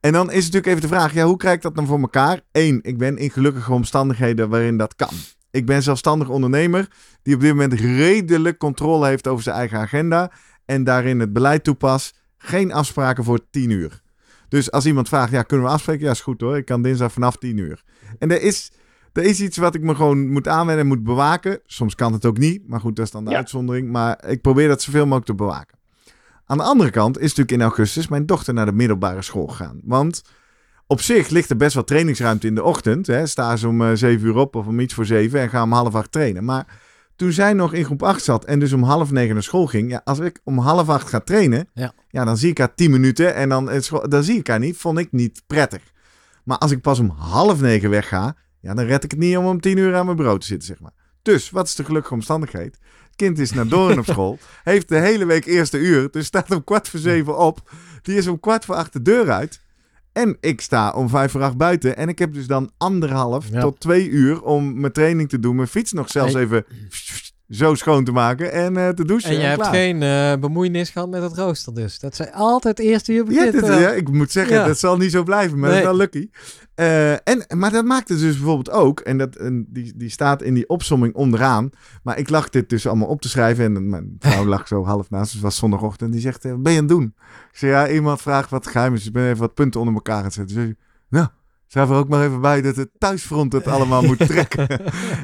En 0.00 0.12
dan 0.12 0.30
is 0.30 0.36
natuurlijk 0.36 0.66
even 0.66 0.80
de 0.80 0.88
vraag, 0.88 1.14
ja, 1.14 1.24
hoe 1.24 1.36
krijg 1.36 1.56
ik 1.56 1.62
dat 1.62 1.74
dan 1.74 1.86
voor 1.86 2.00
elkaar? 2.00 2.40
Eén, 2.52 2.78
ik 2.82 2.98
ben 2.98 3.16
in 3.16 3.30
gelukkige 3.30 3.72
omstandigheden 3.72 4.48
waarin 4.48 4.76
dat 4.76 4.94
kan. 4.94 5.12
Ik 5.50 5.66
ben 5.66 5.82
zelfstandig 5.82 6.28
ondernemer 6.28 6.88
die 7.22 7.34
op 7.34 7.40
dit 7.40 7.50
moment 7.50 7.72
redelijk 7.72 8.58
controle 8.58 9.06
heeft 9.06 9.26
over 9.26 9.42
zijn 9.42 9.56
eigen 9.56 9.78
agenda 9.78 10.32
en 10.64 10.84
daarin 10.84 11.20
het 11.20 11.32
beleid 11.32 11.64
toepast. 11.64 12.18
Geen 12.36 12.72
afspraken 12.72 13.24
voor 13.24 13.50
10 13.50 13.70
uur. 13.70 14.02
Dus 14.54 14.70
als 14.70 14.86
iemand 14.86 15.08
vraagt, 15.08 15.32
ja, 15.32 15.42
kunnen 15.42 15.66
we 15.66 15.72
afspreken? 15.72 16.04
Ja, 16.04 16.10
is 16.10 16.20
goed 16.20 16.40
hoor. 16.40 16.56
Ik 16.56 16.64
kan 16.64 16.82
dinsdag 16.82 17.12
vanaf 17.12 17.36
10 17.36 17.56
uur. 17.56 17.82
En 18.18 18.30
er 18.30 18.42
is, 18.42 18.72
er 19.12 19.22
is 19.22 19.40
iets 19.40 19.56
wat 19.56 19.74
ik 19.74 19.82
me 19.82 19.94
gewoon 19.94 20.28
moet 20.30 20.48
aanwennen 20.48 20.82
en 20.84 20.90
moet 20.90 21.02
bewaken. 21.04 21.60
Soms 21.66 21.94
kan 21.94 22.12
het 22.12 22.24
ook 22.24 22.38
niet, 22.38 22.68
maar 22.68 22.80
goed, 22.80 22.96
dat 22.96 23.04
is 23.04 23.10
dan 23.10 23.24
de 23.24 23.30
Ja. 23.30 23.36
uitzondering. 23.36 23.90
Maar 23.90 24.24
ik 24.28 24.40
probeer 24.40 24.68
dat 24.68 24.82
zoveel 24.82 25.04
mogelijk 25.04 25.26
te 25.26 25.34
bewaken. 25.34 25.78
Aan 26.46 26.56
de 26.56 26.62
andere 26.62 26.90
kant 26.90 27.16
is 27.16 27.22
natuurlijk 27.22 27.50
in 27.50 27.62
augustus 27.62 28.08
mijn 28.08 28.26
dochter 28.26 28.54
naar 28.54 28.66
de 28.66 28.72
middelbare 28.72 29.22
school 29.22 29.46
gegaan. 29.46 29.80
Want 29.84 30.22
op 30.86 31.00
zich 31.00 31.28
ligt 31.28 31.50
er 31.50 31.56
best 31.56 31.74
wel 31.74 31.84
trainingsruimte 31.84 32.46
in 32.46 32.54
de 32.54 32.62
ochtend. 32.62 33.06
Hè. 33.06 33.26
Sta 33.26 33.56
ze 33.56 33.68
om 33.68 33.82
eh, 33.82 33.90
7 33.94 34.26
uur 34.26 34.36
op 34.36 34.54
of 34.56 34.66
om 34.66 34.80
iets 34.80 34.94
voor 34.94 35.06
7 35.06 35.40
en 35.40 35.48
ga 35.48 35.62
om 35.62 35.72
half 35.72 35.94
acht 35.94 36.12
trainen. 36.12 36.44
Maar 36.44 36.80
toen 37.16 37.32
zij 37.32 37.52
nog 37.52 37.72
in 37.72 37.84
groep 37.84 38.02
8 38.02 38.24
zat 38.24 38.44
en 38.44 38.58
dus 38.58 38.72
om 38.72 38.82
half 38.82 39.10
negen 39.10 39.34
naar 39.34 39.42
school 39.42 39.66
ging. 39.66 39.90
Ja, 39.90 40.00
als 40.04 40.18
ik 40.18 40.40
om 40.44 40.58
half 40.58 40.88
acht 40.88 41.08
ga 41.08 41.20
trainen, 41.20 41.68
Ja. 41.74 41.92
ja, 42.08 42.24
dan 42.24 42.36
zie 42.36 42.50
ik 42.50 42.58
haar 42.58 42.74
10 42.74 42.90
minuten 42.90 43.34
en 43.34 43.48
dan, 43.48 43.70
dan 44.08 44.22
zie 44.24 44.38
ik 44.38 44.46
haar 44.46 44.58
niet. 44.58 44.76
Vond 44.76 44.98
ik 44.98 45.12
niet 45.12 45.42
prettig. 45.46 45.82
Maar 46.44 46.58
als 46.58 46.70
ik 46.70 46.80
pas 46.80 46.98
om 46.98 47.10
half 47.10 47.60
negen 47.60 47.90
wegga, 47.90 48.36
ja, 48.60 48.74
dan 48.74 48.84
red 48.84 49.04
ik 49.04 49.10
het 49.10 49.20
niet 49.20 49.36
om 49.36 49.46
om 49.46 49.60
10 49.60 49.76
uur 49.76 49.94
aan 49.96 50.04
mijn 50.04 50.16
bureau 50.16 50.38
te 50.38 50.46
zitten, 50.46 50.66
zeg 50.68 50.80
maar. 50.80 50.92
Dus, 51.22 51.50
wat 51.50 51.66
is 51.66 51.74
de 51.74 51.84
gelukkige 51.84 52.14
omstandigheid? 52.14 52.78
Het 53.06 53.16
kind 53.16 53.38
is 53.38 53.52
naar 53.52 53.68
Doorn 53.68 53.98
op 53.98 54.04
school, 54.04 54.38
heeft 54.64 54.88
de 54.88 54.96
hele 54.98 55.24
week 55.24 55.44
eerste 55.44 55.78
uur, 55.78 56.10
dus 56.10 56.26
staat 56.26 56.50
om 56.50 56.64
kwart 56.64 56.88
voor 56.88 57.00
zeven 57.00 57.38
op. 57.38 57.70
Die 58.02 58.16
is 58.16 58.26
om 58.26 58.40
kwart 58.40 58.64
voor 58.64 58.74
acht 58.74 58.92
de 58.92 59.02
deur 59.02 59.30
uit. 59.30 59.60
En 60.14 60.36
ik 60.40 60.60
sta 60.60 60.90
om 60.92 61.08
vijf 61.08 61.30
voor 61.30 61.42
acht 61.42 61.56
buiten. 61.56 61.96
En 61.96 62.08
ik 62.08 62.18
heb 62.18 62.32
dus 62.32 62.46
dan 62.46 62.70
anderhalf 62.78 63.48
Ja. 63.50 63.60
tot 63.60 63.80
twee 63.80 64.08
uur 64.08 64.42
om 64.42 64.80
mijn 64.80 64.92
training 64.92 65.28
te 65.28 65.38
doen. 65.38 65.56
Mijn 65.56 65.68
fiets 65.68 65.92
nog 65.92 66.10
zelfs 66.10 66.34
En- 66.34 66.40
even 66.40 66.64
zo 67.54 67.74
schoon 67.74 68.04
te 68.04 68.12
maken 68.12 68.52
en 68.52 68.76
eh, 68.76 68.88
te 68.88 69.04
douchen. 69.04 69.30
En 69.30 69.36
je 69.36 69.42
hebt 69.42 69.60
klaar. 69.60 69.72
geen 69.74 70.02
eh, 70.02 70.32
bemoeienis 70.40 70.90
gehad 70.90 71.10
met 71.10 71.22
het 71.22 71.32
rooster 71.36 71.74
dus. 71.74 71.98
Dat 71.98 72.16
zij 72.16 72.32
altijd 72.32 72.78
eerst 72.78 73.06
Ja, 73.06 73.22
begint. 73.24 73.52
dit, 73.52 73.60
wel. 73.66 73.78
ja, 73.78 73.90
ik 73.90 74.10
moet 74.10 74.30
zeggen, 74.32 74.54
Ja. 74.56 74.66
dat 74.66 74.78
zal 74.78 74.96
niet 74.96 75.10
zo 75.10 75.22
blijven, 75.22 75.58
maar 75.58 75.68
dat 75.68 75.78
is 75.78 75.84
Nee. 75.84 75.92
wel 75.92 76.00
lucky. 76.00 76.28
Eh, 76.74 77.12
en, 77.12 77.44
maar 77.58 77.70
dat 77.72 77.84
maakt 77.84 78.08
het 78.08 78.18
dus 78.18 78.34
bijvoorbeeld 78.36 78.70
ook, 78.70 79.00
en, 79.00 79.18
dat, 79.18 79.36
en 79.36 79.66
die, 79.68 79.92
die 79.96 80.10
staat 80.10 80.42
in 80.42 80.54
die 80.54 80.68
opsomming 80.68 81.14
onderaan, 81.14 81.70
maar 82.02 82.18
ik 82.18 82.28
lag 82.30 82.48
dit 82.48 82.68
dus 82.68 82.86
allemaal 82.86 83.08
op 83.08 83.20
te 83.20 83.28
schrijven 83.28 83.64
en 83.76 83.88
mijn 83.88 84.16
vrouw 84.18 84.44
lag 84.44 84.68
zo 84.68 84.84
half 84.84 85.10
naast, 85.10 85.24
dus 85.24 85.32
het 85.32 85.42
was 85.42 85.56
zondagochtend, 85.56 86.12
die 86.12 86.20
zegt, 86.20 86.44
eh, 86.44 86.50
wat 86.50 86.62
ben 86.62 86.72
je 86.72 86.78
aan 86.78 86.84
het 86.84 86.94
doen? 86.94 87.14
Ik 87.50 87.58
zei, 87.58 87.72
ja, 87.72 87.88
iemand 87.88 88.22
vraagt 88.22 88.50
wat 88.50 88.66
geheim 88.66 88.92
is, 88.92 88.98
dus 88.98 89.06
ik 89.08 89.12
ben 89.14 89.24
even 89.26 89.38
wat 89.38 89.54
punten 89.54 89.80
onder 89.80 89.94
elkaar 89.94 90.16
aan 90.18 90.24
het 90.24 90.32
zetten. 90.32 90.56
Dus, 90.56 90.74
nou, 91.08 91.26
schrijf 91.66 91.90
er 91.90 91.96
ook 91.96 92.08
maar 92.08 92.24
even 92.24 92.40
bij 92.40 92.62
dat 92.62 92.76
het 92.76 92.90
thuisfront 92.98 93.52
het 93.52 93.66
allemaal 93.66 94.02
moet 94.02 94.26
trekken. 94.28 94.68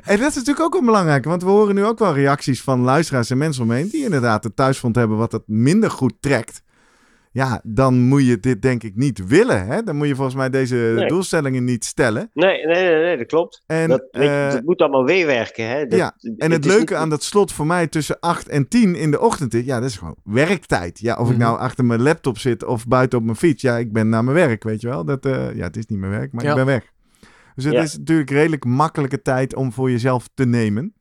en 0.04 0.18
dat 0.18 0.28
is 0.28 0.34
natuurlijk 0.34 0.60
ook 0.60 0.72
wel 0.72 0.84
belangrijk, 0.84 1.24
want 1.24 1.42
we 1.42 1.48
horen 1.48 1.74
nu 1.74 1.84
ook 1.84 1.98
wel 1.98 2.14
reacties 2.14 2.62
van 2.62 2.80
luisteraars 2.80 3.30
en 3.30 3.38
mensen 3.38 3.62
omheen 3.62 3.88
die 3.88 4.04
inderdaad 4.04 4.44
het 4.44 4.56
thuisfront 4.56 4.96
hebben 4.96 5.16
wat 5.16 5.32
het 5.32 5.42
minder 5.46 5.90
goed 5.90 6.14
trekt. 6.20 6.62
Ja, 7.32 7.60
dan 7.64 8.00
moet 8.00 8.26
je 8.26 8.40
dit 8.40 8.62
denk 8.62 8.82
ik 8.82 8.96
niet 8.96 9.26
willen. 9.26 9.66
Hè? 9.66 9.82
Dan 9.82 9.96
moet 9.96 10.06
je 10.08 10.14
volgens 10.14 10.36
mij 10.36 10.50
deze 10.50 10.74
Nee. 10.96 11.06
doelstellingen 11.08 11.64
niet 11.64 11.84
stellen. 11.84 12.30
Nee, 12.34 12.66
nee, 12.66 12.82
nee, 12.84 13.02
nee 13.02 13.16
dat 13.16 13.26
klopt. 13.26 13.62
En, 13.66 13.88
dat, 13.88 14.08
je, 14.10 14.18
eh, 14.18 14.50
dat 14.52 14.62
moet 14.64 14.80
allemaal 14.80 15.02
meewerken. 15.02 15.68
Hè? 15.68 15.86
Dat, 15.86 15.98
ja, 15.98 16.14
en 16.36 16.50
het 16.50 16.64
leuke 16.64 16.80
niet- 16.80 16.92
aan 16.94 17.08
dat 17.10 17.22
slot 17.22 17.52
voor 17.52 17.66
mij 17.66 17.86
tussen 17.86 18.20
8 18.20 18.48
en 18.48 18.68
10 18.68 18.94
in 18.94 19.10
de 19.10 19.20
ochtend 19.20 19.54
is, 19.54 19.64
ja, 19.64 19.80
dat 19.80 19.88
is 19.88 19.96
gewoon 19.96 20.16
werktijd. 20.24 20.98
Ja, 20.98 21.14
of 21.16 21.26
ik 21.30 21.36
Mhm. 21.36 21.42
nou 21.44 21.58
achter 21.58 21.84
mijn 21.84 22.02
laptop 22.02 22.38
zit 22.38 22.64
of 22.64 22.86
buiten 22.86 23.18
op 23.18 23.24
mijn 23.24 23.36
fiets. 23.36 23.62
Ja, 23.62 23.76
ik 23.76 23.92
ben 23.92 24.08
naar 24.08 24.24
mijn 24.24 24.36
werk, 24.36 24.62
weet 24.62 24.80
je 24.80 24.88
wel. 24.88 25.04
Dat, 25.04 25.26
eh, 25.26 25.54
ja, 25.54 25.64
het 25.64 25.76
is 25.76 25.86
niet 25.86 25.98
mijn 25.98 26.12
werk, 26.12 26.32
maar 26.32 26.44
Ja. 26.44 26.50
ik 26.50 26.56
ben 26.56 26.66
weg. 26.66 26.84
Dus 27.54 27.64
het 27.64 27.74
Ja. 27.74 27.82
is 27.82 27.98
natuurlijk 27.98 28.30
redelijk 28.30 28.64
makkelijke 28.64 29.22
tijd 29.22 29.54
om 29.54 29.72
voor 29.72 29.90
jezelf 29.90 30.28
te 30.34 30.46
nemen. 30.46 30.94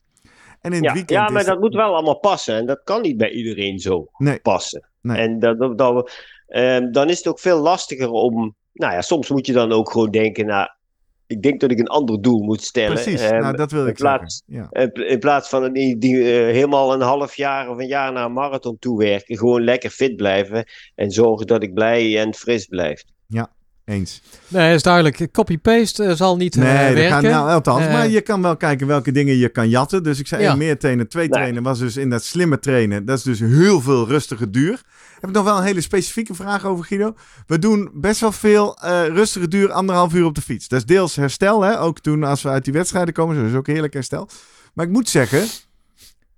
En 0.61 0.71
in 0.71 0.77
het 0.77 0.83
ja, 0.85 0.93
weekend 0.93 1.19
ja, 1.19 1.29
maar 1.29 1.41
is 1.41 1.47
dat 1.47 1.59
moet 1.59 1.73
wel 1.75 1.93
allemaal 1.95 2.19
passen. 2.19 2.55
En 2.55 2.65
dat 2.65 2.81
kan 2.83 3.01
niet 3.01 3.17
bij 3.17 3.31
iedereen 3.31 3.79
zo 3.79 4.07
Nee. 4.17 4.39
passen. 4.39 4.88
Nee. 5.01 5.17
En 5.17 5.39
dat, 5.39 5.59
dat, 5.59 5.77
dat- 5.77 6.11
ehm, 6.47 6.91
dan 6.91 7.09
is 7.09 7.17
het 7.17 7.27
ook 7.27 7.39
veel 7.39 7.59
lastiger 7.59 8.09
om... 8.09 8.55
Nou 8.73 8.93
ja, 8.93 9.01
soms 9.01 9.29
moet 9.29 9.45
je 9.45 9.53
dan 9.53 9.71
ook 9.71 9.91
gewoon 9.91 10.11
denken... 10.11 10.45
Nou, 10.45 10.67
ik 11.27 11.41
denk 11.41 11.59
dat 11.59 11.71
ik 11.71 11.79
een 11.79 11.87
ander 11.87 12.21
doel 12.21 12.39
moet 12.43 12.61
stellen. 12.61 12.93
Precies, 12.93 13.21
Ehm, 13.21 13.41
nou, 13.41 13.55
dat 13.55 13.71
wil 13.71 13.83
in 13.83 13.87
ik 13.89 13.95
plaats- 13.95 14.43
zeggen. 14.45 14.69
Ja. 14.73 14.81
in 14.81 14.91
pl- 14.91 15.01
In 15.01 15.19
plaats 15.19 15.49
van 15.49 15.73
die, 15.73 15.97
die 15.97 16.15
eh, 16.17 16.53
helemaal 16.53 16.93
een 16.93 17.01
half 17.01 17.35
jaar 17.35 17.69
of 17.69 17.77
een 17.77 17.87
jaar 17.87 18.11
naar 18.11 18.25
een 18.25 18.33
marathon 18.33 18.77
toewerken. 18.79 19.37
Gewoon 19.37 19.63
lekker 19.63 19.89
fit 19.89 20.15
blijven. 20.15 20.65
En 20.95 21.11
zorgen 21.11 21.47
dat 21.47 21.63
ik 21.63 21.73
blij 21.73 22.19
en 22.19 22.33
fris 22.33 22.65
blijf. 22.65 23.03
Eens. 23.89 24.21
Nee, 24.47 24.65
dat 24.67 24.75
is 24.75 24.81
duidelijk. 24.83 25.27
Copy-paste 25.31 26.03
eh, 26.03 26.15
zal 26.15 26.37
niet 26.37 26.55
eh, 26.55 26.61
Nee, 26.61 26.85
dat 26.85 26.93
werken. 26.93 27.11
gaat 27.11 27.21
nou 27.21 27.49
althans. 27.51 27.85
Eh, 27.85 27.91
maar 27.93 28.07
je 28.09 28.21
kan 28.21 28.41
wel 28.41 28.57
kijken 28.57 28.87
welke 28.87 29.11
dingen 29.11 29.37
je 29.37 29.49
kan 29.49 29.69
jatten. 29.69 30.03
Dus 30.03 30.19
ik 30.19 30.27
zei 30.27 30.41
Ja. 30.41 30.55
meer 30.55 30.77
trainen, 30.79 31.07
twee 31.07 31.27
Nee. 31.27 31.37
trainen 31.39 31.63
was 31.63 31.79
dus 31.79 31.97
in 31.97 32.09
dat 32.09 32.23
slimme 32.23 32.59
trainen. 32.59 33.05
Dat 33.05 33.17
is 33.17 33.23
dus 33.23 33.39
heel 33.39 33.81
veel 33.81 34.07
rustige 34.07 34.49
duur. 34.49 34.81
Heb 35.19 35.29
ik 35.29 35.35
nog 35.35 35.43
wel 35.43 35.57
een 35.57 35.63
hele 35.63 35.81
specifieke 35.81 36.33
vraag 36.33 36.65
over 36.65 36.85
Guido. 36.85 37.15
We 37.47 37.59
doen 37.59 37.89
best 37.93 38.19
wel 38.21 38.31
veel 38.31 38.77
eh, 38.77 39.07
rustige 39.07 39.47
duur, 39.47 39.71
anderhalf 39.71 40.13
uur 40.13 40.25
op 40.25 40.35
de 40.35 40.41
fiets. 40.41 40.67
Dat 40.67 40.79
is 40.79 40.85
deels 40.85 41.15
herstel, 41.15 41.61
hè? 41.61 41.79
ook 41.81 41.99
toen 41.99 42.23
als 42.23 42.41
we 42.41 42.49
uit 42.49 42.63
die 42.63 42.73
wedstrijden 42.73 43.13
komen. 43.13 43.35
Dat 43.35 43.45
is 43.45 43.53
ook 43.55 43.67
heerlijk 43.67 43.93
herstel. 43.93 44.29
Maar 44.73 44.85
ik 44.85 44.91
moet 44.91 45.09
zeggen, 45.09 45.43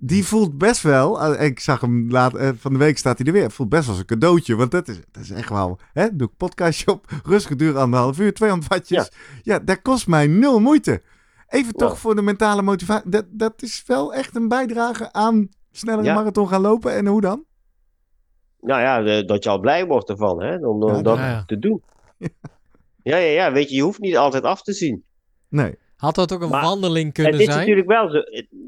die 0.04 0.26
voelt 0.26 0.58
best 0.58 0.82
wel. 0.82 1.22
eh, 1.22 1.46
Ik 1.46 1.60
zag 1.60 1.82
hem 1.82 2.12
laat, 2.12 2.36
eh, 2.36 2.50
van 2.58 2.74
de 2.74 2.80
week 2.80 2.98
staat 2.98 3.18
hij 3.18 3.28
er 3.28 3.34
weer. 3.34 3.52
Voelt 3.52 3.70
best 3.70 3.82
wel 3.82 3.92
als 3.92 4.00
een 4.00 4.06
cadeautje. 4.06 4.56
Want 4.56 4.72
dat 4.72 4.88
is, 4.88 5.00
dat 5.12 5.24
is 5.24 5.30
echt 5.32 5.50
wel. 5.50 5.80
Hè? 5.94 6.16
Doe 6.16 6.28
ik 6.28 6.38
podcastje 6.38 6.92
op. 6.92 7.06
Rustig 7.26 7.56
duur 7.56 7.78
anderhalf 7.78 8.20
uur. 8.20 8.34
200 8.34 8.70
wattjes. 8.72 9.12
Ja. 9.42 9.60
dat 9.60 9.82
kost 9.82 10.08
mij 10.08 10.28
nul 10.28 10.60
moeite. 10.60 11.02
Even 11.48 11.74
toch 11.74 11.92
Ja. 11.92 11.96
voor 11.98 12.16
de 12.16 12.22
mentale 12.22 12.62
motivatie. 12.62 13.10
Dat, 13.10 13.26
dat 13.30 13.62
is 13.62 13.84
wel 13.88 14.14
echt 14.14 14.36
een 14.36 14.48
bijdrage 14.48 15.14
aan 15.14 15.50
sneller 15.72 16.04
Ja. 16.04 16.14
marathon 16.14 16.48
gaan 16.48 16.62
lopen. 16.62 16.94
En 16.94 17.08
hoe 17.08 17.22
dan? 17.22 17.44
Nou 18.60 18.82
ja, 18.82 19.22
dat 19.24 19.44
je 19.44 19.50
al 19.50 19.60
blij 19.60 19.86
wordt 19.86 20.10
ervan, 20.10 20.42
hè? 20.44 20.56
Om, 20.68 20.84
om 20.84 20.96
Ja, 20.96 21.02
dat 21.02 21.18
ja, 21.18 21.30
ja. 21.30 21.44
te 21.46 21.60
doen. 21.60 21.84
Ja, 23.04 23.18
ja, 23.18 23.32
ja. 23.32 23.52
Weet 23.52 23.70
je, 23.70 23.76
je 23.76 23.82
hoeft 23.82 24.00
niet 24.00 24.18
altijd 24.18 24.44
af 24.44 24.62
te 24.64 24.74
zien. 24.74 25.04
Nee. 25.50 25.78
Had 26.02 26.16
dat 26.16 26.32
ook 26.34 26.42
een 26.42 26.50
Maar 26.50 26.62
wandeling 26.62 27.14
kunnen 27.14 27.32
het 27.32 27.42
is 27.42 27.48
zijn? 27.48 27.60
natuurlijk 27.60 27.88
wel 27.88 28.10
zo. 28.10 28.18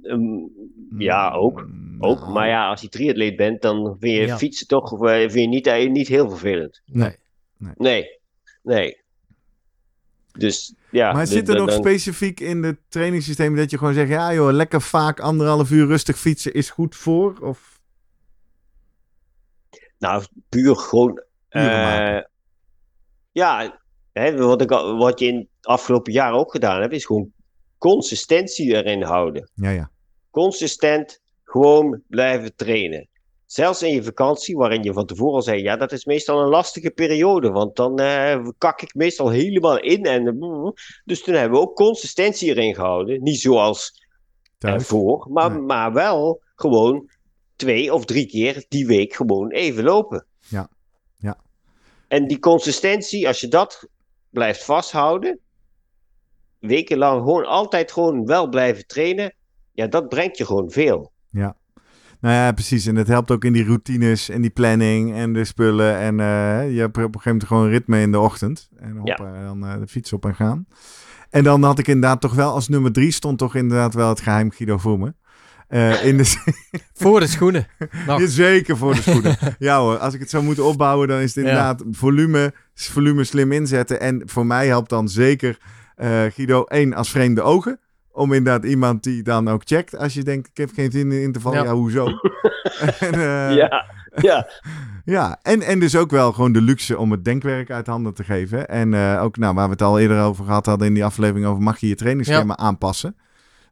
ehm, 0.03 1.01
ja, 1.01 1.31
ook. 1.31 1.65
Mm, 1.67 1.95
ook. 2.03 2.19
nou, 2.19 2.31
Maar 2.33 2.47
ja, 2.47 2.69
als 2.69 2.81
je 2.81 2.89
triatleet 2.89 3.35
bent, 3.35 3.61
dan 3.61 3.95
vind 3.99 4.15
je 4.15 4.25
Ja. 4.25 4.37
fietsen 4.37 4.67
toch 4.67 5.05
eh, 5.07 5.19
vind 5.19 5.33
je 5.33 5.47
niet, 5.47 5.67
eh, 5.67 5.89
niet 5.89 6.07
heel 6.07 6.29
vervelend. 6.29 6.81
Nee. 6.85 7.15
Nee, 7.77 8.19
nee. 8.63 8.97
Dus 10.31 10.73
ja. 10.91 11.11
Maar 11.13 11.27
zit 11.27 11.49
er 11.49 11.55
nog 11.55 11.69
dan- 11.69 11.77
specifiek 11.79 12.39
in 12.39 12.63
het 12.63 12.77
trainingssysteem 12.87 13.55
dat 13.55 13.71
je 13.71 13.77
gewoon 13.77 13.93
zegt: 13.93 14.09
ja, 14.09 14.33
joh, 14.33 14.51
lekker 14.51 14.81
vaak 14.81 15.19
anderhalf 15.19 15.71
uur 15.71 15.87
rustig 15.87 16.17
fietsen 16.17 16.53
is 16.53 16.69
goed 16.69 16.95
voor? 16.95 17.37
Of 17.41 17.79
Nou, 19.97 20.23
puur 20.49 20.75
gewoon. 20.75 21.23
Eh, 21.49 22.19
ja, 23.31 23.79
hè, 24.13 24.37
wat, 24.37 24.61
ik, 24.61 24.71
al- 24.71 24.97
wat 24.97 25.19
je 25.19 25.25
in 25.25 25.47
het 25.63 25.71
afgelopen 25.71 26.13
jaar 26.13 26.33
ook 26.33 26.51
gedaan 26.51 26.81
hebt, 26.81 26.93
is 26.93 27.05
gewoon 27.05 27.31
consistentie 27.77 28.73
erin 28.75 29.01
houden. 29.03 29.49
ja, 29.55 29.69
ja. 29.69 29.91
Consistent 30.31 31.21
gewoon 31.43 32.01
blijven 32.07 32.55
trainen. 32.55 33.07
Zelfs 33.45 33.81
in 33.81 33.93
je 33.93 34.03
vakantie, 34.03 34.55
waarin 34.55 34.83
je 34.83 34.93
van 34.93 35.05
tevoren 35.05 35.33
al 35.35 35.41
zei: 35.41 35.61
ja, 35.61 35.75
dat 35.75 35.91
is 35.91 36.05
meestal 36.05 36.41
een 36.41 36.49
lastige 36.49 36.91
periode, 36.91 37.49
want 37.49 37.75
dan 37.75 37.99
eh, 37.99 38.47
kak 38.57 38.81
ik 38.81 38.93
meestal 38.95 39.29
helemaal 39.29 39.79
in. 39.79 40.03
En, 40.03 40.27
eh, 40.27 40.69
dus 41.05 41.23
toen 41.23 41.35
hebben 41.35 41.59
we 41.59 41.65
ook 41.65 41.75
consistentie 41.75 42.49
erin 42.49 42.75
gehouden. 42.75 43.23
Niet 43.23 43.39
zoals 43.39 44.01
ervoor, 44.57 45.27
maar, 45.31 45.51
Nee. 45.51 45.61
maar 45.61 45.93
wel 45.93 46.41
gewoon 46.55 47.09
twee 47.55 47.93
of 47.93 48.05
drie 48.05 48.25
keer 48.25 48.65
die 48.69 48.87
week 48.87 49.13
gewoon 49.13 49.51
even 49.51 49.83
lopen. 49.83 50.25
Ja. 50.49 50.69
Ja. 51.17 51.37
En 52.07 52.27
die 52.27 52.39
consistentie, 52.39 53.27
als 53.27 53.39
je 53.41 53.47
dat 53.47 53.87
blijft 54.29 54.63
vasthouden, 54.63 55.39
wekenlang 56.67 57.21
gewoon 57.21 57.45
altijd 57.45 57.91
gewoon 57.91 58.25
wel 58.25 58.49
blijven 58.49 58.87
trainen, 58.87 59.33
ja, 59.71 59.87
dat 59.87 60.09
brengt 60.09 60.37
je 60.37 60.45
gewoon 60.45 60.71
veel. 60.71 61.11
Nou 62.21 62.35
ja, 62.35 62.51
precies. 62.51 62.85
En 62.85 62.95
het 62.95 63.07
helpt 63.07 63.31
ook 63.31 63.43
in 63.43 63.53
die 63.53 63.65
routines 63.65 64.29
en 64.29 64.41
die 64.41 64.49
planning 64.49 65.13
en 65.15 65.33
de 65.33 65.45
spullen. 65.45 65.97
En 65.97 66.19
eh, 66.19 66.73
je 66.73 66.79
hebt 66.79 66.97
op 66.97 67.03
een 67.03 67.03
gegeven 67.03 67.31
moment 67.31 67.47
gewoon 67.47 67.67
ritme 67.69 68.01
in 68.01 68.11
de 68.11 68.19
ochtend. 68.19 68.69
En 68.79 69.01
Ja. 69.03 69.15
dan 69.43 69.65
eh, 69.65 69.79
de 69.79 69.87
fiets 69.87 70.13
op 70.13 70.25
en 70.25 70.35
gaan. 70.35 70.65
En 71.29 71.43
dan 71.43 71.63
had 71.63 71.79
ik 71.79 71.87
inderdaad 71.87 72.21
toch 72.21 72.33
wel, 72.33 72.51
als 72.53 72.67
nummer 72.67 72.91
drie 72.91 73.11
stond 73.11 73.37
toch 73.37 73.55
inderdaad 73.55 73.93
wel 73.93 74.09
het 74.09 74.21
geheim 74.21 74.51
Guido 74.51 74.77
Vroemen. 74.77 75.15
Eh 75.67 76.05
in 76.05 76.17
de, 76.17 76.23
Voor 76.93 77.19
de 77.19 77.27
schoenen. 77.27 77.67
Nog. 78.07 78.19
Ja, 78.19 78.27
Zeker 78.27 78.77
voor 78.77 78.93
de 78.95 79.01
schoenen. 79.01 79.37
ja 79.59 79.79
hoor, 79.79 79.97
als 79.97 80.13
ik 80.13 80.19
het 80.19 80.29
zou 80.29 80.43
moeten 80.43 80.65
opbouwen, 80.65 81.07
dan 81.07 81.19
is 81.19 81.35
het 81.35 81.45
Ja. 81.45 81.49
inderdaad 81.51 81.83
volume, 81.91 82.53
volume 82.73 83.23
slim 83.23 83.51
inzetten. 83.51 83.99
En 83.99 84.21
voor 84.25 84.45
mij 84.45 84.67
helpt 84.67 84.89
dan 84.89 85.07
zeker 85.09 85.57
eh, 85.95 86.21
Guido 86.33 86.63
één 86.63 86.93
als 86.93 87.09
vreemde 87.11 87.41
ogen. 87.41 87.79
Om 88.11 88.33
inderdaad 88.33 88.69
iemand 88.69 89.03
die 89.03 89.23
dan 89.23 89.47
ook 89.47 89.61
checkt. 89.65 89.97
Als 89.97 90.13
je 90.13 90.23
denkt, 90.23 90.47
ik 90.47 90.57
heb 90.57 90.69
geen 90.73 90.91
zin 90.91 91.11
in 91.11 91.31
te 91.31 91.39
vallen. 91.39 91.57
Ja, 91.59 91.63
Ja. 91.65 91.71
hoezo? 91.73 92.05
en, 92.99 93.13
eh, 93.13 93.55
ja, 93.55 93.85
ja, 94.15 94.47
ja, 95.05 95.39
en, 95.41 95.61
en 95.61 95.79
dus 95.79 95.95
ook 95.95 96.11
wel 96.11 96.31
gewoon 96.33 96.51
de 96.51 96.61
luxe 96.61 96.97
om 96.97 97.11
het 97.11 97.25
denkwerk 97.25 97.71
uit 97.71 97.87
handen 97.87 98.13
te 98.13 98.23
geven. 98.23 98.67
En 98.67 98.93
eh, 98.93 99.23
ook 99.23 99.37
nou, 99.37 99.55
waar 99.55 99.65
we 99.65 99.71
het 99.71 99.81
al 99.81 99.99
eerder 99.99 100.21
over 100.23 100.45
gehad 100.45 100.65
hadden 100.65 100.87
in 100.87 100.93
die 100.93 101.05
aflevering 101.05 101.45
over 101.45 101.63
mag 101.63 101.79
je 101.79 101.87
je 101.87 101.95
trainingsschema 101.95 102.57
aanpassen. 102.57 103.15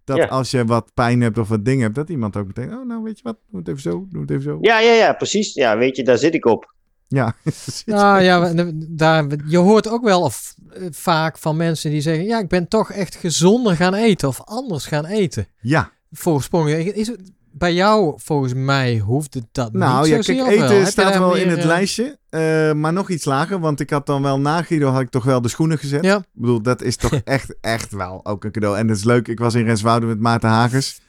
Dat 0.04 0.18
Ja. 0.18 0.26
als 0.26 0.52
je 0.52 0.66
wat 0.66 0.92
pijn 0.94 1.22
hebt 1.22 1.38
of 1.38 1.48
wat 1.50 1.66
ding 1.66 1.82
hebt, 1.82 1.96
dat 1.96 2.10
iemand 2.10 2.38
ook 2.38 2.48
meteen, 2.48 2.74
oh 2.74 2.88
nou 2.88 3.04
weet 3.04 3.18
je 3.18 3.24
wat, 3.24 3.38
doe 3.50 3.60
het 3.60 3.68
even 3.70 3.82
zo, 3.82 4.06
doe 4.10 4.22
het 4.22 4.30
even 4.30 4.44
zo. 4.44 4.58
ja, 4.62 4.80
ja, 4.80 4.92
ja, 4.94 5.14
precies. 5.14 5.54
Ja, 5.54 5.78
weet 5.78 5.96
je, 5.96 6.04
daar 6.04 6.18
zit 6.18 6.34
ik 6.34 6.46
op. 6.46 6.74
Ja. 7.12 7.36
Nou 7.86 8.22
ja, 8.22 8.54
daar, 8.76 9.26
je 9.48 9.58
hoort 9.58 9.90
ook 9.90 10.04
wel 10.04 10.22
of, 10.22 10.56
eh, 10.70 10.82
vaak 10.92 11.38
van 11.38 11.58
mensen 11.58 11.92
die 11.92 12.02
zeggen: 12.02 12.26
Ja, 12.26 12.40
ik 12.40 12.48
ben 12.48 12.68
toch 12.68 12.92
echt 12.92 13.16
gezonder 13.16 13.76
gaan 13.76 13.94
eten 13.94 14.28
of 14.28 14.42
anders 14.44 14.86
gaan 14.86 15.06
eten. 15.06 15.48
ja. 15.62 15.92
Voorgesprongen. 16.12 16.96
Is 16.96 17.08
het, 17.08 17.32
bij 17.52 17.74
jou, 17.74 18.14
volgens 18.18 18.54
mij, 18.54 18.98
hoeft 18.98 19.34
het 19.34 19.46
dat 19.52 19.74
Nou 19.74 20.00
niet 20.00 20.10
ja, 20.10 20.16
zozeer, 20.16 20.44
kijk, 20.44 20.60
wel? 20.60 20.72
eten 20.72 20.88
staat 20.88 21.18
wel 21.18 21.36
in 21.36 21.50
het 21.50 21.60
eh, 21.60 21.66
lijstje, 21.66 22.18
eh, 22.30 22.74
maar 22.74 22.94
nog 22.94 23.10
iets 23.10 23.26
lager. 23.26 23.60
Want 23.60 23.80
ik 23.80 23.90
had 23.90 24.06
dan 24.06 24.22
wel 24.22 24.40
na 24.40 24.62
Guido 24.62 24.90
had 24.90 25.02
ik 25.02 25.10
toch 25.10 25.24
wel 25.24 25.42
de 25.42 25.48
schoenen 25.50 25.78
gezet. 25.78 26.04
Ja, 26.04 26.18
Ik 26.18 26.24
bedoel, 26.34 26.62
dat 26.62 26.82
is 26.82 26.96
toch 26.96 27.14
echt, 27.24 27.56
echt 27.62 27.92
wel 27.92 28.20
ook 28.26 28.44
een 28.44 28.52
cadeau. 28.52 28.78
En 28.78 28.88
dat 28.88 28.98
is 28.98 29.04
leuk, 29.04 29.28
ik 29.28 29.40
was 29.40 29.54
in 29.56 29.66
Renswoude 29.66 30.06
met 30.06 30.20
Maarten 30.20 30.50
Hagers. 30.50 31.02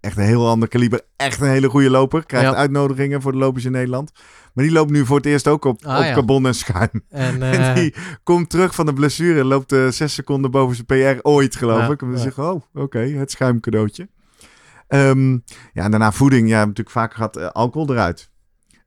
Echt 0.00 0.16
een 0.16 0.24
heel 0.24 0.48
ander 0.48 0.68
kaliber. 0.68 1.00
Echt 1.16 1.40
een 1.40 1.48
hele 1.48 1.68
goede 1.68 1.90
loper. 1.90 2.26
Krijgt 2.26 2.46
Ja. 2.50 2.54
uitnodigingen 2.54 3.22
voor 3.22 3.32
de 3.32 3.38
lopers 3.38 3.64
in 3.64 3.72
Nederland. 3.72 4.12
Maar 4.54 4.64
die 4.64 4.72
loopt 4.72 4.90
nu 4.90 5.06
voor 5.06 5.16
het 5.16 5.26
eerst 5.26 5.48
ook 5.48 5.64
op, 5.64 5.84
Ah, 5.84 5.98
op 5.98 6.04
ja. 6.04 6.12
carbon 6.14 6.46
en 6.46 6.54
schuim. 6.54 6.90
en 7.08 7.42
En 7.52 7.60
eh, 7.60 7.74
die 7.74 7.94
komt 8.22 8.50
terug 8.50 8.74
van 8.74 8.86
de 8.86 8.92
blessure 8.92 9.40
en 9.40 9.46
loopt 9.46 9.72
eh, 9.72 9.88
zes 9.88 10.14
seconden 10.14 10.50
boven 10.50 10.76
zijn 10.86 11.16
PR 11.16 11.18
ooit, 11.28 11.56
geloof 11.56 11.78
Ja, 11.78 11.90
ik. 11.90 12.00
En 12.02 12.06
dan 12.06 12.16
ja. 12.16 12.22
zeg 12.22 12.32
ik, 12.32 12.38
oh, 12.38 12.62
oké, 12.74 12.98
het 12.98 13.30
schuimcadeautje. 13.30 14.08
Ehm, 14.88 15.32
ja, 15.72 15.84
en 15.84 15.90
daarna 15.90 16.12
voeding. 16.12 16.48
Ja, 16.48 16.58
natuurlijk 16.60 16.90
vaak 16.90 17.14
gehad 17.14 17.36
eh, 17.36 17.46
alcohol 17.48 17.90
eruit. 17.90 18.30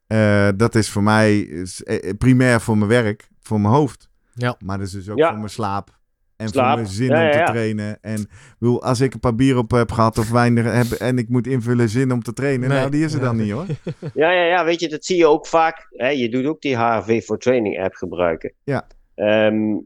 Eh, 0.07 0.47
dat 0.55 0.75
is 0.75 0.89
voor 0.89 1.03
mij 1.03 1.39
is, 1.39 1.83
eh, 1.83 2.09
primair 2.17 2.61
voor 2.61 2.77
mijn 2.77 2.89
werk, 2.89 3.27
voor 3.41 3.61
mijn 3.61 3.73
hoofd. 3.73 4.09
Ja. 4.33 4.55
Maar 4.65 4.77
dat 4.77 4.87
is 4.87 4.93
dus 4.93 5.09
ook 5.09 5.17
Ja. 5.17 5.27
voor 5.29 5.37
mijn 5.37 5.49
slaap. 5.49 5.99
En 6.43 6.49
Slaap. 6.49 6.67
voor 6.67 6.75
mijn 6.81 6.93
zin 6.93 7.07
Ja, 7.07 7.25
om 7.25 7.31
te 7.31 7.37
ja. 7.37 7.45
trainen. 7.45 7.97
En 8.01 8.27
bedoel, 8.59 8.83
als 8.83 8.99
ik 9.01 9.13
een 9.13 9.19
paar 9.19 9.35
bier 9.35 9.57
op 9.57 9.71
heb 9.71 9.91
gehad 9.91 10.17
of 10.17 10.29
wijn 10.31 10.57
er 10.57 10.73
heb 10.73 10.91
en 10.91 11.17
ik 11.17 11.29
moet 11.29 11.47
invullen 11.47 11.89
zin 11.89 12.11
om 12.11 12.21
te 12.23 12.33
trainen. 12.33 12.69
Nee. 12.69 12.77
Nou, 12.77 12.91
die 12.91 13.03
is 13.03 13.13
er 13.13 13.19
Ja. 13.19 13.25
dan 13.25 13.35
niet 13.37 13.51
hoor. 13.51 13.65
Ja, 14.13 14.31
ja, 14.31 14.43
ja, 14.45 14.65
weet 14.65 14.79
je, 14.79 14.89
dat 14.89 15.05
zie 15.05 15.17
je 15.17 15.27
ook 15.27 15.47
vaak. 15.47 15.87
Hè, 15.89 16.07
je 16.09 16.29
doet 16.29 16.45
ook 16.45 16.61
die 16.61 16.77
HRV 16.77 17.23
for 17.23 17.37
Training 17.37 17.83
app 17.83 17.93
gebruiken. 17.93 18.53
Ja. 18.63 18.87
Ehm, 19.15 19.77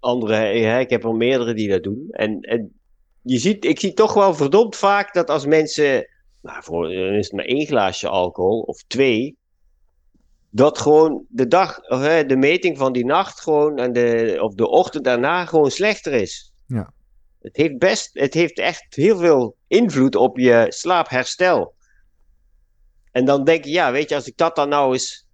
andere, 0.00 0.34
hè, 0.34 0.78
ik 0.80 0.90
heb 0.90 1.04
er 1.04 1.14
meerdere 1.14 1.54
die 1.54 1.68
dat 1.68 1.82
doen. 1.82 2.06
En, 2.10 2.40
en 2.40 2.72
je 3.22 3.38
ziet, 3.38 3.64
ik 3.64 3.80
zie 3.80 3.92
toch 3.94 4.14
wel 4.14 4.34
verdomd 4.34 4.76
vaak 4.76 5.14
dat 5.14 5.30
als 5.30 5.46
mensen, 5.46 6.06
nou, 6.42 6.62
voor, 6.62 6.82
dan 6.88 7.12
is 7.14 7.24
het 7.26 7.34
maar 7.34 7.44
één 7.44 7.66
glaasje 7.66 8.08
alcohol 8.08 8.60
of 8.60 8.82
twee, 8.86 9.36
dat 10.54 10.78
gewoon 10.78 11.24
de 11.28 11.46
dag, 11.46 11.78
of, 11.88 12.00
hè, 12.00 12.26
de 12.26 12.36
meting 12.36 12.78
van 12.78 12.92
die 12.92 13.04
nacht 13.04 13.40
gewoon 13.40 13.78
en 13.78 13.92
de, 13.92 14.36
of 14.40 14.54
de 14.54 14.68
ochtend 14.68 15.04
daarna 15.04 15.44
gewoon 15.44 15.70
slechter 15.70 16.12
is. 16.12 16.52
Ja. 16.66 16.92
Het 17.40 17.56
heeft 17.56 17.78
best, 17.78 18.10
het 18.12 18.34
heeft 18.34 18.58
echt 18.58 18.84
heel 18.94 19.18
veel 19.18 19.56
invloed 19.66 20.16
op 20.16 20.38
je 20.38 20.66
slaapherstel. 20.68 21.74
En 23.12 23.24
dan 23.24 23.44
denk 23.44 23.64
je, 23.64 23.70
ja, 23.70 23.92
weet 23.92 24.08
je, 24.08 24.14
als 24.14 24.26
ik 24.26 24.36
dat 24.36 24.56
dan 24.56 24.68
nou 24.68 24.92
eens, 24.92 25.26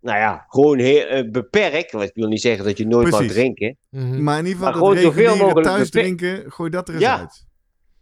nou 0.00 0.18
ja, 0.18 0.44
gewoon 0.48 0.78
heel, 0.78 1.06
eh, 1.06 1.30
beperk. 1.30 1.90
Want 1.90 2.04
ik 2.04 2.14
wil 2.14 2.28
niet 2.28 2.40
zeggen 2.40 2.64
dat 2.64 2.78
je 2.78 2.86
nooit 2.86 3.10
mag 3.10 3.16
Precies. 3.18 3.36
drinken. 3.36 3.76
mhm. 3.90 4.22
Maar 4.22 4.38
in 4.38 4.46
ieder 4.46 4.60
Maar 4.62 4.72
geval, 4.72 4.88
dat 4.88 4.98
gewoon 4.98 5.12
zoveel 5.12 5.36
mogelijk 5.36 5.66
thuis 5.66 5.90
drinken, 5.90 6.52
gooi 6.52 6.70
dat 6.70 6.88
er 6.88 6.94
eens 6.94 7.02
Ja. 7.02 7.18
uit. 7.18 7.44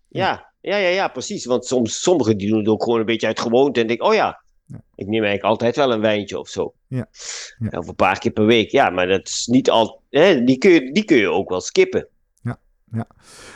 Ja, 0.09 0.53
ja, 0.61 0.77
ja, 0.77 0.89
ja, 0.89 1.09
precies. 1.09 1.45
Want 1.45 1.65
soms, 1.67 2.03
sommigen 2.03 2.37
die 2.37 2.49
doen 2.49 2.59
het 2.59 2.69
ook 2.69 2.83
gewoon 2.83 3.01
een 3.01 3.07
beetje 3.07 3.27
uit 3.27 3.41
gewoonte. 3.41 3.81
En 3.81 3.87
denk, 3.87 4.03
oh 4.03 4.15
ja, 4.15 4.42
Ja. 4.67 4.81
ik 4.95 5.07
neem 5.07 5.25
eigenlijk 5.25 5.43
altijd 5.43 5.77
wel 5.77 5.93
een 5.93 6.01
wijntje 6.01 6.39
of 6.39 6.49
zo. 6.49 6.75
Ja. 6.87 7.07
Ja. 7.59 7.79
Of 7.79 7.89
een 7.89 7.95
paar 7.95 8.19
keer 8.19 8.31
per 8.33 8.47
week. 8.47 8.71
Ja, 8.71 8.91
maar 8.91 9.07
dat 9.07 9.29
is 9.29 9.47
niet 9.47 9.71
al. 9.71 10.03
Hè, 10.11 10.45
die, 10.45 10.59
kun 10.59 10.71
je, 10.71 10.93
die 10.93 11.05
kun 11.05 11.17
je 11.17 11.31
ook 11.31 11.49
wel 11.49 11.61
skippen. 11.61 12.09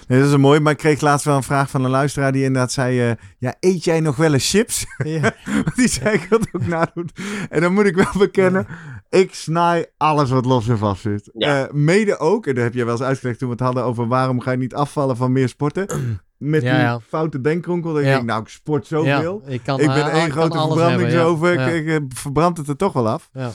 Nee, 0.09 0.19
dat 0.19 0.29
is 0.29 0.33
een 0.35 0.41
mooi. 0.41 0.61
Maar 0.61 0.73
ik 0.73 0.79
kreeg 0.79 1.01
laatst 1.01 1.25
wel 1.25 1.37
een 1.37 1.43
vraag 1.43 1.71
van 1.71 1.85
een 1.85 1.91
luisteraar 1.91 2.33
die 2.33 2.45
inderdaad 2.45 2.73
zei... 2.73 3.01
eh, 3.01 3.17
ja, 3.39 3.55
eet 3.61 3.85
jij 3.85 4.01
nog 4.01 4.17
wel 4.17 4.33
eens 4.33 4.51
chips? 4.51 4.85
Ja. 5.05 5.35
Die 5.77 5.89
zei 5.89 6.15
ik 6.15 6.29
dat 6.29 6.49
ook 6.53 6.67
nadoen. 6.67 7.11
En 7.49 7.61
dan 7.61 7.75
moet 7.75 7.87
ik 7.87 7.95
wel 7.97 8.13
bekennen... 8.19 8.67
Ik 9.09 9.35
snij 9.35 9.87
alles 9.97 10.31
wat 10.31 10.45
los 10.45 10.69
en 10.69 10.79
vast 10.79 11.03
zit. 11.03 11.31
Ja. 11.35 11.67
Eh, 11.67 11.73
mede 11.73 12.19
ook, 12.19 12.47
en 12.47 12.55
dat 12.55 12.65
heb 12.65 12.75
je 12.75 12.85
wel 12.85 12.93
eens 12.93 13.03
uitgelegd 13.03 13.39
toen 13.39 13.49
we 13.49 13.55
het 13.55 13.63
hadden 13.65 13.85
over 13.85 14.09
waarom 14.09 14.41
ga 14.41 14.51
je 14.51 14.57
niet 14.57 14.75
afvallen 14.75 15.17
van 15.17 15.33
meer 15.33 15.49
sporten. 15.49 16.21
Met 16.39 16.63
Ja, 16.63 16.71
die 16.73 16.81
ja. 16.81 17.01
foute 17.01 17.41
denkkronkel. 17.41 17.93
Dat 17.93 18.01
ik 18.01 18.07
Ja. 18.07 18.15
denk, 18.15 18.27
nou, 18.27 18.43
ik 18.43 18.49
sport 18.49 18.87
zoveel. 18.87 19.43
Ja, 19.45 19.53
ik 19.53 19.61
kan, 19.63 19.81
ik 19.81 19.87
ben 19.87 19.97
eh, 19.97 20.15
één 20.15 20.27
ik 20.27 20.33
grote 20.33 20.59
verbrandingsover. 20.59 21.53
Ik, 21.53 21.75
ik, 21.75 21.87
eh, 21.89 21.97
verbrand 22.09 22.57
het 22.57 22.69
er 22.69 22.77
toch 22.77 22.93
wel 22.93 23.09
af. 23.09 23.29
Ja. 23.33 23.51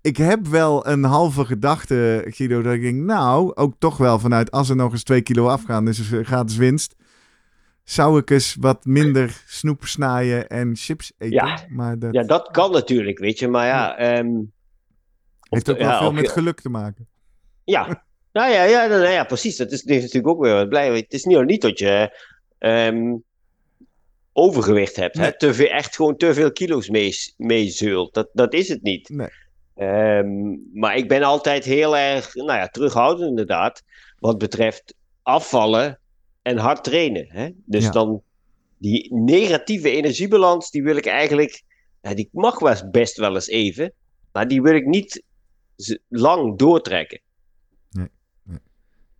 Ik 0.00 0.16
heb 0.16 0.46
wel 0.46 0.86
een 0.86 1.04
halve 1.04 1.44
gedachte, 1.44 2.24
Guido, 2.28 2.62
dat 2.62 2.72
ik 2.72 2.82
denk, 2.82 2.96
nou, 3.04 3.54
ook 3.54 3.74
toch 3.78 3.96
wel 3.96 4.18
vanuit 4.18 4.50
als 4.50 4.68
er 4.68 4.76
nog 4.76 4.92
eens 4.92 5.02
twee 5.02 5.20
kilo 5.22 5.46
afgaan, 5.48 5.84
dus 5.84 6.10
er 6.12 6.24
gratis 6.24 6.56
winst. 6.56 6.94
Zou 7.84 8.18
ik 8.18 8.30
eens 8.30 8.56
wat 8.60 8.84
minder 8.84 9.42
snoep 9.46 9.84
snijden 9.84 10.48
en 10.48 10.76
chips 10.76 11.12
eten? 11.18 11.34
Ja. 11.46 11.58
Maar 11.68 11.98
dat 11.98 12.12
Ja, 12.14 12.22
dat 12.22 12.48
kan 12.50 12.72
natuurlijk, 12.72 13.18
weet 13.18 13.38
je. 13.38 13.48
Maar 13.48 13.66
ja... 13.66 13.96
ehm, 13.96 14.28
heeft 15.48 15.70
ook 15.70 15.78
wel 15.78 15.88
ja, 15.88 15.98
veel 15.98 16.12
met 16.12 16.24
je- 16.24 16.30
geluk 16.30 16.60
te 16.60 16.68
maken. 16.68 17.08
Ja, 17.64 17.86
nou 18.32 18.50
ja, 18.52 18.62
ja, 18.64 18.86
nou 18.86 19.08
ja 19.08 19.24
precies. 19.24 19.56
Dat 19.56 19.72
is, 19.72 19.82
dat 19.82 19.96
is 19.96 20.02
natuurlijk 20.02 20.28
ook 20.28 20.42
weer 20.42 20.54
wat 20.54 20.68
blij. 20.68 20.96
Het 20.96 21.12
is 21.12 21.24
niet, 21.24 21.44
niet 21.44 21.62
dat 21.62 21.78
je 21.78 22.18
ehm, 22.58 23.14
overgewicht 24.32 24.96
hebt. 24.96 25.16
Hè? 25.16 25.38
Te 25.38 25.54
veel, 25.54 25.68
echt 25.68 25.96
gewoon 25.96 26.16
te 26.16 26.34
veel 26.34 26.52
kilo's 26.52 26.88
mee, 26.88 27.14
meezeult. 27.36 28.14
Dat, 28.14 28.28
dat 28.32 28.52
is 28.52 28.68
het 28.68 28.82
niet. 28.82 29.08
Nee. 29.08 29.28
Ehm, 29.74 30.56
maar 30.72 30.96
ik 30.96 31.08
ben 31.08 31.22
altijd 31.22 31.64
heel 31.64 31.96
erg 31.96 32.34
nou 32.34 32.58
ja, 32.58 32.68
terughoudend 32.68 33.28
inderdaad. 33.28 33.82
Wat 34.18 34.38
betreft 34.38 34.94
afvallen 35.22 35.98
en 36.42 36.56
hard 36.56 36.84
trainen. 36.84 37.26
Hè? 37.28 37.48
Dus 37.64 37.84
Ja. 37.84 37.90
dan 37.90 38.22
die 38.78 39.14
negatieve 39.14 39.90
energiebalans, 39.90 40.70
die 40.70 40.82
wil 40.82 40.96
ik 40.96 41.06
eigenlijk... 41.06 41.62
Die 42.14 42.28
mag 42.32 42.90
best 42.90 43.16
wel 43.16 43.34
eens 43.34 43.48
even. 43.48 43.92
Maar 44.32 44.48
die 44.48 44.62
wil 44.62 44.74
ik 44.74 44.86
niet 44.86 45.22
lang 46.08 46.58
doortrekken. 46.58 47.20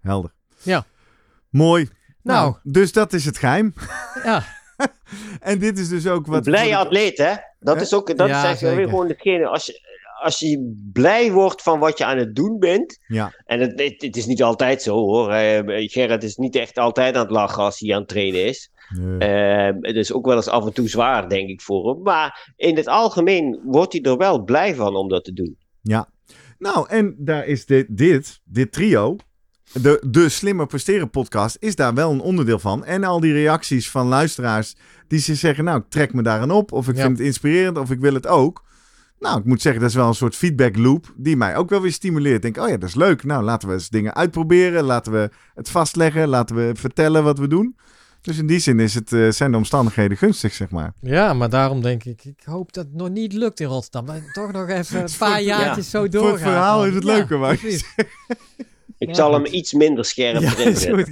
Helder. 0.03 0.33
Ja. 0.63 0.85
Mooi. 1.51 1.89
Nou. 2.23 2.55
dus 2.63 2.93
dat 2.93 3.13
is 3.13 3.25
het 3.25 3.39
geheim. 3.39 3.75
Ja. 4.25 4.43
En 5.41 5.59
dit 5.59 5.79
is 5.79 5.89
dus 5.89 6.07
ook 6.07 6.27
wat... 6.27 6.37
Een 6.37 6.53
blije 6.53 6.77
atleet, 6.77 7.19
hè? 7.19 7.35
Dat 7.61 7.77
Hè? 7.77 7.83
is 7.83 7.95
ook, 7.95 8.17
dat 8.17 8.29
Ja, 8.29 8.51
is 8.51 8.61
weer 8.61 8.89
gewoon 8.89 9.09
hetgene. 9.09 9.47
Als 9.47 9.67
je, 9.67 9.81
als 10.23 10.39
je 10.39 10.75
blij 10.93 11.33
wordt 11.33 11.63
van 11.63 11.79
wat 11.79 11.99
je 11.99 12.05
aan 12.05 12.19
het 12.19 12.35
doen 12.35 12.59
bent. 12.59 12.99
Ja. 13.07 13.33
En 13.45 13.61
het, 13.61 13.81
het, 13.81 14.03
het 14.03 14.17
is 14.17 14.27
niet 14.27 14.43
altijd 14.43 14.83
zo 14.83 14.95
hoor. 14.95 15.31
Eh, 15.33 15.89
Gerrit 15.91 16.23
is 16.23 16.37
niet 16.37 16.57
echt 16.57 16.79
altijd 16.79 17.15
aan 17.15 17.23
het 17.23 17.31
lachen 17.31 17.63
als 17.63 17.81
hij 17.81 17.95
aan 17.95 18.01
het 18.01 18.09
trainen 18.09 18.45
is. 18.45 18.71
Nee. 18.99 19.19
Eh, 19.19 19.75
het 19.81 19.97
is 19.97 20.13
ook 20.13 20.27
wel 20.27 20.37
eens 20.37 20.49
af 20.49 20.67
en 20.67 20.73
toe 20.73 20.89
zwaar, 20.89 21.29
denk 21.29 21.49
ik, 21.49 21.61
voor 21.61 21.89
hem. 21.89 22.03
Maar 22.03 22.53
in 22.57 22.77
het 22.77 22.87
algemeen 22.89 23.61
wordt 23.65 23.93
hij 23.93 24.03
er 24.03 24.17
wel 24.17 24.43
blij 24.43 24.75
van 24.75 24.97
om 24.97 25.09
dat 25.09 25.25
te 25.25 25.33
doen. 25.33 25.57
Nou, 26.59 26.89
en 26.89 27.15
daar 27.19 27.47
is 27.47 27.67
dit, 27.67 27.87
dit, 27.97 28.41
dit 28.45 28.73
trio, 28.73 29.17
de, 29.73 30.03
de 30.07 30.29
Slimmer 30.29 30.67
Presteren 30.67 31.11
podcast, 31.11 31.57
is 31.61 31.77
daar 31.77 31.95
wel 31.95 32.13
een 32.13 32.21
onderdeel 32.21 32.59
van. 32.59 32.85
En 32.85 33.05
al 33.05 33.21
die 33.21 33.33
reacties 33.33 33.91
van 33.91 34.07
luisteraars 34.07 34.75
die 35.09 35.19
ze 35.21 35.35
zeggen, 35.35 35.65
nou, 35.65 35.79
ik 35.79 35.85
trek 35.89 36.15
me 36.15 36.23
daaraan 36.23 36.51
op. 36.51 36.73
Of 36.73 36.89
ik 36.89 36.97
Ja. 36.97 37.03
vind 37.03 37.19
het 37.19 37.27
inspirerend, 37.27 37.79
of 37.79 37.91
ik 37.91 38.01
wil 38.01 38.15
het 38.15 38.27
ook. 38.27 38.65
Nou, 39.21 39.39
ik 39.39 39.45
moet 39.45 39.63
zeggen, 39.63 39.81
dat 39.81 39.91
is 39.91 39.97
wel 39.97 40.09
een 40.09 40.15
soort 40.15 40.37
feedback 40.37 40.77
loop 40.77 41.13
die 41.17 41.37
mij 41.37 41.57
ook 41.57 41.71
wel 41.71 41.81
weer 41.81 41.93
stimuleert. 41.93 42.45
Ik 42.45 42.55
denk, 42.55 42.67
oh 42.67 42.69
ja, 42.73 42.77
dat 42.77 42.89
is 42.89 42.95
leuk. 42.95 43.25
Nou, 43.25 43.45
laten 43.45 43.69
we 43.69 43.75
eens 43.75 43.89
dingen 43.89 44.15
uitproberen. 44.15 44.85
Laten 44.85 45.13
we 45.13 45.31
het 45.55 45.69
vastleggen. 45.71 46.29
Laten 46.29 46.57
we 46.57 46.71
vertellen 46.75 47.25
wat 47.25 47.39
we 47.39 47.49
doen. 47.49 47.77
Dus 48.21 48.39
in 48.39 48.47
die 48.47 48.59
zin 48.59 48.81
is 48.81 48.95
het, 48.95 49.13
eh, 49.13 49.31
zijn 49.31 49.51
de 49.51 49.57
omstandigheden 49.57 50.17
gunstig, 50.17 50.53
zeg 50.55 50.71
maar. 50.71 50.93
Ja, 51.01 51.33
maar 51.35 51.49
daarom 51.51 51.83
denk 51.83 52.05
ik, 52.05 52.25
ik 52.25 52.41
hoop 52.45 52.73
dat 52.73 52.85
het 52.85 52.95
nog 52.95 53.09
niet 53.09 53.33
lukt 53.33 53.61
in 53.61 53.67
Rotterdam. 53.67 54.07
Dat 54.07 54.23
toch 54.33 54.53
nog 54.53 54.69
even 54.69 55.01
een 55.03 55.09
paar 55.19 55.43
jaartjes 55.43 55.91
zo 55.91 55.99
Voor 55.99 56.11
doorgaan. 56.11 56.33
het 56.33 56.41
verhaal 56.43 56.87
is 56.87 56.95
het 56.95 57.05
Ja, 57.05 57.13
leuker, 57.13 57.39
maar. 57.39 57.59
Ik 59.03 59.09
Ja, 59.09 59.15
zal 59.15 59.33
goed. 59.35 59.45
hem 59.47 59.55
iets 59.55 59.73
minder 59.73 60.05
scherp 60.05 60.41
Ja, 60.41 60.53
erin 60.57 60.73
is 60.73 60.85
goed. 60.87 61.11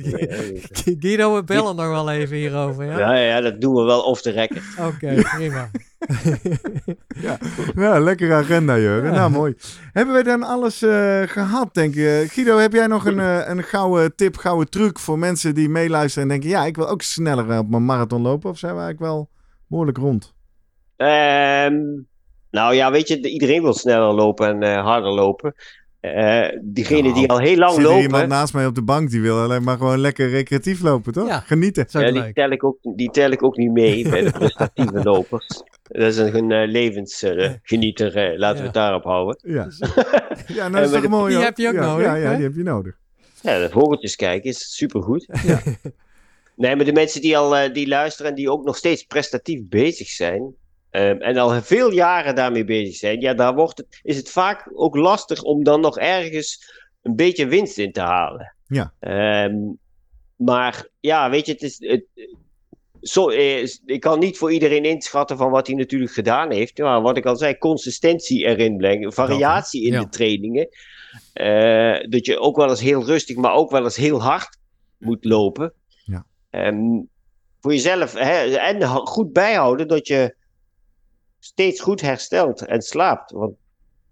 Guido, 1.00 1.34
we 1.34 1.44
bellen 1.44 1.76
nog 1.76 1.88
wel 1.88 2.10
even 2.10 2.36
hierover, 2.36 2.84
ja? 2.84 2.98
Ja, 2.98 3.14
ja, 3.16 3.40
dat 3.40 3.60
doen 3.60 3.74
we 3.74 3.82
wel 3.82 4.00
off 4.02 4.22
the 4.22 4.30
record. 4.30 4.62
Oké, 4.78 5.14
prima. 5.36 5.70
Ja, 7.74 7.98
lekkere 7.98 8.34
agenda, 8.34 8.78
Jurgen. 8.78 9.10
Ja. 9.12 9.16
Nou, 9.16 9.30
mooi. 9.30 9.54
Hebben 9.92 10.14
we 10.14 10.22
dan 10.22 10.42
alles 10.42 10.82
eh, 10.82 11.22
gehad, 11.26 11.74
denk 11.74 11.94
je? 11.94 12.24
Guido, 12.28 12.56
heb 12.58 12.72
jij 12.72 12.86
nog 12.86 13.06
een, 13.06 13.20
eh, 13.20 13.48
een 13.48 13.62
gouden 13.62 14.14
tip, 14.16 14.36
gouden 14.36 14.70
truc 14.70 14.98
voor 14.98 15.18
mensen 15.18 15.54
die 15.54 15.68
meeluisteren 15.68 16.22
en 16.22 16.28
denken... 16.28 16.48
ja, 16.48 16.64
ik 16.64 16.76
wil 16.76 16.88
ook 16.88 17.02
sneller 17.02 17.50
eh, 17.50 17.58
op 17.58 17.68
mijn 17.68 17.84
marathon 17.84 18.22
lopen? 18.22 18.50
Of 18.50 18.58
zijn 18.58 18.74
we 18.74 18.80
eigenlijk 18.80 19.12
wel 19.12 19.28
behoorlijk 19.66 19.98
rond? 19.98 20.34
Ehm, 20.96 21.76
nou 22.50 22.74
ja, 22.74 22.90
weet 22.90 23.08
je, 23.08 23.28
iedereen 23.30 23.62
wil 23.62 23.74
sneller 23.74 24.12
lopen 24.14 24.48
en 24.48 24.62
eh, 24.62 24.84
harder 24.84 25.10
lopen. 25.12 25.54
Eh 26.00 26.48
diegenen 26.62 27.02
Nou, 27.02 27.14
die 27.14 27.28
al 27.28 27.38
heel 27.38 27.56
lang 27.56 27.72
Zit 27.72 27.84
er 27.84 27.90
iemand 27.90 28.10
lopen, 28.10 28.28
naast 28.28 28.54
mij 28.54 28.66
op 28.66 28.74
de 28.74 28.82
bank 28.82 29.10
die 29.10 29.20
wil 29.20 29.38
alleen 29.38 29.62
maar 29.62 29.76
gewoon 29.76 29.98
lekker 29.98 30.28
recreatief 30.28 30.80
lopen, 30.82 31.12
toch? 31.12 31.28
Ja. 31.28 31.40
Genieten. 31.40 31.86
Ja, 31.88 32.12
die, 32.12 32.32
tel 32.32 32.50
ik 32.50 32.64
ook, 32.64 32.78
die 32.82 33.10
tel 33.10 33.30
ik 33.30 33.42
ook 33.42 33.56
niet 33.56 33.72
mee 33.72 34.02
bij 34.10 34.22
de 34.22 34.30
prestatieve 34.30 35.02
lopers. 35.02 35.62
Dat 35.82 36.06
is 36.06 36.16
een 36.16 36.52
eh, 36.52 36.68
levensgenieter, 36.68 38.16
eh, 38.16 38.38
laten 38.38 38.56
we 38.56 38.60
Ja. 38.60 38.64
het 38.64 38.74
daarop 38.74 39.04
houden. 39.04 39.38
Ja, 39.42 39.68
ja 40.46 40.68
nou 40.68 40.84
is 40.84 40.90
toch 40.90 41.08
mooi, 41.08 41.34
die 41.34 41.44
heb 41.44 41.58
je 41.58 41.68
ook 41.68 41.74
ja, 41.74 41.80
nodig, 41.80 42.06
Ja, 42.06 42.14
ja, 42.14 42.34
die 42.34 42.44
heb 42.44 42.54
je 42.54 42.62
nodig. 42.62 42.96
Ja, 43.42 43.58
de 43.58 43.70
vogeltjes 43.70 44.16
kijken 44.16 44.50
is 44.50 44.76
supergoed. 44.76 45.26
Nee, 46.60 46.76
maar 46.76 46.84
de 46.84 46.92
mensen 46.92 47.20
die 47.20 47.38
al 47.38 47.56
eh, 47.56 47.72
die 47.72 47.88
luisteren 47.88 48.30
en 48.30 48.36
die 48.36 48.50
ook 48.50 48.64
nog 48.64 48.76
steeds 48.76 49.02
prestatief 49.02 49.60
bezig 49.68 50.08
zijn. 50.08 50.54
Ehm, 50.90 51.16
en 51.16 51.36
al 51.36 51.62
veel 51.62 51.92
jaren 51.92 52.34
daarmee 52.34 52.64
bezig 52.64 52.94
zijn. 52.94 53.20
Ja, 53.20 53.34
daar 53.34 53.54
wordt 53.54 53.78
het, 53.78 54.00
is 54.02 54.16
het 54.16 54.30
vaak 54.30 54.70
ook 54.74 54.96
lastig 54.96 55.42
om 55.42 55.64
dan 55.64 55.80
nog 55.80 55.98
ergens 55.98 56.72
een 57.02 57.16
beetje 57.16 57.46
winst 57.46 57.78
in 57.78 57.92
te 57.92 58.00
halen. 58.00 58.54
Ja. 58.66 58.92
Ehm, 59.00 59.56
maar 60.36 60.86
ja, 61.00 61.30
weet 61.30 61.46
je, 61.46 61.52
het 61.52 61.62
is. 61.62 61.76
Het, 61.78 62.04
zo, 63.02 63.28
eh, 63.28 63.66
ik 63.84 64.00
kan 64.00 64.18
niet 64.18 64.38
voor 64.38 64.52
iedereen 64.52 64.84
inschatten 64.84 65.36
van 65.36 65.50
wat 65.50 65.66
hij 65.66 65.76
natuurlijk 65.76 66.12
gedaan 66.12 66.50
heeft. 66.52 66.78
Maar 66.78 67.00
wat 67.02 67.16
ik 67.16 67.26
al 67.26 67.36
zei, 67.36 67.58
consistentie 67.58 68.44
erin 68.44 68.76
brengen, 68.76 69.12
variatie 69.12 69.84
in 69.86 69.92
Ja. 69.92 70.00
de 70.00 70.08
trainingen. 70.08 70.68
Eh, 71.32 72.10
dat 72.10 72.26
je 72.26 72.38
ook 72.38 72.56
wel 72.56 72.68
eens 72.68 72.80
heel 72.80 73.04
rustig, 73.04 73.36
maar 73.36 73.52
ook 73.54 73.70
wel 73.70 73.84
eens 73.84 73.96
heel 73.96 74.22
hard 74.22 74.58
moet 74.98 75.24
lopen. 75.24 75.72
Ja. 76.04 76.26
Ehm, 76.50 77.00
voor 77.60 77.72
jezelf 77.72 78.12
hè, 78.12 78.56
en 78.56 78.82
goed 78.86 79.32
bijhouden 79.32 79.88
dat 79.88 80.06
je 80.06 80.34
steeds 81.40 81.80
goed 81.80 82.00
herstelt 82.00 82.66
en 82.66 82.82
slaapt. 82.82 83.30
Want 83.30 83.54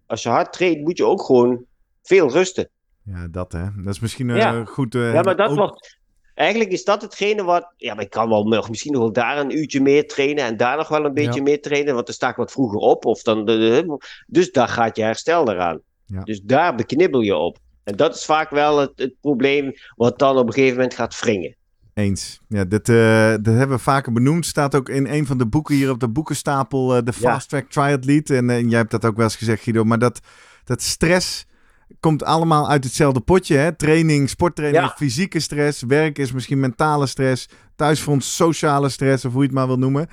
als 0.07 0.23
je 0.23 0.29
hard 0.29 0.53
traint, 0.53 0.81
moet 0.81 0.97
je 0.97 1.05
ook 1.05 1.23
gewoon 1.23 1.65
veel 2.03 2.31
rusten. 2.31 2.69
Ja, 3.03 3.27
dat 3.31 3.53
hè. 3.53 3.65
Dat 3.77 3.95
is 3.95 4.01
misschien 4.01 4.31
eh, 4.31 4.37
Ja. 4.37 4.65
goed. 4.65 4.95
eh, 4.95 5.13
Ja, 5.13 5.23
maar 5.23 5.37
dat 5.37 5.51
ook- 5.51 5.57
wordt. 5.57 5.97
Eigenlijk 6.35 6.71
is 6.71 6.85
dat 6.85 7.03
hetgene 7.03 7.43
wat. 7.45 7.73
Ja, 7.77 7.95
maar 7.95 8.05
ik 8.05 8.11
kan 8.11 8.29
wel 8.29 8.45
nog, 8.45 8.69
misschien 8.69 8.93
nog 8.93 9.01
wel 9.03 9.13
daar 9.13 9.39
een 9.39 9.59
uurtje 9.59 9.81
meer 9.81 10.07
trainen 10.09 10.45
en 10.45 10.57
daar 10.57 10.77
nog 10.77 10.89
wel 10.89 11.05
een 11.05 11.15
beetje 11.15 11.35
Ja. 11.39 11.43
meer 11.43 11.61
trainen, 11.63 11.95
want 11.95 12.07
dan 12.07 12.15
sta 12.15 12.29
ik 12.29 12.37
wat 12.37 12.53
vroeger 12.53 12.79
op. 12.79 13.05
Of 13.05 13.23
dan, 13.23 13.45
dus 14.27 14.53
daar 14.53 14.69
gaat 14.69 14.97
je 14.97 15.03
herstel 15.03 15.51
eraan. 15.51 15.81
Ja. 16.07 16.23
Dus 16.23 16.41
daar 16.41 16.75
beknibbel 16.75 17.21
je 17.21 17.37
op. 17.37 17.59
En 17.85 17.97
dat 17.97 18.15
is 18.15 18.25
vaak 18.25 18.51
wel 18.51 18.79
het, 18.79 18.93
het 18.95 19.15
probleem 19.21 19.73
wat 19.97 20.19
dan 20.19 20.39
op 20.39 20.47
een 20.47 20.53
gegeven 20.53 20.77
moment 20.77 20.95
gaat 20.95 21.21
wringen. 21.21 21.57
Eens. 21.99 22.41
Ja, 22.49 22.65
dit, 22.65 22.89
eh, 22.89 22.97
dat 23.31 23.55
hebben 23.55 23.77
we 23.77 23.79
vaker 23.83 24.13
benoemd. 24.13 24.47
Staat 24.47 24.75
ook 24.75 24.89
in 24.89 25.07
een 25.07 25.27
van 25.27 25.39
de 25.39 25.47
boeken 25.47 25.75
hier 25.75 25.91
op 25.91 26.01
de 26.01 26.09
boekenstapel. 26.09 26.97
eh, 26.97 27.03
de. 27.05 27.13
Fast 27.13 27.49
Track 27.49 27.71
Triathlete. 27.71 28.37
En 28.37 28.51
eh, 28.51 28.61
jij 28.69 28.79
hebt 28.79 28.91
dat 28.91 29.05
ook 29.05 29.17
wel 29.17 29.25
eens 29.25 29.37
gezegd, 29.37 29.63
Guido. 29.63 29.85
Maar 29.85 29.99
dat, 29.99 30.21
dat 30.65 30.83
stress 30.83 31.47
komt 32.01 32.25
allemaal 32.25 32.71
uit 32.71 32.85
hetzelfde 32.85 33.21
potje. 33.21 33.57
Hè? 33.57 33.77
Training, 33.77 34.29
sporttraining, 34.29 34.85
Ja. 34.85 34.95
fysieke 34.97 35.41
stress. 35.41 35.83
Werk 35.83 36.19
is 36.19 36.33
misschien 36.33 36.61
mentale 36.61 37.07
stress. 37.07 37.49
Thuisfront, 37.77 38.25
sociale 38.25 38.89
stress, 38.89 39.25
of 39.25 39.33
hoe 39.33 39.41
je 39.41 39.47
het 39.47 39.57
maar 39.57 39.67
wil 39.67 39.79
noemen. 39.79 40.09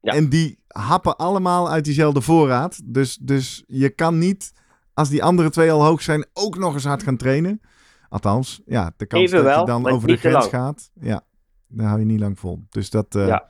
Ja. 0.00 0.12
En 0.12 0.28
die 0.28 0.58
happen 0.68 1.16
allemaal 1.16 1.70
uit 1.70 1.84
diezelfde 1.84 2.20
voorraad. 2.20 2.80
Dus, 2.84 3.18
dus 3.20 3.64
je 3.66 3.88
kan 3.90 4.18
niet, 4.18 4.52
als 4.94 5.08
die 5.08 5.22
andere 5.22 5.50
twee 5.50 5.72
al 5.72 5.84
hoog 5.84 6.02
zijn, 6.02 6.26
ook 6.32 6.58
nog 6.58 6.74
eens 6.74 6.84
hard 6.84 7.02
gaan 7.02 7.16
trainen. 7.16 7.60
Althans, 8.14 8.60
ja, 8.66 8.92
de 8.96 9.06
kans 9.06 9.22
Even 9.22 9.36
dat 9.36 9.46
wel, 9.46 9.60
je 9.60 9.66
dan 9.66 9.86
over 9.88 10.08
de 10.08 10.16
grens 10.16 10.46
gaat. 10.46 10.90
Ja, 11.00 11.22
daar 11.68 11.86
hou 11.86 11.98
je 11.98 12.04
niet 12.06 12.20
lang 12.20 12.38
vol. 12.38 12.64
Dus 12.70 12.90
dat, 12.90 13.14
eh, 13.14 13.26
Ja. 13.26 13.48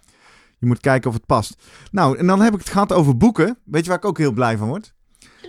je 0.58 0.66
moet 0.66 0.80
kijken 0.80 1.08
of 1.10 1.16
het 1.16 1.26
past. 1.26 1.62
Nou, 1.90 2.18
en 2.18 2.26
dan 2.26 2.40
heb 2.40 2.52
ik 2.52 2.58
het 2.58 2.68
gehad 2.68 2.92
over 2.92 3.16
boeken. 3.16 3.58
Weet 3.64 3.82
je 3.82 3.88
waar 3.88 3.98
ik 3.98 4.04
ook 4.04 4.18
heel 4.18 4.32
blij 4.32 4.56
van 4.56 4.68
word? 4.68 4.94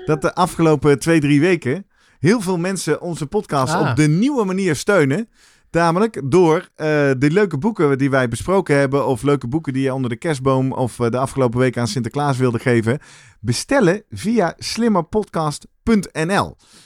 Dat 0.05 0.21
de 0.21 0.33
afgelopen 0.35 0.99
twee, 0.99 1.19
drie 1.19 1.39
weken 1.39 1.87
heel 2.19 2.41
veel 2.41 2.57
mensen 2.57 3.01
onze 3.01 3.25
podcast 3.27 3.73
Ah. 3.73 3.89
op 3.89 3.95
de 3.95 4.07
nieuwe 4.07 4.45
manier 4.45 4.75
steunen. 4.75 5.29
Namelijk 5.71 6.21
door 6.31 6.57
eh, 6.75 6.85
de 7.17 7.31
leuke 7.31 7.57
boeken 7.57 7.97
die 7.97 8.09
wij 8.09 8.27
besproken 8.27 8.77
hebben. 8.77 9.07
Of 9.07 9.21
leuke 9.21 9.47
boeken 9.47 9.73
die 9.73 9.81
je 9.83 9.93
onder 9.93 10.09
de 10.09 10.15
kerstboom 10.17 10.71
of 10.71 10.99
eh, 10.99 11.09
de 11.09 11.17
afgelopen 11.17 11.59
week 11.59 11.77
aan 11.77 11.87
Sinterklaas 11.87 12.37
wilde 12.37 12.59
geven. 12.59 12.99
Bestellen 13.39 14.03
via 14.09 14.53
slimmerpodcast.nl. 14.57 15.73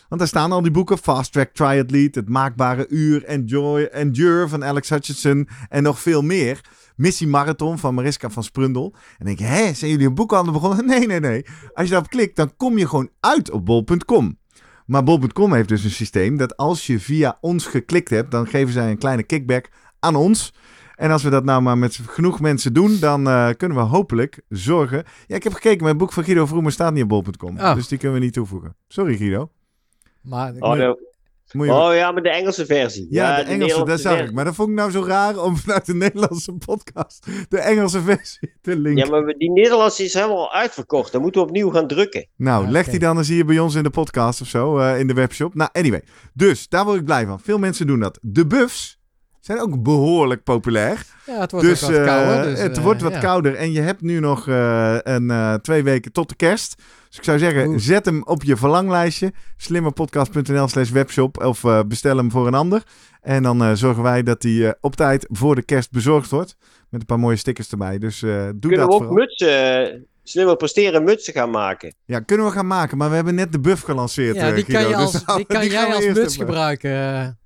Want 0.09 0.21
daar 0.21 0.27
staan 0.27 0.51
al 0.51 0.61
die 0.61 0.71
boeken. 0.71 0.97
Fast 0.97 1.31
Track 1.31 1.53
Triathlete, 1.53 2.19
Het 2.19 2.29
Maakbare 2.29 2.87
Uur, 2.89 3.23
Enjoy, 3.23 3.83
Endure 3.83 4.47
van 4.47 4.63
Alex 4.63 4.89
Hutchinson 4.89 5.47
en 5.69 5.83
nog 5.83 5.99
veel 5.99 6.21
meer. 6.21 6.61
Missie 6.95 7.27
Marathon 7.27 7.77
van 7.77 7.93
Mariska 7.93 8.29
van 8.29 8.43
Sprundel. 8.43 8.95
En 9.17 9.25
denk 9.25 9.39
je, 9.39 9.45
hè, 9.45 9.73
zijn 9.73 9.91
jullie 9.91 10.07
een 10.07 10.15
boekhandel 10.15 10.53
begonnen? 10.53 10.85
Nee, 10.89 11.07
nee, 11.07 11.19
nee. 11.19 11.45
Als 11.73 11.85
je 11.85 11.91
daarop 11.91 12.09
klikt, 12.09 12.35
dan 12.35 12.55
kom 12.55 12.77
je 12.77 12.87
gewoon 12.87 13.09
uit 13.19 13.51
op 13.51 13.65
bol.com. 13.65 14.37
Maar 14.85 15.03
bol.com 15.03 15.53
heeft 15.53 15.69
dus 15.69 15.83
een 15.83 15.89
systeem 15.89 16.37
dat 16.37 16.57
als 16.57 16.87
je 16.87 16.99
via 16.99 17.37
ons 17.41 17.65
geklikt 17.65 18.09
hebt, 18.09 18.31
dan 18.31 18.47
geven 18.47 18.73
zij 18.73 18.89
een 18.89 18.97
kleine 18.97 19.23
kickback 19.23 19.69
aan 19.99 20.15
ons. 20.15 20.53
En 20.99 21.11
als 21.11 21.23
we 21.23 21.29
dat 21.29 21.43
nou 21.43 21.61
maar 21.61 21.77
met 21.77 21.99
genoeg 22.05 22.39
mensen 22.39 22.73
doen, 22.73 22.97
dan 22.99 23.27
eh, 23.27 23.49
kunnen 23.57 23.77
we 23.77 23.83
hopelijk 23.83 24.41
zorgen. 24.49 25.03
Ja, 25.27 25.35
ik 25.35 25.43
heb 25.43 25.53
gekeken, 25.53 25.83
mijn 25.83 25.97
boek 25.97 26.13
van 26.13 26.23
Guido 26.23 26.45
Vroemer 26.45 26.71
staat 26.71 26.93
niet 26.93 27.03
op 27.03 27.09
bol.com. 27.09 27.57
Oh. 27.59 27.75
Dus 27.75 27.87
die 27.87 27.97
kunnen 27.97 28.19
we 28.19 28.23
niet 28.23 28.33
toevoegen. 28.33 28.75
Sorry 28.87 29.17
Guido. 29.17 29.51
Maar 30.21 30.53
Oh, 30.59 30.77
Moet 31.51 31.65
je... 31.65 31.73
oh 31.73 31.93
ja, 31.93 32.11
maar 32.11 32.21
de 32.23 32.29
Engelse 32.29 32.65
versie. 32.65 33.07
Ja, 33.09 33.35
de, 33.35 33.41
Engelse, 33.41 33.83
dat 33.83 33.99
zag 33.99 34.11
ik. 34.11 34.17
versie. 34.17 34.35
Maar 34.35 34.45
dat 34.45 34.55
vond 34.55 34.69
ik 34.69 34.75
nou 34.75 34.91
zo 34.91 35.03
raar 35.03 35.37
om 35.43 35.57
vanuit 35.63 35.85
de 35.85 35.95
Nederlandse 35.95 36.53
podcast 36.53 37.27
de 37.49 37.59
Engelse 37.59 38.01
versie 38.01 38.53
te 38.61 38.77
linken. 38.77 39.05
Ja, 39.05 39.09
maar 39.21 39.33
die 39.33 39.51
Nederlandse 39.51 40.03
is 40.03 40.13
helemaal 40.13 40.53
uitverkocht. 40.53 41.11
Dan 41.11 41.21
moeten 41.21 41.41
we 41.41 41.47
opnieuw 41.47 41.69
gaan 41.69 41.87
drukken. 41.87 42.27
Nou, 42.35 42.65
Ja, 42.65 42.71
leg 42.71 42.87
die 42.89 42.99
dan 42.99 43.17
eens 43.17 43.27
hier 43.27 43.45
bij 43.45 43.59
ons 43.59 43.75
in 43.75 43.83
de 43.83 43.89
podcast 43.89 44.41
of 44.41 44.47
zo, 44.47 44.77
eh, 44.77 44.99
in 44.99 45.07
de 45.07 45.13
webshop. 45.13 45.55
Nou, 45.55 45.69
anyway. 45.73 46.03
Dus, 46.33 46.67
daar 46.67 46.85
word 46.85 46.99
ik 46.99 47.05
blij 47.05 47.25
van. 47.25 47.39
Veel 47.39 47.59
mensen 47.59 47.87
doen 47.87 47.99
dat. 47.99 48.19
De 48.21 48.47
buffs 48.47 48.98
zijn 49.39 49.59
ook 49.59 49.83
behoorlijk 49.83 50.43
populair. 50.43 51.05
ja, 51.25 51.39
het 51.39 51.51
wordt 51.51 51.67
Dus, 51.67 51.81
wat 51.81 51.91
kouder. 51.91 52.37
eh, 52.39 52.43
dus, 52.43 52.59
het 52.61 52.77
eh, 52.77 52.83
wordt 52.83 53.01
wat 53.01 53.11
ja. 53.13 53.19
kouder. 53.19 53.55
En 53.55 53.71
je 53.71 53.81
hebt 53.81 54.01
nu 54.01 54.19
nog 54.19 54.47
eh, 54.47 54.97
een, 55.03 55.31
eh, 55.31 55.53
twee 55.53 55.83
weken 55.83 56.11
tot 56.11 56.29
de 56.29 56.35
kerst. 56.35 56.75
Dus 57.07 57.17
ik 57.17 57.23
zou 57.23 57.39
zeggen, 57.39 57.67
Oeh. 57.67 57.77
zet 57.79 58.05
hem 58.05 58.21
op 58.23 58.43
je 58.43 58.57
verlanglijstje. 58.57 59.33
slimmerpodcast.nl 59.57 60.67
slash 60.67 60.89
webshop. 60.89 61.43
Of 61.43 61.61
bestel 61.87 62.17
hem 62.17 62.31
voor 62.31 62.47
een 62.47 62.53
ander. 62.53 62.83
En 63.21 63.43
dan 63.43 63.63
eh, 63.63 63.71
zorgen 63.73 64.03
wij 64.03 64.23
dat 64.23 64.41
die 64.41 64.65
eh, 64.67 64.73
op 64.81 64.95
tijd 64.95 65.25
voor 65.29 65.55
de 65.55 65.61
kerst 65.63 65.91
bezorgd 65.91 66.29
wordt. 66.29 66.55
Met 66.89 66.99
een 67.01 67.05
paar 67.07 67.19
mooie 67.19 67.35
stickers 67.35 67.69
erbij. 67.71 67.97
Dus 67.97 68.21
eh, 68.23 68.29
doe 68.29 68.59
Kunnen 68.59 68.79
dat 68.79 68.87
we 68.87 68.93
ook 68.93 68.97
vooral. 68.97 69.13
mutsen, 69.13 70.05
slimmer 70.23 70.55
presteren 70.55 71.03
mutsen 71.03 71.33
gaan 71.33 71.49
maken? 71.49 71.95
Ja, 72.05 72.19
kunnen 72.19 72.45
we 72.45 72.51
gaan 72.51 72.67
maken. 72.67 72.97
Maar 72.97 73.09
we 73.09 73.15
hebben 73.15 73.35
net 73.35 73.51
de 73.51 73.59
buff 73.59 73.81
gelanceerd, 73.83 74.35
Ja, 74.35 74.51
die 74.51 74.65
kan, 74.65 74.81
je 74.81 74.87
Dus 74.87 74.95
als, 74.97 75.25
die 75.35 75.45
kan 75.45 75.67
jij 75.67 75.93
als 75.93 76.05
muts 76.05 76.37
gebruiken. 76.37 77.38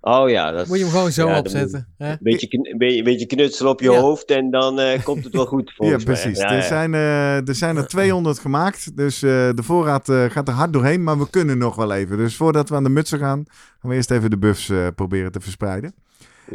Oh 0.00 0.28
ja, 0.30 0.50
dat 0.50 0.66
Moet 0.66 0.76
je 0.76 0.82
hem 0.82 0.92
gewoon 0.92 1.12
zo 1.12 1.28
Ja, 1.28 1.38
opzetten. 1.38 1.88
hè? 1.98 2.10
een 2.10 2.18
beetje, 2.20 2.48
kn- 2.48 2.66
een 2.72 2.78
beetje, 2.78 2.98
een 2.98 3.04
beetje 3.04 3.26
knutsel 3.26 3.68
op 3.68 3.80
je 3.80 3.90
Ja. 3.90 4.00
hoofd 4.00 4.30
en 4.30 4.50
dan 4.50 4.80
eh, 4.80 5.02
komt 5.04 5.24
het 5.24 5.32
wel 5.32 5.46
goed 5.46 5.72
Ja, 5.76 5.96
precies. 6.04 6.38
Ja, 6.38 6.50
Er, 6.50 6.56
ja. 6.56 6.62
zijn, 6.62 6.94
eh, 6.94 7.48
er 7.48 7.54
zijn 7.54 7.76
er 7.76 7.86
200 7.86 8.38
gemaakt. 8.38 8.96
Dus 8.96 9.22
eh, 9.22 9.30
de 9.30 9.62
voorraad 9.62 10.08
eh, 10.08 10.24
gaat 10.24 10.48
er 10.48 10.54
hard 10.54 10.72
doorheen. 10.72 11.02
Maar 11.02 11.18
we 11.18 11.30
kunnen 11.30 11.58
nog 11.58 11.76
wel 11.76 11.92
even. 11.92 12.16
Dus 12.16 12.36
voordat 12.36 12.68
we 12.68 12.74
aan 12.74 12.84
de 12.84 12.90
mutsen 12.90 13.18
gaan, 13.18 13.44
gaan 13.80 13.90
we 13.90 13.94
eerst 13.96 14.10
even 14.10 14.30
de 14.30 14.38
buffs 14.38 14.68
eh, 14.68 14.86
proberen 14.94 15.32
te 15.32 15.40
verspreiden. 15.40 15.94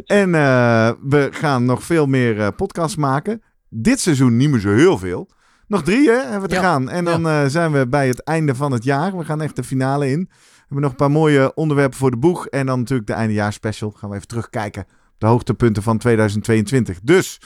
En 0.06 0.36
eh, 0.36 0.92
we 1.02 1.28
gaan 1.32 1.66
nog 1.66 1.84
veel 1.84 2.06
meer 2.06 2.40
eh, 2.40 2.48
podcasts 2.56 2.96
maken. 2.98 3.42
Dit 3.70 4.00
seizoen 4.00 4.38
niet 4.38 4.50
meer 4.50 4.60
zo 4.60 4.74
heel 4.74 4.98
veel. 4.98 5.30
Nog 5.68 5.84
drie 5.84 6.10
hè, 6.10 6.16
hebben 6.22 6.42
we 6.42 6.48
te 6.48 6.56
Ja. 6.56 6.62
gaan. 6.62 6.90
En 6.90 7.06
dan 7.06 7.28
eh, 7.28 7.46
zijn 7.46 7.72
we 7.72 7.88
bij 7.88 8.08
het 8.08 8.24
einde 8.24 8.56
van 8.56 8.72
het 8.72 8.84
jaar. 8.84 9.18
We 9.18 9.26
gaan 9.26 9.42
echt 9.42 9.56
de 9.56 9.64
finale 9.64 10.10
in. 10.10 10.30
We 10.72 10.78
hebben 10.78 10.98
nog 10.98 11.00
een 11.02 11.14
paar 11.14 11.22
mooie 11.22 11.54
onderwerpen 11.54 11.98
voor 11.98 12.12
de 12.12 12.18
boeg. 12.18 12.48
En 12.48 12.66
dan 12.66 12.80
natuurlijk 12.80 13.08
de 13.08 13.14
eindejaarspecial. 13.14 13.92
Gaan 13.92 14.10
we 14.10 14.16
even 14.16 14.28
terugkijken 14.28 14.82
op 14.82 15.16
de 15.18 15.26
hoogtepunten 15.26 15.84
van 15.84 15.98
2022. 15.98 17.00
Dus 17.04 17.42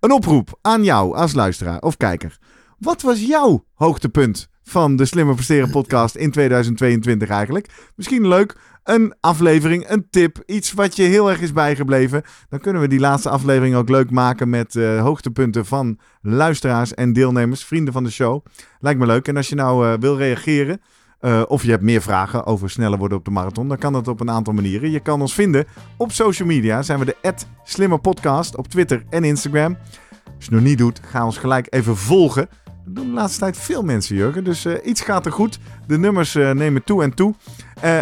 een 0.00 0.12
oproep 0.12 0.58
aan 0.62 0.84
jou 0.84 1.14
als 1.14 1.34
luisteraar 1.34 1.80
of 1.80 1.96
kijker. 1.96 2.38
Wat 2.78 3.02
was 3.02 3.26
jouw 3.26 3.64
hoogtepunt 3.74 4.48
van 4.62 4.96
de 4.96 5.04
Slimmer 5.04 5.34
Presteren 5.34 5.70
podcast 5.70 6.14
in 6.14 6.30
2022 6.30 7.28
eigenlijk? 7.28 7.90
Misschien 7.94 8.28
leuk, 8.28 8.56
een 8.84 9.14
aflevering, 9.20 9.88
een 9.88 10.06
tip, 10.10 10.42
iets 10.46 10.72
wat 10.72 10.96
je 10.96 11.02
heel 11.02 11.30
erg 11.30 11.40
is 11.40 11.52
bijgebleven. 11.52 12.22
Dan 12.48 12.60
kunnen 12.60 12.82
we 12.82 12.88
die 12.88 13.00
laatste 13.00 13.30
aflevering 13.30 13.74
ook 13.74 13.88
leuk 13.88 14.10
maken 14.10 14.50
met 14.50 14.76
eh, 14.76 15.00
hoogtepunten 15.00 15.66
van 15.66 15.98
luisteraars 16.20 16.94
en 16.94 17.12
deelnemers, 17.12 17.64
vrienden 17.64 17.92
van 17.92 18.04
de 18.04 18.10
show. 18.10 18.44
Lijkt 18.78 18.98
me 18.98 19.06
leuk. 19.06 19.28
En 19.28 19.36
als 19.36 19.48
je 19.48 19.54
nou 19.54 19.86
eh, 19.86 19.98
wil 20.00 20.16
reageren, 20.16 20.80
eh, 21.20 21.42
of 21.48 21.62
je 21.62 21.70
hebt 21.70 21.82
meer 21.82 22.02
vragen 22.02 22.46
over 22.46 22.70
sneller 22.70 22.98
worden 22.98 23.18
op 23.18 23.24
de 23.24 23.30
marathon, 23.30 23.68
dan 23.68 23.78
kan 23.78 23.92
dat 23.92 24.08
op 24.08 24.20
een 24.20 24.30
aantal 24.30 24.54
manieren. 24.54 24.90
Je 24.90 25.00
kan 25.00 25.20
ons 25.20 25.34
vinden 25.34 25.64
op 25.96 26.12
social 26.12 26.48
media. 26.48 26.82
Zijn 26.82 26.98
we 26.98 27.04
de 27.04 27.34
@slimmerpodcast 27.64 28.56
op 28.56 28.68
Twitter 28.68 29.04
en 29.10 29.24
Instagram. 29.24 29.76
Als 30.24 30.44
je 30.44 30.44
het 30.44 30.50
nog 30.50 30.62
niet 30.62 30.78
doet, 30.78 31.00
ga 31.04 31.24
ons 31.24 31.38
gelijk 31.38 31.66
even 31.70 31.96
volgen. 31.96 32.48
Dat 32.64 32.94
doen 32.94 33.06
de 33.06 33.12
laatste 33.12 33.40
tijd 33.40 33.56
veel 33.56 33.82
mensen, 33.82 34.16
Jurgen. 34.16 34.44
Dus 34.44 34.64
eh, 34.64 34.74
iets 34.84 35.00
gaat 35.00 35.26
er 35.26 35.32
goed. 35.32 35.58
De 35.86 35.98
nummers 35.98 36.34
eh, 36.34 36.50
nemen 36.50 36.84
toe 36.84 37.02
en 37.02 37.14
toe. 37.14 37.34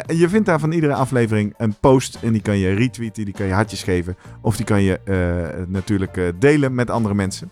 Je 0.07 0.29
vindt 0.29 0.47
daar 0.47 0.61
van 0.61 0.73
iedere 0.73 0.95
aflevering 0.95 1.55
een 1.57 1.75
post. 1.81 2.19
En 2.23 2.33
die 2.33 2.43
kan 2.43 2.59
je 2.59 2.75
retweeten, 2.75 3.25
die 3.25 3.35
kan 3.35 3.47
je 3.47 3.53
hartjes 3.53 3.83
geven. 3.83 4.17
Of 4.41 4.57
die 4.57 4.65
kan 4.65 4.83
je 4.83 5.01
natuurlijk 5.69 6.33
delen 6.39 6.75
met 6.75 6.91
andere 6.91 7.15
mensen. 7.15 7.51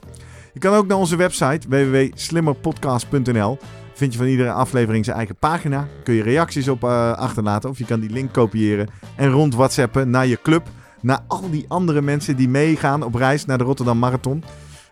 Je 0.52 0.60
kan 0.60 0.74
ook 0.74 0.86
naar 0.86 0.98
onze 0.98 1.16
website 1.16 1.68
www.slimmerpodcast.nl. 1.68 3.58
Vind 3.94 4.12
je 4.12 4.18
van 4.18 4.28
iedere 4.28 4.52
aflevering 4.52 5.04
zijn 5.04 5.16
eigen 5.16 5.36
pagina. 5.36 5.88
Kun 6.04 6.14
je 6.14 6.22
reacties 6.22 6.68
op 6.68 6.84
eh, 6.84 7.12
achterlaten. 7.12 7.70
Of 7.70 7.78
je 7.78 7.84
kan 7.84 8.00
die 8.00 8.10
link 8.10 8.32
kopiëren 8.32 8.88
en 9.16 9.30
rond 9.30 9.54
WhatsAppen 9.54 10.10
naar 10.10 10.26
je 10.26 10.38
club. 10.42 10.68
Naar 11.00 11.20
al 11.26 11.50
die 11.50 11.64
andere 11.68 12.02
mensen 12.02 12.36
die 12.36 12.48
meegaan 12.48 13.02
op 13.02 13.14
reis 13.14 13.44
naar 13.44 13.58
de 13.58 13.64
Rotterdam 13.64 13.98
Marathon. 13.98 14.44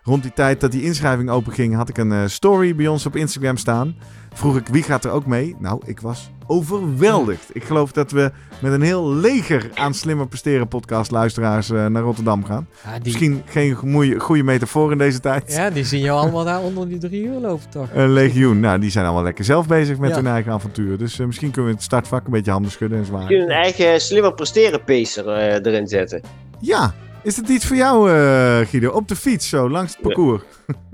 Rond 0.03 0.21
die 0.23 0.33
tijd 0.33 0.61
dat 0.61 0.71
die 0.71 0.83
inschrijving 0.83 1.29
openging, 1.29 1.75
had 1.75 1.89
ik 1.89 1.97
een 1.97 2.11
eh, 2.11 2.19
story 2.25 2.75
bij 2.75 2.87
ons 2.87 3.05
op 3.05 3.15
Instagram 3.15 3.57
staan. 3.57 3.95
Vroeg 4.33 4.57
ik 4.57 4.67
wie 4.67 4.83
gaat 4.83 5.05
er 5.05 5.11
ook 5.11 5.25
mee? 5.25 5.55
Nou, 5.59 5.81
ik 5.85 5.99
was 5.99 6.29
overweldigd. 6.47 7.49
Ik 7.53 7.63
geloof 7.63 7.91
dat 7.91 8.11
we 8.11 8.31
met 8.61 8.71
een 8.73 8.81
heel 8.81 9.13
leger 9.13 9.69
aan 9.75 9.93
slimmer 9.93 10.27
presteren 10.27 10.67
podcast 10.67 11.11
luisteraars 11.11 11.69
eh, 11.69 11.85
naar 11.85 12.01
Rotterdam 12.01 12.43
gaan. 12.45 12.67
Ja, 12.83 12.91
die, 12.93 13.01
Misschien 13.03 13.41
geen 13.45 13.73
goede, 13.73 14.19
goede 14.19 14.43
metafoor 14.43 14.91
in 14.91 14.97
deze 14.97 15.19
tijd. 15.19 15.53
ja, 15.53 15.69
die 15.69 15.83
zien 15.83 15.99
jou 16.01 16.19
allemaal 16.19 16.43
daar 16.43 16.61
onder 16.61 16.87
die 16.87 16.97
drie 16.97 17.23
uur 17.23 17.39
lopen 17.39 17.69
toch? 17.69 17.87
Een 17.93 18.11
legioen. 18.13 18.59
Nou, 18.59 18.79
die 18.79 18.89
zijn 18.91 19.05
allemaal 19.05 19.23
lekker 19.23 19.45
zelf 19.45 19.67
bezig 19.67 19.97
met 19.97 20.09
Ja. 20.09 20.15
hun 20.15 20.27
eigen 20.27 20.51
avontuur. 20.51 20.97
Dus 20.97 21.19
eh, 21.19 21.25
misschien 21.25 21.51
kunnen 21.51 21.69
we 21.71 21.75
het 21.77 21.85
startvak 21.85 22.25
een 22.25 22.31
beetje 22.31 22.51
handen 22.51 22.71
schudden 22.71 22.97
en 22.97 23.03
Kun 23.05 23.19
je 23.19 23.25
zwaar. 23.27 23.39
een 23.41 23.49
eigen 23.49 24.01
slimmer 24.01 24.33
presteren 24.33 24.83
pacer 24.83 25.27
erin 25.65 25.87
zetten? 25.87 26.21
Ja, 26.59 26.93
is 27.23 27.37
het 27.37 27.49
iets 27.49 27.65
voor 27.67 27.75
jou, 27.75 28.09
eh, 28.11 28.67
Guido? 28.67 28.89
Op 28.89 29.07
de 29.07 29.15
fiets 29.15 29.49
zo, 29.49 29.69
langs 29.69 29.91
het 29.93 30.01
parcours. 30.01 30.43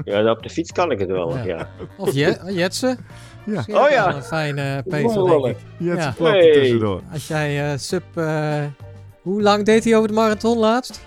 Ja, 0.03 0.31
op 0.31 0.43
de 0.43 0.49
fiets 0.49 0.71
kan 0.71 0.91
ik 0.91 0.99
het 0.99 1.09
wel. 1.09 1.37
Ja. 1.37 1.43
Ja. 1.43 1.69
Of 1.97 2.13
Je- 2.13 2.39
Jetsen. 2.45 2.97
Ja. 3.45 3.63
Oh 3.67 3.89
ja. 3.89 4.15
Een 4.15 4.23
fijne 4.23 4.83
Wonderlijk. 4.85 5.43
denk 5.43 5.55
ik. 5.57 5.63
Je 5.77 5.89
hebt 5.89 6.17
Ja. 6.19 6.23
Hey. 6.25 6.51
tussendoor. 6.51 7.01
Als 7.13 7.27
jij 7.27 7.71
eh, 7.71 7.77
sub... 7.77 8.03
eh, 8.15 8.63
hoe 9.21 9.41
lang 9.41 9.65
deed 9.65 9.83
hij 9.83 9.95
over 9.95 10.07
de 10.07 10.13
marathon 10.13 10.57
laatst? 10.57 11.06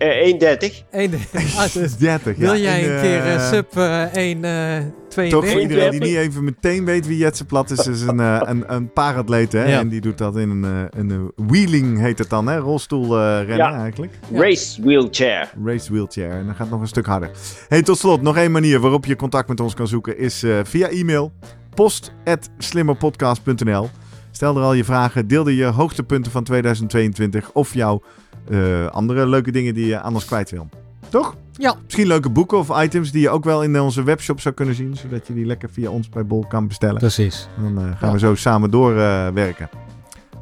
Eh, 0.00 0.08
1,30. 0.08 0.84
Eén, 0.90 1.12
ah, 1.56 1.72
dus 1.72 1.96
30, 1.96 2.36
ja. 2.36 2.52
wil 2.52 2.60
jij 2.60 2.84
En, 2.84 2.94
een 2.94 3.00
keer 3.00 3.20
eh, 3.20 3.34
eh, 3.34 3.40
sub 3.52 3.76
eh 3.76 4.14
1, 4.14 4.44
eh 4.44 4.76
Toch 4.82 4.92
voor 5.14 5.18
32? 5.30 5.60
iedereen 5.60 5.90
die 5.90 6.00
niet 6.00 6.16
even 6.16 6.44
meteen 6.44 6.84
weet 6.84 7.06
wie 7.06 7.16
Jetse 7.18 7.44
Plat 7.44 7.70
is, 7.70 7.86
is 7.86 8.00
een, 8.02 8.20
eh, 8.20 8.40
een, 8.44 8.64
een 8.74 8.92
paaratleet. 8.92 9.52
Hè? 9.52 9.64
Ja. 9.64 9.78
En 9.78 9.88
die 9.88 10.00
doet 10.00 10.18
dat 10.18 10.36
in 10.36 10.50
een, 10.50 10.64
eh, 10.64 10.70
een 11.00 11.10
eh, 11.10 11.18
wheeling, 11.46 12.00
heet 12.00 12.18
het 12.18 12.30
dan, 12.30 12.46
hè? 12.46 12.58
rolstoelrennen 12.58 13.56
Ja. 13.56 13.74
eigenlijk. 13.78 14.12
Ja. 14.32 14.40
Race 14.40 14.82
wheelchair. 14.82 15.50
Race 15.64 15.92
wheelchair. 15.92 16.30
En 16.30 16.44
dan 16.44 16.54
gaat 16.54 16.58
het 16.58 16.70
nog 16.70 16.80
een 16.80 16.88
stuk 16.88 17.06
harder. 17.06 17.30
Hey, 17.68 17.82
tot 17.82 17.98
slot, 17.98 18.22
nog 18.22 18.36
één 18.36 18.52
manier 18.52 18.80
waarop 18.80 19.04
je 19.04 19.16
contact 19.16 19.48
met 19.48 19.60
ons 19.60 19.74
kan 19.74 19.86
zoeken 19.88 20.18
is 20.18 20.42
eh, 20.42 20.58
via 20.64 20.88
e-mail. 20.88 21.32
post.slimmerpodcast.nl 21.74 23.88
Stel 24.32 24.56
er 24.56 24.62
al 24.62 24.72
je 24.72 24.84
vragen, 24.84 25.28
deel 25.28 25.46
er 25.46 25.52
je 25.52 25.64
hoogtepunten 25.64 26.32
van 26.32 26.44
2022 26.44 27.50
of 27.52 27.74
jouw 27.74 28.02
eh, 28.50 28.86
andere 28.86 29.26
leuke 29.26 29.50
dingen 29.50 29.74
die 29.74 29.86
je 29.86 30.00
aan 30.00 30.14
ons 30.14 30.24
kwijt 30.24 30.50
wil. 30.50 30.68
Toch? 31.08 31.36
Ja. 31.52 31.74
Misschien 31.84 32.06
leuke 32.06 32.30
boeken 32.30 32.58
of 32.58 32.82
items 32.82 33.12
die 33.12 33.20
je 33.20 33.30
ook 33.30 33.44
wel 33.44 33.62
in 33.62 33.80
onze 33.80 34.02
webshop 34.02 34.40
zou 34.40 34.54
kunnen 34.54 34.74
zien, 34.74 34.96
zodat 34.96 35.26
je 35.26 35.34
die 35.34 35.46
lekker 35.46 35.70
via 35.70 35.90
ons 35.90 36.08
bij 36.08 36.26
Bol 36.26 36.44
kan 36.48 36.66
bestellen. 36.68 36.98
Precies. 36.98 37.48
En 37.56 37.62
dan 37.74 37.84
eh, 37.84 37.90
gaan 37.98 38.08
Ja. 38.08 38.12
we 38.12 38.18
zo 38.18 38.34
samen 38.34 38.70
doorwerken. 38.70 39.68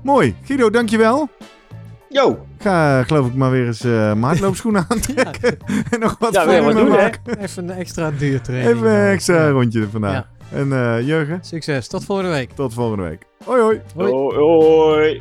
Mooi. 0.03 0.35
Guido, 0.45 0.71
dankjewel. 0.71 1.29
Yo, 2.11 2.31
Ik 2.31 2.63
ga 2.63 3.03
geloof 3.03 3.27
ik 3.27 3.35
maar 3.35 3.51
weer 3.51 3.67
eens 3.67 3.85
eh 3.85 3.91
mijn 3.93 4.23
hardloopschoenen 4.23 4.85
aantrekken. 4.89 5.57
en 5.91 6.01
nog 6.01 6.17
wat 6.19 6.35
Ja, 6.35 6.45
volume 6.45 6.73
doen, 6.75 6.91
hè? 6.91 6.97
maken. 6.97 7.39
Even 7.39 7.69
een 7.69 7.77
extra 7.77 8.11
duurtraining. 8.19 8.75
Even 8.77 8.91
een 8.91 9.11
extra 9.11 9.35
Ja. 9.45 9.49
rondje 9.51 9.89
vandaag. 9.91 10.13
Ja. 10.13 10.27
En 10.59 10.73
eh, 10.73 11.07
Jurgen, 11.07 11.39
Succes. 11.43 11.89
Tot 11.89 12.05
volgende 12.05 12.31
week. 12.31 12.51
tot 12.51 12.75
volgende 12.75 13.03
week. 13.03 13.27
Hoi 13.45 13.61
hoi. 13.61 13.81
Hoi. 13.97 14.11
hoi. 14.13 14.37
hoi. 14.37 15.21